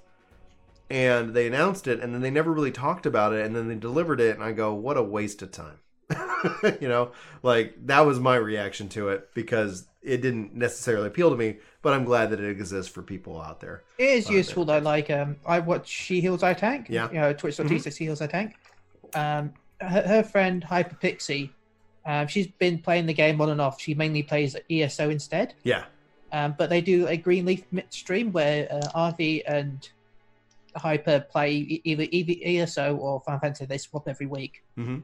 and 0.91 1.35
they 1.35 1.47
announced 1.47 1.87
it, 1.87 2.01
and 2.01 2.15
then 2.15 2.21
they 2.23 2.31
never 2.31 2.53
really 2.53 2.73
talked 2.73 3.07
about 3.07 3.33
it, 3.33 3.45
and 3.45 3.55
then 3.55 3.69
they 3.69 3.75
delivered 3.75 4.21
it, 4.21 4.35
and 4.35 4.43
I 4.45 4.53
go, 4.53 4.73
what 4.75 4.97
a 4.97 5.03
waste 5.03 5.43
of 5.43 5.51
time. 5.53 5.79
you 6.81 6.89
know, 6.89 7.13
like 7.43 7.75
that 7.87 8.07
was 8.07 8.19
my 8.19 8.37
reaction 8.37 8.89
to 8.91 9.09
it 9.11 9.29
because 9.35 9.87
it 10.03 10.23
didn't 10.23 10.55
necessarily 10.55 11.09
appeal 11.09 11.29
to 11.29 11.37
me, 11.37 11.59
but 11.83 11.93
I'm 11.93 12.05
glad 12.05 12.31
that 12.31 12.41
it 12.41 12.49
exists 12.49 12.91
for 12.91 13.03
people 13.03 13.39
out 13.41 13.61
there. 13.61 13.83
It 13.99 14.11
is 14.11 14.29
Oh, 14.29 14.33
useful 14.33 14.65
though. 14.65 14.79
Like 14.79 15.11
um, 15.11 15.37
I 15.45 15.59
watch 15.59 15.87
She 15.87 16.23
Heals 16.23 16.43
I 16.43 16.55
Tank. 16.55 16.87
Yeah. 16.89 17.09
You 17.11 17.19
know, 17.19 17.33
Twitch.tv 17.35 17.95
She 17.95 18.05
Heals 18.05 18.23
I 18.23 18.27
Tank. 18.27 18.55
Um, 19.15 19.53
her, 19.81 20.03
her 20.03 20.23
friend 20.23 20.65
Hyperpixie, 20.65 21.51
um, 22.07 22.27
she's 22.27 22.47
been 22.47 22.79
playing 22.79 23.07
the 23.07 23.15
game 23.15 23.41
on 23.41 23.51
and 23.51 23.61
off. 23.61 23.81
She 23.81 23.95
mainly 23.95 24.23
plays 24.23 24.57
ESO 24.71 25.11
instead. 25.11 25.55
Yeah. 25.63 25.85
Um, 26.33 26.55
but 26.59 26.71
they 26.71 26.81
do 26.81 27.07
a 27.07 27.17
Greenleaf 27.17 27.65
stream 27.91 28.33
where 28.33 28.69
uh, 28.71 29.11
RV 29.13 29.43
and 29.47 29.89
Hyper 30.77 31.21
play 31.21 31.81
either, 31.85 32.07
either 32.11 32.35
ESO 32.45 32.97
or 32.97 33.21
Final 33.21 33.41
Fantasy. 33.41 33.67
They 33.67 33.79
swap 33.79 34.09
every 34.09 34.27
week. 34.27 34.63
hmm 34.77 34.99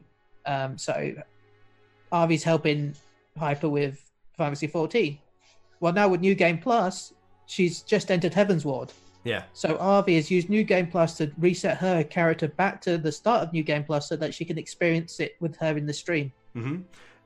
Um, 0.47 0.79
so 0.79 1.15
RV's 2.13 2.43
helping 2.43 2.95
Hyper 3.39 3.69
with 3.69 3.95
Final 4.37 4.51
Fantasy 4.51 4.67
14. 4.67 5.19
Well, 5.81 5.93
now 5.93 6.09
with 6.09 6.21
New 6.21 6.35
Game 6.35 6.59
Plus, 6.59 7.13
she's 7.47 7.83
just 7.83 8.11
entered 8.11 8.33
Heavensward. 8.33 8.91
Yeah. 9.25 9.45
So 9.53 9.77
RV 9.79 10.17
has 10.17 10.31
used 10.31 10.49
New 10.51 10.65
Game 10.65 10.87
Plus 10.87 11.17
to 11.19 11.33
reset 11.39 11.79
her 11.79 12.05
character 12.05 12.49
back 12.49 12.81
to 12.83 12.99
the 12.99 13.11
start 13.13 13.43
of 13.43 13.53
New 13.53 13.63
Game 13.63 13.85
Plus 13.85 14.09
so 14.09 14.17
that 14.17 14.35
she 14.35 14.45
can 14.45 14.59
experience 14.59 15.19
it 15.21 15.37
with 15.41 15.57
her 15.57 15.77
in 15.77 15.87
the 15.87 15.95
stream. 15.95 16.33
hmm 16.55 16.83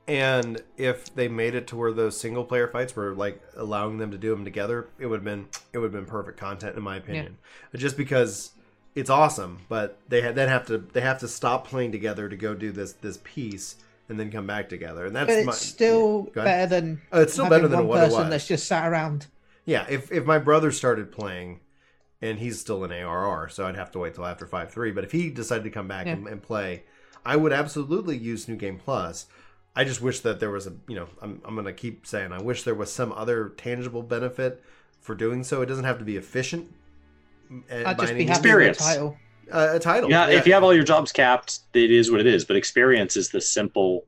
And 0.07 0.63
if 0.77 1.13
they 1.13 1.27
made 1.27 1.55
it 1.55 1.67
to 1.67 1.75
where 1.75 1.91
those 1.93 2.19
single 2.19 2.43
player 2.45 2.67
fights 2.67 2.95
were 2.95 3.13
like 3.13 3.41
allowing 3.55 3.97
them 3.97 4.11
to 4.11 4.17
do 4.17 4.31
them 4.31 4.43
together, 4.45 4.89
it 4.97 5.05
would 5.07 5.17
have 5.17 5.23
been 5.25 5.47
it 5.73 5.77
would 5.77 5.85
have 5.93 5.93
been 5.93 6.05
perfect 6.05 6.39
content 6.39 6.75
in 6.77 6.83
my 6.83 6.95
opinion. 6.97 7.37
Just 7.75 7.97
because 7.97 8.51
it's 8.95 9.09
awesome, 9.09 9.65
but 9.69 9.99
they 10.07 10.21
had 10.21 10.35
then 10.35 10.49
have 10.49 10.65
to 10.67 10.77
they 10.79 11.01
have 11.01 11.19
to 11.19 11.27
stop 11.27 11.67
playing 11.67 11.91
together 11.91 12.27
to 12.29 12.35
go 12.35 12.55
do 12.55 12.71
this 12.71 12.93
this 12.93 13.19
piece 13.23 13.75
and 14.07 14.19
then 14.19 14.31
come 14.31 14.47
back 14.47 14.69
together. 14.69 15.05
And 15.05 15.15
that's 15.15 15.27
But 15.27 15.37
it's 15.37 15.45
my, 15.45 15.51
still 15.53 16.31
ahead. 16.35 16.45
better 16.45 16.67
than 16.67 17.01
Oh, 17.11 17.21
it's 17.21 17.33
still 17.33 17.47
better 17.47 17.67
than 17.67 17.85
one 17.87 17.99
person 17.99 18.29
that's 18.29 18.47
just 18.47 18.67
sat 18.67 18.87
around. 18.91 19.27
Yeah, 19.65 19.85
if 19.89 20.11
if 20.11 20.25
my 20.25 20.39
brother 20.39 20.71
started 20.71 21.11
playing, 21.11 21.59
and 22.21 22.39
he's 22.39 22.59
still 22.59 22.83
in 22.83 22.91
ARR, 22.91 23.49
so 23.49 23.65
I'd 23.65 23.75
have 23.75 23.91
to 23.91 23.99
wait 23.99 24.15
till 24.15 24.25
after 24.25 24.45
five 24.45 24.71
three. 24.71 24.91
But 24.91 25.03
if 25.03 25.11
he 25.11 25.29
decided 25.29 25.63
to 25.63 25.69
come 25.69 25.87
back 25.87 26.05
Yeah. 26.05 26.13
and, 26.13 26.27
and 26.27 26.41
play, 26.41 26.83
I 27.25 27.35
would 27.35 27.53
absolutely 27.53 28.17
use 28.17 28.47
New 28.47 28.55
Game 28.55 28.77
Plus. 28.77 29.25
I 29.75 29.83
just 29.83 30.01
wish 30.01 30.19
that 30.21 30.39
there 30.39 30.49
was 30.49 30.67
a 30.67 30.73
you 30.87 30.95
know 30.95 31.07
I'm 31.21 31.41
I'm 31.45 31.55
gonna 31.55 31.73
keep 31.73 32.05
saying 32.05 32.31
I 32.33 32.41
wish 32.41 32.63
there 32.63 32.75
was 32.75 32.91
some 32.91 33.11
other 33.13 33.49
tangible 33.57 34.03
benefit 34.03 34.61
for 34.99 35.15
doing 35.15 35.43
so. 35.43 35.61
It 35.61 35.67
doesn't 35.67 35.85
have 35.85 35.99
to 35.99 36.05
be 36.05 36.17
efficient. 36.17 36.73
uh, 37.51 37.75
I'd 37.85 37.97
by 37.97 38.03
just 38.03 38.11
any 38.11 38.19
be 38.19 38.25
means. 38.25 38.37
happy 38.37 38.49
with 38.49 38.57
the 38.63 38.69
Experience. 38.69 38.77
title. 38.79 39.17
Uh, 39.51 39.69
a 39.73 39.79
title. 39.79 40.09
Yeah, 40.11 40.27
if 40.29 40.45
you 40.45 40.53
have 40.53 40.63
all 40.63 40.73
your 40.75 40.83
jobs 40.83 41.11
capped, 41.11 41.59
it 41.73 41.89
is 41.89 42.11
what 42.11 42.19
it 42.19 42.27
is. 42.27 42.45
But 42.45 42.55
experience 42.57 43.15
is 43.17 43.29
the 43.29 43.41
simple 43.41 44.05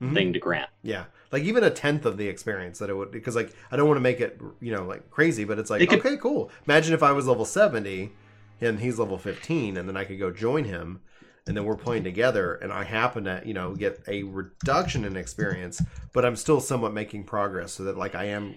Mhm. 0.00 0.14
thing 0.14 0.32
to 0.34 0.38
grant. 0.38 0.70
Yeah, 0.82 1.04
like 1.32 1.42
even 1.42 1.64
a 1.64 1.70
tenth 1.70 2.04
of 2.06 2.16
the 2.16 2.28
experience 2.28 2.78
that 2.78 2.90
it 2.90 2.94
would 2.96 3.10
because 3.10 3.34
like 3.36 3.52
I 3.70 3.76
don't 3.76 3.86
want 3.88 3.96
to 3.98 4.02
make 4.02 4.20
it 4.20 4.40
you 4.60 4.72
know 4.72 4.84
like 4.84 5.10
crazy, 5.10 5.44
but 5.44 5.58
it's 5.58 5.70
like 5.70 5.82
It 5.82 5.88
could- 5.90 6.00
okay, 6.00 6.16
cool. 6.16 6.50
Imagine 6.66 6.94
if 6.94 7.02
I 7.02 7.12
was 7.12 7.26
level 7.26 7.44
seventy 7.44 8.12
and 8.60 8.80
he's 8.80 8.98
level 8.98 9.18
fifteen, 9.18 9.76
and 9.76 9.88
then 9.88 9.96
I 9.96 10.04
could 10.04 10.18
go 10.18 10.30
join 10.30 10.64
him, 10.64 11.00
and 11.46 11.56
then 11.56 11.64
we're 11.64 11.76
playing 11.76 12.04
together, 12.04 12.54
and 12.54 12.72
I 12.72 12.84
happen 12.84 13.24
to 13.24 13.42
you 13.44 13.54
know 13.54 13.74
get 13.74 14.02
a 14.08 14.22
reduction 14.22 15.04
in 15.04 15.16
experience, 15.16 15.82
but 16.12 16.24
I'm 16.24 16.36
still 16.36 16.60
somewhat 16.60 16.92
making 16.94 17.24
progress, 17.24 17.72
so 17.72 17.84
that 17.84 17.96
like 17.98 18.14
I 18.14 18.24
am 18.26 18.54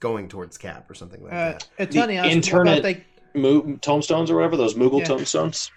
going 0.00 0.28
towards 0.28 0.56
cap 0.58 0.90
or 0.90 0.94
something 0.94 1.22
like 1.22 1.32
Uh, 1.32 1.36
that. 1.52 1.68
Attorney 1.78 2.16
asked 2.18 2.26
what 2.26 2.32
internet- 2.32 2.78
about 2.78 2.82
they 2.82 3.04
Mo- 3.34 3.76
tomestones 3.82 4.30
or 4.30 4.36
whatever 4.36 4.56
those 4.56 4.74
Moogle 4.74 5.04
tomestones. 5.04 5.70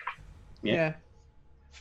Yeah. 0.64 0.94
tomestones. 0.94 0.96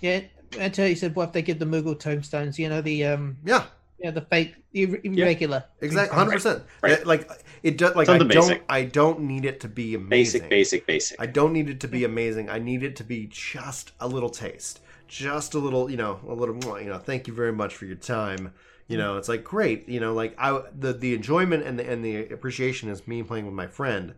Yeah. 0.02 0.20
Yeah. 0.58 0.64
Attorney 0.66 0.94
said, 0.96 1.14
what 1.14 1.28
if 1.28 1.32
they 1.32 1.42
give 1.42 1.58
the 1.60 1.64
Moogle 1.64 1.98
tomestones? 1.98 2.58
You 2.58 2.68
know, 2.68 2.80
the 2.80 3.04
um, 3.06 3.36
Yeah, 3.44 3.64
yeah, 4.02 4.10
the 4.10 4.22
fake, 4.22 4.54
the 4.72 4.82
ir- 4.82 5.00
irregular. 5.04 5.64
exactly, 5.80 6.16
hundred 6.16 6.32
percent. 6.32 6.62
Right. 6.82 7.06
Like 7.06 7.30
it 7.62 7.76
does. 7.76 7.94
Like 7.94 8.06
Something 8.06 8.30
I 8.30 8.34
don't. 8.34 8.48
basic. 8.48 8.64
I 8.68 8.84
don't 8.84 9.20
need 9.20 9.44
it 9.44 9.60
to 9.60 9.68
be 9.68 9.94
amazing. 9.94 10.40
Basic, 10.42 10.50
basic, 10.50 10.86
basic. 10.86 11.20
I 11.20 11.26
don't 11.26 11.52
need 11.52 11.68
it 11.68 11.80
to 11.80 11.88
be 11.88 12.04
amazing. 12.04 12.48
I 12.48 12.58
need 12.58 12.82
it 12.82 12.96
to 12.96 13.04
be 13.04 13.26
just 13.30 13.92
a 14.00 14.08
little 14.08 14.30
taste, 14.30 14.80
just 15.06 15.52
a 15.54 15.58
little, 15.58 15.90
you 15.90 15.98
know, 15.98 16.18
a 16.26 16.32
little, 16.32 16.54
more, 16.54 16.80
you 16.80 16.88
know. 16.88 16.98
Thank 16.98 17.28
you 17.28 17.34
very 17.34 17.52
much 17.52 17.74
for 17.76 17.84
your 17.84 17.96
time. 17.96 18.54
You 18.88 18.96
mm. 18.96 19.00
know, 19.00 19.16
it's 19.18 19.28
like 19.28 19.44
great. 19.44 19.86
You 19.88 20.00
know, 20.00 20.14
like 20.14 20.34
I 20.38 20.62
the 20.78 20.94
the 20.94 21.14
enjoyment 21.14 21.64
and 21.64 21.78
the 21.78 21.90
and 21.90 22.02
the 22.02 22.28
appreciation 22.28 22.88
is 22.88 23.06
me 23.06 23.22
playing 23.22 23.44
with 23.44 23.54
my 23.54 23.66
friend, 23.66 24.14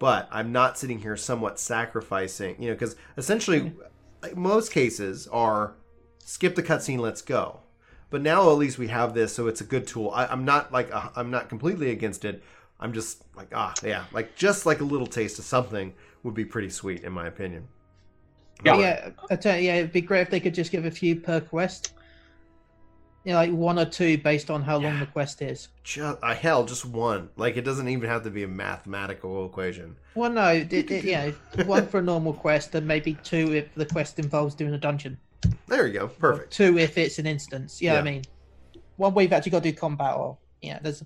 but 0.00 0.28
I'm 0.32 0.50
not 0.50 0.78
sitting 0.78 0.98
here 0.98 1.16
somewhat 1.16 1.60
sacrificing. 1.60 2.60
You 2.60 2.70
know, 2.70 2.74
because 2.74 2.96
essentially, 3.16 3.72
like, 4.20 4.36
most 4.36 4.72
cases 4.72 5.28
are 5.28 5.74
skip 6.24 6.56
the 6.56 6.62
cutscene, 6.62 6.98
let's 6.98 7.22
go. 7.22 7.60
But 8.12 8.20
now 8.20 8.50
at 8.50 8.58
least 8.58 8.76
we 8.76 8.88
have 8.88 9.14
this, 9.14 9.34
so 9.34 9.46
it's 9.48 9.62
a 9.62 9.64
good 9.64 9.86
tool. 9.86 10.10
I, 10.10 10.26
I'm 10.26 10.44
not 10.44 10.70
like 10.70 10.94
uh, 10.94 11.08
I'm 11.16 11.30
not 11.30 11.48
completely 11.48 11.90
against 11.90 12.26
it. 12.26 12.42
I'm 12.78 12.92
just 12.92 13.24
like 13.34 13.48
ah 13.54 13.72
yeah, 13.82 14.04
like 14.12 14.36
just 14.36 14.66
like 14.66 14.82
a 14.82 14.84
little 14.84 15.06
taste 15.06 15.38
of 15.38 15.46
something 15.46 15.94
would 16.22 16.34
be 16.34 16.44
pretty 16.44 16.68
sweet 16.68 17.04
in 17.04 17.12
my 17.12 17.26
opinion. 17.26 17.66
Yeah, 18.64 18.76
Yeah. 18.76 18.80
yeah, 18.80 19.10
Attorney, 19.30 19.66
yeah. 19.66 19.76
It'd 19.76 19.92
be 19.92 20.02
great 20.02 20.20
if 20.20 20.30
they 20.30 20.40
could 20.40 20.54
just 20.54 20.70
give 20.70 20.84
a 20.84 20.90
few 20.90 21.16
per 21.16 21.40
quest. 21.40 21.94
You 23.24 23.32
know, 23.32 23.38
like 23.38 23.50
one 23.52 23.78
or 23.78 23.86
two 23.86 24.18
based 24.18 24.50
on 24.50 24.62
how 24.62 24.76
long 24.76 24.98
the 25.00 25.06
quest 25.06 25.40
is. 25.40 25.68
Just 25.82 26.18
uh, 26.22 26.34
hell, 26.34 26.66
just 26.66 26.84
one. 26.84 27.30
Like 27.36 27.56
it 27.56 27.62
doesn't 27.62 27.88
even 27.88 28.10
have 28.10 28.24
to 28.24 28.30
be 28.30 28.42
a 28.42 28.48
mathematical 28.48 29.46
equation. 29.46 29.96
Well, 30.14 30.30
no, 30.30 30.48
it, 30.48 30.70
it, 30.70 31.04
yeah, 31.04 31.30
one 31.64 31.86
for 31.86 32.00
a 32.00 32.02
normal 32.02 32.34
quest, 32.34 32.74
and 32.74 32.86
maybe 32.86 33.14
two 33.22 33.54
if 33.54 33.74
the 33.74 33.86
quest 33.86 34.18
involves 34.18 34.54
doing 34.54 34.74
a 34.74 34.78
dungeon. 34.78 35.16
There 35.68 35.86
you 35.86 35.92
go, 35.98 36.04
Or 36.04 36.08
perfect. 36.08 36.52
two 36.52 36.78
if 36.78 36.98
it's 36.98 37.18
an 37.18 37.26
instance. 37.26 37.80
Yeah, 37.80 37.94
Yeah. 37.94 38.00
I 38.00 38.02
mean, 38.02 38.22
one 38.96 39.14
you've 39.16 39.32
actually 39.32 39.50
got 39.52 39.62
to 39.62 39.70
do 39.70 39.76
combat, 39.76 40.16
or 40.16 40.36
yeah, 40.60 40.78
there's. 40.82 41.02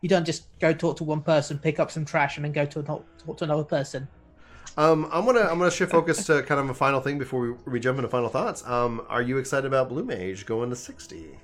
You 0.00 0.08
don't 0.08 0.24
just 0.26 0.46
go 0.58 0.72
talk 0.72 0.96
to 0.96 1.04
one 1.04 1.22
person, 1.22 1.58
pick 1.58 1.78
up 1.78 1.90
some 1.92 2.04
trash, 2.04 2.36
and 2.36 2.44
then 2.44 2.50
go 2.52 2.66
to 2.66 2.80
another, 2.80 3.04
talk 3.24 3.38
to 3.38 3.44
another 3.44 3.62
person. 3.62 4.08
Um, 4.76 5.08
I'm 5.12 5.24
gonna 5.24 5.42
I'm 5.42 5.58
gonna 5.58 5.70
shift 5.70 5.92
focus 5.92 6.24
to 6.26 6.42
kind 6.42 6.60
of 6.60 6.70
a 6.70 6.74
final 6.74 7.00
thing 7.00 7.18
before 7.18 7.40
we, 7.40 7.52
we 7.72 7.80
jump 7.80 7.98
into 7.98 8.08
final 8.08 8.28
thoughts. 8.28 8.66
Um, 8.66 9.02
are 9.08 9.22
you 9.22 9.38
excited 9.38 9.66
about 9.66 9.88
Blue 9.88 10.04
Mage 10.04 10.44
going 10.46 10.70
to 10.70 10.76
60? 10.76 11.38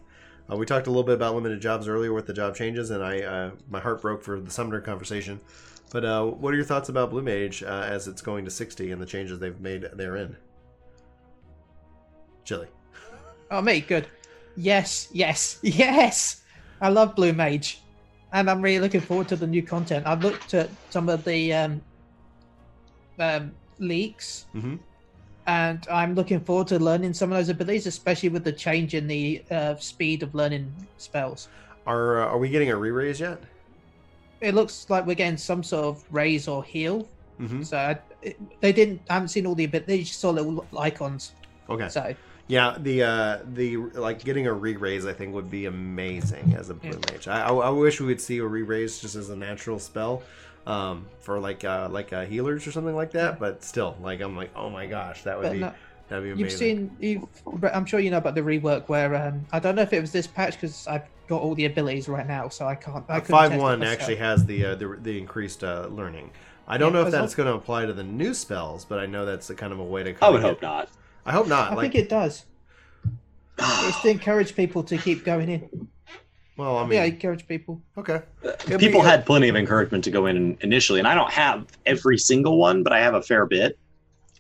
Uh, 0.51 0.57
we 0.57 0.65
talked 0.67 0.87
a 0.87 0.91
little 0.91 1.05
bit 1.05 1.15
about 1.15 1.35
limited 1.35 1.61
jobs 1.61 1.87
earlier 1.87 2.13
with 2.13 2.27
the 2.27 2.33
job 2.33 2.57
changes, 2.57 2.91
and 2.91 3.05
I 3.05 3.21
uh, 3.21 3.51
my 3.69 3.81
heart 3.81 4.01
broke 4.03 4.23
for 4.23 4.41
the 4.41 4.51
Summoner 4.51 4.81
conversation. 4.81 5.41
But 5.93 6.05
uh, 6.05 6.25
what 6.25 6.53
are 6.53 6.57
your 6.57 6.65
thoughts 6.67 6.89
about 6.89 7.11
Blue 7.11 7.23
Mage 7.23 7.63
uh, 7.63 7.67
as 7.87 8.09
it's 8.09 8.23
going 8.23 8.45
to 8.45 8.51
60 8.51 8.91
and 8.91 9.01
the 9.01 9.07
changes 9.07 9.39
they've 9.39 9.61
made 9.61 9.87
therein? 9.95 10.37
Chili. 12.49 12.67
Oh, 13.51 13.61
me, 13.61 13.81
good. 13.81 14.07
Yes, 14.57 15.09
yes, 15.13 15.59
yes. 15.63 16.43
I 16.81 16.89
love 16.89 17.15
Blue 17.15 17.35
Mage, 17.35 17.83
and 18.33 18.49
I'm 18.49 18.63
really 18.63 18.81
looking 18.81 19.03
forward 19.03 19.29
to 19.29 19.37
the 19.37 19.47
new 19.47 19.63
content. 19.63 20.07
I've 20.07 20.23
looked 20.23 20.55
at 20.55 20.71
some 20.89 21.11
of 21.11 21.25
the 21.25 21.53
um, 21.53 21.83
um, 23.19 23.53
leaks, 23.79 24.47
Mm-hmm. 24.55 24.77
and 25.47 25.87
I'm 25.91 26.15
looking 26.15 26.41
forward 26.41 26.69
to 26.69 26.79
learning 26.79 27.13
some 27.13 27.31
of 27.31 27.37
those 27.37 27.51
abilities, 27.51 27.87
especially 27.87 28.31
with 28.31 28.45
the 28.45 28.53
change 28.53 28.95
in 28.95 29.07
the 29.07 29.43
uh, 29.51 29.77
speed 29.77 30.23
of 30.23 30.35
learning 30.35 30.73
spells. 30.97 31.49
Are 31.87 32.23
uh, 32.23 32.33
are 32.33 32.39
we 32.39 32.49
getting 32.49 32.71
a 32.71 32.77
re-raise 32.77 33.21
yet? 33.21 33.43
It 34.41 34.55
looks 34.55 34.89
like 34.89 35.05
we're 35.05 35.15
getting 35.15 35.37
some 35.37 35.63
sort 35.63 35.85
of 35.85 36.05
raise 36.11 36.49
or 36.49 36.65
heal. 36.65 37.07
Mm-hmm. 37.41 37.63
So 37.63 37.77
I, 37.77 37.99
it, 38.23 38.37
they 38.63 38.73
didn't. 38.73 39.03
I 39.11 39.15
haven't 39.15 39.29
seen 39.29 39.47
all 39.47 39.55
the 39.55 39.65
abilities. 39.65 39.87
They 39.87 40.03
just 40.03 40.21
saw 40.21 40.31
little 40.31 40.67
icons. 40.79 41.33
Okay. 41.69 41.89
So 41.89 42.15
Yeah, 42.49 42.77
the 42.79 43.03
uh 43.03 43.39
the 43.45 43.77
like 43.77 44.25
getting 44.25 44.47
a 44.47 44.53
re-raise 44.53 45.05
I 45.05 45.13
think 45.13 45.35
would 45.35 45.51
be 45.51 45.67
amazing 45.67 46.55
as 46.55 46.71
a 46.71 46.75
blue 46.75 46.99
Yeah. 46.99 46.99
mage. 46.99 47.29
I, 47.29 47.43
I 47.49 47.53
I 47.55 47.69
wish 47.71 48.01
we 48.01 48.07
would 48.07 48.21
see 48.23 48.39
a 48.39 48.47
re-raise 48.47 48.99
just 49.01 49.17
as 49.17 49.29
a 49.29 49.37
natural 49.37 49.79
spell, 49.79 50.25
um, 50.67 51.11
for 51.19 51.39
like 51.41 51.65
uh 51.65 51.89
like 51.91 52.13
uh, 52.13 52.25
healers 52.25 52.67
or 52.67 52.73
something 52.73 52.97
like 52.97 53.13
that. 53.13 53.39
But 53.39 53.63
still, 53.65 53.99
like 54.01 54.21
I'm 54.23 54.35
like, 54.37 54.53
oh 54.57 54.71
my 54.71 54.87
gosh, 54.87 55.25
that 55.25 55.39
would 55.39 55.51
But 55.51 55.51
be 55.51 55.59
no, 55.59 55.75
that'd 56.09 56.25
be 56.25 56.31
amazing. 56.31 56.33
you've 56.33 56.53
seen. 56.53 56.97
You've, 56.99 57.25
I'm 57.65 57.87
sure 57.87 58.01
you 58.01 58.11
know 58.11 58.19
about 58.19 58.35
the 58.35 58.41
rework 58.43 58.89
where 58.89 59.15
um, 59.17 59.47
I 59.53 59.61
don't 59.61 59.75
know 59.77 59.83
if 59.83 59.93
it 59.93 60.01
was 60.01 60.13
this 60.13 60.27
patch 60.27 60.55
because 60.55 60.87
I've 60.87 61.09
got 61.29 61.43
all 61.43 61.55
the 61.55 61.67
abilities 61.67 62.09
right 62.09 62.27
now, 62.27 62.49
so 62.49 62.67
I 62.67 62.75
can't. 62.77 63.05
I 63.09 63.21
Five 63.21 63.55
one 63.55 63.83
actually 63.83 64.17
has 64.17 64.47
the 64.47 64.65
uh, 64.65 64.75
the 64.75 64.97
the 65.01 65.19
increased 65.19 65.63
uh, 65.65 65.87
learning. 65.91 66.31
I 66.67 66.79
don't 66.79 66.93
Yeah, 66.93 66.93
know 66.93 67.03
if 67.03 67.11
that's 67.11 67.35
going 67.35 67.47
to 67.49 67.55
apply 67.55 67.87
to 67.87 67.93
the 67.93 68.05
new 68.05 68.35
spells, 68.35 68.85
but 68.85 68.99
I 68.99 69.07
know 69.07 69.25
that's 69.25 69.51
a 69.51 69.55
kind 69.55 69.73
of 69.73 69.79
a 69.79 69.85
way 69.85 70.03
to. 70.05 70.13
I 70.21 70.31
would 70.31 70.43
get- 70.43 70.43
hope 70.43 70.63
not. 70.63 70.91
I 71.29 71.33
hope 71.33 71.47
not. 71.47 71.71
I 71.73 71.75
like, 71.75 71.93
think 71.93 72.05
it 72.07 72.09
does. 72.09 72.45
It's 73.59 74.01
to 74.03 74.09
encourage 74.09 74.55
people 74.55 74.83
to 74.85 74.97
keep 74.97 75.25
going 75.25 75.49
in. 75.49 75.89
well, 76.57 76.79
I 76.79 76.85
mean, 76.85 76.93
yeah, 76.95 77.05
encourage 77.05 77.47
people. 77.47 77.83
okay. 77.99 78.23
It'd 78.43 78.81
People 78.81 79.03
be- 79.03 79.07
had 79.07 79.27
plenty 79.27 79.49
of 79.49 79.57
encouragement 79.57 80.05
to 80.05 80.11
go 80.11 80.27
in 80.27 80.57
initially, 80.63 80.99
and 81.01 81.09
I 81.09 81.15
don't 81.15 81.31
have 81.33 81.67
every 81.85 82.19
single 82.19 82.57
one, 82.59 82.83
but 82.83 82.93
I 82.93 83.01
have 83.01 83.15
a 83.15 83.23
fair 83.23 83.47
bit. 83.47 83.79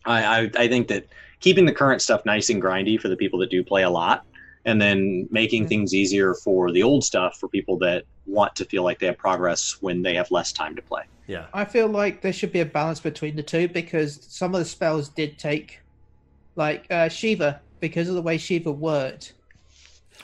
I, 0.06 0.24
I, 0.44 0.50
I 0.56 0.68
think 0.68 0.88
that 0.88 1.06
keeping 1.40 1.66
the 1.66 1.72
current 1.74 2.00
stuff 2.00 2.24
nice 2.24 2.48
and 2.48 2.62
grindy 2.62 2.98
for 3.00 3.08
the 3.08 3.16
people 3.16 3.38
that 3.40 3.50
do 3.50 3.62
play 3.62 3.82
a 3.82 3.90
lot, 3.90 4.24
and 4.64 4.80
then 4.80 5.28
making 5.30 5.64
Mhm. 5.64 5.68
things 5.68 5.94
easier 5.94 6.34
for 6.34 6.72
the 6.72 6.82
old 6.82 7.04
stuff 7.04 7.36
for 7.38 7.48
people 7.48 7.76
that 7.80 8.04
want 8.26 8.54
to 8.56 8.64
feel 8.64 8.82
like 8.82 8.98
they 8.98 9.06
have 9.06 9.18
progress 9.18 9.76
when 9.80 10.00
they 10.02 10.14
have 10.14 10.30
less 10.30 10.52
time 10.52 10.74
to 10.76 10.82
play. 10.82 11.02
yeah. 11.26 11.46
I 11.52 11.64
feel 11.64 11.88
like 11.88 12.22
there 12.22 12.32
should 12.32 12.52
be 12.52 12.60
a 12.60 12.64
balance 12.66 13.00
between 13.00 13.36
the 13.36 13.42
two 13.42 13.68
because 13.68 14.18
some 14.28 14.54
of 14.54 14.60
the 14.60 14.64
spells 14.64 15.08
did 15.10 15.38
take, 15.38 15.80
like 16.58 16.86
uh, 16.90 17.08
Shiva, 17.08 17.60
because 17.80 18.08
of 18.08 18.16
the 18.16 18.22
way 18.22 18.36
Shiva 18.36 18.70
worked. 18.72 19.34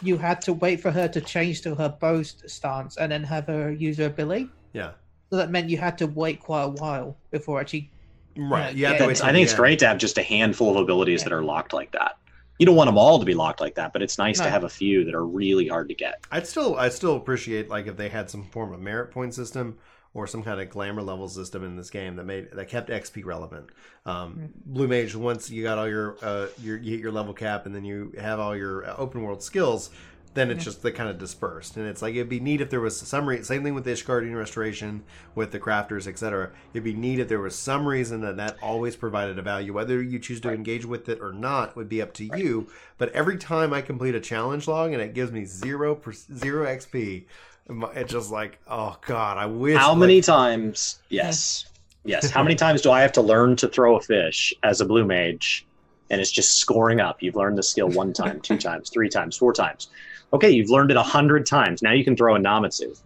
you 0.02 0.18
had 0.18 0.42
to 0.42 0.52
wait 0.52 0.80
for 0.80 0.90
her 0.90 1.06
to 1.06 1.20
change 1.20 1.62
to 1.62 1.74
her 1.76 1.88
bow 1.88 2.20
stance 2.22 2.96
and 2.96 3.12
then 3.12 3.22
have 3.22 3.46
her 3.46 3.70
use 3.72 3.96
her 3.98 4.06
ability. 4.06 4.48
Yeah. 4.72 4.90
So 5.30 5.36
that 5.36 5.50
meant 5.50 5.70
you 5.70 5.78
had 5.78 5.96
to 5.98 6.06
wait 6.08 6.40
quite 6.40 6.64
a 6.64 6.68
while 6.68 7.16
before 7.30 7.60
actually. 7.60 7.90
Right. 8.36 8.74
Yeah, 8.74 8.78
You 8.78 8.84
have 8.86 8.94
yeah, 8.94 8.98
to 8.98 9.04
wait 9.06 9.10
it's- 9.12 9.18
till 9.20 9.28
I 9.28 9.32
think 9.32 9.44
it's 9.44 9.52
end. 9.52 9.58
great 9.60 9.78
to 9.78 9.86
have 9.86 9.98
just 9.98 10.18
a 10.18 10.22
handful 10.24 10.70
of 10.76 10.82
abilities 10.82 11.20
Yeah. 11.20 11.28
that 11.28 11.34
are 11.36 11.44
locked 11.44 11.72
like 11.72 11.92
that. 11.92 12.16
You 12.58 12.66
don't 12.66 12.74
want 12.76 12.88
them 12.88 12.98
all 12.98 13.18
to 13.20 13.24
be 13.24 13.34
locked 13.34 13.60
like 13.60 13.76
that, 13.76 13.92
but 13.92 14.02
it's 14.02 14.18
nice 14.18 14.38
No. 14.38 14.44
to 14.46 14.50
have 14.50 14.64
a 14.64 14.68
few 14.68 15.04
that 15.04 15.14
are 15.14 15.24
really 15.26 15.68
hard 15.68 15.88
to 15.88 15.94
get. 15.94 16.24
I'd 16.32 16.46
still 16.48 16.76
I 16.76 16.88
still 16.88 17.14
appreciate 17.14 17.68
like 17.68 17.86
if 17.86 17.96
they 17.96 18.08
had 18.08 18.28
some 18.28 18.44
form 18.50 18.72
of 18.72 18.80
merit 18.80 19.12
point 19.12 19.32
system 19.34 19.78
or 20.14 20.28
some 20.28 20.42
kind 20.42 20.60
of 20.60 20.70
glamour 20.70 21.02
level 21.02 21.28
system 21.28 21.64
in 21.64 21.76
this 21.76 21.90
game 21.90 22.16
that 22.16 22.24
made 22.24 22.50
that 22.52 22.68
kept 22.68 22.88
XP 22.88 23.24
relevant. 23.24 23.70
Um, 24.06 24.50
Blue 24.64 24.86
Mage 24.86 25.14
once 25.16 25.50
you 25.50 25.64
got 25.64 25.76
all 25.76 25.88
your 25.88 26.16
uh, 26.22 26.46
your 26.62 26.78
you 26.78 26.92
hit 26.92 27.00
your 27.00 27.12
level 27.12 27.34
cap 27.34 27.66
and 27.66 27.74
then 27.74 27.84
you 27.84 28.12
have 28.18 28.38
all 28.38 28.56
your 28.56 28.86
uh, 28.86 28.94
open 28.96 29.22
world 29.22 29.42
skills, 29.42 29.90
then 30.34 30.50
it's 30.50 30.64
just 30.64 30.82
they 30.82 30.92
kind 30.92 31.08
of 31.08 31.18
dispersed. 31.18 31.76
And 31.76 31.86
it's 31.86 32.02
like 32.02 32.14
it'd 32.14 32.28
be 32.28 32.40
neat 32.40 32.60
if 32.60 32.70
there 32.70 32.80
was 32.80 32.96
some 32.96 33.26
re- 33.26 33.42
same 33.42 33.64
thing 33.64 33.74
with 33.74 33.84
the 33.84 33.92
Ishgardian 33.92 34.36
Restoration 34.36 35.02
with 35.34 35.50
the 35.50 35.60
crafters, 35.60 36.06
etc. 36.06 36.50
It'd 36.72 36.84
be 36.84 36.94
neat 36.94 37.18
if 37.18 37.28
there 37.28 37.40
was 37.40 37.56
some 37.56 37.86
reason 37.86 38.20
that 38.20 38.36
that 38.36 38.56
always 38.62 38.94
provided 38.96 39.38
a 39.38 39.42
value, 39.42 39.72
whether 39.72 40.02
you 40.02 40.18
choose 40.20 40.40
to 40.42 40.52
engage 40.52 40.84
with 40.84 41.08
it 41.08 41.20
or 41.20 41.32
not 41.32 41.74
would 41.76 41.88
be 41.88 42.02
up 42.02 42.12
to 42.14 42.24
you. 42.36 42.68
But 42.98 43.12
every 43.12 43.36
time 43.36 43.72
I 43.72 43.80
complete 43.80 44.14
a 44.14 44.20
challenge 44.20 44.68
log 44.68 44.92
and 44.92 45.02
it 45.02 45.14
gives 45.14 45.32
me 45.32 45.44
zero 45.44 45.94
per- 45.94 46.12
zero 46.12 46.66
XP, 46.66 47.24
it's 47.68 48.12
just 48.12 48.30
like, 48.30 48.58
oh 48.68 48.96
god, 49.06 49.38
I 49.38 49.46
wish. 49.46 49.76
How 49.78 49.90
like- 49.90 49.98
many 49.98 50.20
times? 50.20 50.98
Yes. 51.08 51.66
Yes. 52.06 52.28
How 52.28 52.42
many 52.42 52.54
times 52.54 52.82
do 52.82 52.90
I 52.90 53.00
have 53.00 53.12
to 53.12 53.22
learn 53.22 53.56
to 53.56 53.66
throw 53.66 53.96
a 53.96 54.00
fish 54.02 54.52
as 54.62 54.82
a 54.82 54.84
blue 54.84 55.06
mage? 55.06 55.64
And 56.10 56.20
it's 56.20 56.30
just 56.30 56.58
scoring 56.58 57.00
up. 57.00 57.22
You've 57.22 57.34
learned 57.34 57.56
the 57.56 57.62
skill 57.62 57.88
one 57.88 58.12
time, 58.12 58.42
two 58.42 58.58
times, 58.68 58.90
three 58.90 59.08
times, 59.08 59.38
four 59.38 59.54
times. 59.54 59.88
Okay, 60.34 60.50
you've 60.50 60.68
learned 60.68 60.90
it 60.90 60.98
a 60.98 61.02
hundred 61.02 61.46
times. 61.46 61.80
Now 61.80 61.92
you 61.92 62.04
can 62.04 62.14
throw 62.14 62.36
a 62.36 62.38
Namazu. 62.38 63.00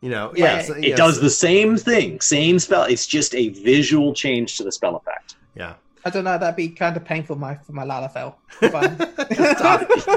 You 0.00 0.10
know, 0.10 0.32
Yeah, 0.34 0.56
yeah, 0.56 0.62
so- 0.62 0.74
It 0.74 0.84
yeah, 0.84 0.96
does 0.96 1.14
so- 1.14 1.20
the 1.20 1.30
same 1.30 1.76
thing, 1.76 2.20
same 2.20 2.58
spell. 2.58 2.82
It's 2.82 3.06
just 3.06 3.36
a 3.36 3.50
visual 3.50 4.12
change 4.12 4.56
to 4.56 4.64
the 4.64 4.72
spell 4.72 4.96
effect. 4.96 5.36
Yeah, 5.54 5.74
I 6.06 6.10
don't 6.10 6.22
know. 6.22 6.38
That'd 6.38 6.54
be 6.54 6.68
kind 6.68 6.96
of 6.96 7.04
painful 7.04 7.34
for 7.34 7.40
my 7.40 7.56
for 7.56 7.72
my 7.72 7.84
Lalafell. 7.84 8.36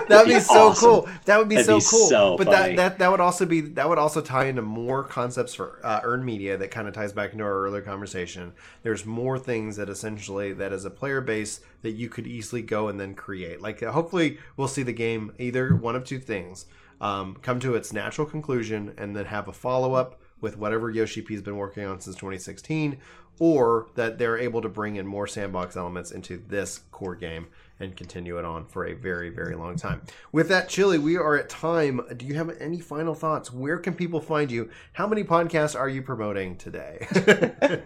That'd 0.08 0.28
be 0.28 0.40
so 0.40 0.70
Awesome. 0.70 0.76
cool. 0.90 1.10
That 1.26 1.40
would 1.40 1.50
be 1.50 1.56
That'd 1.56 1.66
so 1.66 1.80
be 1.80 1.86
cool. 1.90 2.10
so 2.10 2.38
but 2.38 2.46
funny. 2.46 2.76
that, 2.76 2.76
that 2.76 3.00
that 3.00 3.10
would 3.12 3.20
also 3.20 3.48
be 3.48 3.62
that 3.62 3.90
would 3.90 3.98
also 3.98 4.22
tie 4.22 4.46
into 4.46 4.62
more 4.62 5.04
concepts 5.04 5.56
for 5.56 5.80
uh, 5.84 6.00
earned 6.04 6.24
media 6.24 6.58
that 6.58 6.70
kind 6.70 6.88
of 6.88 6.94
ties 6.94 7.12
back 7.12 7.32
into 7.32 7.44
our 7.44 7.64
earlier 7.66 7.82
conversation. 7.82 8.54
There's 8.84 9.04
more 9.04 9.40
things 9.40 9.78
that 9.78 9.90
essentially 9.90 10.54
that 10.54 10.72
as 10.72 10.86
a 10.86 10.92
player 10.92 11.22
base 11.22 11.62
that 11.82 11.94
you 11.94 12.08
could 12.08 12.28
easily 12.28 12.62
go 12.62 12.88
and 12.90 13.00
then 13.00 13.16
create. 13.16 13.60
Like 13.60 13.82
uh, 13.82 13.92
hopefully 13.92 14.38
we'll 14.58 14.68
see 14.68 14.84
the 14.84 14.94
game 14.94 15.34
either 15.40 15.76
one 15.76 15.96
of 15.96 16.04
two 16.04 16.20
things 16.20 16.68
um, 17.02 17.36
come 17.42 17.60
to 17.62 17.74
its 17.74 17.92
natural 17.92 18.28
conclusion 18.28 18.94
and 19.00 19.16
then 19.16 19.26
have 19.26 19.48
a 19.48 19.54
follow 19.54 19.96
up 19.96 20.22
with 20.40 20.56
whatever 20.56 20.90
Yoshi 20.90 21.22
P's 21.22 21.42
been 21.42 21.58
working 21.58 21.84
on 21.86 22.00
since 22.00 22.16
2016, 22.16 22.98
or 23.40 23.88
that 23.96 24.18
they're 24.18 24.38
able 24.38 24.62
to 24.62 24.70
bring 24.70 24.98
in 24.98 25.08
more 25.08 25.28
sandbox 25.28 25.76
elements 25.76 26.12
into 26.12 26.38
this 26.48 26.82
core 26.92 27.16
game 27.16 27.48
and 27.80 27.96
continue 27.96 28.38
it 28.38 28.46
on 28.46 28.66
for 28.66 28.86
a 28.86 28.94
very, 28.94 29.30
very 29.30 29.56
long 29.56 29.78
time. 29.78 30.02
With 30.34 30.50
that, 30.50 30.68
Chili, 30.68 30.98
we 30.98 31.16
are 31.16 31.38
at 31.38 31.48
time. 31.50 32.02
Do 32.18 32.26
you 32.26 32.36
have 32.36 32.50
any 32.60 32.80
final 32.80 33.16
thoughts? 33.16 33.54
Where 33.54 33.78
can 33.78 33.94
people 33.94 34.20
find 34.20 34.52
you? 34.52 34.70
How 34.94 35.08
many 35.08 35.24
podcasts 35.24 35.80
are 35.80 35.88
you 35.90 36.02
promoting 36.02 36.58
today? 36.58 37.08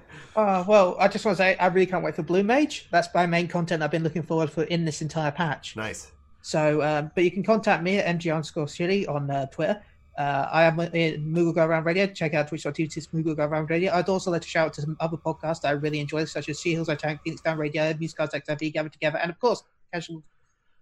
Uh, 0.36 0.64
well, 0.68 0.96
I 1.00 1.08
just 1.08 1.24
want 1.26 1.38
to 1.38 1.44
say 1.44 1.56
I 1.58 1.68
really 1.68 1.86
can't 1.86 2.04
wait 2.04 2.16
for 2.16 2.24
Blue 2.24 2.42
Mage. 2.42 2.88
That's 2.90 3.08
my 3.14 3.28
main 3.28 3.48
content 3.48 3.84
I've 3.84 3.92
been 3.92 4.02
looking 4.02 4.24
forward 4.24 4.50
for 4.50 4.64
in 4.64 4.84
this 4.84 5.00
entire 5.00 5.30
patch. 5.30 5.76
nice. 5.76 6.12
So, 6.42 6.82
um, 6.82 7.12
but 7.14 7.24
you 7.24 7.30
can 7.30 7.44
contact 7.44 7.84
me 7.84 8.00
at 8.00 8.20
mg 8.20 8.34
underscore 8.34 8.68
chili 8.68 9.06
on 9.06 9.30
uh, 9.30 9.46
Twitter. 9.46 9.82
Uh, 10.18 10.48
I 10.52 10.64
am 10.66 10.80
in 10.80 11.26
Moogle 11.34 11.56
Go 11.56 11.66
Around 11.66 11.86
Radio. 11.86 12.06
Check 12.08 12.34
out 12.36 12.48
twitch.tv 12.48 12.92
slash 12.92 13.06
Moogle 13.08 13.36
Go 13.36 13.46
Around 13.46 13.70
Radio. 13.70 13.92
I'd 13.94 14.08
also 14.10 14.30
like 14.32 14.44
to 14.44 14.48
shout 14.48 14.68
out 14.68 14.74
to 14.76 14.82
some 14.82 14.96
other 15.00 15.18
podcasts 15.18 15.62
that 15.62 15.70
I 15.70 15.72
really 15.72 16.00
enjoy, 16.00 16.26
such 16.26 16.50
as 16.50 16.60
She 16.60 16.72
Heals 16.72 16.88
I 16.90 16.96
Tank, 16.96 17.22
Phoenix 17.24 17.42
Down 17.42 17.58
Radio, 17.58 17.94
Music 17.98 18.18
Cards 18.18 18.34
XIV, 18.34 18.74
Gather 18.74 18.90
Together, 18.90 19.18
and 19.18 19.32
of 19.32 19.40
course, 19.40 19.64
Casual 19.92 20.22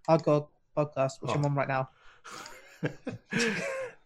Hardcore 0.08 0.48
Podcast, 0.76 1.22
which 1.22 1.32
I'm 1.34 1.44
Oh. 1.46 1.48
on 1.50 1.56
right 1.56 1.68
now. 1.68 1.90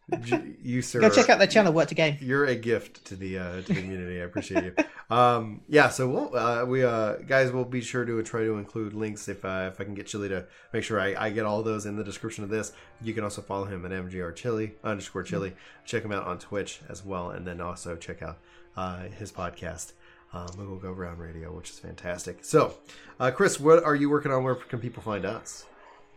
You, 0.61 0.81
sir. 0.81 0.99
Go 0.99 1.09
check 1.09 1.29
out 1.29 1.39
their 1.39 1.47
channel, 1.47 1.73
Work 1.73 1.89
to 1.89 1.95
Game. 1.95 2.17
You're 2.21 2.45
a 2.45 2.55
gift 2.55 3.05
to 3.05 3.15
the 3.15 3.39
uh, 3.39 3.61
to 3.61 3.61
the 3.61 3.81
community. 3.81 4.21
I 4.21 4.25
appreciate 4.25 4.63
you. 4.63 4.73
Um, 5.09 5.61
yeah, 5.67 5.89
so 5.89 6.09
we'll 6.09 6.35
uh, 6.35 6.65
we 6.65 6.83
uh, 6.83 7.17
guys 7.27 7.51
will 7.51 7.65
be 7.65 7.81
sure 7.81 8.05
to 8.05 8.21
try 8.23 8.41
to 8.41 8.57
include 8.57 8.93
links 8.93 9.27
if 9.27 9.43
uh, 9.45 9.69
if 9.71 9.79
I 9.79 9.83
can 9.83 9.93
get 9.93 10.07
Chili 10.07 10.29
to 10.29 10.45
make 10.73 10.83
sure 10.83 10.99
I, 10.99 11.15
I 11.25 11.29
get 11.29 11.45
all 11.45 11.63
those 11.63 11.85
in 11.85 11.95
the 11.95 12.03
description 12.03 12.43
of 12.43 12.49
this. 12.49 12.71
You 13.01 13.13
can 13.13 13.23
also 13.23 13.41
follow 13.41 13.65
him 13.65 13.85
at 13.85 13.91
mgr 13.91 14.35
chili 14.35 14.73
underscore 14.83 15.23
chili. 15.23 15.53
Check 15.85 16.03
him 16.03 16.11
out 16.11 16.25
on 16.25 16.39
Twitch 16.39 16.81
as 16.89 17.05
well, 17.05 17.31
and 17.31 17.45
then 17.45 17.61
also 17.61 17.95
check 17.95 18.21
out 18.21 18.39
uh, 18.75 19.03
his 19.17 19.31
podcast. 19.31 19.93
Uh, 20.33 20.47
Moogle 20.57 20.81
Go 20.81 20.91
Round 20.91 21.19
Radio, 21.19 21.55
which 21.55 21.69
is 21.69 21.79
fantastic. 21.79 22.43
So, 22.43 22.73
uh, 23.19 23.31
Chris, 23.31 23.57
what 23.59 23.83
are 23.83 23.95
you 23.95 24.09
working 24.09 24.31
on? 24.33 24.43
Where 24.43 24.55
can 24.55 24.79
people 24.79 25.01
find 25.01 25.23
us? 25.23 25.65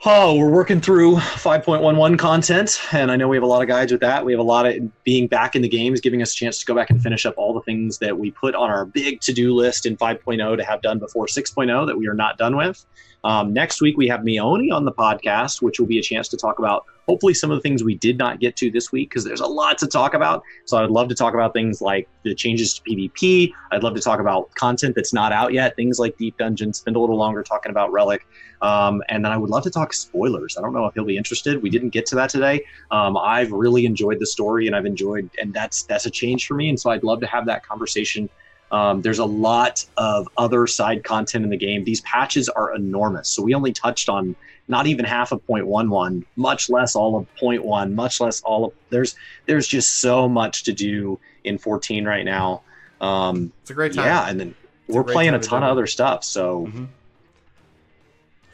Oh, 0.04 0.36
we're 0.36 0.48
working 0.48 0.80
through 0.80 1.16
5.11 1.16 2.20
content, 2.20 2.80
and 2.92 3.10
I 3.10 3.16
know 3.16 3.26
we 3.26 3.36
have 3.36 3.42
a 3.42 3.48
lot 3.48 3.62
of 3.62 3.68
guides 3.68 3.90
with 3.90 4.00
that. 4.02 4.24
We 4.24 4.30
have 4.30 4.38
a 4.38 4.44
lot 4.44 4.64
of 4.64 5.02
being 5.02 5.26
back 5.26 5.56
in 5.56 5.62
the 5.62 5.68
games, 5.68 6.00
giving 6.00 6.22
us 6.22 6.32
a 6.32 6.36
chance 6.36 6.56
to 6.60 6.66
go 6.66 6.72
back 6.72 6.90
and 6.90 7.02
finish 7.02 7.26
up 7.26 7.34
all 7.36 7.52
the 7.52 7.62
things 7.62 7.98
that 7.98 8.16
we 8.16 8.30
put 8.30 8.54
on 8.54 8.70
our 8.70 8.84
big 8.84 9.20
to 9.22 9.32
do 9.32 9.52
list 9.52 9.86
in 9.86 9.96
5.0 9.96 10.56
to 10.56 10.62
have 10.62 10.82
done 10.82 11.00
before 11.00 11.26
6.0 11.26 11.84
that 11.88 11.98
we 11.98 12.06
are 12.06 12.14
not 12.14 12.38
done 12.38 12.56
with. 12.56 12.86
Um, 13.24 13.52
next 13.52 13.80
week, 13.80 13.96
we 13.96 14.08
have 14.08 14.20
Mioni 14.20 14.72
on 14.72 14.84
the 14.84 14.92
podcast, 14.92 15.60
which 15.62 15.78
will 15.78 15.86
be 15.86 15.98
a 15.98 16.02
chance 16.02 16.28
to 16.28 16.36
talk 16.36 16.58
about 16.58 16.86
hopefully 17.08 17.32
some 17.32 17.50
of 17.50 17.56
the 17.56 17.62
things 17.62 17.82
we 17.82 17.94
did 17.94 18.18
not 18.18 18.38
get 18.38 18.54
to 18.54 18.70
this 18.70 18.92
week 18.92 19.08
because 19.08 19.24
there's 19.24 19.40
a 19.40 19.46
lot 19.46 19.78
to 19.78 19.86
talk 19.86 20.12
about. 20.12 20.42
So 20.66 20.76
I'd 20.76 20.90
love 20.90 21.08
to 21.08 21.14
talk 21.14 21.32
about 21.32 21.54
things 21.54 21.80
like 21.80 22.06
the 22.22 22.34
changes 22.34 22.74
to 22.74 22.82
PvP. 22.82 23.50
I'd 23.72 23.82
love 23.82 23.94
to 23.94 24.00
talk 24.00 24.20
about 24.20 24.54
content 24.54 24.94
that's 24.94 25.14
not 25.14 25.32
out 25.32 25.54
yet, 25.54 25.74
things 25.74 25.98
like 25.98 26.18
Deep 26.18 26.36
Dungeon, 26.36 26.72
spend 26.74 26.96
a 26.96 27.00
little 27.00 27.16
longer 27.16 27.42
talking 27.42 27.70
about 27.70 27.90
Relic. 27.92 28.26
Um, 28.60 29.02
and 29.08 29.24
then 29.24 29.32
I 29.32 29.38
would 29.38 29.48
love 29.48 29.62
to 29.62 29.70
talk 29.70 29.94
spoilers. 29.94 30.58
I 30.58 30.60
don't 30.60 30.74
know 30.74 30.84
if 30.84 30.94
he'll 30.94 31.04
be 31.04 31.16
interested. 31.16 31.62
We 31.62 31.70
didn't 31.70 31.90
get 31.90 32.04
to 32.06 32.14
that 32.16 32.28
today. 32.28 32.64
Um, 32.90 33.16
I've 33.16 33.52
really 33.52 33.86
enjoyed 33.86 34.18
the 34.18 34.26
story, 34.26 34.66
and 34.66 34.76
I've 34.76 34.86
enjoyed, 34.86 35.30
and 35.40 35.54
that's 35.54 35.84
that's 35.84 36.06
a 36.06 36.10
change 36.10 36.46
for 36.46 36.54
me. 36.54 36.68
And 36.68 36.78
so 36.78 36.90
I'd 36.90 37.04
love 37.04 37.20
to 37.20 37.26
have 37.26 37.46
that 37.46 37.64
conversation. 37.64 38.28
Um, 38.70 39.00
there's 39.02 39.18
a 39.18 39.24
lot 39.24 39.84
of 39.96 40.28
other 40.36 40.66
side 40.66 41.02
content 41.04 41.44
in 41.44 41.50
the 41.50 41.56
game. 41.56 41.84
These 41.84 42.02
patches 42.02 42.48
are 42.50 42.74
enormous, 42.74 43.28
so 43.28 43.42
we 43.42 43.54
only 43.54 43.72
touched 43.72 44.08
on 44.08 44.36
not 44.70 44.86
even 44.86 45.06
half 45.06 45.32
of 45.32 45.40
0.11, 45.46 46.24
much 46.36 46.68
less 46.68 46.94
all 46.94 47.16
of 47.16 47.26
0.1, 47.42 47.94
much 47.94 48.20
less 48.20 48.42
all 48.42 48.66
of. 48.66 48.72
There's 48.90 49.14
there's 49.46 49.66
just 49.66 50.00
so 50.00 50.28
much 50.28 50.64
to 50.64 50.72
do 50.72 51.18
in 51.44 51.56
14 51.56 52.04
right 52.04 52.24
now. 52.24 52.62
Um, 53.00 53.52
It's 53.62 53.70
a 53.70 53.74
great 53.74 53.94
time. 53.94 54.04
yeah, 54.04 54.28
and 54.28 54.38
then 54.38 54.54
It's 54.86 54.94
we're 54.94 55.04
playing 55.04 55.32
a 55.34 55.38
ton 55.38 55.62
of 55.62 55.70
other 55.70 55.86
stuff. 55.86 56.22
So 56.24 56.66
Mhm. 56.66 56.88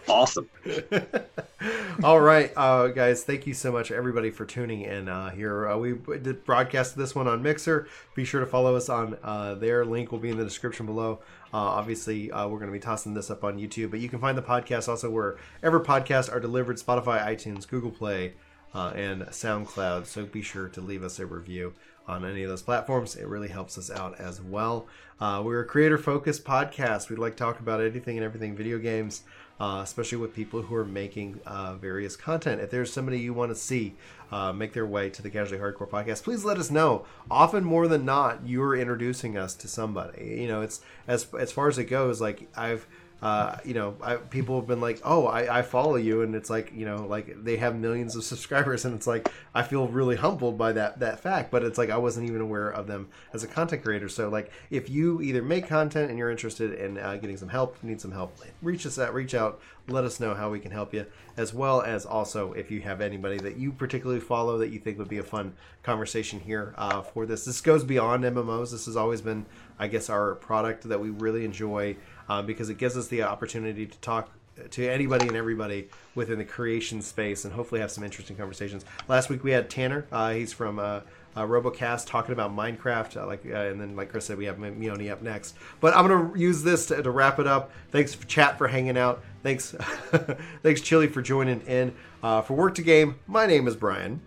Awesome. 0.09 0.49
All 2.03 2.21
right, 2.21 2.53
uh, 2.57 2.89
guys. 2.89 3.25
Thank 3.25 3.47
you 3.47 3.55
so 3.55 3.73
much, 3.73 3.91
everybody, 3.91 4.31
for 4.31 4.45
tuning 4.45 4.83
in 4.83 5.09
uh, 5.09 5.31
here. 5.31 5.69
Uh, 5.69 5.79
we 5.79 5.95
did 5.95 6.45
broadcast 6.45 6.97
this 6.97 7.15
one 7.15 7.27
on 7.29 7.43
Mixer. 7.43 7.89
Be 8.15 8.25
sure 8.25 8.41
to 8.41 8.47
follow 8.47 8.77
us 8.77 8.89
on 8.89 9.17
uh, 9.23 9.55
there. 9.55 9.85
Link 9.85 10.13
will 10.13 10.19
be 10.19 10.31
in 10.31 10.37
the 10.37 10.45
description 10.45 10.87
below. 10.87 11.21
Uh, 11.53 11.59
obviously, 11.59 12.31
uh, 12.31 12.49
we're 12.49 12.59
going 12.59 12.71
to 12.71 12.77
be 12.77 12.81
tossing 12.81 13.15
this 13.15 13.31
up 13.31 13.45
on 13.45 13.59
YouTube, 13.59 13.91
but 13.91 14.01
you 14.01 14.09
can 14.09 14.19
find 14.19 14.37
the 14.37 14.43
podcast 14.43 14.89
also 14.89 15.11
wherever 15.11 15.81
podcasts 15.81 16.33
are 16.33 16.41
delivered: 16.41 16.77
Spotify, 16.77 17.25
iTunes, 17.25 17.67
Google 17.67 17.91
Play, 17.91 18.35
uh, 18.75 18.93
and 18.95 19.23
SoundCloud. 19.23 20.07
So 20.07 20.27
be 20.27 20.43
sure 20.43 20.69
to 20.69 20.81
leave 20.81 21.03
us 21.03 21.19
a 21.19 21.27
review 21.27 21.75
on 22.07 22.25
any 22.25 22.43
of 22.43 22.51
those 22.51 22.63
platforms. 22.63 23.17
It 23.17 23.27
really 23.27 23.49
helps 23.49 23.79
us 23.79 23.91
out 23.91 24.21
as 24.21 24.43
well. 24.43 24.87
Uh, 25.21 25.43
we're 25.45 25.61
a 25.61 25.65
creator-focused 25.65 26.45
podcast. 26.45 27.09
We'd 27.09 27.19
like 27.19 27.37
to 27.37 27.39
talk 27.39 27.61
about 27.61 27.81
anything 27.81 28.19
and 28.19 28.25
everything 28.25 28.55
video 28.55 28.79
games 28.79 29.23
uh, 29.61 29.81
especially 29.83 30.19
with 30.19 30.35
people 30.35 30.63
who 30.63 30.75
are 30.75 30.85
making 30.85 31.41
uh, 31.47 31.75
various 31.75 32.17
content. 32.17 32.61
If 32.61 32.71
there's 32.71 32.93
somebody 32.93 33.19
you 33.19 33.33
want 33.33 33.51
to 33.51 33.55
see 33.55 33.95
uh, 34.33 34.53
make 34.53 34.73
their 34.73 34.87
way 34.87 35.11
to 35.11 35.23
the 35.23 35.31
Casually 35.31 35.61
Hardcore 35.61 35.89
podcast, 35.89 36.25
please 36.25 36.45
let 36.45 36.59
us 36.59 36.71
know. 36.71 37.05
Often 37.31 37.65
more 37.65 37.87
than 37.87 38.05
not, 38.05 38.47
you're 38.47 38.75
introducing 38.75 39.37
us 39.39 39.55
to 39.55 39.69
somebody. 39.69 40.39
You 40.41 40.49
know, 40.49 40.63
it's 40.63 40.81
as 41.07 41.27
as 41.39 41.53
far 41.53 41.69
as 41.69 41.79
it 41.79 41.85
goes. 41.85 42.21
Like 42.21 42.49
I've. 42.57 42.87
Uh, 43.25 43.57
you 43.65 43.73
know, 43.73 43.97
I, 44.03 44.17
people 44.17 44.57
have 44.57 44.67
been 44.67 44.83
like, 44.83 45.01
"Oh, 45.03 45.27
I, 45.27 45.61
I 45.61 45.63
follow 45.63 45.97
you," 45.97 46.21
and 46.21 46.35
it's 46.35 46.51
like, 46.51 46.75
you 46.75 46.85
know, 46.85 47.07
like 47.07 47.43
they 47.43 47.57
have 47.57 47.75
millions 47.75 48.15
of 48.17 48.25
subscribers, 48.33 48.85
and 48.85 48.95
it's 48.95 49.07
like 49.07 49.33
I 49.55 49.63
feel 49.63 49.89
really 49.89 50.17
humbled 50.17 50.59
by 50.59 50.73
that 50.73 51.01
that 51.01 51.21
fact. 51.21 51.51
But 51.51 51.65
it's 51.65 51.79
like 51.79 51.89
I 51.89 51.97
wasn't 51.97 52.29
even 52.29 52.43
aware 52.43 52.69
of 52.69 52.87
them 52.87 53.09
as 53.33 53.43
a 53.43 53.49
content 53.49 53.83
creator. 53.83 54.11
So, 54.11 54.29
like, 54.29 54.53
if 54.69 54.91
you 54.91 55.23
either 55.23 55.41
make 55.41 55.67
content 55.67 56.11
and 56.11 56.19
you're 56.19 56.31
interested 56.31 56.75
in 56.75 56.99
uh, 56.99 57.17
getting 57.17 57.39
some 57.39 57.49
help, 57.49 57.83
need 57.83 57.99
some 57.99 58.13
help, 58.13 58.37
reach 58.61 58.85
us 58.85 58.99
out, 58.99 59.15
reach 59.15 59.35
out, 59.35 59.59
let 59.89 60.05
us 60.05 60.21
know 60.21 60.35
how 60.35 60.51
we 60.51 60.61
can 60.61 60.71
help 60.71 60.93
you, 60.93 61.07
as 61.39 61.55
well 61.55 61.81
as 61.81 62.05
also 62.05 62.53
if 62.53 62.71
you 62.71 62.83
have 62.83 63.01
anybody 63.01 63.39
that 63.39 63.57
you 63.57 63.73
particularly 63.73 64.21
follow 64.21 64.59
that 64.59 64.69
you 64.69 64.79
think 64.79 64.99
would 64.99 65.09
be 65.09 65.19
a 65.19 65.23
fun 65.23 65.55
conversation 65.83 66.41
here 66.41 66.75
uh, 66.77 67.01
for 67.01 67.25
this. 67.25 67.47
This 67.47 67.63
goes 67.63 67.85
beyond 67.85 68.23
MMOs. 68.25 68.71
This 68.71 68.85
has 68.85 68.97
always 68.97 69.23
been, 69.23 69.47
I 69.79 69.89
guess, 69.89 70.11
our 70.11 70.35
product 70.35 70.89
that 70.91 71.01
we 71.01 71.09
really 71.09 71.47
enjoy 71.47 71.97
uh, 72.29 72.43
because 72.43 72.69
it 72.71 72.79
gives 72.79 72.97
us 72.97 73.09
the 73.09 73.23
opportunity 73.23 73.87
to 73.87 73.99
talk 73.99 74.31
to 74.71 74.89
anybody 74.89 75.27
and 75.27 75.37
everybody 75.37 75.89
within 76.15 76.39
the 76.39 76.45
creation 76.45 77.03
space, 77.03 77.45
and 77.45 77.53
hopefully 77.53 77.81
have 77.81 77.91
some 77.91 78.05
interesting 78.05 78.37
conversations. 78.37 78.85
Last 79.09 79.29
week 79.29 79.43
we 79.43 79.51
had 79.51 79.69
Tanner. 79.69 80.07
Uh, 80.13 80.33
he's 80.33 80.53
from 80.53 80.79
uh, 80.79 81.01
uh, 81.37 81.43
Robocast 81.43 82.07
talking 82.07 82.33
about 82.33 82.55
Minecraft. 82.55 83.17
Uh, 83.21 83.27
like, 83.27 83.45
uh, 83.47 83.55
and 83.55 83.81
then 83.81 83.97
like 83.97 84.11
Chris 84.11 84.27
said, 84.27 84.39
we 84.39 84.45
have 84.45 84.57
Mioni 84.57 85.11
up 85.11 85.23
next. 85.23 85.57
But 85.81 85.97
I'm 85.97 86.07
gonna 86.07 86.39
use 86.39 86.63
this 86.63 86.87
to, 86.87 87.03
to 87.03 87.11
wrap 87.11 87.39
it 87.39 87.47
up. 87.47 87.73
Thanks 87.91 88.15
for 88.15 88.27
chat 88.27 88.59
for 88.59 88.69
hanging 88.69 88.97
out. 88.97 89.23
Thanks, 89.43 89.73
thanks 90.63 90.81
Chili 90.81 91.09
for 91.09 91.23
joining 91.23 91.61
in. 91.63 91.95
Uh, 92.23 92.41
for 92.41 92.55
Work 92.55 92.77
to 92.77 92.83
Game, 92.83 93.17
my 93.27 93.47
name 93.47 93.67
is 93.69 93.77
Brian. 93.77 94.21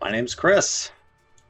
My 0.00 0.10
name's 0.10 0.34
Chris. 0.34 0.90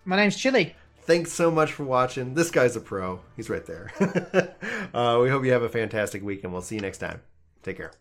My 0.04 0.16
name's 0.16 0.36
Chili. 0.36 0.74
Thanks 1.04 1.32
so 1.32 1.50
much 1.50 1.72
for 1.72 1.84
watching. 1.84 2.34
This 2.34 2.50
guy's 2.50 2.76
a 2.76 2.80
pro. 2.80 3.20
He's 3.36 3.50
right 3.50 3.66
there. 3.66 3.92
uh, 4.94 5.18
we 5.20 5.30
hope 5.30 5.44
you 5.44 5.52
have 5.52 5.62
a 5.62 5.68
fantastic 5.68 6.22
week, 6.22 6.44
and 6.44 6.52
we'll 6.52 6.62
see 6.62 6.76
you 6.76 6.80
next 6.80 6.98
time. 6.98 7.22
Take 7.62 7.76
care. 7.76 7.92